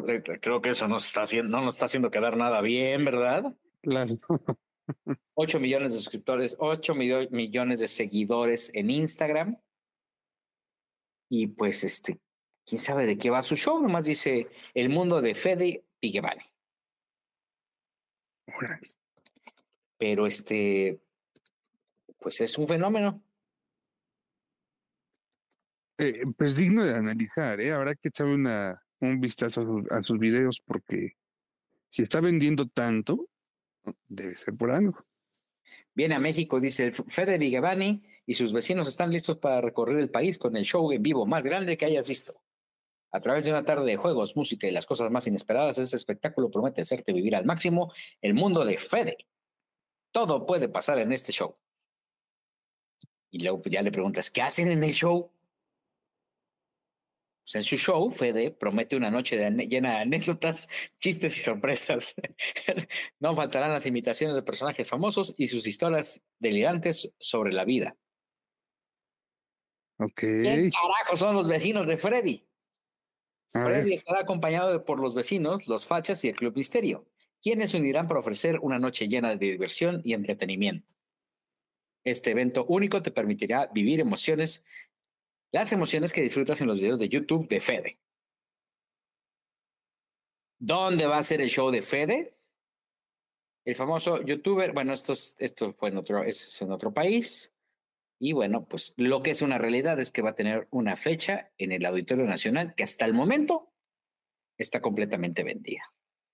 creo 0.41 0.61
que 0.61 0.71
eso 0.71 0.87
nos 0.87 1.05
está 1.05 1.23
haciendo, 1.23 1.55
no 1.55 1.63
nos 1.63 1.75
está 1.75 1.85
haciendo 1.85 2.09
quedar 2.09 2.35
nada 2.35 2.61
bien, 2.61 3.05
¿verdad? 3.05 3.55
Claro. 3.81 4.11
8 5.35 5.59
millones 5.59 5.93
de 5.93 5.99
suscriptores, 5.99 6.55
8 6.59 6.95
millones 6.95 7.79
de 7.79 7.87
seguidores 7.87 8.71
en 8.73 8.89
Instagram. 8.89 9.59
Y 11.29 11.47
pues, 11.47 11.83
este, 11.83 12.19
quién 12.65 12.81
sabe 12.81 13.05
de 13.05 13.17
qué 13.17 13.29
va 13.29 13.43
su 13.43 13.55
show, 13.55 13.79
nomás 13.79 14.05
dice 14.05 14.47
el 14.73 14.89
mundo 14.89 15.21
de 15.21 15.35
Fede 15.35 15.85
Piguevani. 15.99 16.54
Pero 19.97 20.27
este, 20.27 20.99
pues 22.19 22.41
es 22.41 22.57
un 22.57 22.67
fenómeno. 22.67 23.21
Eh, 25.97 26.23
pues 26.37 26.55
digno 26.55 26.83
de 26.83 26.95
analizar, 26.95 27.61
¿eh? 27.61 27.71
Habrá 27.71 27.95
que 27.95 28.09
echarle 28.09 28.35
una, 28.35 28.83
un 28.99 29.21
vistazo 29.21 29.81
a 29.91 30.03
sus 30.03 30.19
videos 30.19 30.61
porque 30.65 31.15
si 31.89 32.01
está 32.01 32.19
vendiendo 32.19 32.67
tanto, 32.67 33.29
Debe 34.07 34.33
ser 34.33 34.55
por 34.55 34.71
algo. 34.71 34.97
Viene 35.93 36.15
a 36.15 36.19
México, 36.19 36.59
dice 36.59 36.91
Fede 36.91 37.37
Vigavani, 37.37 38.03
y 38.25 38.33
sus 38.33 38.51
vecinos 38.51 38.87
están 38.87 39.11
listos 39.11 39.37
para 39.37 39.61
recorrer 39.61 39.99
el 39.99 40.09
país 40.09 40.37
con 40.37 40.57
el 40.57 40.65
show 40.65 40.91
en 40.91 41.01
vivo 41.01 41.25
más 41.25 41.45
grande 41.45 41.77
que 41.77 41.85
hayas 41.85 42.07
visto. 42.07 42.41
A 43.15 43.21
través 43.21 43.45
de 43.45 43.51
una 43.51 43.63
tarde 43.63 43.85
de 43.85 43.95
juegos, 43.95 44.35
música 44.35 44.67
y 44.67 44.71
las 44.71 44.85
cosas 44.85 45.09
más 45.09 45.25
inesperadas, 45.25 45.77
este 45.77 45.95
espectáculo 45.95 46.51
promete 46.51 46.81
hacerte 46.81 47.13
vivir 47.13 47.33
al 47.33 47.45
máximo 47.45 47.93
el 48.21 48.33
mundo 48.33 48.65
de 48.65 48.77
Fede. 48.77 49.15
Todo 50.11 50.45
puede 50.45 50.67
pasar 50.67 50.99
en 50.99 51.13
este 51.13 51.31
show. 51.31 51.55
Y 53.31 53.39
luego 53.39 53.61
pues, 53.61 53.71
ya 53.71 53.81
le 53.81 53.93
preguntas, 53.93 54.29
¿qué 54.29 54.41
hacen 54.41 54.67
en 54.67 54.83
el 54.83 54.91
show? 54.91 55.31
en 57.53 57.63
su 57.63 57.77
show, 57.77 58.11
Fede 58.11 58.51
promete 58.51 58.97
una 58.97 59.09
noche 59.09 59.37
llena 59.37 59.91
de 59.91 59.97
anécdotas, 60.01 60.67
chistes 60.99 61.37
y 61.37 61.41
sorpresas. 61.41 62.15
no 63.19 63.33
faltarán 63.33 63.71
las 63.71 63.85
imitaciones 63.85 64.35
de 64.35 64.43
personajes 64.43 64.89
famosos 64.89 65.33
y 65.37 65.47
sus 65.47 65.65
historias 65.67 66.21
delirantes 66.37 67.15
sobre 67.17 67.53
la 67.53 67.63
vida. 67.63 67.95
Ok. 69.99 70.19
¿Qué 70.19 70.69
carajo 70.69 71.15
son 71.15 71.33
los 71.33 71.47
vecinos 71.47 71.87
de 71.87 71.95
Freddy? 71.95 72.45
Freddy 73.63 73.93
estará 73.93 74.21
acompañado 74.21 74.83
por 74.83 74.99
los 74.99 75.15
vecinos, 75.15 75.67
los 75.67 75.85
fachas 75.85 76.23
y 76.23 76.29
el 76.29 76.35
Club 76.35 76.55
Misterio, 76.55 77.05
quienes 77.41 77.71
se 77.71 77.77
unirán 77.77 78.07
para 78.07 78.19
ofrecer 78.19 78.59
una 78.61 78.79
noche 78.79 79.07
llena 79.07 79.29
de 79.29 79.37
diversión 79.37 80.01
y 80.03 80.13
entretenimiento. 80.13 80.93
Este 82.03 82.31
evento 82.31 82.65
único 82.65 83.01
te 83.01 83.11
permitirá 83.11 83.67
vivir 83.73 83.99
emociones 83.99 84.63
las 85.51 85.71
emociones 85.71 86.11
que 86.11 86.21
disfrutas 86.21 86.59
en 86.59 86.67
los 86.67 86.77
videos 86.81 86.99
de 86.99 87.07
YouTube 87.07 87.47
de 87.47 87.61
Fede. 87.61 87.99
¿Dónde 90.59 91.05
va 91.05 91.17
a 91.17 91.23
ser 91.23 91.39
el 91.39 91.49
show 91.49 91.71
de 91.71 91.81
Fede? 91.81 92.37
El 93.63 93.75
famoso 93.75 94.21
youtuber, 94.21 94.73
bueno, 94.73 94.93
esto, 94.93 95.13
esto 95.13 95.73
fue 95.73 95.89
en 95.89 95.97
otro, 95.97 96.23
es 96.23 96.61
en 96.61 96.71
otro 96.71 96.93
país. 96.93 97.54
Y 98.19 98.33
bueno, 98.33 98.65
pues 98.65 98.93
lo 98.97 99.21
que 99.21 99.31
es 99.31 99.41
una 99.41 99.57
realidad 99.57 99.99
es 99.99 100.11
que 100.11 100.21
va 100.21 100.31
a 100.31 100.35
tener 100.35 100.67
una 100.71 100.95
fecha 100.95 101.51
en 101.57 101.71
el 101.71 101.85
Auditorio 101.85 102.25
Nacional 102.25 102.73
que 102.75 102.83
hasta 102.83 103.05
el 103.05 103.13
momento 103.13 103.73
está 104.57 104.81
completamente 104.81 105.43
vendida. 105.43 105.83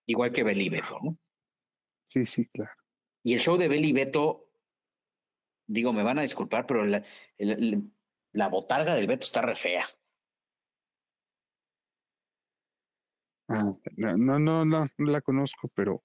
Igual 0.06 0.32
que 0.32 0.44
Beli 0.44 0.70
Beto, 0.70 1.00
¿no? 1.02 1.18
Sí, 2.06 2.26
sí, 2.26 2.46
claro. 2.48 2.72
Y 3.24 3.34
el 3.34 3.40
show 3.40 3.58
de 3.58 3.68
Beli 3.68 3.94
Beto, 3.94 4.50
digo, 5.68 5.94
me 5.94 6.04
van 6.04 6.20
a 6.20 6.24
disculpar, 6.24 6.66
pero 6.66 6.86
la, 6.86 7.04
la 7.38 8.48
botarga 8.48 8.96
del 8.96 9.08
Beto 9.08 9.26
está 9.26 9.42
re 9.42 9.56
fea. 9.56 9.86
Ah, 13.48 13.74
no, 13.98 14.18
no, 14.18 14.40
no, 14.40 14.66
no, 14.66 14.88
la 14.98 15.22
conozco, 15.22 15.70
pero 15.76 16.04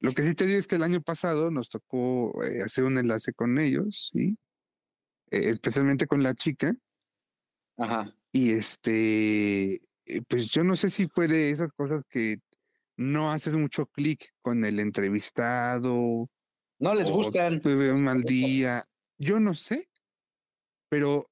lo 0.00 0.12
que 0.12 0.22
sí 0.22 0.34
te 0.34 0.46
digo 0.46 0.58
es 0.58 0.66
que 0.66 0.74
el 0.76 0.82
año 0.82 1.00
pasado 1.00 1.50
nos 1.50 1.70
tocó 1.70 2.42
eh, 2.44 2.62
hacer 2.62 2.84
un 2.84 2.98
enlace 2.98 3.32
con 3.32 3.58
ellos, 3.58 4.10
¿sí? 4.12 4.36
Eh, 5.32 5.48
especialmente 5.48 6.06
con 6.06 6.22
la 6.22 6.34
chica. 6.34 6.72
Ajá. 7.78 8.14
Y 8.32 8.52
este, 8.52 9.74
eh, 10.04 10.22
pues 10.28 10.50
yo 10.50 10.62
no 10.62 10.76
sé 10.76 10.90
si 10.90 11.08
fue 11.08 11.26
de 11.26 11.50
esas 11.50 11.72
cosas 11.72 12.04
que 12.10 12.36
no 12.96 13.32
haces 13.32 13.54
mucho 13.54 13.86
clic 13.86 14.28
con 14.42 14.62
el 14.64 14.78
entrevistado. 14.78 16.28
No 16.78 16.94
les 16.94 17.10
gustan. 17.10 17.62
Tuve 17.62 17.90
un 17.92 18.04
mal 18.04 18.22
día. 18.22 18.84
Yo 19.16 19.40
no 19.40 19.54
sé, 19.54 19.88
pero 20.90 21.30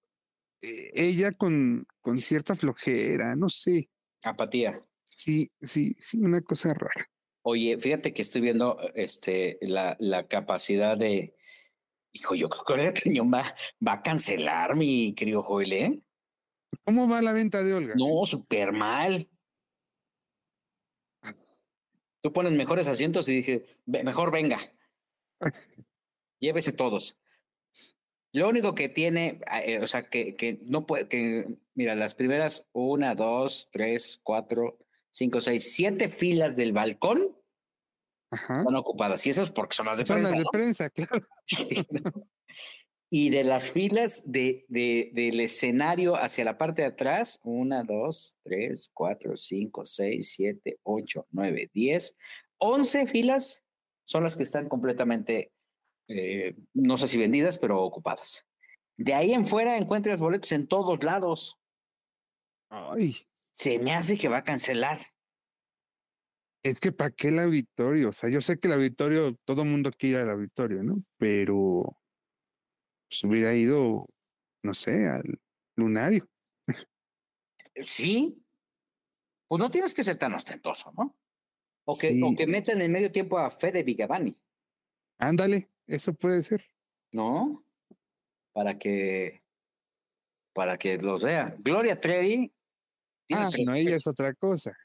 eh, 0.62 0.90
ella 0.94 1.32
con, 1.32 1.86
con 2.00 2.20
cierta 2.20 2.54
flojera, 2.54 3.36
no 3.36 3.50
sé. 3.50 3.90
Apatía. 4.22 4.82
Sí, 5.04 5.52
sí, 5.60 5.94
sí, 5.98 6.18
una 6.18 6.40
cosa 6.40 6.72
rara. 6.72 7.06
Oye, 7.42 7.76
fíjate 7.76 8.14
que 8.14 8.22
estoy 8.22 8.40
viendo 8.40 8.78
este, 8.94 9.58
la, 9.60 9.96
la 10.00 10.26
capacidad 10.26 10.96
de. 10.96 11.36
Hijo, 12.12 12.34
yo 12.34 12.48
creo 12.48 12.64
que 12.64 12.86
el 12.86 13.02
cañón 13.02 13.32
va, 13.32 13.54
va 13.86 13.92
a 13.94 14.02
cancelar, 14.02 14.74
mi 14.74 15.14
querido 15.14 15.42
Joel, 15.42 15.72
¿eh? 15.72 16.00
¿Cómo 16.84 17.08
va 17.08 17.22
la 17.22 17.32
venta 17.32 17.62
de 17.62 17.74
Olga? 17.74 17.94
No, 17.96 18.26
súper 18.26 18.72
mal. 18.72 19.28
Tú 22.22 22.32
pones 22.32 22.52
mejores 22.52 22.86
asientos 22.88 23.28
y 23.28 23.36
dije, 23.36 23.66
mejor 23.86 24.30
venga. 24.30 24.58
Llévese 26.40 26.72
todos. 26.72 27.16
Lo 28.32 28.48
único 28.48 28.74
que 28.74 28.88
tiene, 28.88 29.40
eh, 29.64 29.80
o 29.80 29.86
sea, 29.86 30.08
que, 30.08 30.36
que 30.36 30.60
no 30.62 30.86
puede, 30.86 31.08
que, 31.08 31.58
mira, 31.74 31.94
las 31.94 32.14
primeras 32.14 32.68
una, 32.72 33.14
dos, 33.14 33.68
tres, 33.72 34.20
cuatro, 34.22 34.78
cinco, 35.10 35.40
seis, 35.40 35.74
siete 35.74 36.08
filas 36.08 36.56
del 36.56 36.72
balcón 36.72 37.36
están 38.30 38.74
ocupadas. 38.76 39.26
Y 39.26 39.30
eso 39.30 39.42
es 39.42 39.50
porque 39.50 39.74
son 39.74 39.86
las 39.86 39.98
de 39.98 40.06
son 40.06 40.16
prensa. 40.16 40.30
las 40.30 40.38
de 40.38 40.48
prensa, 40.52 40.90
claro. 40.90 41.26
y 43.10 43.30
de 43.30 43.44
las 43.44 43.70
filas 43.70 44.22
de, 44.24 44.64
de, 44.68 45.10
del 45.12 45.40
escenario 45.40 46.16
hacia 46.16 46.44
la 46.44 46.58
parte 46.58 46.82
de 46.82 46.88
atrás, 46.88 47.40
una, 47.42 47.82
dos, 47.82 48.36
tres, 48.42 48.90
cuatro, 48.94 49.36
cinco, 49.36 49.84
seis, 49.84 50.32
siete, 50.32 50.78
ocho, 50.82 51.26
nueve, 51.30 51.70
diez, 51.74 52.16
once 52.58 53.06
filas 53.06 53.64
son 54.04 54.24
las 54.24 54.36
que 54.36 54.42
están 54.42 54.68
completamente 54.68 55.52
eh, 56.12 56.56
no 56.74 56.98
sé 56.98 57.06
si 57.06 57.16
vendidas, 57.16 57.56
pero 57.56 57.80
ocupadas. 57.80 58.44
De 58.96 59.14
ahí 59.14 59.32
en 59.32 59.46
fuera 59.46 59.76
encuentras 59.76 60.20
boletos 60.20 60.50
en 60.50 60.66
todos 60.66 61.02
lados. 61.04 61.58
Ay. 62.68 63.16
Se 63.54 63.78
me 63.78 63.94
hace 63.94 64.18
que 64.18 64.28
va 64.28 64.38
a 64.38 64.44
cancelar. 64.44 65.06
Es 66.62 66.78
que 66.78 66.92
¿para 66.92 67.10
qué 67.10 67.28
el 67.28 67.38
auditorio? 67.38 68.10
O 68.10 68.12
sea, 68.12 68.28
yo 68.28 68.40
sé 68.40 68.58
que 68.58 68.68
el 68.68 68.74
auditorio, 68.74 69.34
todo 69.44 69.64
mundo 69.64 69.90
quiere 69.96 70.16
ir 70.16 70.22
al 70.22 70.30
auditorio, 70.30 70.82
¿no? 70.82 71.02
Pero 71.16 71.96
pues 73.08 73.24
hubiera 73.24 73.54
ido, 73.54 74.06
no 74.62 74.74
sé, 74.74 75.08
al 75.08 75.40
lunario. 75.76 76.28
Sí. 77.84 78.44
Pues 79.48 79.58
no 79.58 79.70
tienes 79.70 79.94
que 79.94 80.04
ser 80.04 80.18
tan 80.18 80.34
ostentoso, 80.34 80.92
¿no? 80.96 81.16
O 81.86 81.96
que, 81.96 82.12
sí. 82.12 82.20
o 82.22 82.36
que 82.36 82.46
metan 82.46 82.80
en 82.82 82.92
medio 82.92 83.10
tiempo 83.10 83.38
a 83.38 83.50
Fede 83.50 83.82
Vigavani. 83.82 84.36
Ándale, 85.18 85.70
eso 85.86 86.12
puede 86.14 86.42
ser. 86.42 86.64
¿No? 87.10 87.64
Para 88.52 88.78
que 88.78 89.42
para 90.52 90.76
que 90.78 90.98
los 90.98 91.22
vea. 91.22 91.54
Gloria 91.58 91.98
Trevi. 91.98 92.52
Ah, 93.32 93.48
no, 93.64 93.74
ella 93.74 93.96
es 93.96 94.06
otra 94.06 94.34
cosa. 94.34 94.76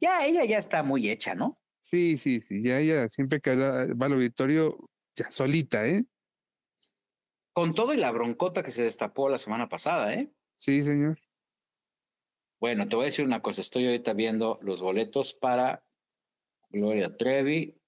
Ya, 0.00 0.26
ella 0.26 0.44
ya 0.44 0.58
está 0.58 0.82
muy 0.82 1.10
hecha, 1.10 1.34
¿no? 1.34 1.60
Sí, 1.80 2.16
sí, 2.16 2.40
sí. 2.40 2.62
Ya 2.62 2.78
ella 2.80 3.08
siempre 3.08 3.40
que 3.40 3.54
va 3.54 4.06
al 4.06 4.12
auditorio, 4.12 4.90
ya 5.14 5.30
solita, 5.30 5.86
¿eh? 5.86 6.04
Con 7.52 7.74
todo 7.74 7.94
y 7.94 7.96
la 7.96 8.10
broncota 8.10 8.62
que 8.62 8.70
se 8.70 8.82
destapó 8.82 9.28
la 9.28 9.38
semana 9.38 9.68
pasada, 9.68 10.12
¿eh? 10.12 10.30
Sí, 10.56 10.82
señor. 10.82 11.18
Bueno, 12.60 12.88
te 12.88 12.96
voy 12.96 13.04
a 13.04 13.06
decir 13.06 13.24
una 13.24 13.40
cosa. 13.40 13.60
Estoy 13.60 13.86
ahorita 13.86 14.12
viendo 14.14 14.58
los 14.62 14.80
boletos 14.80 15.32
para 15.32 15.86
Gloria 16.70 17.16
Trevi. 17.16 17.80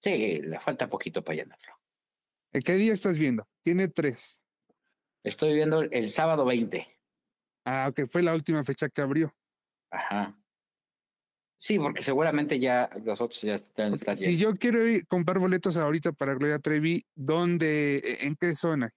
Sí, 0.00 0.40
le 0.42 0.60
falta 0.60 0.88
poquito 0.88 1.24
para 1.24 1.36
llenarlo. 1.36 1.72
¿Qué 2.52 2.74
día 2.74 2.92
estás 2.92 3.18
viendo? 3.18 3.44
Tiene 3.62 3.88
tres. 3.88 4.44
Estoy 5.24 5.54
viendo 5.54 5.82
el 5.82 6.10
sábado 6.10 6.44
20. 6.44 6.86
Ah, 7.64 7.88
ok, 7.88 8.02
fue 8.10 8.22
la 8.22 8.34
última 8.34 8.62
fecha 8.62 8.88
que 8.88 9.00
abrió. 9.00 9.34
Ajá. 9.90 10.38
Sí, 11.64 11.78
porque 11.78 12.02
seguramente 12.02 12.60
ya 12.60 12.90
los 13.06 13.22
otros 13.22 13.40
ya 13.40 13.54
están. 13.54 13.94
están 13.94 14.16
si 14.16 14.36
yo 14.36 14.54
quiero 14.54 14.86
ir, 14.86 15.06
comprar 15.06 15.38
boletos 15.38 15.78
ahorita 15.78 16.12
para 16.12 16.34
Gloria 16.34 16.58
Trevi, 16.58 17.06
¿dónde, 17.14 18.18
en 18.20 18.36
qué 18.36 18.54
zona? 18.54 18.90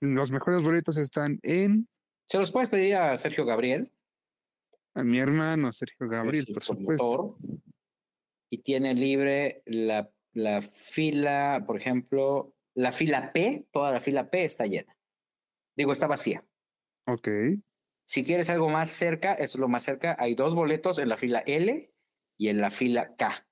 Los 0.00 0.32
mejores 0.32 0.64
boletos 0.64 0.96
están 0.96 1.38
en. 1.44 1.86
Se 2.26 2.38
los 2.38 2.50
puedes 2.50 2.70
pedir 2.70 2.96
a 2.96 3.16
Sergio 3.18 3.44
Gabriel. 3.44 3.92
A 4.94 5.04
mi 5.04 5.20
hermano 5.20 5.72
Sergio 5.72 6.08
Gabriel, 6.08 6.48
por 6.52 6.64
supuesto. 6.64 7.38
Y 8.50 8.62
tiene 8.62 8.94
libre 8.94 9.62
la, 9.66 10.10
la 10.32 10.60
fila, 10.62 11.62
por 11.68 11.76
ejemplo, 11.76 12.52
la 12.74 12.90
fila 12.90 13.32
P, 13.32 13.68
toda 13.70 13.92
la 13.92 14.00
fila 14.00 14.28
P 14.28 14.44
está 14.44 14.66
llena. 14.66 14.92
Digo, 15.76 15.92
está 15.92 16.08
vacía. 16.08 16.44
Ok. 17.06 17.28
Si 18.06 18.24
quieres 18.24 18.50
algo 18.50 18.68
más 18.68 18.90
cerca, 18.90 19.34
eso 19.34 19.56
es 19.56 19.60
lo 19.60 19.68
más 19.68 19.84
cerca. 19.84 20.16
Hay 20.18 20.34
dos 20.34 20.56
boletos 20.56 20.98
en 20.98 21.08
la 21.08 21.16
fila 21.16 21.44
L 21.46 21.91
y 22.42 22.48
en 22.48 22.60
la 22.60 22.70
fila 22.70 23.14
K. 23.14 23.46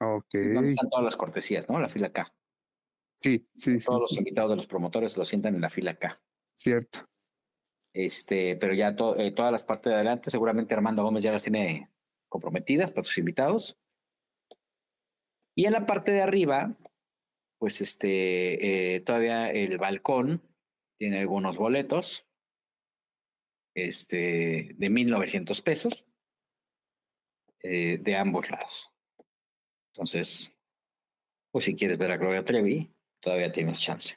Ok. 0.00 0.34
Donde 0.52 0.70
están 0.70 0.90
todas 0.90 1.04
las 1.04 1.16
cortesías, 1.16 1.70
¿no? 1.70 1.78
La 1.78 1.88
fila 1.88 2.12
K. 2.12 2.34
Sí, 3.16 3.48
sí, 3.54 3.78
Todos 3.78 4.08
sí, 4.08 4.08
los 4.08 4.08
sí. 4.08 4.18
invitados 4.18 4.50
de 4.50 4.56
los 4.56 4.66
promotores 4.66 5.16
lo 5.16 5.24
sientan 5.24 5.54
en 5.54 5.60
la 5.60 5.70
fila 5.70 5.96
K. 5.96 6.20
Cierto. 6.56 7.06
Este, 7.94 8.56
pero 8.56 8.74
ya 8.74 8.96
to, 8.96 9.16
eh, 9.16 9.30
todas 9.30 9.52
las 9.52 9.62
partes 9.62 9.90
de 9.90 9.94
adelante, 9.94 10.30
seguramente 10.30 10.74
Armando 10.74 11.04
Gómez 11.04 11.22
ya 11.22 11.30
las 11.30 11.44
tiene 11.44 11.88
comprometidas 12.28 12.90
para 12.90 13.04
sus 13.04 13.18
invitados. 13.18 13.78
Y 15.56 15.66
en 15.66 15.72
la 15.72 15.86
parte 15.86 16.10
de 16.10 16.22
arriba, 16.22 16.76
pues 17.60 17.80
este, 17.80 18.96
eh, 18.96 19.00
todavía 19.00 19.48
el 19.52 19.78
balcón 19.78 20.42
tiene 20.98 21.20
algunos 21.20 21.56
boletos 21.56 22.26
este, 23.76 24.74
de 24.74 24.90
1.900 24.90 25.62
pesos 25.62 26.05
eh, 27.62 27.98
de 28.00 28.16
ambos 28.16 28.50
lados. 28.50 28.90
Entonces, 29.92 30.52
pues 31.50 31.64
si 31.64 31.74
quieres 31.74 31.98
ver 31.98 32.12
a 32.12 32.16
Gloria 32.16 32.44
Trevi, 32.44 32.92
todavía 33.20 33.52
tienes 33.52 33.80
chance. 33.80 34.16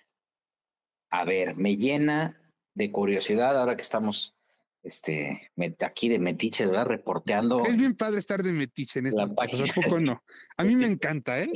A 1.09 1.23
ver, 1.23 1.55
me 1.55 1.77
llena 1.77 2.39
de 2.73 2.91
curiosidad 2.91 3.57
ahora 3.57 3.75
que 3.75 3.81
estamos 3.81 4.35
este, 4.83 5.51
aquí 5.79 6.09
de 6.09 6.19
metiche, 6.19 6.65
¿verdad? 6.65 6.85
Reporteando. 6.85 7.63
Es 7.65 7.77
bien 7.77 7.95
padre 7.95 8.19
estar 8.19 8.41
de 8.43 8.51
metiche 8.51 8.99
en 8.99 9.07
esto. 9.07 9.35
Pues, 9.35 9.71
poco 9.73 9.99
no. 9.99 10.23
A 10.57 10.63
mí 10.63 10.75
me 10.75 10.85
encanta, 10.85 11.41
¿eh? 11.41 11.49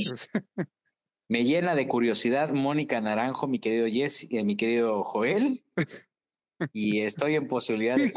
me 1.30 1.43
llena 1.43 1.76
de 1.76 1.88
curiosidad 1.88 2.51
Mónica 2.51 2.99
Naranjo, 3.01 3.47
mi 3.47 3.60
querido 3.60 3.88
Jess 3.88 4.27
y 4.30 4.43
mi 4.43 4.57
querido 4.57 5.03
Joel. 5.03 5.64
Y 6.72 7.01
estoy 7.01 7.35
en 7.35 7.47
posibilidad 7.47 7.97
de. 7.97 8.11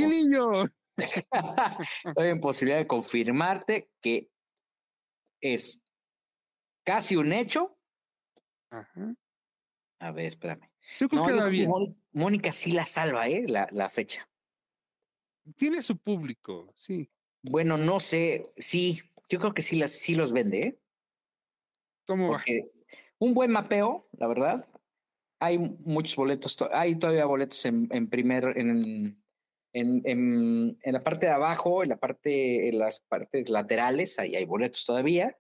Estoy 2.05 2.29
en 2.29 2.41
posibilidad 2.41 2.79
de 2.79 2.87
confirmarte 2.87 3.91
que 4.01 4.31
es 5.41 5.81
casi 6.85 7.17
un 7.17 7.33
hecho. 7.33 7.77
Ajá. 8.71 9.15
A 9.99 10.11
ver, 10.13 10.27
espérame. 10.27 10.71
Yo 10.99 11.09
creo 11.09 11.23
no, 11.23 11.27
que 11.27 11.33
yo 11.33 11.39
va 11.39 11.49
bien. 11.49 11.97
Mónica 12.13 12.53
sí 12.53 12.73
la 12.73 12.85
salva, 12.85 13.29
¿eh? 13.29 13.45
La, 13.49 13.69
la 13.71 13.89
fecha. 13.89 14.29
Tiene 15.57 15.83
su 15.83 15.97
público, 15.99 16.73
sí. 16.75 17.11
Bueno, 17.43 17.77
no 17.77 18.01
sé, 18.01 18.53
sí, 18.57 19.01
yo 19.29 19.39
creo 19.39 19.55
que 19.55 19.63
sí, 19.63 19.77
las, 19.77 19.93
sí 19.93 20.15
los 20.15 20.33
vende, 20.33 20.63
¿eh? 20.63 20.79
¿Cómo 22.07 22.29
Porque 22.29 22.71
un 23.19 23.35
buen 23.35 23.51
mapeo, 23.51 24.09
la 24.13 24.27
verdad. 24.27 24.67
Hay 25.39 25.59
muchos 25.59 26.17
boletos, 26.17 26.57
hay 26.73 26.97
todavía 26.99 27.27
boletos 27.27 27.65
en, 27.67 27.89
en 27.91 28.09
primer, 28.09 28.59
en, 28.59 29.23
en, 29.77 30.01
en, 30.05 30.79
en, 30.83 30.93
la 30.93 31.03
parte 31.03 31.27
de 31.27 31.33
abajo, 31.33 31.83
en 31.83 31.91
la 31.91 31.99
parte, 31.99 32.69
en 32.71 32.79
las 32.79 33.01
partes 33.01 33.51
laterales, 33.51 34.19
ahí 34.19 34.35
hay 34.35 34.47
boletos 34.47 34.87
todavía. 34.87 35.37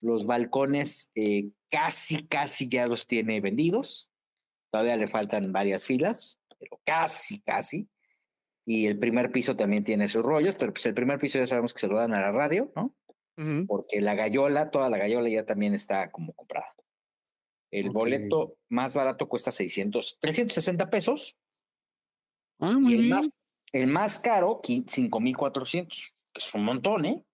Los 0.00 0.24
balcones 0.24 1.10
eh, 1.16 1.50
casi, 1.68 2.26
casi 2.28 2.68
ya 2.68 2.86
los 2.86 3.08
tiene 3.08 3.40
vendidos. 3.40 4.12
Todavía 4.70 4.96
le 4.96 5.08
faltan 5.08 5.52
varias 5.52 5.84
filas, 5.84 6.40
pero 6.60 6.80
casi, 6.84 7.40
casi. 7.40 7.88
Y 8.64 8.86
el 8.86 9.00
primer 9.00 9.32
piso 9.32 9.56
también 9.56 9.82
tiene 9.82 10.08
sus 10.08 10.22
rollos, 10.22 10.54
pero 10.56 10.72
pues 10.72 10.86
el 10.86 10.94
primer 10.94 11.18
piso 11.18 11.38
ya 11.38 11.46
sabemos 11.46 11.74
que 11.74 11.80
se 11.80 11.88
lo 11.88 11.96
dan 11.96 12.14
a 12.14 12.20
la 12.20 12.30
radio, 12.30 12.72
¿no? 12.76 12.94
Porque 13.66 14.00
la 14.00 14.14
gallola, 14.14 14.70
toda 14.70 14.88
la 14.90 14.98
gallola 14.98 15.28
ya 15.28 15.44
también 15.44 15.74
está 15.74 16.12
como 16.12 16.32
comprada. 16.34 16.72
El 17.72 17.90
boleto 17.90 18.58
más 18.68 18.94
barato 18.94 19.28
cuesta 19.28 19.50
600, 19.50 20.18
360 20.20 20.88
pesos. 20.90 21.36
Ah, 22.60 22.74
Y 22.76 22.80
muy 22.80 22.92
el 22.92 22.98
bien. 23.00 23.10
más, 23.16 23.28
el 23.72 23.86
más 23.86 24.18
caro, 24.18 24.60
qui- 24.62 24.88
5400, 24.88 26.14
que 26.32 26.38
es 26.40 26.54
un 26.54 26.64
montón, 26.64 27.04
¿eh? 27.06 27.24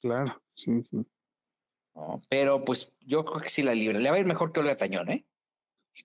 Claro, 0.00 0.42
sí, 0.54 0.82
sí. 0.84 1.04
¿No? 1.94 2.22
Pero 2.28 2.64
pues 2.64 2.94
yo 3.00 3.24
creo 3.24 3.40
que 3.40 3.48
sí 3.48 3.62
la 3.62 3.74
libre. 3.74 3.98
Le 4.00 4.10
va 4.10 4.16
a 4.16 4.20
ir 4.20 4.26
mejor 4.26 4.52
que 4.52 4.60
Olga 4.60 4.76
Tañón, 4.76 5.10
¿eh? 5.10 5.26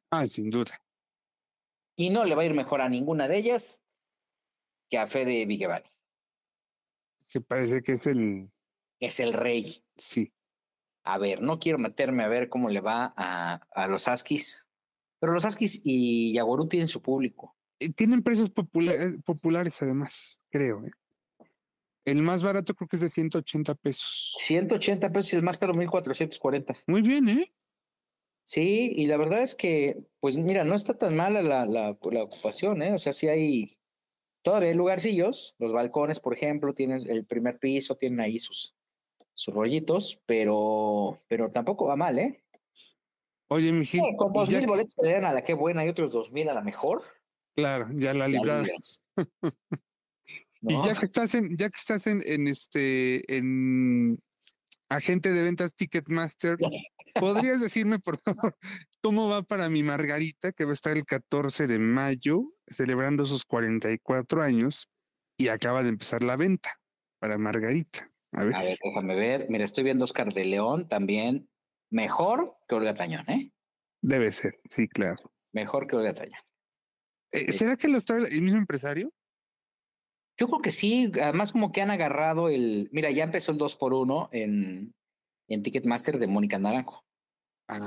Ah, 0.09 0.25
sin 0.25 0.49
duda. 0.49 0.79
Y 1.95 2.09
no 2.09 2.23
le 2.25 2.33
va 2.35 2.41
a 2.41 2.45
ir 2.45 2.53
mejor 2.55 2.81
a 2.81 2.89
ninguna 2.89 3.27
de 3.27 3.37
ellas 3.37 3.81
que 4.89 4.97
a 4.97 5.05
Fede 5.05 5.45
Vigevani. 5.45 5.89
Que 7.31 7.41
parece 7.41 7.81
que 7.83 7.93
es 7.93 8.07
el. 8.07 8.49
Es 8.99 9.19
el 9.19 9.33
rey. 9.33 9.83
Sí. 9.95 10.33
A 11.03 11.17
ver, 11.17 11.41
no 11.41 11.59
quiero 11.59 11.77
meterme 11.77 12.23
a 12.23 12.27
ver 12.27 12.49
cómo 12.49 12.69
le 12.69 12.81
va 12.81 13.13
a, 13.15 13.55
a 13.71 13.87
los 13.87 14.07
Askis, 14.07 14.65
pero 15.19 15.33
los 15.33 15.45
Askis 15.45 15.81
y 15.83 16.33
Yaguarú 16.33 16.67
tienen 16.67 16.87
su 16.87 17.01
público. 17.01 17.55
Eh, 17.83 17.93
Tienen 17.93 18.23
precios 18.23 18.49
populares, 18.49 19.17
populares 19.25 19.81
además, 19.81 20.39
creo. 20.49 20.85
¿eh? 20.85 20.91
El 22.05 22.21
más 22.21 22.43
barato 22.43 22.73
creo 22.73 22.87
que 22.87 22.95
es 22.97 23.01
de 23.01 23.09
180 23.09 23.75
pesos. 23.75 24.35
180 24.45 25.09
pesos 25.11 25.33
y 25.33 25.35
el 25.35 25.43
más 25.43 25.57
caro 25.57 25.73
1440. 25.73 26.75
Muy 26.87 27.01
bien, 27.01 27.27
¿eh? 27.29 27.53
Sí, 28.45 28.91
y 28.95 29.07
la 29.07 29.17
verdad 29.17 29.41
es 29.41 29.55
que, 29.55 30.03
pues 30.19 30.37
mira, 30.37 30.65
no 30.65 30.75
está 30.75 30.97
tan 30.97 31.15
mala 31.15 31.41
la, 31.41 31.65
la, 31.65 31.97
la 32.01 32.23
ocupación, 32.23 32.81
¿eh? 32.81 32.93
O 32.93 32.97
sea, 32.97 33.13
sí 33.13 33.29
hay, 33.29 33.77
todavía 34.41 34.69
hay 34.69 34.75
lugarcillos, 34.75 35.55
los 35.59 35.71
balcones, 35.71 36.19
por 36.19 36.33
ejemplo, 36.33 36.73
tienen 36.73 37.09
el 37.09 37.25
primer 37.25 37.57
piso, 37.57 37.95
tienen 37.95 38.19
ahí 38.19 38.39
sus, 38.39 38.75
sus 39.33 39.53
rollitos, 39.53 40.21
pero, 40.25 41.21
pero 41.29 41.51
tampoco 41.51 41.85
va 41.85 41.95
mal, 41.95 42.19
¿eh? 42.19 42.43
Oye, 43.47 43.71
mi 43.71 43.85
Sí, 43.85 44.01
con 44.17 44.33
dos 44.33 44.49
mil 44.49 44.65
boletos 44.65 44.95
dan 45.01 45.25
a 45.25 45.33
la 45.33 45.43
que 45.43 45.53
buena 45.53 45.85
y 45.85 45.89
otros 45.89 46.11
dos 46.11 46.31
mil 46.31 46.49
a 46.49 46.53
la 46.53 46.61
mejor. 46.61 47.03
Claro, 47.55 47.87
ya 47.93 48.13
la 48.13 48.27
libras. 48.27 49.03
Y 50.65 50.87
ya 50.87 50.95
que 50.95 51.07
estás 51.07 51.35
en, 51.35 51.57
ya 51.57 51.69
que 51.69 51.77
estás 51.77 52.07
en, 52.07 52.21
en 52.25 52.47
este, 52.47 53.35
en 53.35 54.17
agente 54.87 55.31
de 55.33 55.41
ventas 55.41 55.75
Ticketmaster, 55.75 56.57
¿podrías 57.19 57.59
decirme, 57.61 57.99
por 57.99 58.17
favor, 58.17 58.55
cómo 59.01 59.27
va 59.27 59.43
para 59.43 59.69
mi 59.69 59.83
Margarita, 59.83 60.51
que 60.51 60.65
va 60.65 60.71
a 60.71 60.73
estar 60.73 60.95
el 60.95 61.05
14 61.05 61.67
de 61.67 61.79
mayo, 61.79 62.53
celebrando 62.67 63.25
sus 63.25 63.43
44 63.43 64.41
años, 64.41 64.89
y 65.37 65.49
acaba 65.49 65.83
de 65.83 65.89
empezar 65.89 66.23
la 66.23 66.37
venta 66.37 66.79
para 67.19 67.37
Margarita? 67.37 68.09
A 68.31 68.43
ver. 68.45 68.55
A 68.55 68.61
ver, 68.61 68.77
déjame 68.81 69.15
ver. 69.15 69.47
Mira, 69.49 69.65
estoy 69.65 69.83
viendo 69.83 70.05
Oscar 70.05 70.33
de 70.33 70.45
León 70.45 70.87
también. 70.87 71.49
Mejor 71.89 72.55
que 72.67 72.75
Olga 72.75 72.93
Tañón, 72.93 73.29
¿eh? 73.29 73.51
Debe 74.01 74.31
ser, 74.31 74.53
sí, 74.65 74.87
claro. 74.87 75.17
Mejor 75.51 75.87
que 75.87 75.95
Olga 75.95 76.13
Tañón. 76.13 76.39
Eh, 77.33 77.57
¿Será 77.57 77.75
que 77.75 77.87
lo 77.87 78.01
trae 78.01 78.19
el 78.31 78.41
mismo 78.41 78.59
empresario? 78.59 79.11
Yo 80.37 80.47
creo 80.47 80.61
que 80.61 80.71
sí, 80.71 81.11
además 81.21 81.51
como 81.51 81.71
que 81.71 81.81
han 81.81 81.91
agarrado 81.91 82.49
el, 82.49 82.89
mira, 82.91 83.11
ya 83.11 83.23
empezó 83.23 83.51
el 83.51 83.57
2 83.57 83.75
por 83.75 83.93
1 83.93 84.29
en, 84.31 84.93
en 85.47 85.63
Ticketmaster 85.63 86.17
de 86.17 86.27
Mónica 86.27 86.57
Naranjo. 86.57 87.03
Ah. 87.67 87.79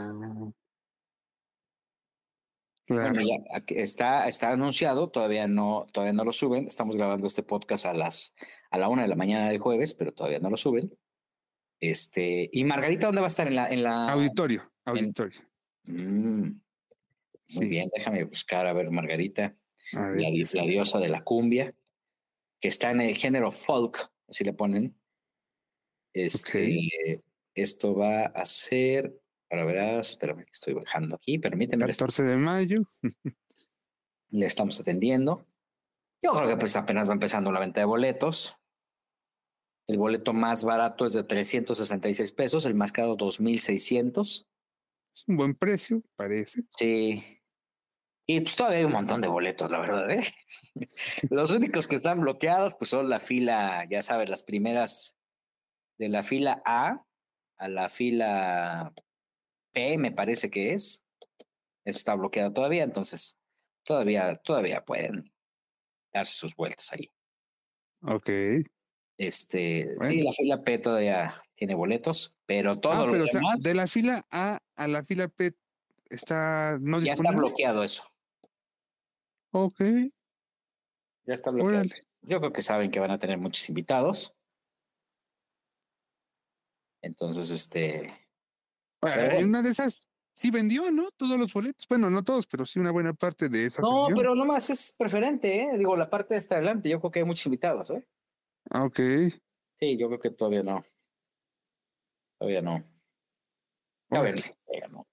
Bueno, 2.89 3.13
Claro. 3.13 3.21
ya 3.21 3.57
aquí 3.57 3.75
está, 3.79 4.29
está 4.29 4.53
anunciado, 4.53 5.11
todavía 5.11 5.49
no, 5.49 5.89
todavía 5.93 6.13
no 6.13 6.25
lo 6.25 6.33
suben. 6.33 6.69
Estamos 6.69 6.95
grabando 6.95 7.27
este 7.27 7.43
podcast 7.43 7.85
a 7.87 7.93
las 7.93 8.33
a 8.71 8.79
la 8.79 8.89
una 8.89 9.03
de 9.03 9.09
la 9.09 9.17
mañana 9.17 9.49
del 9.49 9.59
jueves, 9.59 9.95
pero 9.95 10.13
todavía 10.13 10.39
no 10.39 10.51
lo 10.51 10.57
suben. 10.57 10.97
Este, 11.81 12.49
y 12.53 12.63
Margarita, 12.65 13.07
¿dónde 13.07 13.21
va 13.21 13.27
a 13.27 13.29
estar? 13.29 13.49
En 13.49 13.57
la, 13.57 13.69
en 13.69 13.83
la 13.83 14.07
Auditorio, 14.07 14.71
auditorio. 14.85 15.41
Mm, 15.89 16.43
muy 16.43 16.61
Sí. 17.49 17.69
bien, 17.69 17.91
déjame 17.95 18.25
buscar 18.25 18.67
a 18.67 18.73
ver 18.73 18.91
Margarita, 18.91 19.57
A 19.93 20.01
la, 20.01 20.11
ver. 20.11 20.19
di- 20.19 20.45
la 20.53 20.63
diosa 20.65 20.99
de 20.99 21.09
la 21.09 21.23
cumbia, 21.25 21.75
que 22.61 22.69
está 22.69 22.91
en 22.91 23.01
el 23.03 23.17
género 23.17 23.53
folk, 23.53 24.11
así 24.29 24.43
le 24.45 24.53
ponen. 24.53 24.97
Este, 26.13 27.23
esto 27.55 27.95
va 27.95 28.23
a 28.27 28.47
ser, 28.47 29.21
ahora 29.51 29.65
verás, 29.65 30.11
espérame, 30.11 30.47
estoy 30.51 30.75
bajando 30.75 31.17
aquí, 31.17 31.39
permíteme, 31.39 31.85
le 31.87 31.93
14 31.93 32.23
de 32.23 32.37
mayo. 32.37 32.83
le 34.31 34.47
estamos 34.47 34.81
atendiendo. 34.81 35.47
Yo 36.23 36.33
creo 36.33 36.49
que 36.49 36.57
pues 36.57 36.75
apenas 36.77 37.09
va 37.09 37.13
empezando 37.13 37.53
la 37.53 37.61
venta 37.61 37.81
de 37.81 37.87
boletos. 37.87 38.57
El 39.87 39.99
boleto 39.99 40.33
más 40.33 40.65
barato 40.65 41.07
es 41.07 41.13
de 41.13 41.23
366 41.23 42.33
pesos, 42.33 42.65
el 42.67 42.75
más 42.75 42.91
caro 42.91 43.15
2600. 43.15 44.49
Es 45.15 45.25
un 45.29 45.37
buen 45.37 45.55
precio, 45.55 46.03
parece. 46.17 46.63
Sí. 46.79 47.23
Y 48.29 48.41
pues 48.41 48.57
todavía 48.57 48.79
hay 48.81 48.85
un 48.85 48.93
montón 48.93 49.21
de 49.21 49.29
boletos, 49.29 49.71
la 49.71 49.79
verdad. 49.79 50.11
¿eh? 50.11 50.25
Los 51.31 51.51
únicos 51.53 51.87
que 51.87 51.97
están 51.97 52.21
bloqueados 52.21 52.75
pues 52.75 52.91
son 52.91 53.09
la 53.09 53.21
fila, 53.21 53.87
ya 53.89 54.03
sabes, 54.03 54.29
las 54.29 54.43
primeras 54.43 55.17
de 55.99 56.09
la 56.09 56.23
fila 56.23 56.61
A 56.65 57.05
a 57.59 57.69
la 57.69 57.89
fila 57.89 58.93
P, 59.73 59.97
me 59.97 60.11
parece 60.13 60.51
que 60.51 60.73
es. 60.75 61.07
Eso 61.85 61.99
está 61.99 62.15
bloqueado 62.15 62.53
todavía, 62.53 62.83
entonces 62.83 63.41
todavía, 63.85 64.37
todavía 64.39 64.85
pueden 64.85 65.33
darse 66.13 66.35
sus 66.35 66.57
vueltas 66.57 66.93
ahí. 66.93 67.11
Ok. 68.03 68.29
Este, 69.19 69.95
sí, 70.03 70.23
la 70.23 70.33
fila 70.33 70.63
P 70.63 70.79
todavía 70.79 71.43
tiene 71.55 71.75
boletos, 71.75 72.35
pero 72.45 72.79
todo 72.81 72.93
Ah, 72.93 73.07
lo 73.07 73.13
pero 73.13 73.25
o 73.25 73.27
sea, 73.29 73.41
demás 73.41 73.63
de 73.63 73.75
la 73.75 73.87
fila 73.87 74.27
A 74.31 74.59
a 74.75 74.89
la 74.89 75.05
fila 75.05 75.29
P 75.29 75.53
está 76.11 76.77
no 76.81 76.99
ya 77.01 77.13
está 77.13 77.23
disponible. 77.23 77.37
bloqueado 77.39 77.83
eso. 77.83 78.03
Ok, 79.65 79.81
Ya 81.25 81.35
está 81.35 81.51
bloqueado. 81.51 81.79
órale. 81.79 81.95
Yo 82.23 82.39
creo 82.41 82.53
que 82.53 82.63
saben 82.63 82.91
que 82.91 83.01
van 83.01 83.11
a 83.11 83.19
tener 83.19 83.39
muchos 83.39 83.69
invitados. 83.69 84.35
Entonces, 87.03 87.51
este, 87.51 88.13
Ah, 89.03 89.37
En 89.37 89.47
una 89.49 89.63
de 89.63 89.71
esas 89.71 90.09
sí 90.35 90.51
vendió, 90.51 90.91
¿no? 90.91 91.11
Todos 91.13 91.39
los 91.39 91.53
boletos. 91.53 91.87
Bueno, 91.89 92.11
no 92.11 92.25
todos, 92.25 92.47
pero 92.47 92.67
sí 92.67 92.79
una 92.81 92.91
buena 92.91 93.13
parte 93.13 93.49
de 93.49 93.67
esas. 93.67 93.83
no, 93.83 94.07
vendió. 94.07 94.17
pero 94.17 94.35
nomás 94.35 94.69
es 94.71 94.93
preferente, 94.99 95.63
¿eh? 95.63 95.79
Digo, 95.79 95.97
la 95.97 96.11
parte 96.11 96.35
de 96.35 96.39
hasta 96.39 96.57
adelante, 96.57 96.89
yo 96.89 96.99
creo 97.01 97.11
que 97.11 97.19
hay 97.21 97.25
muchos 97.25 97.47
invitados, 97.47 97.91
¿eh? 97.91 98.05
Ah, 98.71 98.85
ok. 98.85 98.99
Sí, 99.79 99.97
yo 99.99 100.09
creo 100.09 100.19
que 100.21 100.31
todavía 100.31 100.63
no. 100.63 100.85
Todavía 102.39 102.63
no. 102.63 102.85
A 104.11 104.21
ver, 104.21 104.37
todavía 104.67 104.89
no. 104.89 105.07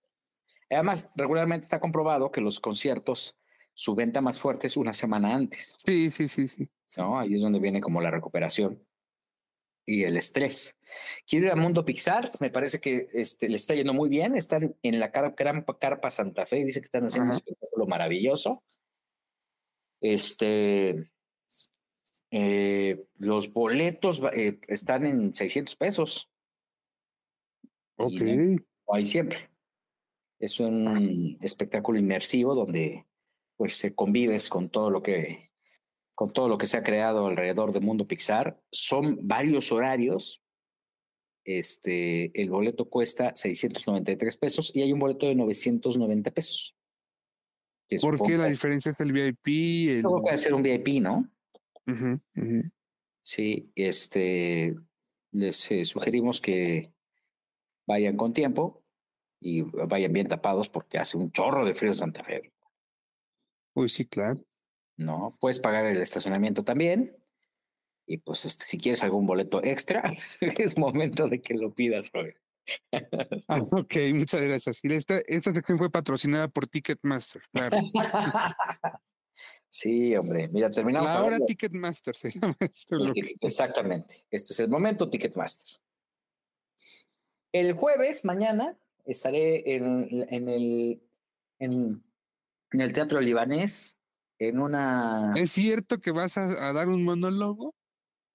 Además, 0.69 1.11
regularmente 1.15 1.65
está 1.65 1.79
comprobado 1.79 2.31
que 2.31 2.41
los 2.41 2.59
conciertos, 2.59 3.37
su 3.73 3.95
venta 3.95 4.21
más 4.21 4.39
fuerte 4.39 4.67
es 4.67 4.77
una 4.77 4.93
semana 4.93 5.33
antes, 5.33 5.75
Sí, 5.77 6.11
sí, 6.11 6.27
sí, 6.29 6.47
sí. 6.47 6.67
¿no? 6.97 7.19
Ahí 7.19 7.33
es 7.35 7.41
donde 7.41 7.59
viene 7.59 7.81
como 7.81 8.01
la 8.01 8.11
recuperación 8.11 8.81
y 9.85 10.03
el 10.03 10.15
estrés. 10.15 10.77
Quiero 11.27 11.47
ir 11.47 11.51
a 11.51 11.55
Mundo 11.55 11.83
Pixar, 11.83 12.31
me 12.39 12.49
parece 12.49 12.79
que 12.79 13.07
este, 13.13 13.49
le 13.49 13.55
está 13.55 13.73
yendo 13.73 13.93
muy 13.93 14.09
bien, 14.09 14.35
están 14.35 14.75
en 14.81 14.99
la 14.99 15.09
gran 15.09 15.63
carpa 15.63 16.11
Santa 16.11 16.45
Fe, 16.45 16.63
dice 16.63 16.79
que 16.79 16.85
están 16.85 17.05
haciendo 17.05 17.25
un 17.25 17.31
Ajá. 17.31 17.39
espectáculo 17.39 17.87
maravilloso. 17.87 18.63
Este, 19.99 21.09
eh, 22.31 23.05
los 23.17 23.51
boletos 23.51 24.21
eh, 24.33 24.59
están 24.67 25.05
en 25.05 25.33
600 25.33 25.75
pesos, 25.75 26.29
Ok. 27.95 28.21
O 28.85 28.95
ahí 28.95 29.05
siempre. 29.05 29.49
Es 30.39 30.59
un 30.59 31.37
espectáculo 31.41 31.99
inmersivo 31.99 32.55
donde 32.55 33.05
pues 33.63 33.77
se 33.77 33.95
convives 33.95 34.49
con 34.49 34.67
todo 34.67 34.89
lo 34.89 35.01
que 35.01 35.39
con 36.15 36.33
todo 36.33 36.49
lo 36.49 36.57
que 36.57 36.67
se 36.67 36.75
ha 36.75 36.83
creado 36.83 37.27
alrededor 37.27 37.71
del 37.71 37.81
mundo 37.81 38.05
Pixar. 38.05 38.61
Son 38.69 39.25
varios 39.25 39.71
horarios. 39.71 40.43
Este, 41.45 42.37
el 42.41 42.49
boleto 42.49 42.89
cuesta 42.89 43.33
693 43.33 44.35
pesos 44.35 44.75
y 44.75 44.81
hay 44.81 44.91
un 44.91 44.99
boleto 44.99 45.27
de 45.27 45.35
990 45.35 46.31
pesos. 46.31 46.75
¿Por 48.01 48.21
qué 48.21 48.37
la 48.37 48.47
diferencia 48.47 48.89
es 48.91 48.99
el 48.99 49.13
VIP? 49.13 49.47
El... 49.47 50.03
Que 50.25 50.31
hacer 50.31 50.53
un 50.53 50.61
VIP, 50.61 51.01
¿no? 51.01 51.31
Sí, 53.21 53.71
este, 53.75 54.75
les 55.31 55.71
eh, 55.71 55.85
sugerimos 55.85 56.41
que 56.41 56.91
vayan 57.87 58.17
con 58.17 58.33
tiempo 58.33 58.83
y 59.39 59.61
vayan 59.61 60.11
bien 60.11 60.27
tapados 60.27 60.67
porque 60.67 60.97
hace 60.97 61.15
un 61.15 61.31
chorro 61.31 61.65
de 61.65 61.73
frío 61.73 61.91
en 61.91 61.97
Santa 61.97 62.25
Fe. 62.25 62.52
Uy, 63.73 63.89
sí, 63.89 64.05
claro. 64.05 64.43
¿no? 64.97 65.37
Puedes 65.39 65.59
pagar 65.59 65.85
el 65.85 66.01
estacionamiento 66.01 66.63
también. 66.63 67.17
Y 68.05 68.17
pues 68.17 68.45
este, 68.45 68.65
si 68.65 68.77
quieres 68.77 69.03
algún 69.03 69.25
boleto 69.25 69.63
extra, 69.63 70.03
es 70.41 70.77
momento 70.77 71.27
de 71.27 71.41
que 71.41 71.53
lo 71.53 71.73
pidas, 71.73 72.11
Robert. 72.11 72.37
Ah, 73.49 73.59
ok, 73.59 73.95
muchas 74.13 74.41
gracias. 74.41 74.79
Y 74.83 74.93
esta, 74.93 75.19
esta 75.27 75.53
sección 75.53 75.77
fue 75.77 75.91
patrocinada 75.91 76.47
por 76.47 76.65
Ticketmaster, 76.65 77.41
claro. 77.51 77.77
sí, 79.69 80.15
hombre. 80.15 80.47
Mira, 80.47 80.71
terminamos. 80.71 81.07
La 81.07 81.15
hora 81.15 81.23
hablando 81.25 81.45
Ticketmaster 81.45 82.15
se 82.15 82.31
llama 82.31 82.55
este 82.61 82.95
Exactamente. 83.41 84.25
Este 84.31 84.53
es 84.53 84.59
el 84.61 84.69
momento 84.69 85.09
Ticketmaster. 85.09 85.67
El 87.51 87.73
jueves, 87.73 88.23
mañana, 88.23 88.77
estaré 89.05 89.75
en, 89.75 90.25
en 90.29 90.49
el, 90.49 91.01
en, 91.59 92.01
en 92.73 92.81
el 92.81 92.91
Teatro 92.91 93.21
Libanés 93.21 93.97
en 94.39 94.59
una... 94.59 95.33
¿Es 95.35 95.51
cierto 95.51 95.99
que 95.99 96.11
vas 96.11 96.37
a, 96.37 96.69
a 96.69 96.73
dar 96.73 96.89
un 96.89 97.03
monólogo? 97.03 97.73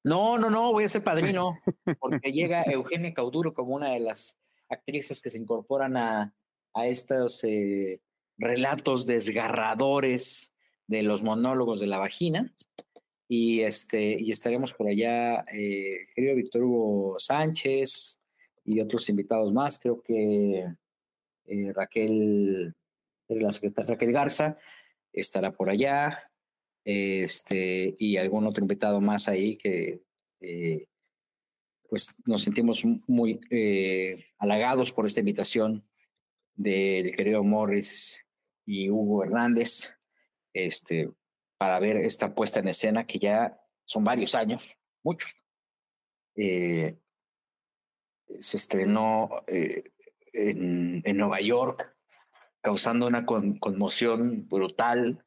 No, 0.05 0.39
no, 0.39 0.49
no, 0.49 0.73
voy 0.73 0.85
a 0.85 0.89
ser 0.89 1.03
padrino, 1.03 1.51
porque 1.99 2.33
llega 2.33 2.63
Eugenia 2.63 3.13
Cauduro 3.13 3.53
como 3.53 3.75
una 3.75 3.91
de 3.93 4.01
las 4.01 4.39
actrices 4.71 5.21
que 5.21 5.29
se 5.29 5.39
incorporan 5.39 5.97
a, 5.97 6.33
a 6.73 6.87
estos 6.87 7.43
eh, 7.45 8.01
relatos 8.39 9.07
desgarradores 9.07 10.53
de 10.87 11.03
los 11.03 11.23
monólogos 11.23 11.81
de 11.81 11.89
la 11.89 11.99
vagina. 11.99 12.55
Y, 13.29 13.61
este, 13.61 14.19
y 14.19 14.31
estaremos 14.31 14.73
por 14.73 14.89
allá, 14.89 15.45
eh, 15.53 16.07
querido 16.15 16.37
Víctor 16.37 16.63
Hugo 16.63 17.17
Sánchez 17.19 18.23
y 18.65 18.81
otros 18.81 19.09
invitados 19.11 19.53
más. 19.53 19.79
Creo 19.79 20.01
que 20.01 20.65
eh, 21.45 21.73
Raquel, 21.75 22.75
la 23.29 23.53
secretaria 23.53 23.95
Raquel 23.95 24.13
Garza, 24.13 24.59
estará 25.13 25.53
por 25.53 25.71
allá 25.71 26.31
este, 26.85 27.97
y 27.99 28.17
algún 28.17 28.47
otro 28.47 28.63
invitado 28.63 29.01
más 29.01 29.29
ahí 29.29 29.57
que 29.57 30.01
eh, 30.41 30.87
pues 31.89 32.15
nos 32.27 32.43
sentimos 32.43 32.85
muy 33.07 33.41
eh, 33.51 34.27
halagados 34.39 34.93
por 34.93 35.07
esta 35.07 35.21
invitación 35.21 35.87
del 36.55 37.15
querido 37.15 37.43
Morris 37.45 38.25
y 38.67 38.91
Hugo 38.91 39.25
Hernández 39.25 39.95
este, 40.53 41.11
para 41.57 41.79
ver 41.79 41.97
esta 41.99 42.35
puesta 42.35 42.61
en 42.61 42.69
escena 42.69 43.07
que 43.07 43.19
ya 43.19 43.59
son 43.85 44.05
varios 44.05 44.35
años, 44.35 44.77
muchos. 45.03 45.33
Eh, 46.37 46.97
se 48.41 48.57
estrenó 48.59 49.43
en, 49.47 51.03
en, 51.05 51.17
Nueva 51.17 51.41
York, 51.41 51.98
causando 52.61 53.07
una 53.07 53.25
conmoción 53.27 54.49
brutal. 54.49 55.25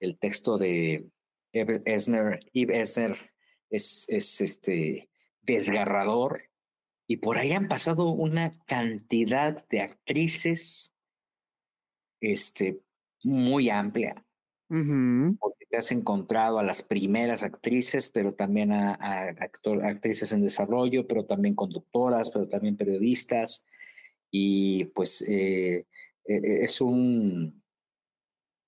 El 0.00 0.18
texto 0.18 0.58
de 0.58 1.08
Eve 1.52 1.82
Esner, 1.84 2.40
Eve 2.52 2.80
Esner 2.80 3.32
es, 3.70 4.06
es 4.08 4.40
este, 4.40 5.08
desgarrador. 5.42 6.42
Y 7.06 7.18
por 7.18 7.38
ahí 7.38 7.52
han 7.52 7.68
pasado 7.68 8.08
una 8.10 8.58
cantidad 8.66 9.66
de 9.68 9.80
actrices 9.80 10.92
este, 12.20 12.80
muy 13.22 13.70
amplia. 13.70 14.22
Porque 14.68 15.66
te 15.70 15.76
has 15.76 15.92
encontrado 15.92 16.58
a 16.58 16.64
las 16.64 16.82
primeras 16.82 17.44
actrices, 17.44 18.10
pero 18.10 18.34
también 18.34 18.72
a, 18.72 18.94
actrices 19.84 20.32
en 20.32 20.42
desarrollo, 20.42 21.06
pero 21.06 21.24
también 21.24 21.54
conductoras, 21.54 22.30
pero 22.30 22.48
también 22.48 22.76
periodistas. 22.76 23.64
Y 24.28 24.86
pues 24.86 25.22
eh, 25.28 25.86
e, 26.26 26.34
e, 26.36 26.64
es 26.64 26.80
un 26.80 27.62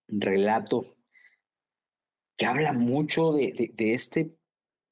relato 0.09 0.97
que 2.36 2.47
habla 2.47 2.72
mucho 2.72 3.32
de, 3.32 3.72
de, 3.74 3.94
este 3.94 4.36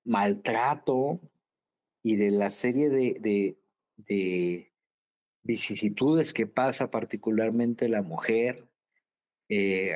maltrato 0.05 1.20
y 2.02 2.16
de 2.16 2.30
la 2.30 2.51
serie 2.51 2.90
de, 2.90 3.16
de, 3.20 3.59
de 3.97 4.72
vicisitudes 5.43 6.32
que 6.34 6.47
pasa 6.47 6.90
particularmente 6.90 7.88
la 7.88 8.02
mujer 8.02 8.68
eh, 9.48 9.94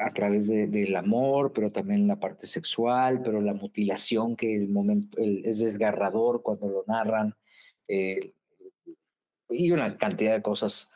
a, 0.00 0.12
través 0.12 0.46
del 0.46 0.94
amor, 0.94 1.52
pero 1.52 1.72
también 1.72 2.06
la 2.06 2.20
parte 2.20 2.46
sexual, 2.46 3.20
pero 3.24 3.40
la 3.40 3.52
mutilación 3.52 4.36
que 4.36 4.54
el 4.54 4.68
momento 4.68 5.18
es 5.20 5.58
desgarrador 5.58 6.42
cuando 6.42 6.68
lo 6.68 6.84
narran, 6.86 7.34
eh, 7.88 8.32
y 9.48 9.72
una 9.72 9.98
cantidad 9.98 10.34
de 10.34 10.42
cosas 10.42 10.88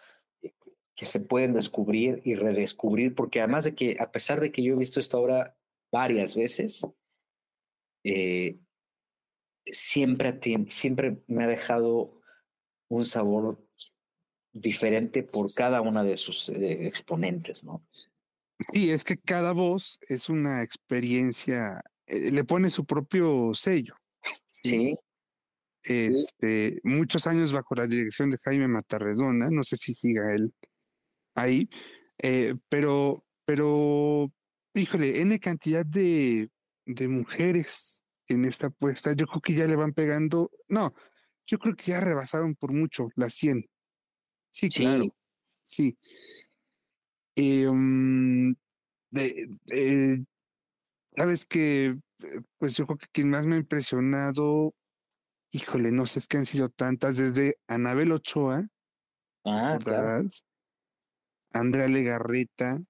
que 0.97 1.05
se 1.05 1.21
pueden 1.21 1.53
descubrir 1.53 2.23
y 2.25 2.35
redescubrir, 2.35 3.15
porque 3.15 3.41
además 3.41 3.65
de 3.65 3.75
que, 3.75 3.97
a 4.01 4.11
pesar 4.11 4.41
de 4.41 4.51
que 4.51 4.63
yo 4.63 4.73
he 4.73 4.79
visto 4.79 4.99
esta 4.99 5.19
obra 5.19 5.55
varias 5.93 6.35
veces, 6.35 6.87
eh, 8.03 8.59
siempre, 9.67 10.41
siempre 10.71 11.23
me 11.27 11.45
ha 11.45 11.49
dejado 11.49 12.23
un 12.89 13.05
sabor 13.05 13.63
diferente 14.53 15.23
por 15.23 15.53
cada 15.55 15.83
una 15.83 16.03
de 16.03 16.17
sus 16.17 16.49
exponentes, 16.49 17.63
¿no? 17.63 17.87
Sí, 18.73 18.91
es 18.91 19.05
que 19.05 19.19
cada 19.19 19.53
voz 19.53 19.99
es 20.09 20.31
una 20.31 20.63
experiencia, 20.63 21.83
eh, 22.07 22.31
le 22.31 22.43
pone 22.45 22.71
su 22.71 22.87
propio 22.87 23.53
sello. 23.53 23.95
Sí. 24.49 24.97
Este, 25.83 26.81
muchos 26.85 27.27
años 27.27 27.53
bajo 27.53 27.75
la 27.75 27.87
dirección 27.87 28.31
de 28.31 28.39
Jaime 28.39 28.67
Matarredona, 28.67 29.51
no 29.51 29.63
sé 29.63 29.77
si 29.77 29.95
siga 29.95 30.35
él 30.35 30.55
ahí, 31.37 31.69
eh, 32.23 32.55
pero, 32.69 33.25
pero, 33.45 34.33
híjole, 34.75 35.21
N 35.21 35.39
cantidad 35.39 35.87
de, 35.87 36.51
de 36.85 37.09
mujeres 37.09 38.03
en 38.29 38.45
esta 38.45 38.69
apuesta, 38.69 39.13
yo 39.13 39.27
creo 39.27 39.41
que 39.41 39.55
ya 39.55 39.67
le 39.67 39.77
van 39.77 39.93
pegando, 39.93 40.51
no, 40.69 40.95
yo 41.47 41.59
creo 41.59 41.77
que 41.77 41.93
ya 41.93 42.01
rebasaron 42.01 42.55
por 42.57 42.73
mucho 42.75 43.09
las 43.15 43.35
100. 43.35 43.65
Sí, 44.51 44.69
claro, 44.69 45.15
sí. 45.63 45.97
Eh, 47.37 47.69
mm, 47.71 48.55
Sabes 51.17 51.47
que, 51.47 51.87
eh, 51.87 51.97
pues 52.59 52.77
yo 52.77 52.87
creo 52.87 52.99
que 52.99 53.07
quien 53.11 53.31
más 53.31 53.47
me 53.47 53.57
ha 53.57 53.59
impresionado, 53.59 54.75
híjole, 55.51 55.93
no 55.93 56.07
sé, 56.07 56.19
es 56.19 56.27
que 56.29 56.37
han 56.37 56.47
sido 56.47 56.69
tantas, 56.69 57.17
desde 57.17 57.55
Anabel 57.69 58.13
Ochoa, 58.13 58.69
ah, 59.47 59.79
Andrea 61.53 61.89
Legarreta, 61.89 62.81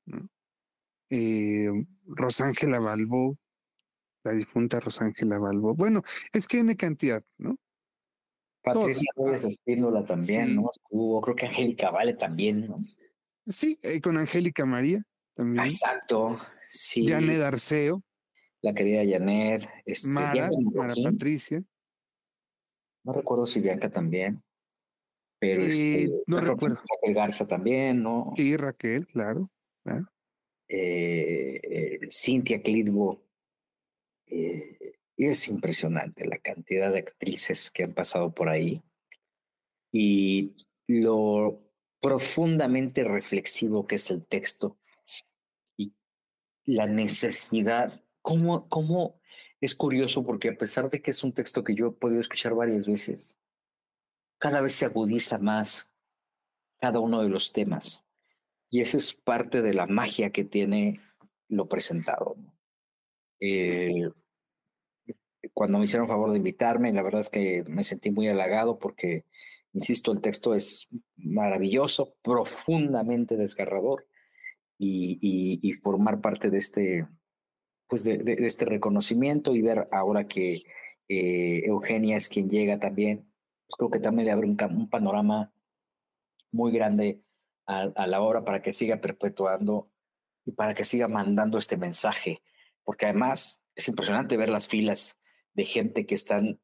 eh, 1.10 1.70
Rosángela 2.06 2.78
Balbo, 2.80 3.38
la 4.24 4.32
difunta 4.32 4.80
Rosángela 4.80 5.38
Balbo. 5.38 5.74
Bueno, 5.74 6.02
es 6.32 6.46
que 6.48 6.58
hay 6.58 6.76
cantidad, 6.76 7.22
¿no? 7.38 7.56
Patricia 8.62 9.10
Reyes 9.16 9.44
Espíndola 9.44 10.04
también, 10.04 10.56
¿no? 10.56 10.70
Hubo, 10.90 11.20
creo 11.20 11.36
que 11.36 11.46
Angélica 11.46 11.90
Vale 11.90 12.14
también, 12.14 12.66
¿no? 12.66 12.76
Sí, 13.46 13.78
eh, 13.82 14.00
con 14.00 14.18
Angélica 14.18 14.64
María 14.64 15.02
también. 15.34 15.66
Exacto, 15.66 16.40
sí. 16.70 17.06
Janet 17.06 17.40
Arceo. 17.42 18.02
La 18.62 18.74
querida 18.74 19.02
Janet. 19.08 19.68
Este, 19.84 20.08
Mara, 20.08 20.50
Mara 20.74 20.94
Patricia. 21.00 21.62
No 23.04 23.12
recuerdo 23.12 23.46
si 23.46 23.60
Bianca 23.60 23.88
también. 23.88 24.42
Pero 25.38 25.62
eh, 25.62 26.04
este, 26.04 26.22
no 26.26 26.40
recuerdo. 26.40 26.76
Raquel 26.76 27.14
Garza 27.14 27.46
también, 27.46 28.02
¿no? 28.02 28.32
Sí, 28.36 28.56
Raquel, 28.56 29.06
claro. 29.06 29.50
Eh, 30.68 32.00
Cintia 32.10 32.62
Clitbo. 32.62 33.22
es 34.26 35.48
impresionante 35.48 36.26
la 36.26 36.38
cantidad 36.38 36.92
de 36.92 36.98
actrices 36.98 37.70
que 37.70 37.84
han 37.84 37.92
pasado 37.92 38.34
por 38.34 38.48
ahí. 38.48 38.82
Y 39.92 40.56
lo 40.86 41.66
profundamente 42.00 43.04
reflexivo 43.04 43.86
que 43.86 43.96
es 43.96 44.10
el 44.10 44.24
texto 44.24 44.78
y 45.76 45.92
la 46.64 46.86
necesidad, 46.86 48.00
cómo, 48.22 48.68
cómo 48.68 49.20
es 49.60 49.74
curioso 49.74 50.24
porque 50.24 50.50
a 50.50 50.56
pesar 50.56 50.90
de 50.90 51.02
que 51.02 51.10
es 51.10 51.24
un 51.24 51.32
texto 51.32 51.64
que 51.64 51.74
yo 51.74 51.88
he 51.88 51.92
podido 51.92 52.20
escuchar 52.20 52.54
varias 52.54 52.86
veces, 52.86 53.38
cada 54.38 54.60
vez 54.60 54.72
se 54.74 54.86
agudiza 54.86 55.38
más 55.38 55.90
cada 56.78 57.00
uno 57.00 57.22
de 57.22 57.28
los 57.28 57.52
temas. 57.52 58.04
Y 58.70 58.80
eso 58.80 58.96
es 58.96 59.12
parte 59.12 59.62
de 59.62 59.74
la 59.74 59.86
magia 59.86 60.30
que 60.30 60.44
tiene 60.44 61.00
lo 61.48 61.68
presentado. 61.68 62.36
Eh, 63.40 64.10
cuando 65.52 65.78
me 65.78 65.84
hicieron 65.84 66.08
favor 66.08 66.32
de 66.32 66.38
invitarme, 66.38 66.92
la 66.92 67.02
verdad 67.02 67.20
es 67.20 67.30
que 67.30 67.64
me 67.68 67.84
sentí 67.84 68.10
muy 68.10 68.28
halagado 68.28 68.78
porque 68.78 69.24
Insisto, 69.76 70.10
el 70.10 70.22
texto 70.22 70.54
es 70.54 70.88
maravilloso, 71.16 72.14
profundamente 72.22 73.36
desgarrador 73.36 74.06
y, 74.78 75.70
formar 75.82 76.22
parte 76.22 76.48
de 76.48 76.56
este, 76.56 77.06
pues 77.86 78.02
de, 78.04 78.38
este 78.46 78.64
reconocimiento 78.64 79.54
y 79.54 79.60
ver 79.60 79.86
ahora 79.92 80.26
que 80.26 80.62
eh, 81.10 81.62
Eugenia 81.66 82.16
es 82.16 82.30
quien 82.30 82.48
llega 82.48 82.78
también, 82.78 83.25
pues 83.66 83.76
creo 83.78 83.90
que 83.90 84.00
también 84.00 84.26
le 84.26 84.32
abre 84.32 84.46
un, 84.46 84.88
panorama 84.88 85.52
muy 86.52 86.72
grande 86.72 87.22
a, 87.66 88.06
la 88.06 88.20
obra 88.20 88.44
para 88.44 88.62
que 88.62 88.72
siga 88.72 89.00
perpetuando 89.00 89.90
y 90.44 90.52
para 90.52 90.74
que 90.74 90.84
siga 90.84 91.08
mandando 91.08 91.58
este 91.58 91.76
mensaje, 91.76 92.42
porque 92.84 93.06
además 93.06 93.64
es 93.74 93.88
impresionante 93.88 94.36
ver 94.36 94.48
las 94.48 94.68
filas 94.68 95.20
de 95.54 95.64
gente 95.64 96.06
que 96.06 96.14
están 96.14 96.60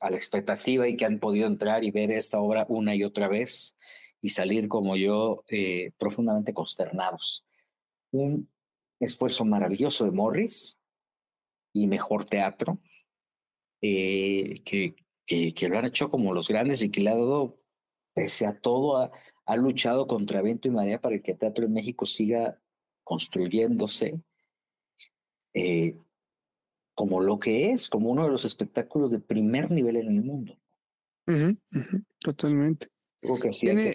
a 0.00 0.10
la 0.10 0.16
expectativa 0.16 0.88
y 0.88 0.96
que 0.96 1.04
han 1.04 1.18
podido 1.18 1.46
entrar 1.46 1.84
y 1.84 1.90
ver 1.90 2.10
esta 2.10 2.40
obra 2.40 2.66
una 2.68 2.94
y 2.94 3.04
otra 3.04 3.28
vez 3.28 3.76
y 4.20 4.30
salir 4.30 4.68
como 4.68 4.96
yo 4.96 5.44
eh, 5.48 5.92
profundamente 5.98 6.52
consternados. 6.52 7.44
Un 8.10 8.50
esfuerzo 8.98 9.44
maravilloso 9.44 10.04
de 10.04 10.10
Morris 10.10 10.80
y 11.72 11.86
mejor 11.86 12.24
teatro 12.24 12.80
eh, 13.80 14.62
que, 14.64 14.96
que, 15.28 15.68
lo 15.68 15.78
han 15.78 15.84
hecho 15.84 16.10
como 16.10 16.32
los 16.32 16.48
grandes 16.48 16.82
y 16.82 16.90
que 16.90 17.02
le 17.02 17.10
ha 17.10 17.14
dado, 17.14 17.60
pese 18.14 18.46
a 18.46 18.58
todo, 18.58 18.96
ha, 18.96 19.12
ha 19.44 19.56
luchado 19.56 20.06
contra 20.06 20.42
viento 20.42 20.66
y 20.66 20.70
marea 20.70 21.00
para 21.00 21.20
que 21.20 21.32
el 21.32 21.38
teatro 21.38 21.66
en 21.66 21.74
México 21.74 22.06
siga 22.06 22.58
construyéndose. 23.04 24.20
Eh, 25.54 25.96
como 26.94 27.20
lo 27.20 27.38
que 27.38 27.70
es, 27.70 27.88
como 27.88 28.10
uno 28.10 28.24
de 28.24 28.30
los 28.30 28.44
espectáculos 28.44 29.12
de 29.12 29.20
primer 29.20 29.70
nivel 29.70 29.96
en 29.96 30.08
el 30.08 30.24
mundo. 30.24 30.58
totalmente. 32.18 32.88
Creo 33.20 33.36
que 33.36 33.50
tiene, 33.50 33.92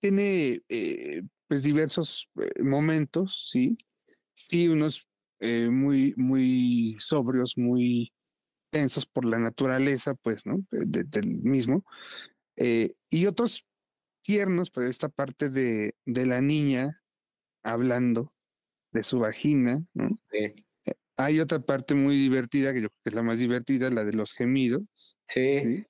tiene 0.00 0.62
eh, 0.68 1.22
pues 1.46 1.62
diversos 1.62 2.28
eh, 2.40 2.62
momentos, 2.62 3.48
sí, 3.50 3.78
sí, 4.32 4.68
unos 4.68 5.06
eh, 5.38 5.68
muy, 5.70 6.12
muy 6.16 6.96
sobrios, 6.98 7.56
muy 7.56 8.12
tensos 8.74 9.06
por 9.06 9.24
la 9.24 9.38
naturaleza, 9.38 10.14
pues, 10.14 10.46
¿no? 10.46 10.66
del 10.72 11.28
mismo, 11.28 11.84
y 12.56 13.26
otros 13.26 13.68
tiernos, 14.22 14.72
por 14.72 14.82
esta 14.82 15.08
parte 15.08 15.48
de, 15.48 15.94
de 16.04 16.26
la 16.26 16.40
niña 16.40 16.90
hablando 17.62 18.34
de 18.90 19.04
su 19.04 19.20
vagina, 19.20 19.80
¿no? 19.94 20.18
Hay 21.16 21.38
otra 21.38 21.60
parte 21.60 21.94
muy 21.94 22.16
divertida, 22.16 22.72
que 22.74 22.82
yo 22.82 22.88
creo 22.88 23.00
que 23.04 23.10
es 23.10 23.14
la 23.14 23.22
más 23.22 23.38
divertida, 23.38 23.90
la 23.90 24.04
de 24.04 24.14
los 24.14 24.32
gemidos. 24.32 24.82
Sí. 25.32 25.86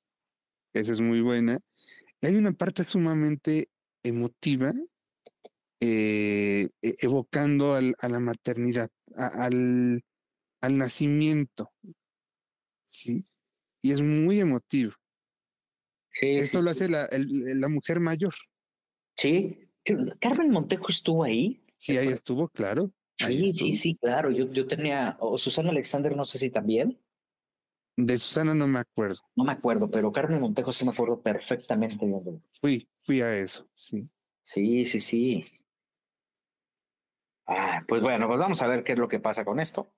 Esa 0.75 0.93
es 0.93 1.01
muy 1.01 1.23
buena. 1.23 1.59
Y 2.21 2.27
hay 2.27 2.37
una 2.37 2.53
parte 2.53 2.85
sumamente 2.85 3.71
emotiva, 4.03 4.75
eh, 5.81 6.69
e, 6.83 6.95
evocando 7.01 7.75
al, 7.75 7.95
a 7.99 8.09
la 8.11 8.21
maternidad, 8.21 8.91
al, 9.17 10.05
al 10.61 10.77
nacimiento. 10.77 11.73
¿Sí? 12.85 13.27
Y 13.81 13.93
es 13.93 14.01
muy 14.01 14.41
emotivo. 14.41 14.93
Sí, 16.11 16.37
Esto 16.37 16.63
lo 16.63 16.71
hace 16.71 16.89
la, 16.89 17.09
la 17.11 17.69
mujer 17.69 18.01
mayor. 18.01 18.35
Sí. 19.17 19.59
Carmen 20.21 20.51
Montejo 20.51 20.89
estuvo 20.89 21.25
ahí. 21.25 21.65
Sí, 21.77 21.97
ahí 21.97 22.09
estuvo, 22.09 22.49
claro. 22.49 22.93
sí, 23.19 23.53
sí, 23.53 23.77
sí, 23.77 23.99
claro. 24.01 24.31
Yo, 24.31 24.51
yo 24.53 24.67
tenía, 24.67 25.17
o 25.21 25.37
Susana 25.37 25.71
Alexander, 25.71 26.17
no 26.17 26.25
sé 26.25 26.39
si 26.39 26.51
también. 26.51 27.01
De 27.97 28.17
Susana 28.17 28.55
no 28.55 28.67
me 28.67 28.79
acuerdo. 28.79 29.21
No 29.37 29.45
me 29.45 29.53
acuerdo, 29.53 29.91
pero 29.91 30.11
Carmen 30.13 30.41
Montejo 30.41 30.73
sí 30.73 30.85
me 30.85 30.93
acuerdo 30.93 31.21
perfectamente. 31.21 32.07
Fui, 32.61 32.89
fui 33.03 33.21
a 33.21 33.37
eso, 33.37 33.69
sí. 33.75 34.09
Sí, 34.43 34.87
sí, 34.87 35.01
sí. 35.01 35.45
Ah, 37.47 37.85
pues 37.87 38.03
bueno, 38.03 38.27
pues 38.27 38.41
vamos 38.41 38.63
a 38.63 38.67
ver 38.67 38.83
qué 38.85 38.93
es 38.93 38.99
lo 38.99 39.09
que 39.09 39.21
pasa 39.21 39.45
con 39.45 39.61
esto. 39.61 39.93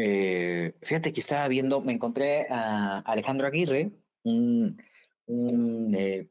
Eh, 0.00 0.76
fíjate 0.80 1.12
que 1.12 1.18
estaba 1.18 1.48
viendo, 1.48 1.80
me 1.80 1.92
encontré 1.92 2.46
a 2.48 3.00
Alejandro 3.00 3.48
Aguirre, 3.48 3.90
un, 4.22 4.80
un 5.26 5.92
eh, 5.92 6.28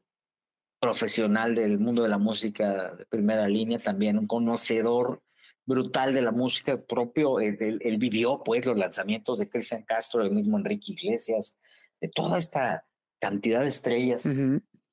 profesional 0.80 1.54
del 1.54 1.78
mundo 1.78 2.02
de 2.02 2.08
la 2.08 2.16
música 2.16 2.94
de 2.94 3.04
primera 3.04 3.46
línea, 3.46 3.78
también 3.78 4.16
un 4.16 4.26
conocedor 4.26 5.22
brutal 5.66 6.14
de 6.14 6.22
la 6.22 6.32
música 6.32 6.80
propio. 6.80 7.40
Él, 7.40 7.98
vivió 7.98 8.42
pues 8.42 8.64
los 8.64 8.78
lanzamientos 8.78 9.38
de 9.38 9.50
Cristian 9.50 9.82
Castro, 9.82 10.22
el 10.22 10.30
mismo 10.30 10.56
Enrique 10.56 10.92
Iglesias, 10.92 11.58
de 12.00 12.08
toda 12.08 12.38
esta 12.38 12.86
cantidad 13.20 13.60
de 13.60 13.68
estrellas 13.68 14.26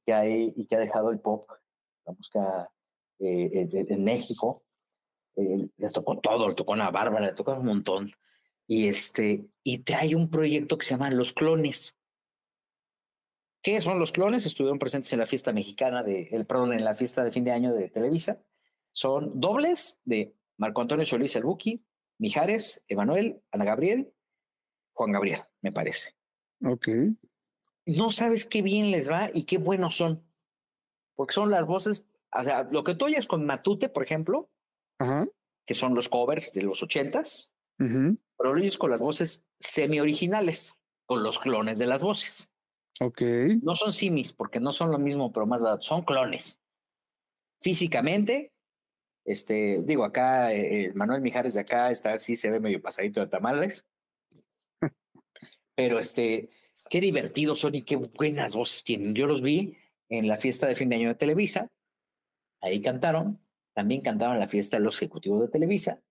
que 0.05 0.13
hay 0.13 0.51
y 0.53 0.65
que 0.65 0.75
ha 0.75 0.79
dejado 0.79 1.11
el 1.11 1.21
pop, 1.21 1.49
la 2.05 2.11
música 2.11 2.69
eh, 3.19 3.69
en 3.71 4.03
México. 4.03 4.61
le 5.37 5.89
tocó 5.93 6.19
todo, 6.19 6.49
le 6.49 6.55
tocó 6.55 6.73
a 6.73 6.91
Bárbara, 6.91 7.27
le 7.27 7.33
tocó 7.35 7.53
un 7.53 7.67
montón. 7.67 8.11
Y, 8.67 8.87
este, 8.87 9.45
y 9.63 9.79
trae 9.79 10.15
un 10.15 10.29
proyecto 10.29 10.77
que 10.77 10.85
se 10.85 10.91
llama 10.91 11.09
Los 11.11 11.33
Clones. 11.33 11.95
¿Qué 13.65 13.81
son 13.81 13.97
los 13.97 14.11
clones? 14.11 14.45
Estuvieron 14.45 14.77
presentes 14.77 15.11
en 15.13 15.17
la 15.17 15.25
fiesta 15.25 15.51
mexicana 15.51 16.03
de, 16.03 16.29
el, 16.31 16.45
perdón, 16.45 16.73
en 16.73 16.85
la 16.85 16.93
fiesta 16.93 17.23
de 17.23 17.31
fin 17.31 17.43
de 17.43 17.51
año 17.51 17.73
de 17.73 17.89
Televisa. 17.89 18.39
Son 18.91 19.39
dobles 19.39 19.99
de 20.03 20.35
Marco 20.57 20.81
Antonio 20.81 21.03
Solís, 21.03 21.35
el 21.35 21.45
Buki, 21.45 21.83
Mijares, 22.19 22.83
Emanuel, 22.87 23.41
Ana 23.51 23.65
Gabriel, 23.65 24.13
Juan 24.93 25.11
Gabriel, 25.11 25.39
me 25.63 25.71
parece. 25.71 26.13
Ok. 26.63 26.89
No 27.87 28.11
sabes 28.11 28.45
qué 28.45 28.61
bien 28.61 28.91
les 28.91 29.09
va 29.09 29.31
y 29.33 29.45
qué 29.45 29.57
buenos 29.57 29.97
son. 29.97 30.23
Porque 31.15 31.33
son 31.33 31.49
las 31.49 31.65
voces, 31.65 32.05
o 32.33 32.43
sea, 32.43 32.67
lo 32.69 32.83
que 32.83 32.93
tú 32.93 33.05
oyes 33.05 33.25
con 33.25 33.47
Matute, 33.47 33.89
por 33.89 34.03
ejemplo, 34.03 34.51
que 35.65 35.73
son 35.73 35.95
los 35.95 36.07
covers 36.07 36.53
de 36.53 36.61
los 36.61 36.83
ochentas, 36.83 37.54
pero 37.77 38.53
lo 38.53 38.61
oyes 38.61 38.77
con 38.77 38.91
las 38.91 39.01
voces 39.01 39.45
semi-originales, 39.59 40.77
con 41.05 41.23
los 41.23 41.39
clones 41.39 41.79
de 41.79 41.87
las 41.87 42.01
voces. 42.01 42.53
Ok. 43.01 43.21
No 43.61 43.75
son 43.75 43.91
simis, 43.91 44.33
porque 44.33 44.59
no 44.59 44.73
son 44.73 44.91
lo 44.91 44.99
mismo, 44.99 45.31
pero 45.31 45.45
más 45.45 45.61
barato, 45.61 45.81
son 45.81 46.03
clones. 46.03 46.61
Físicamente, 47.61 48.53
este, 49.25 49.81
digo, 49.83 50.05
acá, 50.05 50.53
eh, 50.53 50.91
Manuel 50.93 51.21
Mijares 51.21 51.55
de 51.55 51.61
acá 51.61 51.91
está 51.91 52.13
así, 52.13 52.35
se 52.35 52.51
ve 52.51 52.59
medio 52.59 52.81
pasadito 52.81 53.19
de 53.19 53.27
tamales. 53.27 53.85
pero 55.75 55.99
este, 55.99 56.49
qué 56.89 57.01
divertidos 57.01 57.59
son 57.59 57.75
y 57.75 57.83
qué 57.83 57.95
buenas 57.95 58.55
voces 58.55 58.83
tienen. 58.83 59.15
Yo 59.15 59.25
los 59.25 59.41
vi 59.41 59.77
en 60.09 60.27
la 60.27 60.37
fiesta 60.37 60.67
de 60.67 60.75
fin 60.75 60.89
de 60.89 60.97
año 60.97 61.09
de 61.09 61.15
Televisa, 61.15 61.71
ahí 62.61 62.81
cantaron, 62.81 63.41
también 63.73 64.01
cantaron 64.01 64.35
en 64.35 64.41
la 64.41 64.47
fiesta 64.47 64.77
de 64.77 64.83
los 64.83 64.97
ejecutivos 64.97 65.41
de 65.41 65.49
Televisa. 65.49 66.01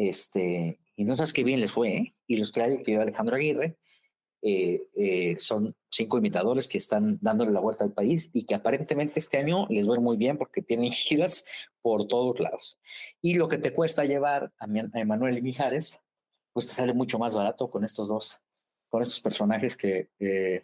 Este, 0.00 0.78
y 0.96 1.04
no 1.04 1.14
sabes 1.14 1.34
qué 1.34 1.44
bien 1.44 1.60
les 1.60 1.72
fue, 1.72 1.94
¿eh? 1.94 2.14
Y 2.26 2.42
que 2.82 2.96
Alejandro 2.96 3.36
Aguirre, 3.36 3.76
eh, 4.40 4.88
eh, 4.96 5.36
son 5.38 5.76
cinco 5.90 6.16
imitadores 6.16 6.68
que 6.68 6.78
están 6.78 7.18
dándole 7.20 7.50
la 7.50 7.60
vuelta 7.60 7.84
al 7.84 7.92
país 7.92 8.30
y 8.32 8.46
que 8.46 8.54
aparentemente 8.54 9.18
este 9.18 9.36
año 9.36 9.66
les 9.68 9.86
va 9.86 10.00
muy 10.00 10.16
bien 10.16 10.38
porque 10.38 10.62
tienen 10.62 10.90
giras 10.90 11.44
por 11.82 12.08
todos 12.08 12.40
lados. 12.40 12.78
Y 13.20 13.34
lo 13.34 13.48
que 13.48 13.58
te 13.58 13.74
cuesta 13.74 14.06
llevar 14.06 14.50
a, 14.58 14.66
Emanuel 14.98 15.36
y 15.36 15.42
Mijares, 15.42 16.00
pues 16.54 16.66
te 16.66 16.72
sale 16.72 16.94
mucho 16.94 17.18
más 17.18 17.34
barato 17.34 17.70
con 17.70 17.84
estos 17.84 18.08
dos, 18.08 18.40
con 18.88 19.02
estos 19.02 19.20
personajes 19.20 19.76
que, 19.76 20.08
eh, 20.18 20.62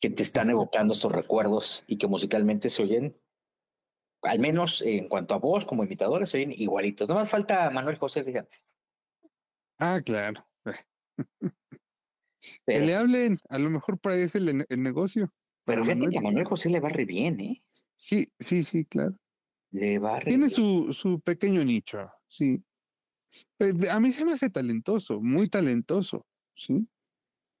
que 0.00 0.08
te 0.08 0.22
están 0.22 0.48
evocando 0.48 0.94
estos 0.94 1.12
recuerdos 1.12 1.84
y 1.86 1.98
que 1.98 2.06
musicalmente 2.06 2.70
se 2.70 2.82
oyen, 2.82 3.14
al 4.22 4.38
menos 4.38 4.82
en 4.82 5.08
cuanto 5.08 5.34
a 5.34 5.38
voz 5.38 5.64
como 5.64 5.84
imitadores, 5.84 6.30
se 6.30 6.40
igualitos. 6.40 7.08
No 7.08 7.14
más 7.14 7.28
falta 7.28 7.70
Manuel 7.70 7.96
José, 7.96 8.24
fíjate. 8.24 8.58
Ah, 9.78 10.00
claro. 10.04 10.46
que 12.66 12.80
le 12.80 12.94
hablen, 12.94 13.38
a 13.48 13.58
lo 13.58 13.70
mejor 13.70 13.98
para 13.98 14.16
eso 14.16 14.38
el, 14.38 14.66
el 14.68 14.82
negocio. 14.82 15.32
Pero 15.64 15.84
fíjate 15.84 16.10
que 16.10 16.18
a 16.18 16.22
Manuel 16.22 16.46
José 16.46 16.68
le 16.70 16.80
va 16.80 16.88
re 16.88 17.04
bien, 17.04 17.40
¿eh? 17.40 17.62
Sí, 17.96 18.26
sí, 18.38 18.64
sí, 18.64 18.84
claro. 18.84 19.16
Le 19.72 19.98
va 19.98 20.20
re 20.20 20.28
Tiene 20.28 20.50
su, 20.50 20.92
su 20.92 21.20
pequeño 21.20 21.64
nicho, 21.64 22.10
sí. 22.28 22.62
Pues, 23.56 23.88
a 23.88 24.00
mí 24.00 24.12
se 24.12 24.24
me 24.24 24.32
hace 24.32 24.50
talentoso, 24.50 25.20
muy 25.20 25.48
talentoso, 25.48 26.26
¿sí? 26.54 26.88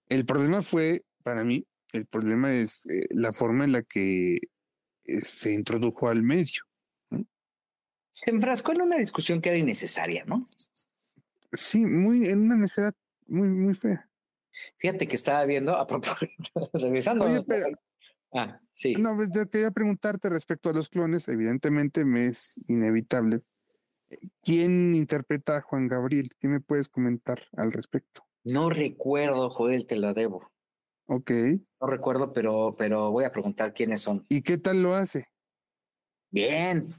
El 0.08 0.24
problema 0.26 0.62
fue, 0.62 1.02
para 1.22 1.44
mí, 1.44 1.64
el 1.92 2.06
problema 2.06 2.52
es 2.52 2.84
eh, 2.86 3.06
la 3.10 3.32
forma 3.32 3.64
en 3.64 3.72
la 3.72 3.82
que 3.82 4.38
se 5.20 5.52
introdujo 5.52 6.08
al 6.08 6.22
medio. 6.22 6.62
Se 8.12 8.30
enfrascó 8.30 8.72
en 8.72 8.82
una 8.82 8.98
discusión 8.98 9.40
que 9.40 9.50
era 9.50 9.58
innecesaria, 9.58 10.24
¿no? 10.24 10.42
Sí, 11.52 11.84
muy, 11.84 12.26
en 12.26 12.42
una 12.42 12.56
necesidad 12.56 12.94
muy, 13.26 13.48
muy 13.48 13.74
fea. 13.74 14.08
Fíjate 14.78 15.06
que 15.06 15.16
estaba 15.16 15.44
viendo, 15.44 15.76
a 15.76 15.86
propósito, 15.86 16.50
regresando. 16.74 17.24
Oye, 17.24 17.40
pero, 17.46 17.66
ah, 18.34 18.60
sí. 18.72 18.94
No, 18.94 19.16
pues, 19.16 19.30
yo 19.34 19.48
quería 19.48 19.70
preguntarte 19.70 20.28
respecto 20.28 20.68
a 20.70 20.72
los 20.74 20.88
clones, 20.88 21.28
evidentemente 21.28 22.04
me 22.04 22.26
es 22.26 22.60
inevitable. 22.68 23.40
¿Quién 24.42 24.94
interpreta 24.94 25.56
a 25.56 25.60
Juan 25.62 25.88
Gabriel? 25.88 26.30
¿Qué 26.38 26.48
me 26.48 26.60
puedes 26.60 26.88
comentar 26.88 27.40
al 27.56 27.72
respecto? 27.72 28.26
No 28.42 28.70
recuerdo, 28.70 29.50
Joel, 29.50 29.86
te 29.86 29.96
la 29.96 30.12
debo. 30.12 30.50
Ok. 31.12 31.32
No 31.80 31.88
recuerdo, 31.88 32.32
pero, 32.32 32.76
pero 32.78 33.10
voy 33.10 33.24
a 33.24 33.32
preguntar 33.32 33.74
quiénes 33.74 34.00
son. 34.00 34.24
¿Y 34.28 34.42
qué 34.42 34.58
tal 34.58 34.80
lo 34.80 34.94
hace? 34.94 35.26
Bien, 36.30 36.94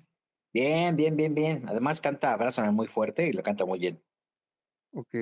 bien, 0.53 0.97
bien, 0.97 1.15
bien, 1.15 1.33
bien. 1.33 1.69
Además 1.69 2.01
canta 2.01 2.33
Abrázame 2.33 2.71
muy 2.71 2.87
fuerte 2.87 3.25
y 3.29 3.31
lo 3.31 3.41
canta 3.41 3.63
muy 3.63 3.79
bien. 3.79 4.03
Ok. 4.93 5.13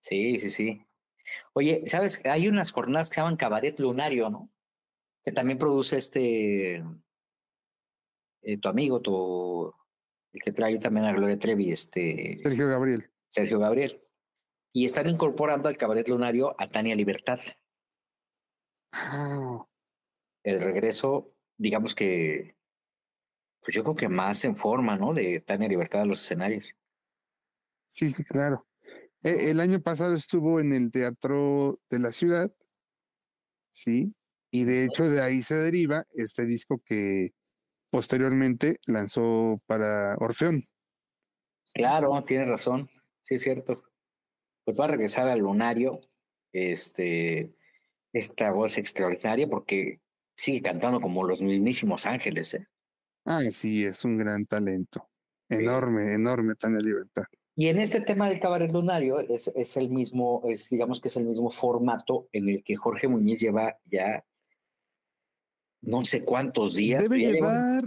Sí, 0.00 0.40
sí, 0.40 0.50
sí. 0.50 0.84
Oye, 1.52 1.84
¿sabes? 1.86 2.20
Hay 2.24 2.48
unas 2.48 2.72
jornadas 2.72 3.10
que 3.10 3.14
se 3.14 3.20
llaman 3.20 3.36
Cabaret 3.36 3.78
Lunario, 3.78 4.28
¿no? 4.28 4.50
Que 5.22 5.30
también 5.30 5.58
produce 5.58 5.96
este, 5.96 6.82
eh, 8.42 8.58
tu 8.60 8.68
amigo, 8.68 9.00
tu, 9.00 9.72
el 10.32 10.42
que 10.42 10.50
trae 10.50 10.80
también 10.80 11.06
a 11.06 11.12
Gloria 11.12 11.38
Trevi, 11.38 11.70
este... 11.70 12.36
Sergio 12.38 12.66
Gabriel. 12.66 13.08
Sergio 13.28 13.60
Gabriel. 13.60 14.02
Y 14.72 14.84
están 14.84 15.08
incorporando 15.08 15.68
al 15.68 15.76
Cabaret 15.76 16.08
Lunario 16.08 16.56
a 16.58 16.68
Tania 16.68 16.96
Libertad. 16.96 17.38
Ah. 18.92 19.66
El 20.42 20.60
regreso, 20.60 21.34
digamos 21.58 21.94
que, 21.94 22.56
pues 23.60 23.74
yo 23.74 23.82
creo 23.82 23.96
que 23.96 24.08
más 24.08 24.44
en 24.44 24.56
forma, 24.56 24.96
¿no? 24.96 25.12
De 25.12 25.40
Tania 25.40 25.68
Libertad 25.68 26.02
a 26.02 26.06
los 26.06 26.22
escenarios. 26.22 26.74
Sí, 27.88 28.10
sí, 28.12 28.24
claro. 28.24 28.66
E, 29.22 29.50
el 29.50 29.60
año 29.60 29.80
pasado 29.82 30.14
estuvo 30.14 30.60
en 30.60 30.72
el 30.72 30.90
Teatro 30.90 31.78
de 31.90 31.98
la 31.98 32.12
Ciudad, 32.12 32.50
¿sí? 33.72 34.14
Y 34.50 34.64
de 34.64 34.84
hecho 34.84 35.08
de 35.08 35.20
ahí 35.20 35.42
se 35.42 35.56
deriva 35.56 36.06
este 36.14 36.44
disco 36.44 36.80
que 36.84 37.32
posteriormente 37.90 38.78
lanzó 38.86 39.60
para 39.66 40.16
Orfeón. 40.16 40.62
Claro, 41.74 42.24
tiene 42.24 42.46
razón, 42.46 42.90
sí 43.20 43.34
es 43.34 43.42
cierto. 43.42 43.82
Pues 44.64 44.78
va 44.78 44.86
a 44.86 44.88
regresar 44.88 45.28
al 45.28 45.40
Lunario, 45.40 46.00
este, 46.52 47.54
esta 48.12 48.50
voz 48.50 48.78
extraordinaria, 48.78 49.48
porque 49.48 50.00
sigue 50.36 50.62
cantando 50.62 51.00
como 51.00 51.24
los 51.24 51.42
mismísimos 51.42 52.06
ángeles. 52.06 52.54
¿eh? 52.54 52.66
Ah, 53.24 53.42
sí, 53.52 53.84
es 53.84 54.04
un 54.04 54.18
gran 54.18 54.46
talento. 54.46 55.08
Enorme, 55.48 56.14
enorme, 56.14 56.54
tan 56.54 56.74
de 56.74 56.82
libertad. 56.82 57.24
Y 57.56 57.68
en 57.68 57.78
este 57.78 58.00
tema 58.00 58.28
del 58.28 58.40
cabaret 58.40 58.72
lunario 58.72 59.20
es, 59.20 59.52
es, 59.54 59.76
el 59.76 59.90
mismo, 59.90 60.42
es, 60.48 60.70
digamos 60.70 61.00
que 61.00 61.08
es 61.08 61.16
el 61.16 61.24
mismo 61.24 61.50
formato 61.50 62.28
en 62.32 62.48
el 62.48 62.62
que 62.62 62.76
Jorge 62.76 63.08
Muñiz 63.08 63.40
lleva 63.40 63.76
ya 63.84 64.24
no 65.82 66.04
sé 66.04 66.22
cuántos 66.22 66.76
días. 66.76 67.02
Debe 67.02 67.18
llevar 67.18 67.82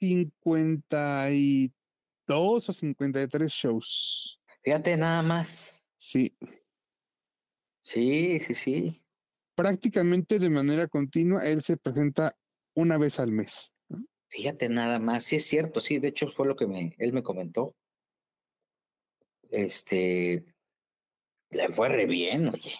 52 0.00 2.68
o 2.68 2.72
53 2.72 3.48
shows. 3.48 4.40
Fíjate 4.62 4.96
nada 4.96 5.22
más. 5.22 5.84
Sí. 5.96 6.36
Sí, 7.80 8.38
sí, 8.40 8.54
sí. 8.54 9.02
Prácticamente 9.58 10.38
de 10.38 10.50
manera 10.50 10.86
continua, 10.86 11.44
él 11.44 11.62
se 11.62 11.76
presenta 11.76 12.36
una 12.74 12.96
vez 12.96 13.18
al 13.18 13.32
mes. 13.32 13.74
Fíjate 14.28 14.68
nada 14.68 14.98
más, 14.98 15.24
sí 15.24 15.36
es 15.36 15.46
cierto, 15.46 15.80
sí, 15.80 15.98
de 15.98 16.08
hecho 16.08 16.28
fue 16.28 16.46
lo 16.46 16.54
que 16.54 16.66
me, 16.66 16.94
él 16.98 17.12
me 17.12 17.22
comentó 17.22 17.74
este, 19.50 20.44
le 21.50 21.68
fue 21.70 21.88
re 21.88 22.06
bien, 22.06 22.48
oye. 22.48 22.72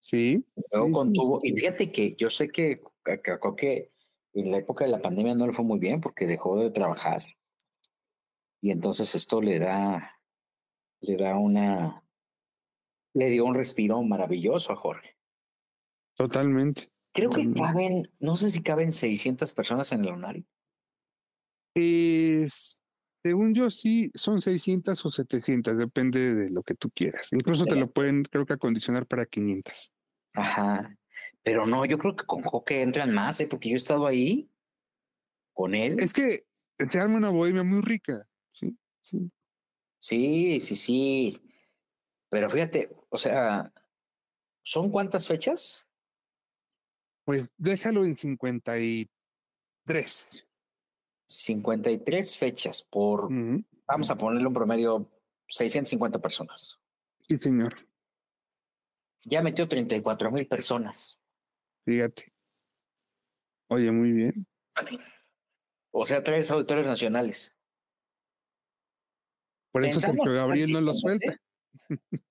Sí. 0.00 0.44
Luego 0.72 0.92
contuvo, 0.92 1.40
y 1.42 1.52
fíjate 1.52 1.92
que 1.92 2.16
yo 2.18 2.30
sé 2.30 2.48
que, 2.48 2.80
que, 3.56 3.92
en 4.32 4.50
la 4.50 4.58
época 4.58 4.84
de 4.84 4.90
la 4.90 5.02
pandemia 5.02 5.34
no 5.34 5.46
le 5.46 5.52
fue 5.52 5.64
muy 5.64 5.78
bien 5.78 6.00
porque 6.00 6.26
dejó 6.26 6.58
de 6.58 6.70
trabajar. 6.70 7.18
Y 8.62 8.70
entonces 8.70 9.14
esto 9.14 9.40
le 9.40 9.58
da, 9.58 10.18
le 11.00 11.16
da 11.16 11.36
una, 11.36 12.02
le 13.14 13.28
dio 13.28 13.44
un 13.44 13.54
respiro 13.54 14.02
maravilloso 14.02 14.72
a 14.72 14.76
Jorge. 14.76 15.16
Totalmente. 16.20 16.92
Creo 17.14 17.30
que 17.30 17.50
caben, 17.54 18.10
no 18.18 18.36
sé 18.36 18.50
si 18.50 18.62
caben 18.62 18.92
600 18.92 19.54
personas 19.54 19.90
en 19.92 20.04
el 20.04 20.10
Lunari. 20.10 20.46
Es, 21.74 22.82
según 23.22 23.54
yo, 23.54 23.70
sí, 23.70 24.10
son 24.14 24.42
600 24.42 25.06
o 25.06 25.10
700, 25.10 25.78
depende 25.78 26.34
de 26.34 26.50
lo 26.50 26.62
que 26.62 26.74
tú 26.74 26.90
quieras. 26.90 27.32
Incluso 27.32 27.64
te 27.64 27.74
lo 27.74 27.90
pueden, 27.90 28.24
creo 28.24 28.44
que, 28.44 28.52
acondicionar 28.52 29.06
para 29.06 29.24
500. 29.24 29.92
Ajá. 30.34 30.94
Pero 31.42 31.66
no, 31.66 31.86
yo 31.86 31.96
creo 31.96 32.14
que 32.14 32.26
con 32.26 32.42
Joque 32.42 32.82
entran 32.82 33.14
más, 33.14 33.40
¿eh? 33.40 33.46
porque 33.50 33.70
yo 33.70 33.76
he 33.76 33.78
estado 33.78 34.06
ahí 34.06 34.50
con 35.54 35.74
él. 35.74 35.96
Es 36.00 36.12
que 36.12 36.44
se 36.90 36.98
arma 36.98 37.16
una 37.16 37.30
bohemia 37.30 37.64
muy 37.64 37.80
rica, 37.80 38.26
sí, 38.52 38.76
sí. 39.00 39.32
Sí, 39.98 40.60
sí, 40.60 40.76
sí. 40.76 41.42
Pero 42.28 42.50
fíjate, 42.50 42.94
o 43.08 43.16
sea, 43.16 43.72
¿son 44.62 44.90
cuántas 44.90 45.26
fechas? 45.26 45.86
Pues 47.30 47.54
déjalo 47.58 48.04
en 48.04 48.16
53. 48.16 50.46
53 51.28 52.36
fechas 52.36 52.82
por, 52.82 53.28
vamos 53.86 54.10
a 54.10 54.16
ponerle 54.16 54.48
un 54.48 54.54
promedio, 54.54 55.08
650 55.46 56.18
personas. 56.18 56.76
Sí, 57.22 57.38
señor. 57.38 57.86
Ya 59.22 59.42
metió 59.42 59.68
34 59.68 60.32
mil 60.32 60.48
personas. 60.48 61.20
Fíjate. 61.84 62.32
Oye, 63.68 63.92
muy 63.92 64.10
bien. 64.10 64.44
O 65.92 66.04
sea, 66.06 66.24
tres 66.24 66.50
auditores 66.50 66.84
nacionales. 66.84 67.56
Por 69.70 69.84
eso 69.84 70.00
Sergio 70.00 70.32
Gabriel 70.32 70.72
no 70.72 70.80
lo 70.80 70.94
suelta. 70.94 71.36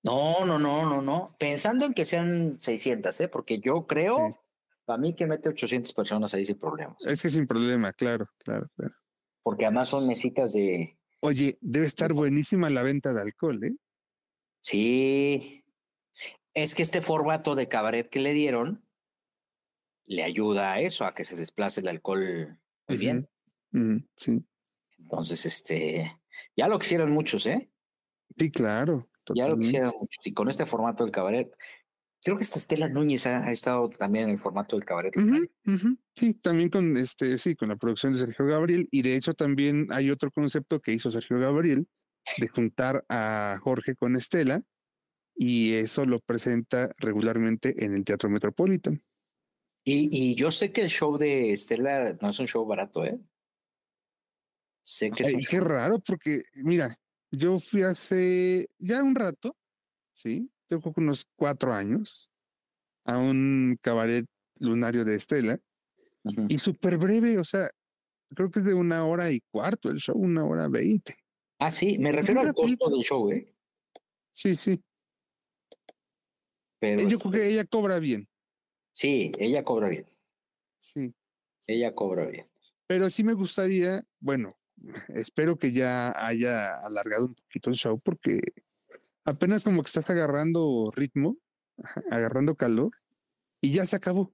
No, 0.02 0.44
no, 0.44 0.58
no, 0.58 0.84
no, 0.84 1.00
no. 1.00 1.34
Pensando 1.38 1.86
en 1.86 1.94
que 1.94 2.04
sean 2.04 2.60
600, 2.60 3.18
¿eh? 3.22 3.28
Porque 3.28 3.60
yo 3.60 3.86
creo 3.86 4.44
a 4.86 4.96
mí 4.96 5.14
que 5.14 5.26
mete 5.26 5.48
800 5.48 5.92
personas 5.92 6.34
ahí 6.34 6.44
sin 6.44 6.58
problemas. 6.58 6.96
Es 7.06 7.22
que 7.22 7.30
sin 7.30 7.46
problema, 7.46 7.92
claro, 7.92 8.26
claro, 8.38 8.68
claro. 8.76 8.94
Porque 9.42 9.66
además 9.66 9.88
son 9.88 10.06
mesitas 10.06 10.52
de... 10.52 10.98
Oye, 11.20 11.58
debe 11.60 11.86
estar 11.86 12.12
buenísima 12.12 12.70
la 12.70 12.82
venta 12.82 13.12
de 13.12 13.22
alcohol, 13.22 13.62
¿eh? 13.64 13.76
Sí. 14.62 15.64
Es 16.54 16.74
que 16.74 16.82
este 16.82 17.00
formato 17.00 17.54
de 17.54 17.68
cabaret 17.68 18.08
que 18.08 18.20
le 18.20 18.32
dieron 18.32 18.84
le 20.06 20.24
ayuda 20.24 20.72
a 20.72 20.80
eso, 20.80 21.04
a 21.04 21.14
que 21.14 21.24
se 21.24 21.36
desplace 21.36 21.80
el 21.80 21.88
alcohol 21.88 22.58
muy 22.88 22.98
bien. 22.98 23.28
sí. 24.16 24.38
Entonces, 24.98 25.46
este, 25.46 26.20
ya 26.56 26.68
lo 26.68 26.78
quisieron 26.78 27.12
muchos, 27.12 27.46
¿eh? 27.46 27.70
Sí, 28.36 28.50
claro. 28.50 29.08
Ya 29.34 29.48
lo 29.48 29.56
quisieron 29.56 29.92
muchos. 29.98 30.26
Y 30.26 30.34
con 30.34 30.48
este 30.48 30.66
formato 30.66 31.04
del 31.04 31.12
cabaret, 31.12 31.54
Creo 32.22 32.36
que 32.36 32.42
esta 32.42 32.58
Estela 32.58 32.88
Núñez 32.88 33.26
ha, 33.26 33.50
estado 33.50 33.88
también 33.88 34.24
en 34.24 34.30
el 34.30 34.38
formato 34.38 34.76
del 34.76 34.84
cabaret. 34.84 35.14
Sí, 36.16 36.34
también 36.34 36.68
con 36.68 36.96
este, 36.98 37.38
sí, 37.38 37.56
con 37.56 37.70
la 37.70 37.76
producción 37.76 38.12
de 38.12 38.18
Sergio 38.18 38.44
Gabriel. 38.46 38.88
Y 38.90 39.02
de 39.02 39.16
hecho 39.16 39.32
también 39.32 39.86
hay 39.90 40.10
otro 40.10 40.30
concepto 40.30 40.80
que 40.80 40.92
hizo 40.92 41.10
Sergio 41.10 41.38
Gabriel 41.38 41.88
de 42.36 42.48
juntar 42.48 43.04
a 43.08 43.58
Jorge 43.60 43.94
con 43.94 44.16
Estela 44.16 44.62
y 45.34 45.72
eso 45.72 46.04
lo 46.04 46.20
presenta 46.20 46.90
regularmente 46.98 47.84
en 47.84 47.94
el 47.94 48.04
Teatro 48.04 48.28
Metropolitan. 48.28 49.02
Y, 49.82 50.10
y 50.12 50.34
yo 50.34 50.50
sé 50.50 50.72
que 50.72 50.82
el 50.82 50.90
show 50.90 51.16
de 51.16 51.52
Estela 51.54 52.18
no 52.20 52.28
es 52.28 52.38
un 52.38 52.46
show 52.46 52.66
barato, 52.66 53.04
¿eh? 53.06 53.18
Sé 54.82 55.10
que 55.10 55.24
Ay, 55.24 55.44
qué 55.48 55.60
raro, 55.60 56.00
porque 56.00 56.42
mira, 56.56 56.94
yo 57.30 57.58
fui 57.58 57.82
hace 57.82 58.68
ya 58.78 59.02
un 59.02 59.14
rato, 59.14 59.56
¿sí? 60.12 60.50
Tengo 60.70 60.92
unos 60.96 61.26
cuatro 61.34 61.74
años, 61.74 62.30
a 63.04 63.18
un 63.18 63.76
cabaret 63.80 64.24
lunario 64.58 65.04
de 65.04 65.16
Estela, 65.16 65.60
y 66.48 66.58
súper 66.58 66.96
breve, 66.96 67.38
o 67.38 67.44
sea, 67.44 67.68
creo 68.34 68.50
que 68.50 68.60
es 68.60 68.64
de 68.64 68.74
una 68.74 69.04
hora 69.04 69.32
y 69.32 69.40
cuarto 69.50 69.90
el 69.90 69.98
show, 69.98 70.16
una 70.16 70.44
hora 70.44 70.68
veinte. 70.68 71.14
Ah, 71.58 71.72
sí, 71.72 71.98
me 71.98 72.12
refiero 72.12 72.40
al 72.40 72.54
costo 72.54 72.88
del 72.88 73.02
show, 73.02 73.30
¿eh? 73.32 73.52
Sí, 74.32 74.54
sí. 74.54 74.80
Pero 76.78 77.06
yo 77.08 77.18
creo 77.18 77.32
que 77.32 77.48
ella 77.48 77.64
cobra 77.64 77.98
bien. 77.98 78.28
Sí, 78.92 79.32
ella 79.38 79.64
cobra 79.64 79.88
bien. 79.88 80.06
Sí. 80.78 81.14
Ella 81.66 81.94
cobra 81.94 82.26
bien. 82.26 82.48
Pero 82.86 83.10
sí 83.10 83.24
me 83.24 83.34
gustaría, 83.34 84.04
bueno, 84.20 84.56
espero 85.14 85.58
que 85.58 85.72
ya 85.72 86.14
haya 86.16 86.74
alargado 86.76 87.26
un 87.26 87.34
poquito 87.34 87.70
el 87.70 87.76
show 87.76 87.98
porque 87.98 88.40
apenas 89.24 89.64
como 89.64 89.82
que 89.82 89.88
estás 89.88 90.10
agarrando 90.10 90.90
ritmo, 90.94 91.36
agarrando 92.10 92.54
calor, 92.54 92.90
y 93.60 93.74
ya 93.74 93.84
se 93.84 93.96
acabó. 93.96 94.32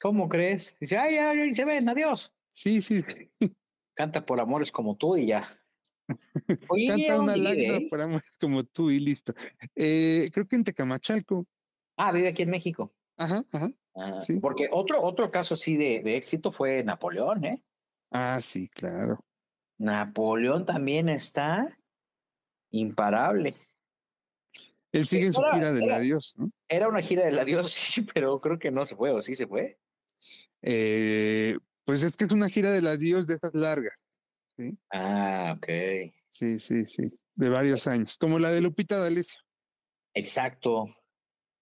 ¿Cómo 0.00 0.28
crees? 0.28 0.76
Dice, 0.80 0.96
ay, 0.96 1.16
ay, 1.16 1.54
se 1.54 1.64
ven, 1.64 1.88
adiós. 1.88 2.34
Sí, 2.52 2.80
sí, 2.82 3.02
sí. 3.02 3.14
Canta 3.94 4.24
por 4.24 4.40
amores 4.40 4.72
como 4.72 4.96
tú 4.96 5.16
y 5.16 5.26
ya. 5.26 5.56
Canta 6.88 7.20
una 7.20 7.36
lágrima 7.36 7.76
¿eh? 7.76 7.86
por 7.88 8.00
amores 8.00 8.36
como 8.40 8.64
tú 8.64 8.90
y 8.90 8.98
listo. 8.98 9.34
Eh, 9.76 10.30
creo 10.32 10.46
que 10.46 10.56
en 10.56 10.64
Tecamachalco. 10.64 11.46
Ah, 11.96 12.12
vive 12.12 12.28
aquí 12.28 12.42
en 12.42 12.50
México. 12.50 12.94
Ajá, 13.16 13.44
ajá. 13.52 13.68
Ah, 13.94 14.18
porque 14.40 14.68
otro, 14.72 15.02
otro 15.02 15.30
caso 15.30 15.54
así 15.54 15.76
de, 15.76 16.00
de 16.02 16.16
éxito 16.16 16.50
fue 16.50 16.82
Napoleón, 16.82 17.44
¿eh? 17.44 17.62
Ah, 18.10 18.40
sí, 18.40 18.68
claro. 18.68 19.22
Napoleón 19.78 20.64
también 20.64 21.08
está 21.08 21.76
imparable. 22.70 23.56
Él 24.92 25.06
sigue 25.06 25.26
en 25.26 25.32
su 25.32 25.42
gira 25.52 25.72
del 25.72 25.90
adiós, 25.90 26.34
¿no? 26.36 26.50
Era 26.68 26.88
una 26.88 27.00
gira 27.00 27.24
del 27.24 27.38
adiós, 27.38 27.70
sí, 27.94 28.02
pero 28.02 28.40
creo 28.40 28.58
que 28.58 28.70
no 28.70 28.84
se 28.86 28.96
fue, 28.96 29.10
¿o 29.12 29.22
sí 29.22 29.34
se 29.34 29.46
fue? 29.46 29.78
Eh, 30.62 31.56
pues 31.84 32.02
es 32.02 32.16
que 32.16 32.24
es 32.24 32.32
una 32.32 32.48
gira 32.48 32.70
del 32.70 32.86
adiós 32.86 33.26
de 33.26 33.34
esas 33.34 33.54
largas, 33.54 33.94
¿sí? 34.56 34.78
Ah, 34.92 35.54
ok. 35.56 36.12
Sí, 36.28 36.58
sí, 36.58 36.84
sí, 36.86 37.10
de 37.34 37.48
varios 37.48 37.86
años, 37.86 38.16
como 38.18 38.38
la 38.38 38.50
de 38.50 38.60
Lupita 38.60 38.98
D'Alessio. 38.98 39.40
Exacto. 40.14 40.86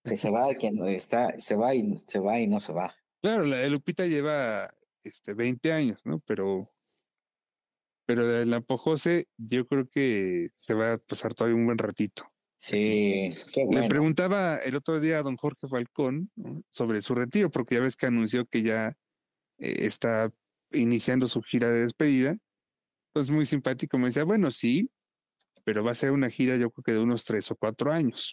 Que 0.04 0.16
se 0.16 0.30
va, 0.30 0.48
que 0.60 0.70
está, 0.96 1.38
se 1.38 1.54
va 1.54 1.74
y 1.74 1.98
se 2.06 2.18
va 2.18 2.40
y 2.40 2.46
no 2.46 2.60
se 2.60 2.72
va. 2.72 2.94
Claro, 3.22 3.44
la 3.44 3.56
de 3.56 3.70
Lupita 3.70 4.06
lleva 4.06 4.68
este 5.02 5.34
20 5.34 5.72
años, 5.72 6.00
¿no? 6.04 6.20
Pero 6.20 6.70
pero 8.08 8.26
de 8.26 8.46
la 8.46 8.62
Pojose 8.62 9.26
yo 9.36 9.66
creo 9.66 9.86
que 9.86 10.48
se 10.56 10.72
va 10.72 10.94
a 10.94 10.98
pasar 10.98 11.34
todavía 11.34 11.56
un 11.56 11.66
buen 11.66 11.76
ratito. 11.76 12.32
Sí, 12.58 13.32
qué 13.54 13.64
bueno. 13.64 13.82
Le 13.82 13.88
preguntaba 13.88 14.56
el 14.56 14.76
otro 14.76 15.00
día 15.00 15.18
a 15.18 15.22
don 15.22 15.36
Jorge 15.36 15.68
Falcón 15.68 16.30
sobre 16.70 17.00
su 17.00 17.14
retiro, 17.14 17.50
porque 17.50 17.76
ya 17.76 17.80
ves 17.80 17.96
que 17.96 18.06
anunció 18.06 18.46
que 18.46 18.62
ya 18.62 18.88
eh, 19.58 19.86
está 19.86 20.30
iniciando 20.72 21.26
su 21.28 21.40
gira 21.42 21.68
de 21.68 21.82
despedida. 21.82 22.36
Pues 23.12 23.30
muy 23.30 23.46
simpático, 23.46 23.96
me 23.96 24.06
decía, 24.06 24.24
bueno, 24.24 24.50
sí, 24.50 24.90
pero 25.64 25.84
va 25.84 25.92
a 25.92 25.94
ser 25.94 26.10
una 26.10 26.30
gira 26.30 26.56
yo 26.56 26.70
creo 26.70 26.82
que 26.82 26.92
de 26.92 26.98
unos 26.98 27.24
tres 27.24 27.50
o 27.50 27.56
cuatro 27.56 27.92
años. 27.92 28.32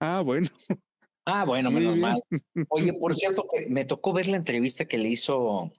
Ah, 0.00 0.20
bueno. 0.20 0.48
Ah, 1.26 1.44
bueno, 1.44 1.70
menos 1.70 1.96
mal. 1.96 2.20
Oye, 2.68 2.92
por 3.00 3.14
cierto, 3.14 3.46
que 3.50 3.66
me 3.68 3.84
tocó 3.84 4.12
ver 4.12 4.28
la 4.28 4.36
entrevista 4.36 4.84
que 4.84 4.98
le 4.98 5.08
hizo 5.08 5.72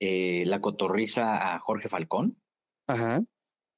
eh, 0.00 0.44
la 0.46 0.60
cotorriza 0.60 1.54
a 1.54 1.60
Jorge 1.60 1.88
Falcón. 1.88 2.36
Ajá. 2.88 3.20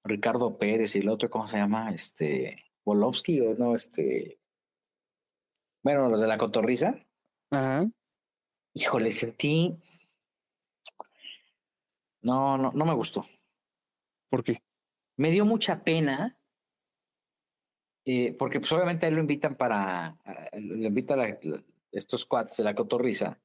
Ricardo 0.02 0.59
Pérez 0.59 0.97
y 0.97 1.01
el 1.01 1.09
otro, 1.09 1.28
¿cómo 1.31 1.47
se 1.47 1.59
llama? 1.59 1.93
Este. 1.93 2.64
Volovsky 2.85 3.40
o 3.40 3.55
no, 3.55 3.74
este. 3.74 4.39
Bueno, 5.82 6.09
los 6.09 6.20
de 6.20 6.27
la 6.27 6.39
cotorriza. 6.39 6.94
Ajá. 7.51 7.86
Híjole, 8.74 9.12
sentí. 9.12 9.77
No, 12.23 12.56
no, 12.56 12.73
no 12.73 12.85
me 12.86 12.94
gustó. 12.94 13.27
¿Por 14.31 14.43
qué? 14.43 14.59
Me 15.16 15.31
dio 15.31 15.44
mucha 15.44 15.85
pena. 15.85 16.39
Eh, 18.06 18.35
porque 18.39 18.61
pues 18.61 18.70
obviamente 18.73 19.06
él 19.06 19.15
lo 19.15 19.20
invitan 19.20 19.56
para, 19.56 20.19
le 20.52 20.89
invitan 20.89 21.20
a 21.20 21.39
estos 21.90 22.27
cuates 22.27 22.59
de 22.59 22.65
la 22.65 22.74
cotorriza 22.74 23.40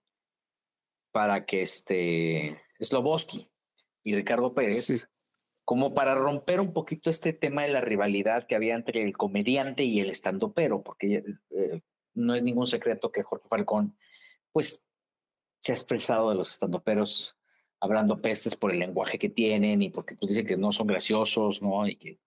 para 1.11 1.45
que 1.45 1.61
este 1.61 2.61
Sloboski 2.79 3.49
y 4.03 4.15
Ricardo 4.15 4.53
Pérez 4.53 5.07
como 5.69 5.93
para 5.93 6.15
romper 6.15 6.59
un 6.61 6.73
poquito 6.73 7.11
este 7.11 7.31
tema 7.31 7.61
de 7.61 7.69
la 7.69 7.79
rivalidad 7.79 8.47
que 8.47 8.55
había 8.55 8.73
entre 8.73 9.03
el 9.03 9.15
comediante 9.15 9.83
y 9.83 9.99
el 9.99 10.09
estandopero, 10.09 10.81
porque 10.81 11.23
eh, 11.51 11.81
no 12.15 12.33
es 12.33 12.41
ningún 12.41 12.65
secreto 12.65 13.11
que 13.11 13.21
Jorge 13.21 13.47
Falcón, 13.47 13.95
pues, 14.51 14.83
se 15.59 15.71
ha 15.71 15.75
expresado 15.75 16.31
de 16.31 16.35
los 16.37 16.49
estandoperos 16.49 17.37
hablando 17.79 18.19
pestes 18.19 18.55
por 18.55 18.71
el 18.71 18.79
lenguaje 18.79 19.19
que 19.19 19.29
tienen 19.29 19.83
y 19.83 19.91
porque 19.91 20.15
pues 20.15 20.31
dice 20.31 20.43
que 20.43 20.57
no 20.57 20.71
son 20.71 20.87
graciosos, 20.87 21.61
¿no? 21.61 21.87
Y 21.87 21.97
que 21.97 22.19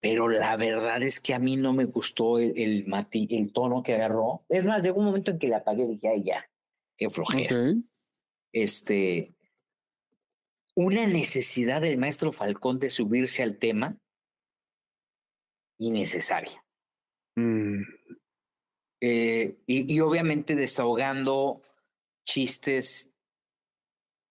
pero 0.00 0.28
la 0.28 0.56
verdad 0.56 1.00
es 1.04 1.20
que 1.20 1.34
a 1.34 1.38
mí 1.38 1.56
no 1.56 1.72
me 1.72 1.84
gustó 1.84 2.40
el, 2.40 2.58
el, 2.58 2.84
mati, 2.88 3.28
el 3.30 3.52
tono 3.52 3.84
que 3.84 3.94
agarró. 3.94 4.44
Es 4.48 4.66
más, 4.66 4.82
llegó 4.82 4.98
un 4.98 5.04
momento 5.04 5.30
en 5.30 5.38
que 5.38 5.46
le 5.46 5.54
apagué 5.54 5.84
y 5.84 5.90
dije, 5.90 6.08
ay, 6.08 6.24
ya, 6.24 6.50
qué 6.96 7.08
flojera. 7.10 7.74
Este, 8.50 9.36
una 10.74 11.06
necesidad 11.06 11.80
del 11.80 11.98
maestro 11.98 12.32
Falcón 12.32 12.78
de 12.78 12.90
subirse 12.90 13.42
al 13.42 13.58
tema 13.58 13.96
innecesaria. 15.78 16.64
Mm. 17.36 17.82
Eh, 19.02 19.58
y, 19.66 19.94
y, 19.94 20.00
obviamente 20.00 20.54
desahogando 20.54 21.62
chistes, 22.26 23.12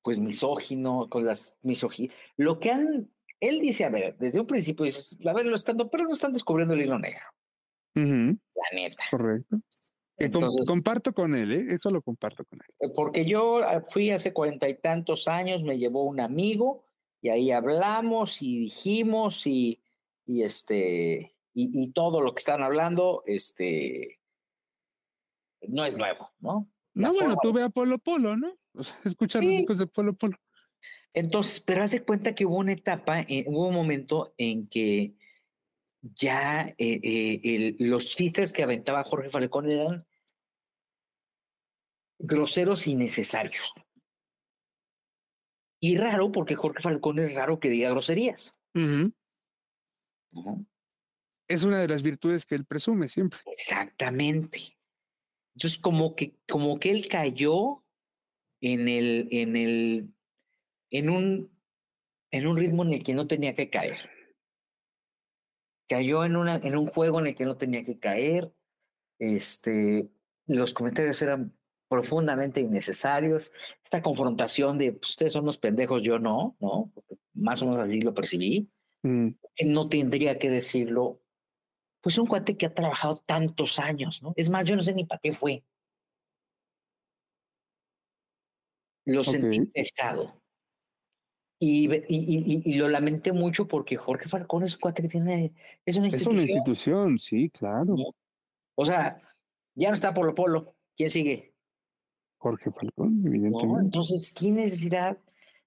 pues 0.04 0.20
misóginos, 0.20 1.08
con 1.10 1.26
las 1.26 1.58
misóginas. 1.64 2.16
Lo 2.38 2.60
que 2.60 2.72
han 2.72 3.10
él 3.40 3.62
dice, 3.62 3.86
a 3.86 3.90
ver, 3.90 4.18
desde 4.18 4.40
un 4.40 4.48
principio, 4.48 4.86
a 4.86 5.34
ver, 5.34 5.46
lo 5.46 5.56
estando, 5.56 5.90
pero 5.90 6.04
no 6.04 6.14
están 6.14 6.34
descubriendo 6.34 6.74
el 6.74 6.82
hilo 6.82 7.00
negro. 7.00 7.24
La 7.96 8.70
neta. 8.74 9.04
Correcto. 9.10 9.60
Comparto 10.66 11.14
con 11.14 11.36
él, 11.36 11.52
¿eh? 11.52 11.68
eso 11.70 11.90
lo 11.90 12.02
comparto 12.02 12.46
con 12.46 12.60
él. 12.60 12.74
Eh, 12.80 12.94
porque 12.94 13.26
yo 13.26 13.58
ah, 13.64 13.86
fui 13.90 14.12
hace 14.12 14.34
cuarenta 14.34 14.68
y 14.68 14.76
tantos 14.76 15.28
años, 15.28 15.64
me 15.64 15.78
llevó 15.78 16.04
un 16.04 16.20
amigo 16.20 16.84
y 17.22 17.30
ahí 17.30 17.52
hablamos 17.52 18.42
y 18.42 18.60
dijimos 18.60 19.46
y, 19.46 19.82
y 20.26 20.44
este 20.44 21.36
y, 21.54 21.92
todo 21.92 22.22
lo 22.22 22.34
que 22.34 22.40
están 22.40 22.64
hablando, 22.64 23.24
este 23.26 24.20
no 25.68 25.86
es 25.86 25.98
nuevo, 25.98 26.30
¿no? 26.40 26.70
no, 26.94 27.14
bueno, 27.14 27.36
tú 27.42 27.52
ve 27.52 27.64
a 27.64 27.70
Polo 27.70 27.98
Polo, 27.98 28.38
¿no? 28.38 28.54
O 28.74 28.84
sea, 28.84 28.96
escuchar 29.06 29.44
los 29.44 29.52
discos 29.52 29.78
de 29.78 29.88
Polo 29.88 30.14
Polo. 30.14 30.38
Entonces, 31.14 31.60
pero 31.60 31.84
haz 31.84 31.92
de 31.92 32.04
cuenta 32.04 32.36
que 32.36 32.46
hubo 32.46 32.58
una 32.58 32.74
etapa, 32.74 33.22
eh, 33.22 33.44
hubo 33.48 33.68
un 33.68 33.74
momento 33.74 34.34
en 34.38 34.68
que 34.68 35.16
ya 36.02 36.68
eh, 36.78 37.00
eh, 37.04 37.76
los 37.80 38.08
chistes 38.10 38.54
que 38.54 38.64
aventaba 38.64 39.04
Jorge 39.04 39.30
Falcón 39.30 39.70
eran 39.70 39.98
groseros 42.20 42.86
y 42.88 42.96
necesarios. 42.96 43.74
Y 45.82 45.98
raro, 45.98 46.32
porque 46.32 46.56
Jorge 46.56 46.82
Falcón 46.82 47.20
es 47.20 47.34
raro 47.34 47.60
que 47.60 47.70
diga 47.70 47.90
groserías. 47.90 48.56
Es 51.48 51.64
una 51.64 51.80
de 51.80 51.88
las 51.88 52.04
virtudes 52.04 52.46
que 52.46 52.56
él 52.56 52.66
presume 52.66 53.08
siempre. 53.08 53.40
Exactamente. 53.46 54.78
Entonces, 55.56 55.80
como 55.80 56.16
que, 56.16 56.38
como 56.48 56.80
que 56.80 56.92
él 56.92 57.08
cayó 57.08 57.84
en 58.62 58.88
el, 58.88 59.30
en 59.32 59.56
el 59.56 60.14
en 60.92 61.10
un, 61.10 61.52
en 62.32 62.48
un 62.48 62.58
ritmo 62.58 62.84
en 62.84 62.94
el 62.94 63.04
que 63.04 63.14
no 63.14 63.28
tenía 63.28 63.56
que 63.56 63.70
caer. 63.70 64.10
Cayó 65.88 66.24
en, 66.24 66.36
una, 66.36 66.58
en 66.58 66.78
un 66.78 66.88
juego 66.88 67.20
en 67.20 67.28
el 67.28 67.36
que 67.36 67.46
no 67.46 67.58
tenía 67.58 67.84
que 67.84 68.00
caer. 68.00 68.54
Este, 69.18 70.10
los 70.46 70.74
comentarios 70.74 71.22
eran 71.22 71.59
profundamente 71.90 72.62
innecesarios. 72.62 73.52
Esta 73.84 74.02
confrontación 74.02 74.78
de 74.78 74.94
pues, 74.94 75.10
ustedes 75.10 75.34
son 75.34 75.44
unos 75.44 75.58
pendejos, 75.58 76.02
yo 76.02 76.20
no, 76.20 76.56
¿no? 76.60 76.92
más 77.34 77.62
o 77.62 77.66
menos 77.66 77.88
así 77.88 78.00
lo 78.00 78.14
percibí. 78.14 78.70
Mm. 79.04 79.30
No 79.66 79.90
tendría 79.90 80.40
que 80.40 80.50
decirlo. 80.50 81.22
Pues 82.02 82.18
un 82.18 82.28
cuate 82.28 82.56
que 82.56 82.68
ha 82.68 82.74
trabajado 82.74 83.18
tantos 83.26 83.78
años, 83.80 84.22
¿no? 84.22 84.34
Es 84.38 84.50
más, 84.50 84.64
yo 84.64 84.76
no 84.76 84.84
sé 84.84 84.94
ni 84.94 85.06
para 85.06 85.20
qué 85.20 85.34
fue. 85.34 85.64
Lo 89.06 89.24
sentí 89.24 89.66
pesado. 89.66 90.42
Y, 91.62 91.94
y, 91.94 92.62
y, 92.66 92.74
lo 92.76 92.88
lamenté 92.88 93.34
mucho 93.34 93.68
porque 93.68 93.98
Jorge 93.98 94.30
Falcón 94.30 94.64
es 94.64 94.76
un 94.76 94.80
cuate 94.80 95.02
que 95.02 95.10
tiene. 95.10 95.54
Es 95.86 95.98
una 95.98 96.06
institución. 96.08 96.40
Es 96.40 96.44
una 96.44 96.44
institución, 96.44 97.20
sí, 97.20 97.50
claro. 97.50 97.96
O 98.76 98.86
sea, 98.86 99.22
ya 99.76 99.90
no 99.90 99.96
está 99.96 100.14
Polo 100.14 100.34
Polo. 100.34 100.74
¿Quién 100.96 101.10
sigue? 101.10 101.49
Jorge 102.40 102.72
Falcón, 102.72 103.22
evidentemente. 103.26 103.86
entonces, 103.86 104.34
¿qué 104.34 104.50
necesidad 104.50 105.18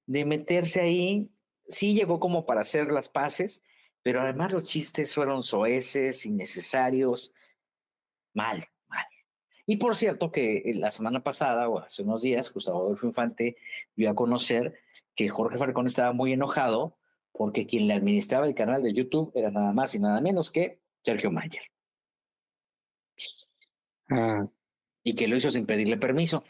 de 0.06 0.24
meterse 0.24 0.80
ahí? 0.80 1.30
Sí 1.68 1.94
llegó 1.94 2.18
como 2.18 2.46
para 2.46 2.62
hacer 2.62 2.90
las 2.90 3.08
paces, 3.08 3.62
pero 4.02 4.22
además 4.22 4.52
los 4.52 4.64
chistes 4.64 5.14
fueron 5.14 5.42
soeces, 5.42 6.26
innecesarios. 6.26 7.34
Mal, 8.34 8.66
mal. 8.88 9.04
Y 9.66 9.76
por 9.76 9.94
cierto, 9.94 10.32
que 10.32 10.72
la 10.74 10.90
semana 10.90 11.22
pasada 11.22 11.68
o 11.68 11.78
hace 11.78 12.02
unos 12.02 12.22
días, 12.22 12.52
Gustavo 12.52 12.80
Adolfo 12.80 13.06
Infante 13.06 13.56
dio 13.94 14.10
a 14.10 14.14
conocer 14.14 14.80
que 15.14 15.28
Jorge 15.28 15.58
Falcón 15.58 15.86
estaba 15.86 16.12
muy 16.12 16.32
enojado 16.32 16.96
porque 17.32 17.66
quien 17.66 17.86
le 17.86 17.94
administraba 17.94 18.46
el 18.46 18.54
canal 18.54 18.82
de 18.82 18.94
YouTube 18.94 19.30
era 19.34 19.50
nada 19.50 19.72
más 19.72 19.94
y 19.94 19.98
nada 19.98 20.20
menos 20.20 20.50
que 20.50 20.80
Sergio 21.02 21.30
Mayer. 21.30 21.62
Ah. 24.10 24.46
Y 25.04 25.14
que 25.14 25.28
lo 25.28 25.36
hizo 25.36 25.50
sin 25.50 25.66
pedirle 25.66 25.98
permiso. 25.98 26.44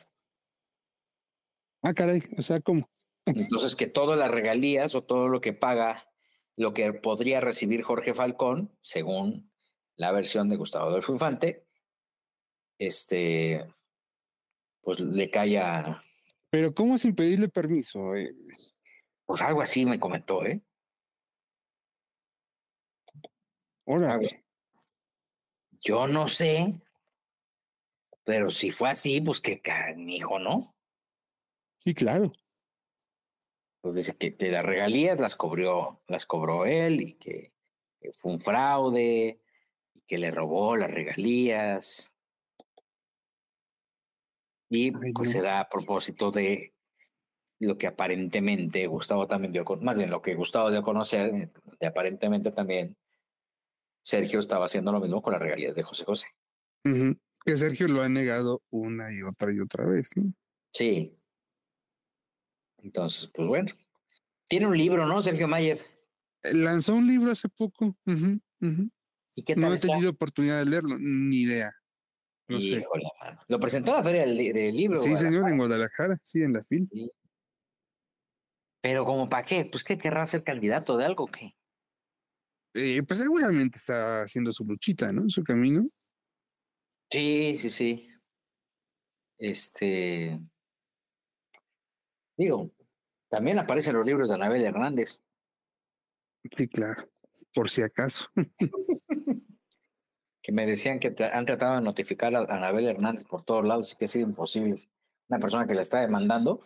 Ah, 1.83 1.95
caray, 1.95 2.23
o 2.39 2.43
sea, 2.43 2.61
¿cómo? 2.61 2.89
Entonces, 3.27 3.77
que 3.77 3.87
todas 3.87 4.19
las 4.19 4.31
regalías 4.31 4.95
o 4.95 5.05
todo 5.05 5.29
lo 5.29 5.41
que 5.41 5.53
paga, 5.53 6.09
lo 6.57 6.75
que 6.75 6.93
podría 6.93 7.41
recibir 7.41 7.83
Jorge 7.83 8.15
Falcón, 8.15 8.77
según 8.81 9.53
la 9.97 10.13
versión 10.13 10.49
de 10.49 10.57
Gustavo 10.57 10.89
Adolfo 10.89 11.13
Infante, 11.13 11.67
este, 12.79 13.67
pues 14.81 15.01
le 15.01 15.31
cae 15.31 15.59
a, 15.59 16.03
pero 16.53 16.75
¿cómo 16.75 16.99
sin 16.99 17.15
pedirle 17.15 17.49
permiso? 17.49 18.15
Eh, 18.15 18.37
pues 19.25 19.41
algo 19.41 19.63
así 19.63 19.87
me 19.87 19.99
comentó, 19.99 20.45
¿eh? 20.45 20.61
Hola. 23.87 24.21
Yo 25.81 26.07
no 26.07 26.29
sé, 26.29 26.79
pero 28.23 28.51
si 28.51 28.71
fue 28.71 28.91
así, 28.91 29.23
pues 29.23 29.41
que 29.41 29.63
hijo, 29.97 30.39
¿no? 30.39 30.72
Sí, 31.83 31.95
claro. 31.95 32.33
Pues 33.81 33.97
dice 33.97 34.17
que, 34.17 34.37
las 34.51 34.65
regalías 34.65 35.19
las 35.19 35.35
cobró, 35.35 36.01
las 36.07 36.27
cobró 36.27 36.65
él 36.65 37.01
y 37.01 37.15
que, 37.15 37.53
fue 38.19 38.33
un 38.33 38.41
fraude 38.41 39.41
y 39.95 40.01
que 40.03 40.19
le 40.19 40.31
robó 40.31 40.77
las 40.77 40.91
regalías. 40.91 42.15
Y 44.69 44.93
pues 44.93 45.33
se 45.33 45.43
da 45.43 45.61
a 45.61 45.69
propósito 45.69 46.31
de 46.31 46.73
lo 47.59 47.77
que 47.77 47.89
aparentemente 47.89 48.87
Gustavo 48.87 49.27
también 49.27 49.53
dio, 49.53 49.65
más 49.81 49.97
bien 49.97 50.11
lo 50.11 50.23
que 50.23 50.35
Gustavo 50.35 50.71
dio 50.71 50.81
a 50.81 50.85
conocer, 50.85 51.51
de 51.81 51.87
aparentemente 51.87 52.53
también 52.53 52.97
Sergio 54.03 54.39
estaba 54.39 54.67
haciendo 54.67 54.93
lo 54.93 55.01
mismo 55.01 55.21
con 55.21 55.33
las 55.33 55.43
regalías 55.43 55.75
de 55.75 55.83
José 55.83 56.05
José. 56.05 56.27
Que 56.85 57.57
Sergio 57.57 57.89
lo 57.89 58.03
ha 58.03 58.09
negado 58.09 58.63
una 58.71 59.13
y 59.13 59.23
otra 59.23 59.53
y 59.53 59.61
otra 59.61 59.85
vez, 59.85 60.09
¿no? 60.17 60.33
Sí. 60.73 61.17
Entonces, 62.83 63.31
pues 63.33 63.49
bueno. 63.49 63.73
Tiene 64.49 64.67
un 64.67 64.77
libro, 64.77 65.07
¿no, 65.07 65.23
Sergio 65.23 65.49
Mayer? 65.49 65.81
Eh, 66.43 66.55
lanzó 66.55 66.95
un 66.95 67.07
libro 67.07 67.31
hace 67.31 67.49
poco. 67.49 67.97
¿Y 69.35 69.43
qué 69.45 69.55
tal 69.55 69.63
no 69.63 69.75
he 69.75 69.79
tenido 69.79 70.11
oportunidad 70.11 70.59
de 70.59 70.71
leerlo, 70.71 70.97
ni 70.99 71.43
idea. 71.43 71.73
No 72.49 72.61
sé. 72.61 72.85
Lo 73.49 73.59
presentó 73.59 73.93
a 73.95 73.99
la 73.99 74.03
Feria 74.03 74.23
del, 74.23 74.77
Libro. 74.77 75.01
Sí, 75.01 75.17
señor, 75.17 75.51
en 75.51 75.57
Guadalajara, 75.57 76.17
sí, 76.23 76.43
en 76.43 76.53
la 76.53 76.65
FIL. 76.65 76.89
Pero 78.83 79.05
como 79.05 79.29
para 79.29 79.45
qué? 79.45 79.65
Pues 79.65 79.85
que 79.85 79.97
querrá 79.97 80.27
ser 80.27 80.43
candidato 80.43 80.97
de 80.97 81.05
algo, 81.07 81.29
¿qué? 81.29 81.55
Eh, 82.75 83.03
pues 83.05 83.21
seguramente 83.21 83.79
está 83.79 84.23
haciendo 84.23 84.53
su 84.53 84.65
luchita, 84.65 85.13
¿no? 85.13 85.29
Su 85.29 85.45
camino. 85.45 85.89
Sí, 87.11 87.57
sí, 87.59 87.71
sí. 87.71 88.09
Este. 89.39 90.39
Digo, 92.37 92.71
también 93.29 93.59
aparecen 93.59 93.95
los 93.95 94.07
libros 94.07 94.29
de 94.29 94.35
Anabel 94.35 94.65
Hernández. 94.65 95.23
Sí, 96.57 96.69
claro, 96.69 97.09
por 97.55 97.71
si 97.71 97.83
acaso. 97.83 98.27
que 100.43 100.53
me 100.53 100.67
decían 100.67 100.99
que 100.99 101.15
han 101.33 101.47
tratado 101.47 101.77
de 101.77 101.83
notificar 101.83 102.35
a 102.35 102.41
Anabel 102.41 102.87
Hernández 102.87 103.25
por 103.25 103.45
todos 103.45 103.65
lados 103.65 103.93
y 103.93 103.97
que 103.97 104.07
ha 104.07 104.09
sido 104.09 104.29
imposible. 104.29 104.89
Una 105.29 105.39
persona 105.39 105.67
que 105.67 105.75
la 105.75 105.83
está 105.83 106.01
demandando, 106.01 106.61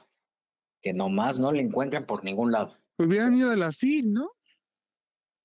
que 0.83 0.93
nomás 0.93 1.39
no 1.39 1.53
le 1.53 1.63
encuentran 1.63 2.05
por 2.05 2.25
ningún 2.25 2.53
lado. 2.53 2.77
Pues 2.97 3.09
hubieran 3.09 3.35
ido 3.35 3.51
a 3.51 3.57
la 3.57 3.73
FIL, 3.73 4.13
¿no? 4.13 4.33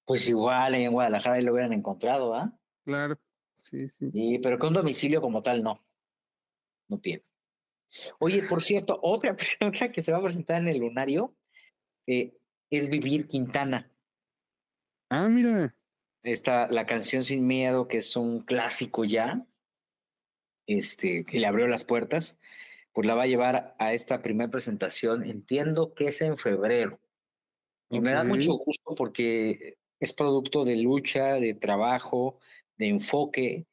Pues 0.05 0.27
igual 0.27 0.75
en 0.75 0.91
Guadalajara 0.91 1.41
lo 1.41 1.53
hubieran 1.53 1.73
encontrado, 1.73 2.33
¿ah? 2.33 2.57
Claro, 2.85 3.15
sí, 3.59 3.87
sí. 3.89 4.09
Y, 4.13 4.39
pero 4.39 4.57
con 4.57 4.73
domicilio 4.73 5.21
como 5.21 5.43
tal 5.43 5.61
no. 5.61 5.85
No 6.87 6.99
tiene. 6.99 7.23
Oye, 8.19 8.43
por 8.43 8.63
cierto, 8.63 8.99
otra 9.03 9.35
pregunta 9.35 9.91
que 9.91 10.01
se 10.01 10.11
va 10.11 10.19
a 10.19 10.23
presentar 10.23 10.61
en 10.61 10.67
el 10.67 10.77
lunario 10.77 11.35
eh, 12.07 12.33
es 12.69 12.89
Vivir 12.89 13.27
Quintana. 13.27 13.91
Ah, 15.09 15.27
mira. 15.27 15.75
Esta, 16.23 16.67
la 16.69 16.85
canción 16.85 17.23
Sin 17.23 17.47
Miedo, 17.47 17.87
que 17.87 17.97
es 17.97 18.15
un 18.15 18.41
clásico 18.41 19.03
ya, 19.03 19.45
este, 20.67 21.25
que 21.25 21.39
le 21.39 21.47
abrió 21.47 21.67
las 21.67 21.83
puertas, 21.83 22.39
pues 22.93 23.07
la 23.07 23.15
va 23.15 23.23
a 23.23 23.27
llevar 23.27 23.75
a 23.79 23.93
esta 23.93 24.21
primera 24.21 24.51
presentación. 24.51 25.23
Entiendo 25.23 25.93
que 25.93 26.07
es 26.07 26.21
en 26.21 26.37
febrero. 26.37 26.99
Y 27.89 27.99
me 27.99 28.11
da 28.11 28.23
mucho 28.23 28.53
gusto 28.53 28.95
porque 28.95 29.77
es 29.99 30.13
producto 30.13 30.63
de 30.63 30.77
lucha, 30.77 31.33
de 31.33 31.55
trabajo, 31.55 32.39
de 32.77 32.87
enfoque, 32.87 33.65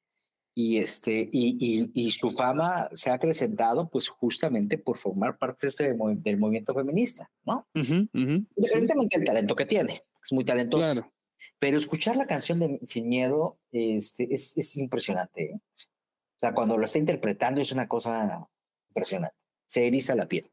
y, 0.61 0.79
este, 0.79 1.29
y, 1.31 1.89
y, 1.95 2.11
su 2.11 2.33
fama 2.33 2.89
se 2.93 3.11
ha 3.11 3.15
acrecentado 3.15 3.89
pues 3.89 4.09
justamente 4.09 4.77
por 4.77 4.99
formar 4.99 5.39
parte 5.39 5.59
de 5.63 5.69
este, 5.69 5.95
del 5.95 6.37
movimiento 6.37 6.75
feminista, 6.75 7.31
¿no? 7.45 7.69
Independientemente 7.75 9.19
del 9.19 9.25
talento 9.25 9.55
que 9.55 9.67
tiene, 9.67 10.03
es 10.21 10.33
muy 10.33 10.45
talentoso. 10.45 10.83
Claro. 10.83 11.13
Pero 11.61 11.79
escuchar 11.79 12.17
la 12.17 12.27
canción 12.27 12.59
de 12.59 12.81
Sin 12.89 13.09
Miedo 13.09 13.61
este, 13.71 14.35
es, 14.35 14.57
es 14.57 14.77
impresionante. 14.79 15.45
¿eh? 15.45 15.55
O 15.55 16.41
sea, 16.41 16.53
cuando 16.53 16.77
lo 16.77 16.87
está 16.87 16.99
interpretando 16.99 17.61
es 17.61 17.71
una 17.71 17.87
cosa 17.87 18.45
impresionante. 18.89 19.37
Se 19.65 19.87
eriza 19.87 20.17
la 20.17 20.27
piel. 20.27 20.51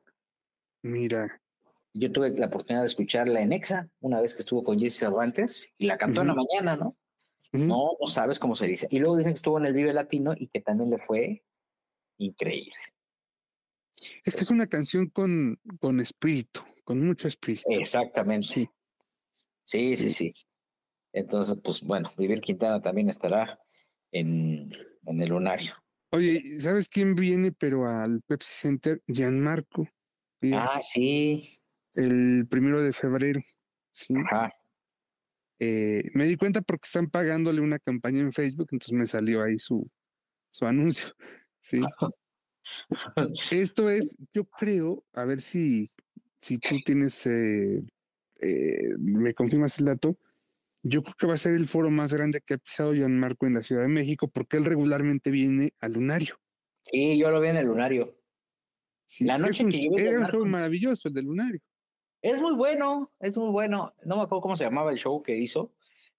Mira. 0.84 1.41
Yo 1.95 2.11
tuve 2.11 2.30
la 2.30 2.45
oportunidad 2.45 2.82
de 2.84 2.90
escucharla 2.90 3.41
en 3.41 3.53
Exa 3.53 3.90
una 4.02 4.22
vez 4.22 4.36
que 4.36 4.41
estuvo 4.41 4.64
con 4.64 4.77
Jesse 4.77 4.99
Cervantes 4.99 5.73
y 5.80 5.88
la 5.88 5.98
cantó 5.98 6.22
en 6.22 6.27
la 6.27 6.36
mañana, 6.36 6.76
¿no? 6.76 6.95
No, 7.60 7.91
no 7.99 8.07
sabes 8.07 8.40
cómo 8.40 8.56
se 8.56 8.68
dice. 8.68 8.88
Y 8.90 8.99
luego 8.99 9.18
dicen 9.18 9.34
que 9.34 9.38
estuvo 9.38 9.57
en 9.60 9.65
el 9.65 9.73
Vive 9.73 9.94
Latino 9.94 10.34
y 10.38 10.48
que 10.48 10.61
también 10.61 10.90
le 10.90 10.98
fue 10.99 11.44
increíble. 12.18 12.76
Es 14.26 14.36
que 14.36 14.44
es 14.44 14.49
una 14.49 14.68
canción 14.68 15.07
con, 15.10 15.60
con 15.80 15.99
espíritu, 15.99 16.61
con 16.84 17.06
mucho 17.06 17.27
espíritu. 17.27 17.64
Exactamente. 17.69 18.48
Sí. 18.48 18.69
Sí, 19.64 19.98
sí, 19.98 20.10
sí. 20.11 20.34
Entonces, 21.14 21.57
pues 21.64 21.82
bueno, 21.82 22.11
Vivir 22.18 22.41
Quintana 22.41 22.82
también 22.82 23.10
estará 23.10 23.60
en, 24.11 24.72
en 25.06 25.22
el 25.22 25.30
lunario. 25.30 25.73
Oye, 26.11 26.60
¿sabes 26.60 26.88
quién 26.88 27.15
viene 27.15 27.52
pero 27.52 27.86
al 27.88 28.22
Pepsi 28.22 28.53
Center? 28.53 29.02
Gianmarco. 29.07 29.88
Ah, 30.53 30.82
sí. 30.84 31.60
El 31.95 32.48
primero 32.49 32.82
de 32.82 32.94
febrero. 32.94 33.41
Sí. 33.91 34.14
Ajá. 34.18 34.53
Eh, 35.60 36.10
me 36.14 36.26
di 36.26 36.36
cuenta 36.36 36.61
porque 36.61 36.86
están 36.86 37.10
pagándole 37.10 37.61
una 37.61 37.80
campaña 37.80 38.19
en 38.19 38.34
Facebook, 38.34 38.68
entonces 38.72 38.98
me 38.98 39.06
salió 39.06 39.44
ahí 39.44 39.57
su, 39.57 39.90
su 40.52 40.65
anuncio. 40.65 41.10
Sí. 41.60 41.82
Esto 43.49 43.90
es, 43.90 44.15
yo 44.32 44.45
creo, 44.45 45.03
a 45.14 45.26
ver 45.26 45.41
si, 45.41 45.88
si 46.38 46.60
tú 46.60 46.76
tienes, 46.86 47.26
eh, 47.26 47.84
eh, 48.40 48.90
me 48.99 49.34
confirmas 49.34 49.80
el 49.80 49.86
dato, 49.86 50.15
yo 50.84 51.02
creo 51.02 51.15
que 51.18 51.26
va 51.27 51.34
a 51.34 51.38
ser 51.38 51.53
el 51.53 51.65
foro 51.65 51.90
más 51.90 52.14
grande 52.14 52.41
que 52.45 52.53
ha 52.53 52.57
pisado 52.60 52.94
Marco 53.10 53.48
en 53.48 53.56
la 53.56 53.61
Ciudad 53.61 53.82
de 53.82 53.88
México, 53.88 54.27
porque 54.27 54.57
él 54.57 54.65
regularmente 54.65 55.32
viene 55.32 55.73
al 55.80 55.94
Lunario. 55.94 56.36
Sí, 56.84 57.18
yo 57.18 57.32
lo 57.32 57.41
vi 57.41 57.49
en 57.49 57.57
el 57.57 57.65
Lunario. 57.65 58.15
la 59.22 59.40
noche 59.40 59.65
un, 59.65 59.99
era 59.99 60.19
un 60.19 60.27
show 60.27 60.45
maravilloso 60.45 61.07
el 61.07 61.15
del 61.15 61.26
Lunario. 61.26 61.61
Es 62.26 62.41
muy 62.41 62.56
bueno, 62.56 63.11
es 63.19 63.38
muy 63.38 63.52
bueno. 63.52 63.93
No 64.03 64.15
me 64.15 64.23
acuerdo 64.23 64.41
cómo 64.41 64.56
se 64.56 64.64
llamaba 64.64 64.89
el 64.89 64.97
show 64.97 65.22
que 65.22 65.38
hizo, 65.38 65.72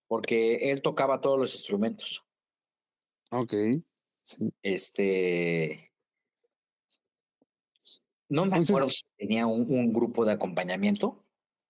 porque 0.07 0.71
él 0.71 0.81
tocaba 0.81 1.21
todos 1.21 1.37
los 1.37 1.53
instrumentos. 1.53 2.25
Ok. 3.33 3.53
Este. 4.63 5.93
No 8.29 8.47
me 8.47 8.57
acuerdo 8.57 8.89
si 8.89 9.03
tenía 9.17 9.49
un, 9.49 9.93
grupo 9.93 10.25
de 10.25 10.35
acompañamiento, 10.35 11.25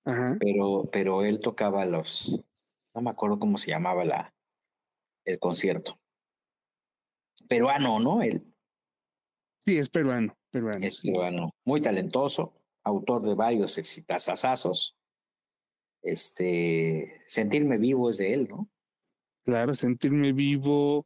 pero, 0.04 0.90
pero 0.92 1.24
él 1.24 1.40
tocaba 1.40 1.86
los. 1.86 2.44
No 2.94 3.00
me 3.00 3.12
acuerdo 3.12 3.38
cómo 3.38 3.56
se 3.56 3.70
llamaba 3.70 4.04
la, 4.04 4.34
el 5.24 5.38
concierto. 5.38 5.98
Peruano, 7.48 8.00
¿no? 8.00 8.20
Él. 8.20 8.44
Sí, 9.60 9.78
es 9.78 9.88
peruano, 9.88 10.34
peruano. 10.50 10.84
Es 10.86 11.00
peruano. 11.00 11.54
Muy 11.64 11.80
talentoso 11.80 12.52
autor 12.86 13.22
de 13.22 13.34
varios 13.34 13.78
exitazazos. 13.78 14.96
Este, 16.02 17.20
sentirme 17.26 17.78
vivo 17.78 18.10
es 18.10 18.18
de 18.18 18.32
él, 18.32 18.48
¿no? 18.48 18.70
Claro, 19.44 19.74
sentirme 19.74 20.32
vivo 20.32 21.04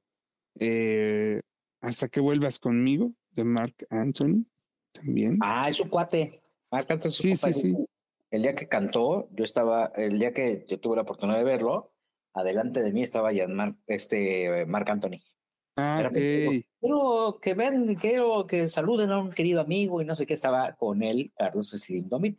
eh, 0.58 1.40
hasta 1.80 2.08
que 2.08 2.20
vuelvas 2.20 2.58
conmigo, 2.58 3.12
de 3.30 3.44
Mark 3.44 3.74
Anthony, 3.88 4.44
también. 4.92 5.38
Ah, 5.40 5.68
es 5.70 5.78
su 5.78 5.88
cuate. 5.88 6.42
Mark 6.70 6.86
Anthony. 6.90 7.10
Sí, 7.10 7.36
sí, 7.36 7.52
sí. 7.52 7.76
El 8.30 8.42
día 8.42 8.54
que 8.54 8.68
cantó, 8.68 9.28
yo 9.32 9.44
estaba, 9.44 9.86
el 9.96 10.18
día 10.18 10.32
que 10.32 10.66
yo 10.68 10.78
tuve 10.80 10.96
la 10.96 11.02
oportunidad 11.02 11.38
de 11.38 11.44
verlo, 11.44 11.92
adelante 12.34 12.82
de 12.82 12.92
mí 12.92 13.02
estaba 13.02 13.32
ya 13.32 13.46
este 13.86 14.66
Mark 14.66 14.88
Anthony. 14.90 15.20
Ah, 15.76 16.10
quiero 16.80 17.38
que 17.40 17.54
ven, 17.54 17.94
quiero 17.96 18.46
que 18.46 18.68
saluden 18.68 19.10
a 19.10 19.18
un 19.18 19.32
querido 19.32 19.60
amigo 19.60 20.00
y 20.00 20.04
no 20.04 20.16
sé 20.16 20.26
qué 20.26 20.34
estaba 20.34 20.74
con 20.74 21.02
él, 21.02 21.32
Carlos 21.36 21.70
Slim 21.70 22.08
Domit. 22.08 22.38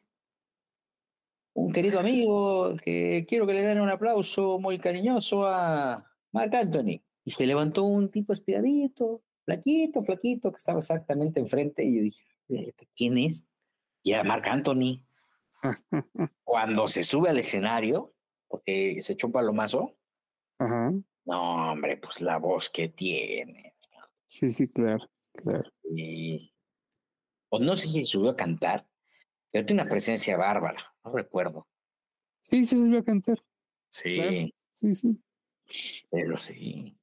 Un 1.54 1.72
querido 1.72 2.00
amigo 2.00 2.76
que 2.78 3.26
quiero 3.28 3.46
que 3.46 3.54
le 3.54 3.62
den 3.62 3.82
un 3.82 3.90
aplauso 3.90 4.60
muy 4.60 4.80
cariñoso 4.80 5.46
a 5.46 6.06
Marc 6.32 6.54
Anthony. 6.54 7.02
Y 7.24 7.32
se 7.32 7.46
levantó 7.46 7.84
un 7.84 8.10
tipo 8.10 8.34
espiadito, 8.34 9.22
flaquito, 9.46 10.02
flaquito, 10.02 10.52
que 10.52 10.58
estaba 10.58 10.80
exactamente 10.80 11.40
enfrente. 11.40 11.84
Y 11.84 11.98
yo 11.98 12.04
dije, 12.04 12.24
¿Este 12.50 12.88
¿quién 12.96 13.18
es? 13.18 13.46
Y 14.02 14.14
era 14.14 14.24
Marc 14.24 14.48
Anthony. 14.48 15.04
Cuando 16.44 16.88
se 16.88 17.04
sube 17.04 17.30
al 17.30 17.40
escenario, 17.40 18.14
porque 18.48 19.02
se 19.02 19.14
echó 19.14 19.28
un 19.28 19.34
palomazo, 19.34 19.96
Ajá. 20.58 20.94
No, 21.26 21.72
hombre, 21.72 21.98
pues 21.98 22.22
la 22.22 22.38
voz 22.38 22.70
que 22.70 22.90
tiene. 22.90 23.71
Sí, 24.32 24.48
sí, 24.48 24.70
claro, 24.70 25.12
claro. 25.34 25.70
O 27.50 27.60
no 27.60 27.76
sé 27.76 27.88
si 27.88 28.06
subió 28.06 28.30
a 28.30 28.36
cantar, 28.38 28.88
pero 29.52 29.66
tiene 29.66 29.82
una 29.82 29.92
presencia 29.92 30.38
bárbara, 30.38 30.96
no 31.04 31.12
recuerdo. 31.12 31.68
Sí, 32.40 32.64
se 32.64 32.78
subió 32.78 33.00
a 33.00 33.04
cantar. 33.04 33.38
Sí. 33.92 34.56
Sí, 34.74 34.96
sí. 34.96 35.22
Pero 36.10 36.40
sí. 36.40 36.98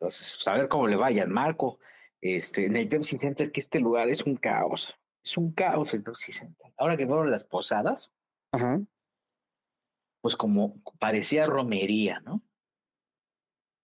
Entonces, 0.00 0.36
pues, 0.36 0.48
a 0.48 0.54
ver 0.54 0.68
cómo 0.68 0.86
le 0.86 0.96
vaya 0.96 1.26
Marco. 1.26 1.80
Este, 2.22 2.64
en 2.64 2.76
el 2.76 2.88
Pepsi 2.88 3.18
Center, 3.18 3.52
que 3.52 3.60
este 3.60 3.78
lugar 3.78 4.08
es 4.08 4.22
un 4.22 4.36
caos. 4.36 4.94
Es 5.22 5.36
un 5.36 5.52
caos 5.52 5.92
el 5.92 6.02
Pepsi 6.02 6.32
Center. 6.32 6.72
Ahora 6.78 6.96
que 6.96 7.06
fueron 7.06 7.30
las 7.30 7.44
posadas, 7.44 8.10
Ajá. 8.52 8.80
pues 10.22 10.34
como 10.34 10.82
parecía 10.98 11.44
romería, 11.44 12.20
¿no? 12.20 12.42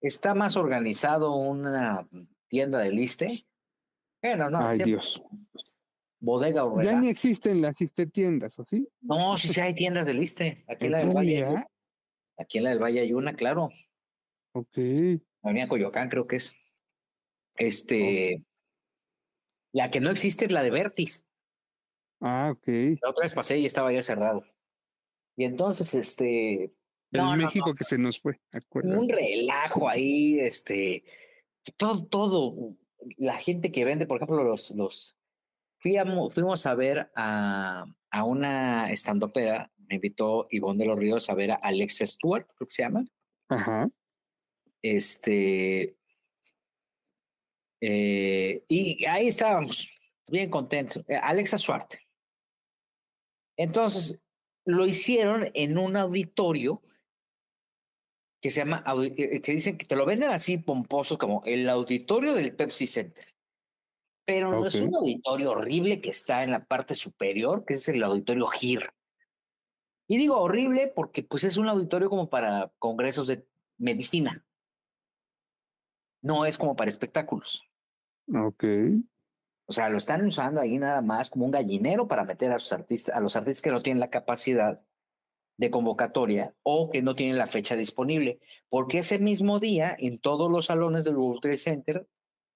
está 0.01 0.33
más 0.33 0.55
organizado 0.55 1.35
una 1.35 2.09
tienda 2.51 2.79
de 2.79 2.91
liste. 2.91 3.47
Bueno, 4.21 4.49
no. 4.49 4.59
Ay, 4.59 4.79
Dios. 4.79 5.23
Bodega 6.19 6.65
o 6.65 6.79
Ya 6.83 6.99
ni 6.99 7.09
existen 7.09 7.61
las 7.61 7.77
tiendas, 8.13 8.59
¿o 8.59 8.65
sí? 8.69 8.87
No, 9.01 9.35
sí, 9.37 9.47
sí 9.47 9.59
hay 9.59 9.73
tiendas 9.73 10.05
de 10.05 10.13
liste. 10.13 10.63
Aquí 10.67 10.85
en 10.85 10.91
la 10.91 10.97
del 10.99 11.15
Valle. 11.15 11.65
Aquí 12.37 12.57
en 12.59 12.65
la 12.65 12.69
del 12.71 12.79
Valle 12.79 12.99
hay 12.99 13.13
una, 13.13 13.33
claro. 13.33 13.69
Ok. 14.51 14.77
Avenida 15.41 15.67
Coyoacán, 15.67 16.09
creo 16.09 16.27
que 16.27 16.35
es. 16.35 16.53
Este. 17.55 18.43
La 19.73 19.89
que 19.89 20.01
no 20.01 20.11
existe 20.11 20.45
es 20.45 20.51
la 20.51 20.61
de 20.61 20.69
Vertis. 20.69 21.25
Ah, 22.19 22.51
ok. 22.51 22.67
La 23.01 23.09
otra 23.09 23.23
vez 23.23 23.33
pasé 23.33 23.57
y 23.57 23.65
estaba 23.65 23.91
ya 23.91 24.03
cerrado. 24.03 24.43
Y 25.37 25.45
entonces, 25.45 25.95
este, 25.95 26.75
el 27.11 27.37
México 27.37 27.73
que 27.73 27.85
se 27.85 27.97
nos 27.97 28.19
fue, 28.19 28.39
Un 28.83 29.09
relajo 29.09 29.87
ahí, 29.87 30.39
este, 30.39 31.03
todo, 31.77 32.05
todo, 32.05 32.75
la 33.17 33.37
gente 33.37 33.71
que 33.71 33.85
vende, 33.85 34.05
por 34.05 34.17
ejemplo, 34.17 34.43
los, 34.43 34.71
los, 34.71 35.17
fuimos, 35.77 36.33
fuimos 36.33 36.65
a 36.65 36.75
ver 36.75 37.11
a, 37.15 37.85
a 38.11 38.23
una 38.23 38.91
estandopera, 38.91 39.71
me 39.77 39.95
invitó 39.95 40.47
Ivonne 40.49 40.83
de 40.83 40.85
los 40.85 40.99
Ríos 40.99 41.29
a 41.29 41.33
ver 41.33 41.51
a 41.51 41.55
Alex 41.55 41.99
Stewart, 42.05 42.47
creo 42.55 42.67
que 42.67 42.73
se 42.73 42.83
llama. 42.83 43.05
Ajá. 43.49 43.87
Este, 44.81 45.95
eh, 47.81 48.63
y 48.67 49.03
ahí 49.05 49.27
estábamos, 49.27 49.91
bien 50.27 50.49
contentos. 50.49 51.03
Eh, 51.07 51.15
Alexa 51.15 51.57
Suarte. 51.57 51.99
Entonces, 53.57 54.21
lo 54.65 54.85
hicieron 54.85 55.49
en 55.55 55.77
un 55.77 55.97
auditorio 55.97 56.81
que 58.41 58.49
se 58.49 58.61
llama, 58.61 58.83
eh, 59.03 59.41
que 59.41 59.51
dicen 59.51 59.77
que 59.77 59.85
te 59.85 59.95
lo 59.95 60.05
venden 60.05 60.31
así 60.31 60.57
pomposo 60.57 61.17
como 61.17 61.43
el 61.45 61.69
auditorio 61.69 62.33
del 62.33 62.55
Pepsi 62.55 62.87
Center. 62.87 63.25
Pero 64.25 64.51
no 64.51 64.67
es 64.67 64.75
un 64.75 64.95
auditorio 64.95 65.51
horrible 65.51 66.01
que 66.01 66.09
está 66.09 66.43
en 66.43 66.51
la 66.51 66.65
parte 66.65 66.95
superior, 66.95 67.65
que 67.65 67.75
es 67.75 67.87
el 67.87 68.03
auditorio 68.03 68.47
GIR. 68.47 68.93
Y 70.07 70.17
digo 70.17 70.37
horrible 70.37 70.91
porque 70.93 71.23
pues 71.23 71.43
es 71.43 71.57
un 71.57 71.67
auditorio 71.67 72.09
como 72.09 72.29
para 72.29 72.71
congresos 72.79 73.27
de 73.27 73.47
medicina. 73.77 74.43
No 76.21 76.45
es 76.45 76.57
como 76.57 76.75
para 76.75 76.89
espectáculos. 76.89 77.63
Ok. 78.33 78.63
O 79.65 79.73
sea, 79.73 79.89
lo 79.89 79.97
están 79.97 80.25
usando 80.25 80.61
ahí 80.61 80.77
nada 80.77 81.01
más 81.01 81.29
como 81.29 81.45
un 81.45 81.51
gallinero 81.51 82.07
para 82.07 82.25
meter 82.25 82.51
a 82.51 82.59
sus 82.59 82.73
artistas, 82.73 83.15
a 83.15 83.19
los 83.19 83.35
artistas 83.35 83.61
que 83.61 83.71
no 83.71 83.81
tienen 83.81 83.99
la 83.99 84.09
capacidad 84.09 84.81
de 85.61 85.69
convocatoria 85.69 86.55
o 86.63 86.89
que 86.89 87.03
no 87.03 87.15
tienen 87.15 87.37
la 87.37 87.45
fecha 87.45 87.75
disponible, 87.75 88.39
porque 88.67 88.97
ese 88.97 89.19
mismo 89.19 89.59
día 89.59 89.95
en 89.95 90.17
todos 90.17 90.51
los 90.51 90.65
salones 90.65 91.03
del 91.03 91.17
World 91.17 91.39
Trade 91.39 91.57
Center, 91.57 92.07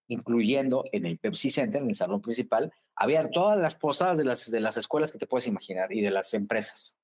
incluyendo 0.07 0.86
en 0.91 1.06
el 1.06 1.19
Pepsi 1.19 1.52
Center, 1.52 1.84
en 1.84 1.90
el 1.90 1.95
salón 1.95 2.23
principal, 2.23 2.73
había 2.95 3.30
todas 3.30 3.60
las 3.60 3.76
posadas 3.76 4.18
de 4.18 4.26
las, 4.26 4.49
de 4.49 4.60
las 4.60 4.77
escuelas 4.77 5.11
que 5.11 5.19
te 5.19 5.27
puedes 5.27 5.45
imaginar 5.45 5.94
y 5.94 6.02
de 6.02 6.10
las 6.10 6.34
empresas. 6.34 6.98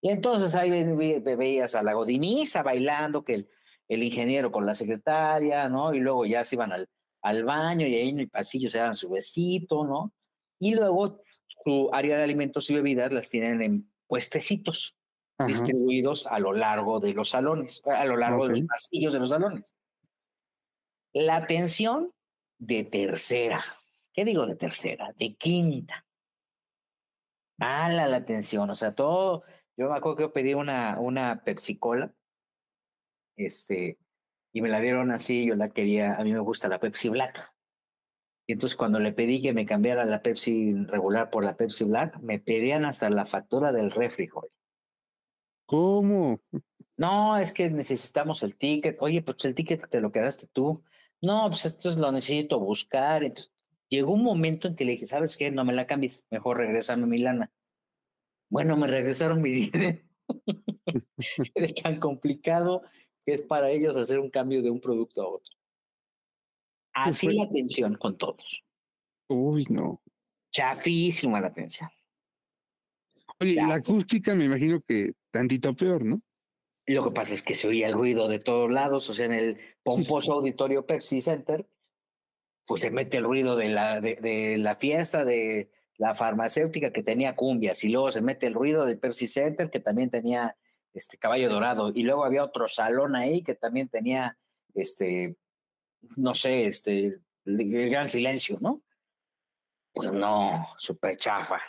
Y 0.00 0.08
entonces 0.08 0.54
ahí 0.54 0.70
veías 0.70 1.74
a 1.74 1.82
la 1.82 1.92
godiniza 1.92 2.62
bailando, 2.62 3.24
que 3.24 3.34
el, 3.34 3.48
el 3.88 4.02
ingeniero 4.02 4.50
con 4.50 4.64
la 4.64 4.74
secretaria, 4.74 5.68
¿no? 5.68 5.92
Y 5.92 6.00
luego 6.00 6.24
ya 6.24 6.46
se 6.46 6.56
iban 6.56 6.72
al, 6.72 6.88
al 7.20 7.44
baño 7.44 7.86
y 7.86 7.94
ahí 7.94 8.08
en 8.08 8.20
el 8.20 8.30
pasillo 8.30 8.70
se 8.70 8.78
daban 8.78 8.94
su 8.94 9.10
besito, 9.10 9.84
¿no? 9.84 10.14
Y 10.58 10.74
luego 10.74 11.20
su 11.62 11.90
área 11.92 12.16
de 12.16 12.24
alimentos 12.24 12.70
y 12.70 12.74
bebidas 12.74 13.12
las 13.12 13.28
tienen 13.28 13.60
en 13.60 13.93
puestecitos 14.14 14.96
distribuidos 15.44 16.28
a 16.28 16.38
lo 16.38 16.52
largo 16.52 17.00
de 17.00 17.12
los 17.14 17.30
salones, 17.30 17.82
a 17.84 18.04
lo 18.04 18.16
largo 18.16 18.46
de 18.46 18.60
los 18.60 18.62
pasillos 18.68 19.12
de 19.12 19.18
los 19.18 19.30
salones. 19.30 19.74
La 21.12 21.34
atención 21.34 22.12
de 22.58 22.84
tercera, 22.84 23.64
¿qué 24.12 24.24
digo 24.24 24.46
de 24.46 24.54
tercera? 24.54 25.12
De 25.18 25.34
quinta. 25.34 26.06
Mala 27.58 28.06
la 28.06 28.18
atención, 28.18 28.70
o 28.70 28.76
sea, 28.76 28.94
todo, 28.94 29.42
yo 29.76 29.90
me 29.90 29.96
acuerdo 29.96 30.16
que 30.16 30.22
yo 30.22 30.32
pedí 30.32 30.54
una, 30.54 31.00
una 31.00 31.42
Pepsi 31.42 31.76
Cola, 31.76 32.14
este, 33.34 33.98
y 34.52 34.60
me 34.60 34.68
la 34.68 34.78
dieron 34.78 35.10
así, 35.10 35.44
yo 35.44 35.56
la 35.56 35.70
quería, 35.70 36.14
a 36.14 36.22
mí 36.22 36.32
me 36.32 36.38
gusta 36.38 36.68
la 36.68 36.78
Pepsi 36.78 37.08
Black. 37.08 37.52
Y 38.46 38.52
entonces 38.52 38.76
cuando 38.76 39.00
le 39.00 39.12
pedí 39.12 39.40
que 39.40 39.54
me 39.54 39.64
cambiara 39.64 40.04
la 40.04 40.22
Pepsi 40.22 40.74
regular 40.86 41.30
por 41.30 41.44
la 41.44 41.56
Pepsi 41.56 41.84
Black, 41.84 42.18
me 42.20 42.38
pedían 42.38 42.84
hasta 42.84 43.08
la 43.08 43.26
factura 43.26 43.72
del 43.72 43.90
refri, 43.90 44.28
¿Cómo? 45.66 46.40
No, 46.96 47.38
es 47.38 47.54
que 47.54 47.70
necesitamos 47.70 48.42
el 48.42 48.54
ticket. 48.56 48.98
Oye, 49.00 49.22
pues 49.22 49.44
el 49.44 49.54
ticket 49.54 49.88
te 49.88 50.00
lo 50.00 50.10
quedaste 50.10 50.46
tú. 50.52 50.82
No, 51.22 51.48
pues 51.48 51.64
esto 51.64 51.90
lo 51.98 52.12
necesito 52.12 52.60
buscar. 52.60 53.24
Entonces, 53.24 53.50
llegó 53.88 54.12
un 54.12 54.22
momento 54.22 54.68
en 54.68 54.76
que 54.76 54.84
le 54.84 54.92
dije, 54.92 55.06
¿sabes 55.06 55.36
qué? 55.38 55.50
No 55.50 55.64
me 55.64 55.72
la 55.72 55.86
cambies, 55.86 56.26
mejor 56.30 56.58
regresame 56.58 57.06
mi 57.06 57.18
lana. 57.18 57.50
Bueno, 58.50 58.76
me 58.76 58.86
regresaron 58.86 59.40
mi 59.40 59.50
dinero. 59.72 60.00
es 61.54 61.74
tan 61.74 61.98
complicado 61.98 62.82
que 63.24 63.34
es 63.34 63.46
para 63.46 63.70
ellos 63.70 63.96
hacer 63.96 64.18
un 64.18 64.30
cambio 64.30 64.62
de 64.62 64.70
un 64.70 64.80
producto 64.80 65.22
a 65.22 65.28
otro. 65.28 65.54
Así 66.94 67.32
la 67.32 67.44
atención 67.44 67.96
con 67.96 68.16
todos. 68.16 68.64
Uy, 69.28 69.66
no. 69.68 70.00
Chafísima 70.52 71.40
la 71.40 71.48
atención. 71.48 71.90
Oye, 73.40 73.56
la 73.56 73.74
acústica 73.74 74.34
me 74.34 74.44
imagino 74.44 74.80
que 74.80 75.12
tantito 75.30 75.74
peor, 75.74 76.04
¿no? 76.04 76.20
Lo 76.86 77.06
que 77.06 77.14
pasa 77.14 77.34
es 77.34 77.42
que 77.42 77.54
se 77.54 77.66
oía 77.66 77.88
el 77.88 77.94
ruido 77.94 78.28
de 78.28 78.38
todos 78.38 78.70
lados, 78.70 79.08
o 79.08 79.14
sea, 79.14 79.26
en 79.26 79.32
el 79.32 79.58
pomposo 79.82 80.34
auditorio 80.34 80.86
Pepsi 80.86 81.22
Center, 81.22 81.66
pues 82.66 82.82
se 82.82 82.90
mete 82.90 83.16
el 83.16 83.24
ruido 83.24 83.56
de 83.56 83.70
la, 83.70 84.00
de, 84.00 84.56
la 84.58 84.76
fiesta 84.76 85.24
de 85.24 85.70
la 85.96 86.14
farmacéutica 86.14 86.92
que 86.92 87.02
tenía 87.02 87.36
cumbias, 87.36 87.82
y 87.84 87.88
luego 87.88 88.12
se 88.12 88.20
mete 88.20 88.46
el 88.46 88.54
ruido 88.54 88.84
de 88.84 88.96
Pepsi 88.96 89.26
Center 89.26 89.70
que 89.70 89.80
también 89.80 90.10
tenía 90.10 90.56
este 90.92 91.16
caballo 91.16 91.48
dorado, 91.48 91.90
y 91.94 92.02
luego 92.02 92.24
había 92.24 92.44
otro 92.44 92.68
salón 92.68 93.16
ahí 93.16 93.42
que 93.42 93.54
también 93.54 93.88
tenía 93.88 94.38
este 94.74 95.36
no 96.16 96.34
sé, 96.34 96.66
este, 96.66 97.20
el 97.44 97.90
gran 97.90 98.08
silencio, 98.08 98.58
¿no? 98.60 98.82
Pues 99.92 100.12
no, 100.12 100.66
súper 100.78 101.16
chafa. 101.16 101.60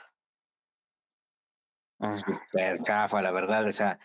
Súper 1.99 2.81
chafa, 2.81 3.21
la 3.21 3.31
verdad. 3.31 3.67
O 3.67 3.71
sea, 3.71 3.99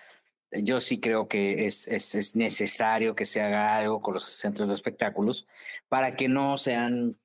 yo 0.53 0.81
sí 0.81 1.01
creo 1.01 1.29
que 1.29 1.67
es, 1.67 1.89
es, 1.89 2.15
es, 2.15 2.37
necesario 2.37 3.15
que 3.15 3.27
se 3.27 3.41
haga 3.41 3.77
algo 3.77 4.01
con 4.01 4.15
los 4.15 4.25
centros 4.25 4.69
de 4.69 4.75
espectáculos 4.75 5.47
para 5.89 6.17
que 6.17 6.29
no 6.29 6.59
sean 6.59 7.19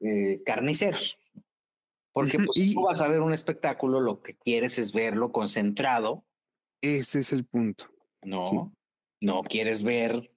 eh, 0.00 0.42
carniceros. 0.44 1.20
Porque 2.12 2.38
pues, 2.38 2.50
si 2.54 2.74
tú 2.74 2.82
vas 2.82 3.00
a 3.00 3.08
ver 3.08 3.20
un 3.20 3.32
espectáculo, 3.32 4.00
lo 4.00 4.22
que 4.22 4.34
quieres 4.36 4.78
es 4.78 4.92
verlo 4.92 5.30
concentrado. 5.30 6.24
Ese 6.80 7.20
es 7.20 7.32
el 7.32 7.44
punto. 7.44 7.84
No, 8.24 8.74
no 9.20 9.42
quieres 9.42 9.82
ver 9.82 10.32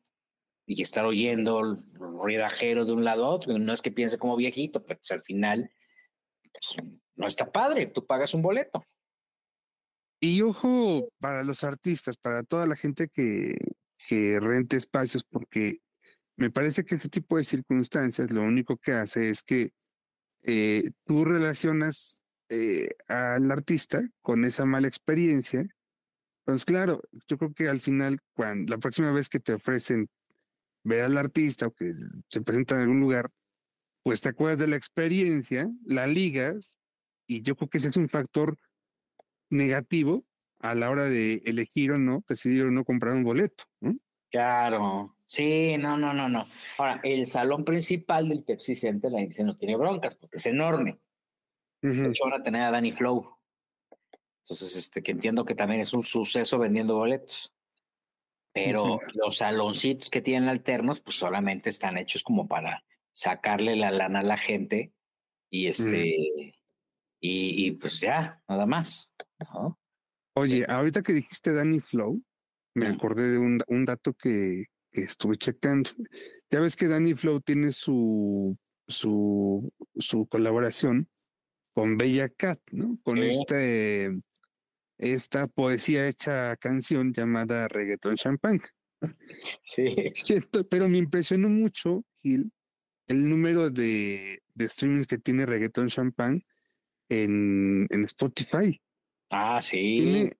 y 0.73 0.81
estar 0.81 1.05
oyendo 1.05 1.83
ruidajero 1.93 2.85
de 2.85 2.93
un 2.93 3.03
lado 3.03 3.25
a 3.25 3.29
otro. 3.29 3.57
No 3.59 3.73
es 3.73 3.81
que 3.81 3.91
piense 3.91 4.17
como 4.17 4.37
viejito, 4.37 4.81
pero 4.83 4.99
pues, 4.99 5.11
al 5.11 5.21
final 5.21 5.69
pues, 6.53 6.87
no 7.15 7.27
está 7.27 7.51
padre, 7.51 7.87
tú 7.87 8.05
pagas 8.05 8.33
un 8.33 8.41
boleto. 8.41 8.85
Y 10.21 10.41
ojo 10.43 11.09
para 11.19 11.43
los 11.43 11.63
artistas, 11.63 12.15
para 12.15 12.43
toda 12.43 12.67
la 12.67 12.75
gente 12.75 13.09
que, 13.09 13.55
que 14.07 14.39
rente 14.39 14.77
espacios, 14.77 15.25
porque 15.29 15.77
me 16.37 16.51
parece 16.51 16.85
que 16.85 16.95
este 16.95 17.09
tipo 17.09 17.37
de 17.37 17.43
circunstancias 17.43 18.31
lo 18.31 18.43
único 18.43 18.77
que 18.77 18.93
hace 18.93 19.29
es 19.29 19.43
que 19.43 19.71
eh, 20.43 20.91
tú 21.05 21.25
relacionas 21.25 22.21
eh, 22.47 22.89
al 23.07 23.51
artista 23.51 24.01
con 24.21 24.45
esa 24.45 24.63
mala 24.63 24.87
experiencia. 24.87 25.65
Pues 26.45 26.63
claro, 26.63 27.01
yo 27.27 27.37
creo 27.37 27.53
que 27.53 27.67
al 27.67 27.81
final, 27.81 28.19
cuando 28.33 28.73
la 28.73 28.79
próxima 28.79 29.11
vez 29.11 29.27
que 29.27 29.39
te 29.39 29.53
ofrecen 29.53 30.07
ve 30.83 31.01
al 31.01 31.17
artista 31.17 31.67
o 31.67 31.71
que 31.71 31.93
se 32.29 32.41
presenta 32.41 32.75
en 32.75 32.81
algún 32.81 32.99
lugar, 32.99 33.29
pues 34.03 34.21
te 34.21 34.29
acuerdas 34.29 34.59
de 34.59 34.67
la 34.67 34.75
experiencia, 34.75 35.69
la 35.85 36.07
ligas, 36.07 36.77
y 37.27 37.41
yo 37.43 37.55
creo 37.55 37.69
que 37.69 37.77
ese 37.77 37.89
es 37.89 37.97
un 37.97 38.09
factor 38.09 38.57
negativo 39.49 40.25
a 40.59 40.75
la 40.75 40.89
hora 40.89 41.05
de 41.05 41.41
elegir 41.45 41.91
o 41.91 41.97
no, 41.97 42.23
decidir 42.27 42.63
o 42.63 42.71
no 42.71 42.83
comprar 42.83 43.13
un 43.13 43.23
boleto. 43.23 43.65
Claro, 44.31 45.17
sí, 45.25 45.75
no, 45.77 45.97
no, 45.97 46.13
no, 46.13 46.29
no. 46.29 46.47
Ahora, 46.77 46.99
el 47.03 47.27
salón 47.27 47.65
principal 47.65 48.29
del 48.29 48.43
Pepsi 48.43 48.75
Center, 48.75 49.11
la 49.11 49.19
gente 49.19 49.43
no 49.43 49.57
tiene 49.57 49.75
broncas 49.75 50.15
porque 50.15 50.37
es 50.37 50.45
enorme. 50.45 50.99
De 51.81 52.09
hecho, 52.09 52.25
van 52.25 52.39
a 52.39 52.43
tener 52.43 52.61
a 52.61 52.71
Danny 52.71 52.91
Flow. 52.91 53.35
Entonces, 54.43 54.75
este, 54.75 55.03
que 55.03 55.11
entiendo 55.11 55.45
que 55.45 55.55
también 55.55 55.81
es 55.81 55.93
un 55.93 56.03
suceso 56.03 56.57
vendiendo 56.59 56.95
boletos. 56.95 57.51
Pero 58.53 58.99
los 59.13 59.37
saloncitos 59.37 60.09
que 60.09 60.21
tienen 60.21 60.49
alternos, 60.49 60.99
pues 60.99 61.15
solamente 61.15 61.69
están 61.69 61.97
hechos 61.97 62.21
como 62.23 62.47
para 62.47 62.83
sacarle 63.13 63.75
la 63.75 63.91
lana 63.91 64.19
a 64.19 64.23
la 64.23 64.37
gente 64.37 64.93
y 65.49 65.67
mm. 65.67 65.69
este, 65.69 66.53
y, 67.23 67.71
pues 67.73 67.99
ya, 67.99 68.41
nada 68.47 68.65
más. 68.65 69.13
Oye, 70.35 70.65
ahorita 70.67 71.01
que 71.03 71.13
dijiste 71.13 71.53
Danny 71.53 71.79
Flow, 71.79 72.21
me 72.73 72.87
acordé 72.87 73.31
de 73.31 73.37
un, 73.37 73.61
un 73.67 73.85
dato 73.85 74.13
que, 74.13 74.65
que, 74.91 75.01
estuve 75.01 75.37
checando. 75.37 75.91
Ya 76.49 76.59
ves 76.59 76.75
que 76.75 76.87
Danny 76.87 77.13
Flow 77.13 77.39
tiene 77.41 77.71
su, 77.71 78.57
su, 78.87 79.71
su 79.95 80.25
colaboración 80.27 81.09
con 81.73 81.97
Bella 81.97 82.27
Cat, 82.29 82.59
¿no? 82.71 82.97
Con 83.03 83.19
este 83.19 84.11
esta 85.01 85.47
poesía 85.47 86.07
hecha 86.07 86.55
canción 86.57 87.11
llamada 87.11 87.67
Reggaeton 87.67 88.15
Champagne. 88.15 88.61
Sí. 89.63 89.95
Pero 90.69 90.87
me 90.87 90.99
impresionó 90.99 91.49
mucho, 91.49 92.05
Gil, 92.21 92.51
el 93.07 93.27
número 93.27 93.69
de, 93.71 94.43
de 94.53 94.69
streamings 94.69 95.07
que 95.07 95.17
tiene 95.17 95.45
Reggaeton 95.45 95.89
Champagne 95.89 96.45
en, 97.09 97.87
en 97.89 98.03
Spotify. 98.03 98.79
Ah, 99.31 99.59
sí. 99.61 99.97
Tiene 100.01 100.31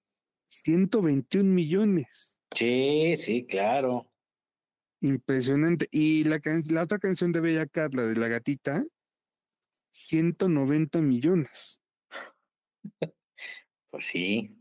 121 0.47 1.51
millones. 1.51 2.39
Sí, 2.53 3.15
sí, 3.17 3.45
claro. 3.45 4.11
Impresionante. 5.01 5.87
Y 5.91 6.25
la, 6.25 6.39
la 6.69 6.83
otra 6.83 6.99
canción 6.99 7.31
de 7.31 7.39
Bella 7.39 7.65
Cat, 7.65 7.95
la 7.95 8.03
de 8.03 8.15
la 8.15 8.27
gatita, 8.27 8.83
190 9.91 10.99
millones. 10.99 11.81
Pues 13.91 14.07
sí, 14.07 14.57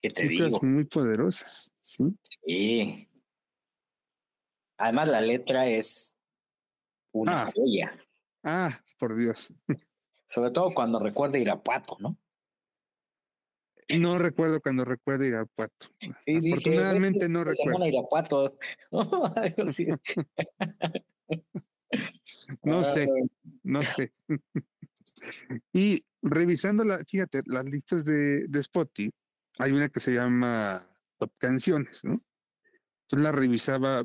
¿qué 0.00 0.08
te 0.08 0.26
Cifras 0.26 0.62
muy 0.62 0.84
poderosas, 0.84 1.70
¿sí? 1.80 2.18
Sí. 2.44 3.06
Además, 4.78 5.08
la 5.08 5.20
letra 5.20 5.68
es 5.68 6.16
una 7.12 7.42
ah. 7.42 7.50
joya. 7.54 7.94
Ah, 8.42 8.70
por 8.98 9.14
Dios. 9.14 9.54
Sobre 10.26 10.50
todo 10.50 10.72
cuando 10.72 10.98
recuerda 10.98 11.38
Irapuato, 11.38 11.96
¿no? 12.00 12.16
No 13.98 14.18
recuerdo 14.18 14.60
cuando 14.60 14.84
recuerdo 14.84 15.24
Irapuato. 15.24 15.88
Afortunadamente 16.26 17.28
no 17.28 17.44
recuerdo. 17.44 17.86
Irapuato. 17.86 18.56
no 22.62 22.84
sé, 22.84 23.08
no 23.62 23.84
sé. 23.84 24.12
Y 25.72 26.04
revisando, 26.22 26.84
la, 26.84 26.98
fíjate, 27.08 27.40
las 27.46 27.64
listas 27.64 28.04
de, 28.04 28.46
de 28.46 28.60
Spotify, 28.60 29.10
hay 29.58 29.72
una 29.72 29.88
que 29.88 30.00
se 30.00 30.14
llama 30.14 30.82
Top 31.18 31.32
Canciones, 31.38 32.04
¿no? 32.04 32.12
Entonces 32.12 33.24
la 33.24 33.32
revisaba 33.32 34.04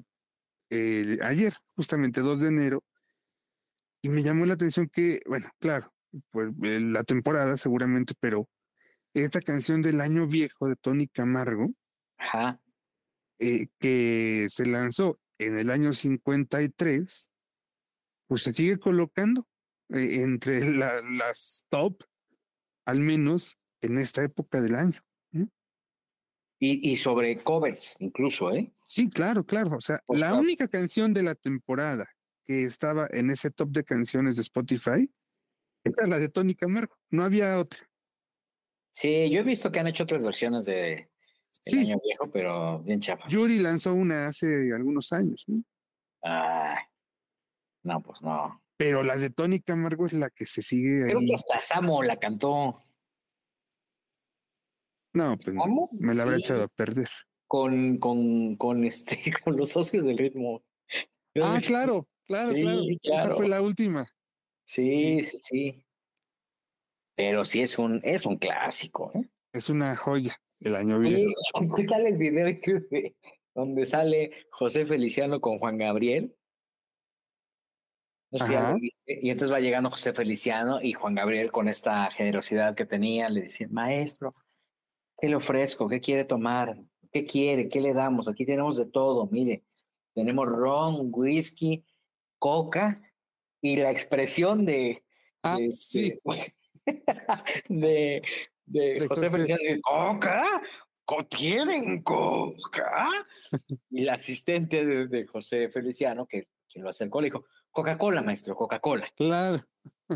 eh, 0.69 1.17
ayer, 1.21 1.53
justamente 1.75 2.21
2 2.21 2.41
de 2.41 2.47
enero, 2.47 2.83
y 4.01 4.09
me 4.09 4.23
llamó 4.23 4.45
la 4.45 4.53
atención 4.53 4.87
que, 4.87 5.21
bueno, 5.27 5.47
claro, 5.59 5.91
pues 6.31 6.51
eh, 6.63 6.79
la 6.79 7.03
temporada 7.03 7.57
seguramente, 7.57 8.13
pero 8.19 8.49
esta 9.13 9.41
canción 9.41 9.81
del 9.81 10.01
año 10.01 10.27
viejo 10.27 10.67
de 10.67 10.75
Tony 10.75 11.07
Camargo, 11.07 11.71
eh, 13.39 13.67
que 13.79 14.47
se 14.49 14.65
lanzó 14.65 15.19
en 15.37 15.57
el 15.57 15.69
año 15.69 15.93
53, 15.93 17.29
pues 18.27 18.43
se 18.43 18.53
sigue 18.53 18.79
colocando 18.79 19.47
eh, 19.89 20.21
entre 20.21 20.59
las 20.75 21.65
top, 21.69 22.03
al 22.85 22.99
menos 22.99 23.57
en 23.81 23.97
esta 23.97 24.23
época 24.23 24.61
del 24.61 24.75
año. 24.75 25.01
Y, 26.57 26.89
y 26.89 26.95
sobre 26.95 27.37
covers, 27.37 27.99
incluso, 27.99 28.51
¿eh? 28.53 28.73
Sí, 28.85 29.09
claro, 29.09 29.43
claro. 29.43 29.75
O 29.75 29.81
sea, 29.81 29.97
la 30.07 30.35
única 30.35 30.69
canción 30.69 31.13
de 31.13 31.21
la 31.21 31.35
temporada 31.35 32.07
que 32.45 32.63
estaba 32.63 33.07
en 33.11 33.29
ese 33.29 33.51
top 33.51 33.71
de 33.71 33.83
canciones 33.83 34.37
de 34.37 34.43
Spotify 34.43 35.11
era 35.83 36.07
la 36.07 36.17
de 36.17 36.29
Tony 36.29 36.55
Camargo. 36.55 36.95
No 37.11 37.23
había 37.25 37.59
otra. 37.59 37.81
Sí, 38.93 39.29
yo 39.29 39.41
he 39.41 39.43
visto 39.43 39.69
que 39.69 39.79
han 39.81 39.87
hecho 39.87 40.03
otras 40.03 40.23
versiones 40.23 40.65
de 40.65 40.93
El 40.93 41.09
Sí. 41.51 41.79
Año 41.79 41.99
Viejo, 42.01 42.31
pero 42.31 42.79
bien 42.79 43.01
chafa. 43.01 43.27
Yuri 43.27 43.59
lanzó 43.59 43.93
una 43.93 44.25
hace 44.27 44.71
algunos 44.73 45.11
años, 45.11 45.43
¿no? 45.47 45.61
Ah, 46.23 46.77
no, 47.83 48.01
pues 48.01 48.21
no. 48.21 48.63
Pero 48.77 49.03
la 49.03 49.17
de 49.17 49.29
Tony 49.29 49.59
Camargo 49.61 50.05
es 50.05 50.13
la 50.13 50.29
que 50.29 50.45
se 50.45 50.61
sigue 50.61 51.03
Creo 51.05 51.19
ahí. 51.19 51.25
que 51.27 51.35
hasta 51.35 51.61
Samo 51.61 52.03
la 52.03 52.17
cantó. 52.17 52.83
No, 55.13 55.37
pues 55.37 55.55
¿Cómo? 55.57 55.89
me 55.93 56.13
la 56.13 56.23
habrá 56.23 56.35
Sí, 56.35 56.41
echado 56.41 56.63
a 56.63 56.67
perder. 56.67 57.07
Con, 57.47 57.97
con, 57.99 58.55
con 58.57 58.83
este, 58.83 59.17
con 59.43 59.55
los 59.55 59.69
socios 59.69 60.05
del 60.05 60.17
ritmo. 60.17 60.63
Creo 61.33 61.45
Ah, 61.45 61.59
claro, 61.65 62.07
claro, 62.25 62.49
Sí, 62.53 62.61
claro. 62.61 62.81
Esa 62.81 62.99
claro. 63.01 63.37
fue 63.37 63.47
la 63.47 63.61
última. 63.61 64.05
Sí, 64.67 65.25
sí, 65.29 65.37
sí. 65.41 65.85
Pero 67.15 67.45
sí 67.45 67.61
es 67.61 67.77
un, 67.77 68.01
es 68.03 68.25
un 68.25 68.37
clásico, 68.37 69.11
¿eh? 69.15 69.29
Es 69.53 69.69
una 69.69 69.95
joya 69.95 70.35
el 70.59 70.75
año 70.75 70.99
viejo. 70.99 71.31
¿Qué 71.77 71.83
tal 71.85 72.07
el 72.07 72.17
video 72.17 72.47
ese 72.47 72.81
de- 72.91 73.15
donde 73.53 73.85
sale 73.85 74.47
José 74.51 74.85
Feliciano 74.85 75.39
con 75.39 75.59
Juan 75.59 75.77
Gabriel? 75.77 76.35
No 78.24 78.24
sé 78.24 78.24
si 78.24 78.24
ya 78.24 78.24
lo 78.24 78.24
Ajá. 78.41 78.75
Y 79.07 79.29
entonces 79.29 79.53
va 79.53 79.59
llegando 79.59 79.89
José 79.91 80.13
Feliciano 80.13 80.81
y 80.81 80.93
Juan 80.93 81.15
Gabriel 81.15 81.51
con 81.51 81.69
esta 81.69 82.09
generosidad 82.11 82.75
que 82.75 82.85
tenía, 82.85 83.29
le 83.29 83.43
dice, 83.43 83.67
maestro, 83.67 84.33
¿qué 85.19 85.29
le 85.29 85.35
ofrezco? 85.35 85.87
¿Qué 85.87 85.99
quiere 86.01 86.25
tomar? 86.25 86.77
¿Qué 87.11 87.25
quiere? 87.25 87.69
¿Qué 87.69 87.79
le 87.81 87.93
damos? 87.93 88.27
Aquí 88.27 88.45
tenemos 88.45 88.77
de 88.77 88.85
todo, 88.85 89.27
mire, 89.31 89.63
tenemos 90.13 90.47
ron, 90.47 91.09
whisky, 91.11 91.83
coca 92.39 93.01
y 93.61 93.77
la 93.77 93.91
expresión 93.91 94.65
de, 94.65 95.03
Ah, 95.41 95.57
de, 95.57 95.67
sí. 95.69 96.19
de, 96.25 96.53
de 97.69 98.21
De 98.99 99.07
José. 99.07 99.29
Feliciano, 99.29 99.61
¿coca? 99.83 100.43
¿Co- 101.05 101.23
¿Tienen 101.25 102.01
coca? 102.01 103.07
y 103.91 104.03
la 104.03 104.13
asistente 104.15 104.83
de, 104.85 105.07
de 105.07 105.25
José 105.27 105.69
Feliciano, 105.69 106.25
que, 106.25 106.47
que 106.67 106.79
lo 106.79 106.89
acercó, 106.89 107.21
le 107.21 107.27
dijo, 107.27 107.45
Coca-Cola, 107.75 108.21
maestro, 108.21 108.55
Coca-Cola. 108.55 109.11
Claro. 109.17 109.61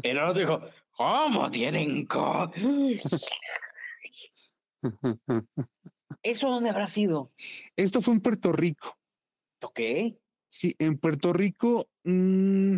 El 0.02 0.18
otro 0.18 0.40
dijo, 0.40 0.62
¿cómo 0.96 1.52
tienen 1.52 2.06
coca? 2.06 2.54
¿Eso 6.24 6.50
dónde 6.50 6.70
habrá 6.70 6.88
sido? 6.88 7.34
Esto 7.76 8.02
fue 8.02 8.14
en 8.14 8.22
Puerto 8.22 8.54
Rico. 8.54 8.98
Ok. 9.62 9.80
Sí, 10.50 10.74
en 10.80 10.98
Puerto 10.98 11.34
Rico, 11.34 11.90
mm, 12.06 12.78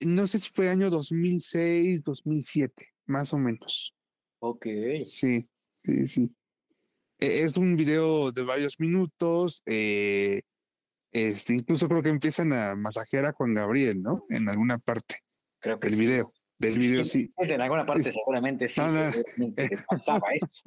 no 0.00 0.26
sé 0.26 0.40
si 0.40 0.50
fue 0.50 0.68
año 0.68 0.90
2006, 0.90 2.02
2007, 2.02 2.88
más 3.06 3.32
o 3.32 3.38
menos. 3.38 3.94
Ok. 4.40 4.66
Sí, 5.04 5.48
sí, 5.84 6.08
sí. 6.08 6.34
E- 7.20 7.42
Es 7.42 7.56
un 7.56 7.76
video 7.76 8.32
de 8.32 8.42
varios 8.42 8.80
minutos. 8.80 9.62
eh, 9.66 10.42
este, 11.14 11.54
incluso 11.54 11.88
creo 11.88 12.02
que 12.02 12.08
empiezan 12.10 12.52
a 12.52 12.74
masajear 12.74 13.24
a 13.24 13.32
Juan 13.32 13.54
Gabriel, 13.54 14.02
¿no? 14.02 14.20
En 14.30 14.48
alguna 14.48 14.78
parte 14.78 15.16
Creo 15.60 15.80
que 15.80 15.88
sí. 15.88 15.96
video. 16.00 16.32
Del 16.58 16.78
video, 16.78 17.04
sí. 17.04 17.32
En 17.38 17.60
alguna 17.60 17.84
parte 17.86 18.12
seguramente 18.12 18.68
sí 18.68 18.74
seguramente 18.74 19.68
que 19.68 19.76
pasaba 19.88 20.26
eso. 20.34 20.62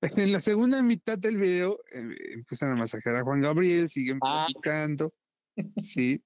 En 0.00 0.32
la 0.32 0.40
segunda 0.40 0.82
mitad 0.82 1.18
del 1.18 1.36
video 1.38 1.78
eh, 1.92 2.02
empiezan 2.34 2.70
a 2.70 2.76
masajear 2.76 3.16
a 3.16 3.22
Juan 3.22 3.40
Gabriel, 3.40 3.88
siguen 3.88 4.18
Ah. 4.22 4.46
platicando. 4.48 5.12
Sí. 5.80 6.22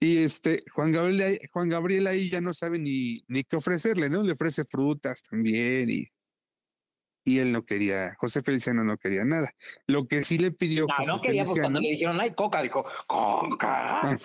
y 0.00 0.18
este, 0.18 0.62
Juan 0.74 0.90
Gabriel, 0.90 1.38
Juan 1.52 1.68
Gabriel 1.68 2.08
ahí 2.08 2.28
ya 2.28 2.40
no 2.40 2.52
sabe 2.52 2.80
ni, 2.80 3.22
ni 3.28 3.44
qué 3.44 3.54
ofrecerle, 3.54 4.10
¿no? 4.10 4.24
Le 4.24 4.32
ofrece 4.32 4.64
frutas 4.64 5.22
también 5.22 5.88
y, 5.88 6.04
y 7.28 7.38
él 7.38 7.52
no 7.52 7.64
quería, 7.64 8.14
José 8.18 8.42
Feliciano 8.42 8.82
no 8.84 8.96
quería 8.96 9.24
nada. 9.24 9.50
Lo 9.86 10.06
que 10.08 10.24
sí 10.24 10.38
le 10.38 10.50
pidió 10.50 10.86
No, 10.86 10.94
José 10.96 11.12
no 11.12 11.20
quería, 11.20 11.44
pues 11.44 11.60
cuando 11.60 11.80
le 11.80 11.90
dijeron, 11.90 12.20
ay, 12.20 12.34
coca, 12.34 12.62
dijo, 12.62 12.84
coca. 13.06 14.00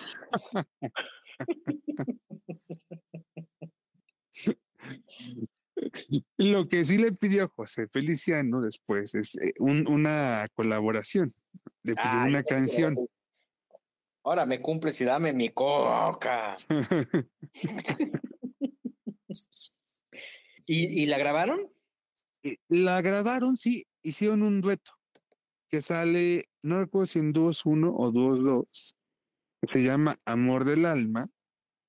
Lo 6.36 6.68
que 6.68 6.84
sí 6.84 6.98
le 6.98 7.12
pidió 7.12 7.48
José 7.48 7.86
Feliciano 7.88 8.60
después 8.60 9.14
es 9.14 9.34
eh, 9.36 9.54
un- 9.58 9.88
una 9.88 10.46
colaboración. 10.54 11.32
Le 11.82 11.94
pidió 11.94 12.10
Ay, 12.22 12.30
una 12.30 12.42
canción. 12.42 12.94
quiero. 12.94 13.10
Ahora 14.24 14.46
me 14.46 14.60
cumples 14.62 15.00
y 15.00 15.04
dame 15.04 15.32
mi 15.32 15.50
coca. 15.50 16.54
¿Y, 20.66 21.02
y 21.02 21.06
la 21.06 21.18
grabaron? 21.18 21.70
Eh, 22.44 22.58
La 22.68 23.02
grabaron, 23.02 23.56
sí, 23.56 23.84
hicieron 24.02 24.42
un 24.42 24.60
dueto 24.60 24.92
que 25.68 25.82
sale, 25.82 26.44
no 26.62 26.78
recuerdo 26.78 27.06
si 27.06 27.18
en 27.18 27.32
2-1 27.32 27.92
o 27.96 28.12
2-2, 28.12 28.94
que 29.60 29.72
se 29.72 29.84
llama 29.84 30.16
Amor 30.24 30.64
del 30.64 30.86
Alma, 30.86 31.26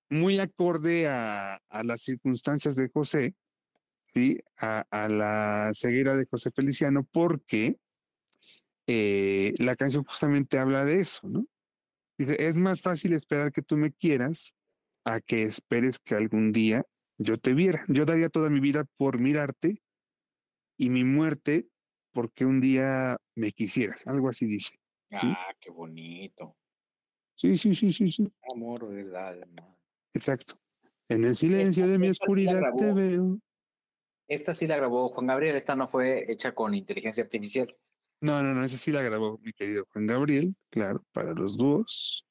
muy 0.10 0.40
acorde 0.40 1.08
a, 1.08 1.62
las 1.84 2.02
circunstancias 2.02 2.76
de 2.76 2.90
José, 2.92 3.36
¿sí? 4.06 4.40
A, 4.60 4.86
a 4.90 5.10
la 5.10 5.72
ceguera 5.76 6.16
de 6.16 6.26
José 6.26 6.52
Feliciano, 6.52 7.08
porque 7.12 7.78
eh, 8.88 9.54
la 9.60 9.76
canción 9.76 10.04
justamente 10.04 10.58
habla 10.58 10.86
de 10.86 11.00
eso, 11.00 11.28
¿no? 11.28 11.46
Dice, 12.18 12.38
es 12.40 12.56
más 12.56 12.82
fácil 12.82 13.14
esperar 13.14 13.52
que 13.52 13.62
tú 13.62 13.76
me 13.78 13.92
quieras 13.92 14.56
a 15.04 15.20
que 15.20 15.44
esperes 15.44 16.00
que 16.00 16.16
algún 16.16 16.54
día 16.54 16.86
yo 17.18 17.38
te 17.38 17.54
viera. 17.54 17.84
Yo 17.90 18.06
daría 18.06 18.30
toda 18.30 18.50
mi 18.50 18.62
vida 18.62 18.86
por 18.98 19.20
mirarte 19.20 19.78
y 20.78 20.90
mi 20.90 21.04
muerte 21.04 21.68
porque 22.12 22.46
un 22.46 22.62
día 22.62 23.18
me 23.36 23.52
quisieras. 23.52 24.02
Algo 24.08 24.30
así 24.30 24.46
dice. 24.46 24.80
Sí. 25.12 25.28
Ah, 25.28 25.54
qué 25.60 25.70
bonito. 25.70 26.56
Sí, 27.36 27.58
sí, 27.58 27.76
sí, 27.76 27.92
sí, 27.92 28.12
sí. 28.12 28.32
Amor 28.54 28.90
del 28.90 29.16
alma. 29.16 29.78
Exacto. 30.14 30.60
En 31.10 31.26
el 31.26 31.36
silencio 31.36 31.88
de 31.88 32.00
mi 32.00 32.08
sí 32.08 32.12
oscuridad 32.12 32.62
te 32.78 32.94
veo. 32.94 33.38
Esta 34.28 34.54
sí 34.54 34.66
la 34.66 34.78
grabó 34.78 35.10
Juan 35.10 35.28
Gabriel, 35.28 35.56
esta 35.56 35.76
no 35.76 35.88
fue 35.88 36.32
hecha 36.32 36.56
con 36.56 36.74
inteligencia 36.74 37.24
artificial. 37.24 37.76
No, 38.22 38.42
no, 38.42 38.54
no, 38.54 38.64
esa 38.64 38.78
sí 38.78 38.92
la 38.92 39.04
grabó 39.04 39.38
mi 39.44 39.52
querido 39.54 39.86
Juan 39.92 40.08
Gabriel, 40.08 40.56
claro, 40.72 41.00
para 41.12 41.34
los 41.34 41.58
dúos. 41.58 42.26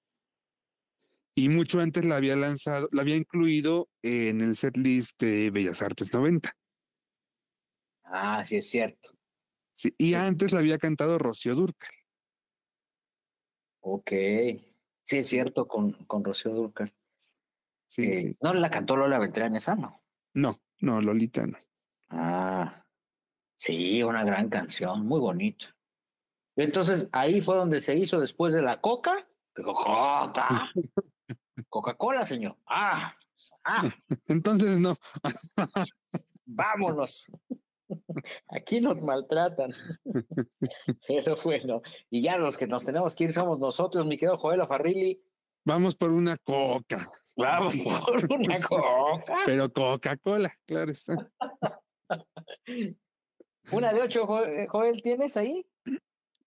Y 1.37 1.49
mucho 1.49 1.81
antes 1.81 2.05
la 2.05 2.17
había 2.17 2.37
lanzado, 2.37 2.89
la 2.91 3.03
había 3.03 3.17
incluido 3.17 3.89
en 4.03 4.41
el 4.41 4.57
setlist 4.57 5.21
de 5.21 5.51
Bellas 5.51 5.83
Artes 5.83 6.13
90. 6.13 6.53
Ah, 8.05 8.45
sí 8.45 8.57
es 8.57 8.69
cierto. 8.69 9.11
Sí, 9.73 9.95
y 9.99 10.15
antes 10.15 10.53
la 10.53 10.61
había 10.61 10.79
cantado 10.79 11.19
Rocío 11.19 11.55
Durcal. 11.55 11.91
Ok. 13.81 14.11
Sí 15.07 15.19
es 15.19 15.29
cierto 15.29 15.67
con, 15.69 15.93
con 16.07 16.25
Rocío 16.25 16.53
Dúrcal. 16.53 16.95
Sí, 17.89 18.07
Eh, 18.07 18.17
sí. 18.17 18.37
No 18.41 18.55
la 18.55 18.71
cantó 18.71 18.97
Lola 18.97 19.19
Beltrán 19.19 19.57
esa, 19.57 19.75
¿no? 19.75 20.03
No, 20.33 20.63
no, 20.81 21.01
Lolita 21.03 21.47
no. 21.47 21.59
Ah, 22.09 22.87
sí, 23.57 24.03
una 24.03 24.25
gran 24.25 24.49
canción, 24.49 25.07
muy 25.07 25.21
bonita. 25.21 25.77
Entonces, 26.57 27.09
ahí 27.13 27.41
fue 27.41 27.57
donde 27.57 27.81
se 27.81 27.97
hizo 27.97 28.21
después 28.21 28.55
de 28.55 28.63
la 28.63 28.81
coca. 28.81 29.29
Coca. 29.55 30.71
Coca-Cola, 31.69 32.25
señor. 32.25 32.57
Ah, 32.67 33.15
ah, 33.65 33.83
Entonces 34.29 34.79
no. 34.81 34.95
vámonos. 36.47 37.31
Aquí 38.49 38.81
nos 38.81 39.01
maltratan. 39.01 39.73
Pero 41.09 41.37
bueno, 41.43 41.83
y 42.11 42.23
ya 42.23 42.39
los 42.39 42.57
que 42.57 42.67
nos 42.67 42.85
tenemos 42.85 43.15
que 43.15 43.25
ir 43.25 43.33
somos 43.33 43.59
nosotros, 43.59 44.07
mi 44.07 44.17
querido 44.17 44.39
Joel 44.39 44.67
Farrilli. 44.67 45.23
Vamos 45.67 45.97
por 45.97 46.11
una 46.11 46.37
coca. 46.37 46.99
Vamos 47.37 47.75
por 48.05 48.33
una 48.33 48.61
coca. 48.61 49.35
Pero 49.47 49.73
Coca-Cola, 49.73 50.53
claro 50.67 50.93
está. 50.93 51.31
Una 53.73 53.93
de 53.93 54.03
ocho, 54.03 54.45
eh, 54.45 54.67
Joel, 54.69 55.01
¿tienes 55.03 55.37
ahí? 55.39 55.67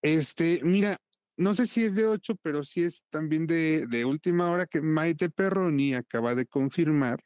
Este, 0.04 0.60
mira, 0.62 0.98
no 1.36 1.56
sé 1.56 1.66
si 1.66 1.84
es 1.84 1.96
de 1.96 2.06
ocho, 2.06 2.36
pero 2.44 2.64
sí 2.64 2.84
es 2.84 3.04
también 3.10 3.48
de, 3.48 3.88
de 3.88 4.06
última 4.06 4.52
hora 4.52 4.68
que 4.68 4.82
Maite 4.82 5.30
Perroni 5.32 5.96
acaba 5.96 6.36
de 6.36 6.46
confirmar 6.46 7.20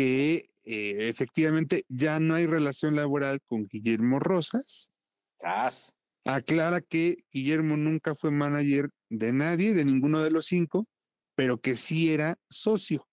que 0.00 0.50
eh, 0.64 1.10
efectivamente 1.10 1.84
ya 1.90 2.20
no 2.20 2.34
hay 2.34 2.46
relación 2.46 2.96
laboral 2.96 3.42
con 3.42 3.66
Guillermo 3.66 4.18
Rosas. 4.18 4.90
Estás. 5.38 5.94
Aclara 6.24 6.80
que 6.80 7.18
Guillermo 7.30 7.76
nunca 7.76 8.14
fue 8.14 8.30
manager 8.30 8.88
de 9.10 9.34
nadie, 9.34 9.74
de 9.74 9.84
ninguno 9.84 10.22
de 10.22 10.30
los 10.30 10.46
cinco, 10.46 10.88
pero 11.34 11.60
que 11.60 11.76
sí 11.76 12.14
era 12.14 12.38
socio. 12.48 13.06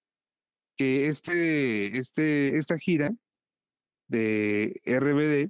Que 0.77 1.07
este, 1.07 1.97
este, 1.97 2.55
esta 2.55 2.77
gira 2.77 3.11
de 4.07 4.79
RBD 4.85 5.49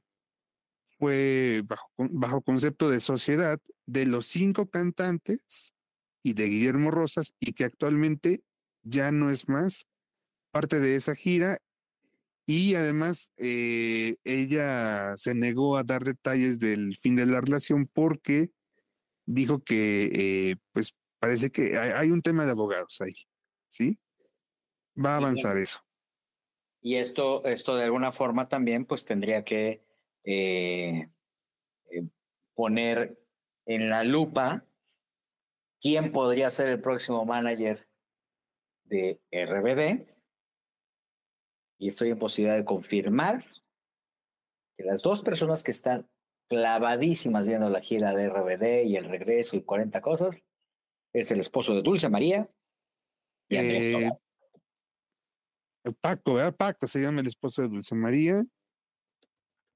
fue 0.97 1.61
bajo, 1.65 1.91
bajo 1.97 2.41
concepto 2.41 2.89
de 2.89 2.99
sociedad 2.99 3.59
de 3.85 4.07
los 4.07 4.25
cinco 4.25 4.71
cantantes 4.71 5.75
y 6.23 6.33
de 6.33 6.47
Guillermo 6.47 6.89
Rosas 6.89 7.35
y 7.39 7.53
que 7.53 7.65
actualmente 7.65 8.41
ya 8.81 9.11
no 9.11 9.29
es 9.29 9.47
más 9.47 9.85
parte 10.57 10.79
de 10.79 10.95
esa 10.95 11.13
gira 11.13 11.59
y 12.47 12.73
además 12.73 13.31
eh, 13.37 14.15
ella 14.23 15.15
se 15.15 15.35
negó 15.35 15.77
a 15.77 15.83
dar 15.83 16.01
detalles 16.01 16.59
del 16.59 16.97
fin 16.97 17.15
de 17.15 17.27
la 17.27 17.41
relación 17.41 17.85
porque 17.85 18.49
dijo 19.27 19.59
que 19.59 20.05
eh, 20.05 20.55
pues 20.71 20.95
parece 21.19 21.51
que 21.51 21.77
hay, 21.77 22.09
un 22.09 22.23
tema 22.23 22.43
de 22.43 22.53
abogados 22.53 22.99
ahí, 23.01 23.13
¿sí? 23.69 23.99
Va 24.97 25.13
a 25.13 25.17
avanzar 25.17 25.57
eso. 25.57 25.79
Y 26.81 26.95
esto, 26.95 27.45
esto 27.45 27.75
de 27.75 27.83
alguna 27.83 28.11
forma 28.11 28.49
también 28.49 28.85
pues 28.85 29.05
tendría 29.05 29.45
que 29.45 29.83
eh, 30.23 31.07
poner 32.55 33.15
en 33.67 33.89
la 33.91 34.03
lupa 34.03 34.65
quién 35.79 36.11
podría 36.11 36.49
ser 36.49 36.69
el 36.69 36.81
próximo 36.81 37.25
manager 37.25 37.87
de 38.85 39.21
RBD 39.29 40.16
y 41.77 41.89
estoy 41.89 42.09
en 42.09 42.19
posibilidad 42.19 42.57
de 42.57 42.65
confirmar 42.65 43.45
que 44.77 44.83
las 44.83 45.01
dos 45.01 45.21
personas 45.21 45.63
que 45.63 45.71
están 45.71 46.09
clavadísimas 46.47 47.47
viendo 47.47 47.69
la 47.69 47.81
gira 47.81 48.13
de 48.15 48.29
RBD 48.29 48.85
y 48.85 48.95
el 48.95 49.05
regreso 49.05 49.55
y 49.55 49.63
40 49.63 50.01
cosas 50.01 50.35
es 51.13 51.31
el 51.31 51.39
esposo 51.39 51.73
de 51.73 51.81
Dulce 51.81 52.09
María 52.09 52.49
y 53.49 53.55
eh, 53.57 54.11
Paco, 56.01 56.33
¿verdad? 56.35 56.55
Paco 56.55 56.87
se 56.87 57.01
llama 57.01 57.21
el 57.21 57.27
esposo 57.27 57.61
de 57.61 57.69
Dulce 57.69 57.95
María 57.95 58.43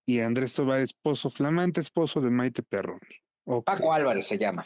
y 0.05 0.19
Andrés 0.19 0.53
Tobar, 0.53 0.81
esposo, 0.81 1.29
flamante 1.29 1.79
esposo 1.79 2.19
de 2.19 2.29
Maite 2.29 2.63
Perroni. 2.63 2.99
Paco 3.65 3.93
Álvarez 3.93 4.27
se 4.27 4.37
llama. 4.37 4.65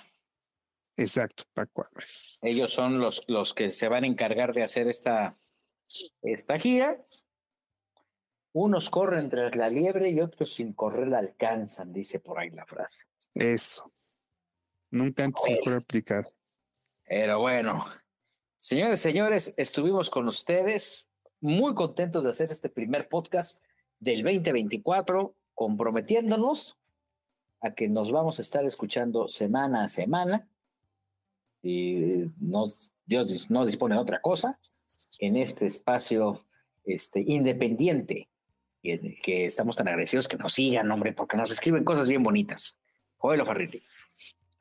Exacto, 0.97 1.43
Paco 1.53 1.85
Álvarez. 1.85 2.39
Ellos 2.41 2.73
son 2.73 2.99
los, 2.99 3.29
los 3.29 3.53
que 3.53 3.69
se 3.69 3.87
van 3.87 4.05
a 4.05 4.07
encargar 4.07 4.53
de 4.53 4.63
hacer 4.63 4.87
esta, 4.87 5.37
esta 6.23 6.57
gira 6.57 6.97
unos 8.55 8.89
corren 8.89 9.29
tras 9.29 9.53
la 9.57 9.69
liebre 9.69 10.09
y 10.11 10.21
otros 10.21 10.53
sin 10.53 10.71
correr 10.71 11.09
la 11.09 11.19
alcanzan, 11.19 11.91
dice 11.91 12.21
por 12.21 12.39
ahí 12.39 12.51
la 12.51 12.65
frase. 12.65 13.03
Eso. 13.33 13.91
Nunca 14.91 15.25
antes 15.25 15.43
mejor 15.45 15.73
aplicado. 15.73 16.31
Pero 17.03 17.41
bueno, 17.41 17.83
señores, 18.57 19.01
señores, 19.01 19.53
estuvimos 19.57 20.09
con 20.09 20.29
ustedes 20.29 21.09
muy 21.41 21.75
contentos 21.75 22.23
de 22.23 22.29
hacer 22.29 22.49
este 22.49 22.69
primer 22.69 23.09
podcast 23.09 23.61
del 23.99 24.23
2024, 24.23 25.35
comprometiéndonos 25.53 26.77
a 27.59 27.73
que 27.73 27.89
nos 27.89 28.09
vamos 28.09 28.39
a 28.39 28.41
estar 28.41 28.63
escuchando 28.63 29.27
semana 29.27 29.83
a 29.83 29.89
semana. 29.89 30.47
Y 31.61 32.31
nos, 32.39 32.93
Dios 33.05 33.51
no 33.51 33.65
dispone 33.65 33.95
de 33.95 34.01
otra 34.01 34.21
cosa 34.21 34.57
en 35.19 35.35
este 35.35 35.65
espacio 35.65 36.45
este, 36.85 37.19
independiente 37.19 38.29
que, 39.23 39.45
estamos 39.45 39.75
tan 39.75 39.87
agradecidos 39.87 40.27
que 40.27 40.37
nos 40.37 40.53
sigan, 40.53 40.91
hombre, 40.91 41.13
porque 41.13 41.37
nos 41.37 41.51
escriben 41.51 41.83
cosas 41.83 42.07
bien 42.07 42.23
bonitas. 42.23 42.77
Joel 43.17 43.45
Farrilli. 43.45 43.81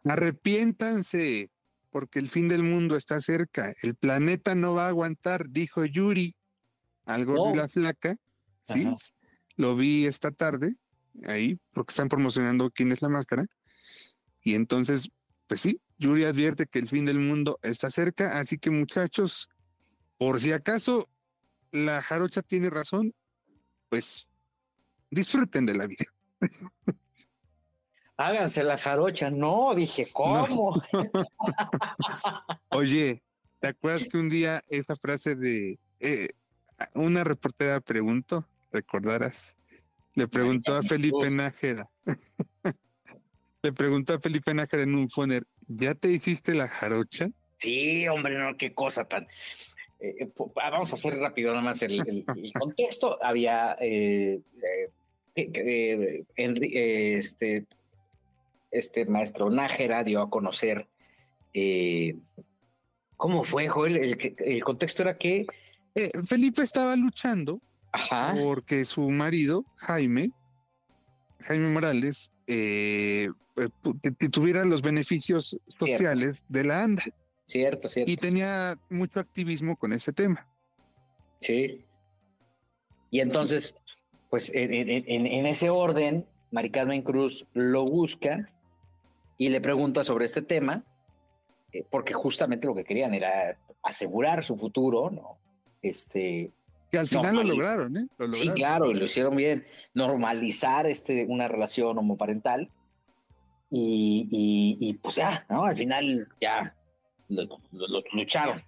Arrepiéntanse, 0.04 1.50
porque 1.90 2.18
el 2.18 2.28
fin 2.28 2.48
del 2.48 2.62
mundo 2.62 2.96
está 2.96 3.20
cerca. 3.20 3.72
El 3.82 3.94
planeta 3.94 4.54
no 4.54 4.74
va 4.74 4.86
a 4.86 4.88
aguantar, 4.88 5.48
dijo 5.48 5.84
Yuri, 5.84 6.34
algo 7.04 7.50
de 7.50 7.56
la 7.56 7.68
flaca. 7.68 8.16
Sí, 8.62 8.86
lo 9.56 9.76
vi 9.76 10.06
esta 10.06 10.30
tarde, 10.30 10.74
ahí, 11.26 11.58
porque 11.72 11.92
están 11.92 12.08
promocionando 12.08 12.70
quién 12.70 12.92
es 12.92 13.02
la 13.02 13.08
máscara. 13.08 13.44
Y 14.42 14.54
entonces, 14.54 15.10
pues 15.46 15.60
sí, 15.60 15.80
Yuri 15.98 16.24
advierte 16.24 16.66
que 16.66 16.78
el 16.78 16.88
fin 16.88 17.04
del 17.04 17.20
mundo 17.20 17.58
está 17.62 17.90
cerca, 17.90 18.38
así 18.38 18.58
que 18.58 18.70
muchachos, 18.70 19.48
por 20.16 20.40
si 20.40 20.52
acaso 20.52 21.08
la 21.70 22.02
jarocha 22.02 22.42
tiene 22.42 22.70
razón, 22.70 23.12
pues 23.94 24.28
disfruten 25.08 25.66
de 25.66 25.74
la 25.74 25.86
vida. 25.86 26.06
Háganse 28.16 28.64
la 28.64 28.76
jarocha. 28.76 29.30
No, 29.30 29.72
dije, 29.72 30.04
¿cómo? 30.12 30.82
Oye, 32.70 33.22
¿te 33.60 33.68
acuerdas 33.68 34.08
que 34.10 34.18
un 34.18 34.30
día 34.30 34.64
esa 34.68 34.96
frase 34.96 35.36
de 35.36 35.78
eh, 36.00 36.30
una 36.94 37.22
reportera 37.22 37.80
preguntó, 37.80 38.48
recordarás? 38.72 39.56
Le 40.14 40.26
preguntó 40.26 40.74
a 40.74 40.82
Felipe 40.82 41.30
Nájera. 41.30 41.88
Le 43.62 43.72
preguntó 43.72 44.14
a 44.14 44.20
Felipe 44.20 44.54
Nájera 44.54 44.82
en 44.82 44.96
un 44.96 45.08
foner, 45.08 45.44
¿ya 45.68 45.94
te 45.94 46.10
hiciste 46.10 46.52
la 46.52 46.66
jarocha? 46.66 47.28
Sí, 47.60 48.08
hombre, 48.08 48.36
no, 48.36 48.56
qué 48.56 48.74
cosa 48.74 49.04
tan. 49.04 49.28
Eh, 50.00 50.16
eh, 50.20 50.30
vamos 50.54 50.92
a 50.92 50.94
hacer 50.94 51.16
rápido 51.18 51.50
nada 51.50 51.62
más 51.62 51.82
el, 51.82 52.24
contexto. 52.58 53.18
Había 53.22 53.76
eh, 53.80 54.40
este, 56.36 57.66
este 58.70 59.06
maestro 59.06 59.50
Nájera 59.50 60.04
dio 60.04 60.20
a 60.22 60.30
conocer 60.30 60.86
cómo 63.16 63.44
fue, 63.44 63.68
Joel. 63.68 63.96
El, 64.38 64.64
contexto 64.64 65.02
era 65.02 65.16
que 65.16 65.46
Felipe 66.26 66.62
estaba 66.62 66.96
luchando 66.96 67.60
porque 68.40 68.84
su 68.84 69.08
marido, 69.10 69.64
Jaime, 69.76 70.30
Jaime 71.44 71.72
Morales, 71.72 72.32
tuviera 74.32 74.64
los 74.64 74.82
beneficios 74.82 75.58
sociales 75.78 76.42
de 76.48 76.64
la 76.64 76.82
ANDA. 76.82 77.04
Cierto, 77.46 77.88
cierto. 77.88 78.10
Y 78.10 78.16
tenía 78.16 78.76
mucho 78.88 79.20
activismo 79.20 79.76
con 79.76 79.92
ese 79.92 80.12
tema. 80.12 80.46
Sí. 81.40 81.84
Y 83.10 83.20
entonces, 83.20 83.76
pues 84.30 84.50
en, 84.54 85.46
ese 85.46 85.70
orden, 85.70 86.26
Mari 86.50 86.70
Carmen 86.70 87.02
Cruz 87.02 87.46
lo 87.52 87.84
busca 87.84 88.50
y 89.36 89.50
le 89.50 89.60
pregunta 89.60 90.04
sobre 90.04 90.24
este 90.24 90.42
tema, 90.42 90.84
eh, 91.72 91.84
porque 91.90 92.14
justamente 92.14 92.66
lo 92.66 92.74
que 92.74 92.84
querían 92.84 93.14
era 93.14 93.58
asegurar 93.82 94.42
su 94.42 94.56
futuro, 94.56 95.10
¿no? 95.10 95.38
Este. 95.82 96.50
Que 96.90 96.98
al 96.98 97.08
final 97.08 97.36
lo 97.36 97.42
lograron, 97.42 97.96
¿eh? 97.96 98.06
Sí, 98.32 98.48
claro, 98.50 98.92
lo 98.92 99.04
hicieron 99.04 99.36
bien. 99.36 99.66
Normalizar 99.92 100.86
este, 100.86 101.26
una 101.26 101.48
relación 101.48 101.98
homoparental. 101.98 102.70
Y, 103.70 104.28
y, 104.30 104.88
y 104.88 104.94
pues 104.94 105.16
ya, 105.16 105.44
¿no? 105.48 105.64
Al 105.64 105.76
final 105.76 106.28
ya 106.40 106.74
lo, 107.28 107.60
lucharon. 108.12 108.62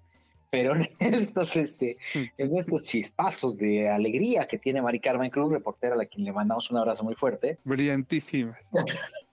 Pero 0.50 0.76
en 0.76 0.88
estos, 1.00 1.56
este, 1.56 1.96
en 2.14 2.56
estos 2.56 2.84
chispazos 2.84 3.56
de 3.56 3.88
alegría 3.88 4.46
que 4.46 4.58
tiene 4.58 4.82
Mari 4.82 5.00
Carmen 5.00 5.30
Cruz, 5.30 5.52
reportera 5.52 6.00
a 6.00 6.06
quien 6.06 6.24
le 6.24 6.32
mandamos 6.32 6.70
un 6.70 6.78
abrazo 6.78 7.04
muy 7.04 7.14
fuerte. 7.14 7.58
Brillantísima. 7.64 8.52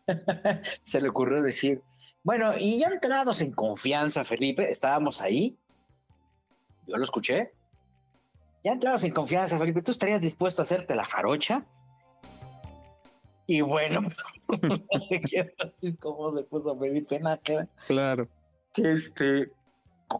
se 0.84 1.02
le 1.02 1.10
ocurrió 1.10 1.42
decir, 1.42 1.82
bueno, 2.24 2.58
y 2.58 2.80
ya 2.80 2.88
entrados 2.88 3.42
en 3.42 3.52
confianza, 3.52 4.24
Felipe, 4.24 4.70
estábamos 4.70 5.22
ahí. 5.22 5.58
Yo 6.88 6.98
lo 6.98 7.04
escuché. 7.04 7.52
Ya 8.64 8.74
entrados 8.74 9.04
en 9.04 9.14
confianza, 9.14 9.58
Felipe, 9.58 9.82
¿tú 9.82 9.92
estarías 9.92 10.22
dispuesto 10.22 10.62
a 10.62 10.64
hacerte 10.64 10.96
la 10.96 11.04
jarocha? 11.04 11.66
Y 13.46 13.60
bueno, 13.60 14.10
cómo 16.00 16.32
se 16.32 16.44
puso 16.44 16.80
Felipe 16.80 17.20
Nájera. 17.20 17.68
Claro 17.88 18.30
que 18.74 18.92
este, 18.92 19.52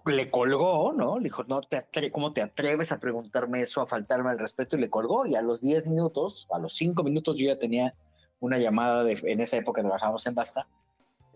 le 0.06 0.30
colgó, 0.30 0.94
¿no? 0.94 1.18
Le 1.18 1.26
dijo, 1.26 1.44
no 1.44 1.62
te 1.62 2.12
¿cómo 2.12 2.34
te 2.34 2.42
atreves 2.42 2.92
a 2.92 3.00
preguntarme 3.00 3.62
eso, 3.62 3.82
a 3.82 3.88
faltarme 3.88 4.30
al 4.30 4.40
respeto? 4.40 4.76
Y 4.76 4.82
le 4.82 4.90
colgó. 4.90 5.26
Y 5.26 5.36
a 5.36 5.42
los 5.42 5.62
10 5.62 5.88
minutos, 5.88 6.48
a 6.52 6.60
los 6.60 6.76
5 6.76 7.04
minutos, 7.04 7.36
yo 7.38 7.48
ya 7.48 7.60
tenía 7.60 7.96
una 8.40 8.58
llamada 8.58 9.04
de, 9.04 9.20
en 9.24 9.40
esa 9.40 9.58
época 9.58 9.82
trabajábamos 9.82 10.26
en 10.28 10.36
Basta, 10.36 10.68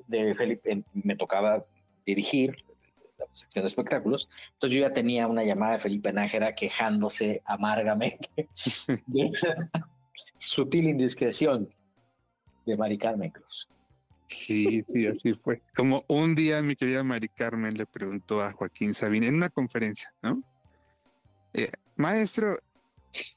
de 0.07 0.35
Felipe, 0.35 0.83
me 0.93 1.15
tocaba 1.15 1.65
dirigir 2.05 2.63
la 3.17 3.25
sección 3.31 3.63
de 3.63 3.67
espectáculos. 3.67 4.29
Entonces 4.53 4.79
yo 4.79 4.87
ya 4.87 4.93
tenía 4.93 5.27
una 5.27 5.43
llamada 5.43 5.73
de 5.73 5.79
Felipe 5.79 6.11
Nájera 6.13 6.55
quejándose 6.55 7.41
amargamente 7.45 8.49
de 9.07 9.31
sutil 10.37 10.87
indiscreción 10.87 11.69
de 12.65 12.77
Mari 12.77 12.97
Carmen 12.97 13.31
Cruz. 13.31 13.67
Sí, 14.27 14.83
sí, 14.87 15.07
así 15.07 15.33
fue. 15.33 15.61
Como 15.75 16.03
un 16.07 16.35
día 16.35 16.61
mi 16.61 16.75
querida 16.75 17.03
Mari 17.03 17.29
Carmen 17.29 17.77
le 17.77 17.85
preguntó 17.85 18.41
a 18.41 18.51
Joaquín 18.51 18.93
Sabín 18.93 19.23
en 19.23 19.35
una 19.35 19.49
conferencia, 19.49 20.13
¿no? 20.21 20.41
Eh, 21.53 21.69
maestro, 21.95 22.57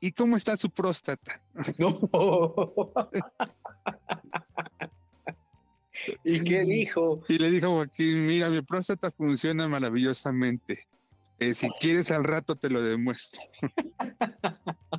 ¿y 0.00 0.12
cómo 0.12 0.36
está 0.36 0.56
su 0.56 0.70
próstata? 0.70 1.40
No. 1.78 2.92
¿Y 6.24 6.42
qué 6.42 6.64
dijo? 6.64 7.22
Y 7.28 7.38
le 7.38 7.50
dijo 7.50 7.68
Joaquín, 7.68 8.26
mira, 8.26 8.48
mi 8.48 8.62
próstata 8.62 9.10
funciona 9.10 9.68
maravillosamente. 9.68 10.86
Eh, 11.38 11.54
si 11.54 11.68
quieres 11.80 12.10
al 12.10 12.24
rato 12.24 12.56
te 12.56 12.68
lo 12.68 12.82
demuestro. 12.82 13.40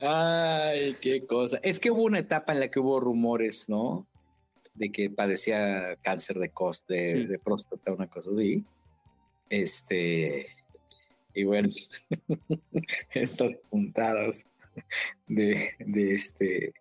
Ay, 0.00 0.96
qué 1.00 1.26
cosa. 1.26 1.58
Es 1.62 1.78
que 1.78 1.90
hubo 1.90 2.02
una 2.02 2.18
etapa 2.18 2.52
en 2.52 2.60
la 2.60 2.70
que 2.70 2.80
hubo 2.80 2.98
rumores, 2.98 3.68
¿no? 3.68 4.06
De 4.74 4.90
que 4.90 5.08
padecía 5.10 5.96
cáncer 6.02 6.38
de, 6.38 6.50
coste, 6.50 7.26
de, 7.26 7.38
próstata, 7.38 7.92
una 7.92 8.08
cosa 8.08 8.30
así. 8.30 8.64
Este. 9.48 10.48
Y 11.34 11.44
bueno, 11.44 11.68
estas 13.14 13.56
puntadas 13.70 14.46
de, 15.26 15.70
de 15.78 16.14
este. 16.14 16.74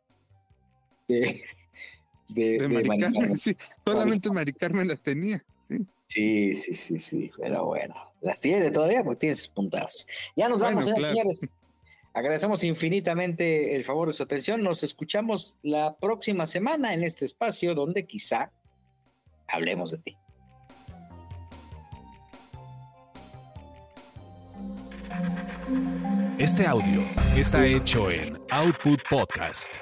De, 1.07 1.43
de, 2.29 2.57
de, 2.57 3.37
sí. 3.37 3.55
Solamente 3.85 4.31
Mari 4.31 4.53
Carmen 4.53 4.87
las 4.87 5.01
tenía. 5.01 5.43
Sí. 6.07 6.53
sí, 6.55 6.75
sí, 6.75 6.99
sí, 6.99 7.31
Pero 7.37 7.65
bueno, 7.65 7.95
las 8.21 8.39
tiene 8.39 8.69
todavía 8.71 9.03
porque 9.03 9.21
tiene 9.21 9.35
sus 9.35 9.49
puntadas. 9.49 10.07
Ya 10.35 10.49
nos 10.49 10.59
vamos, 10.59 10.85
señores. 10.85 11.51
Agradecemos 12.13 12.63
infinitamente 12.63 13.75
el 13.75 13.83
favor 13.83 14.07
de 14.07 14.13
su 14.13 14.21
atención. 14.21 14.61
Nos 14.61 14.83
escuchamos 14.83 15.57
la 15.63 15.95
próxima 15.95 16.45
semana 16.45 16.93
en 16.93 17.03
este 17.03 17.25
espacio 17.25 17.73
donde 17.73 18.05
quizá 18.05 18.51
hablemos 19.47 19.91
de 19.91 19.97
ti. 19.97 20.17
Este 26.37 26.67
audio 26.67 27.01
está 27.35 27.65
hecho 27.65 28.11
en 28.11 28.37
Output 28.51 28.99
Podcast. 29.09 29.77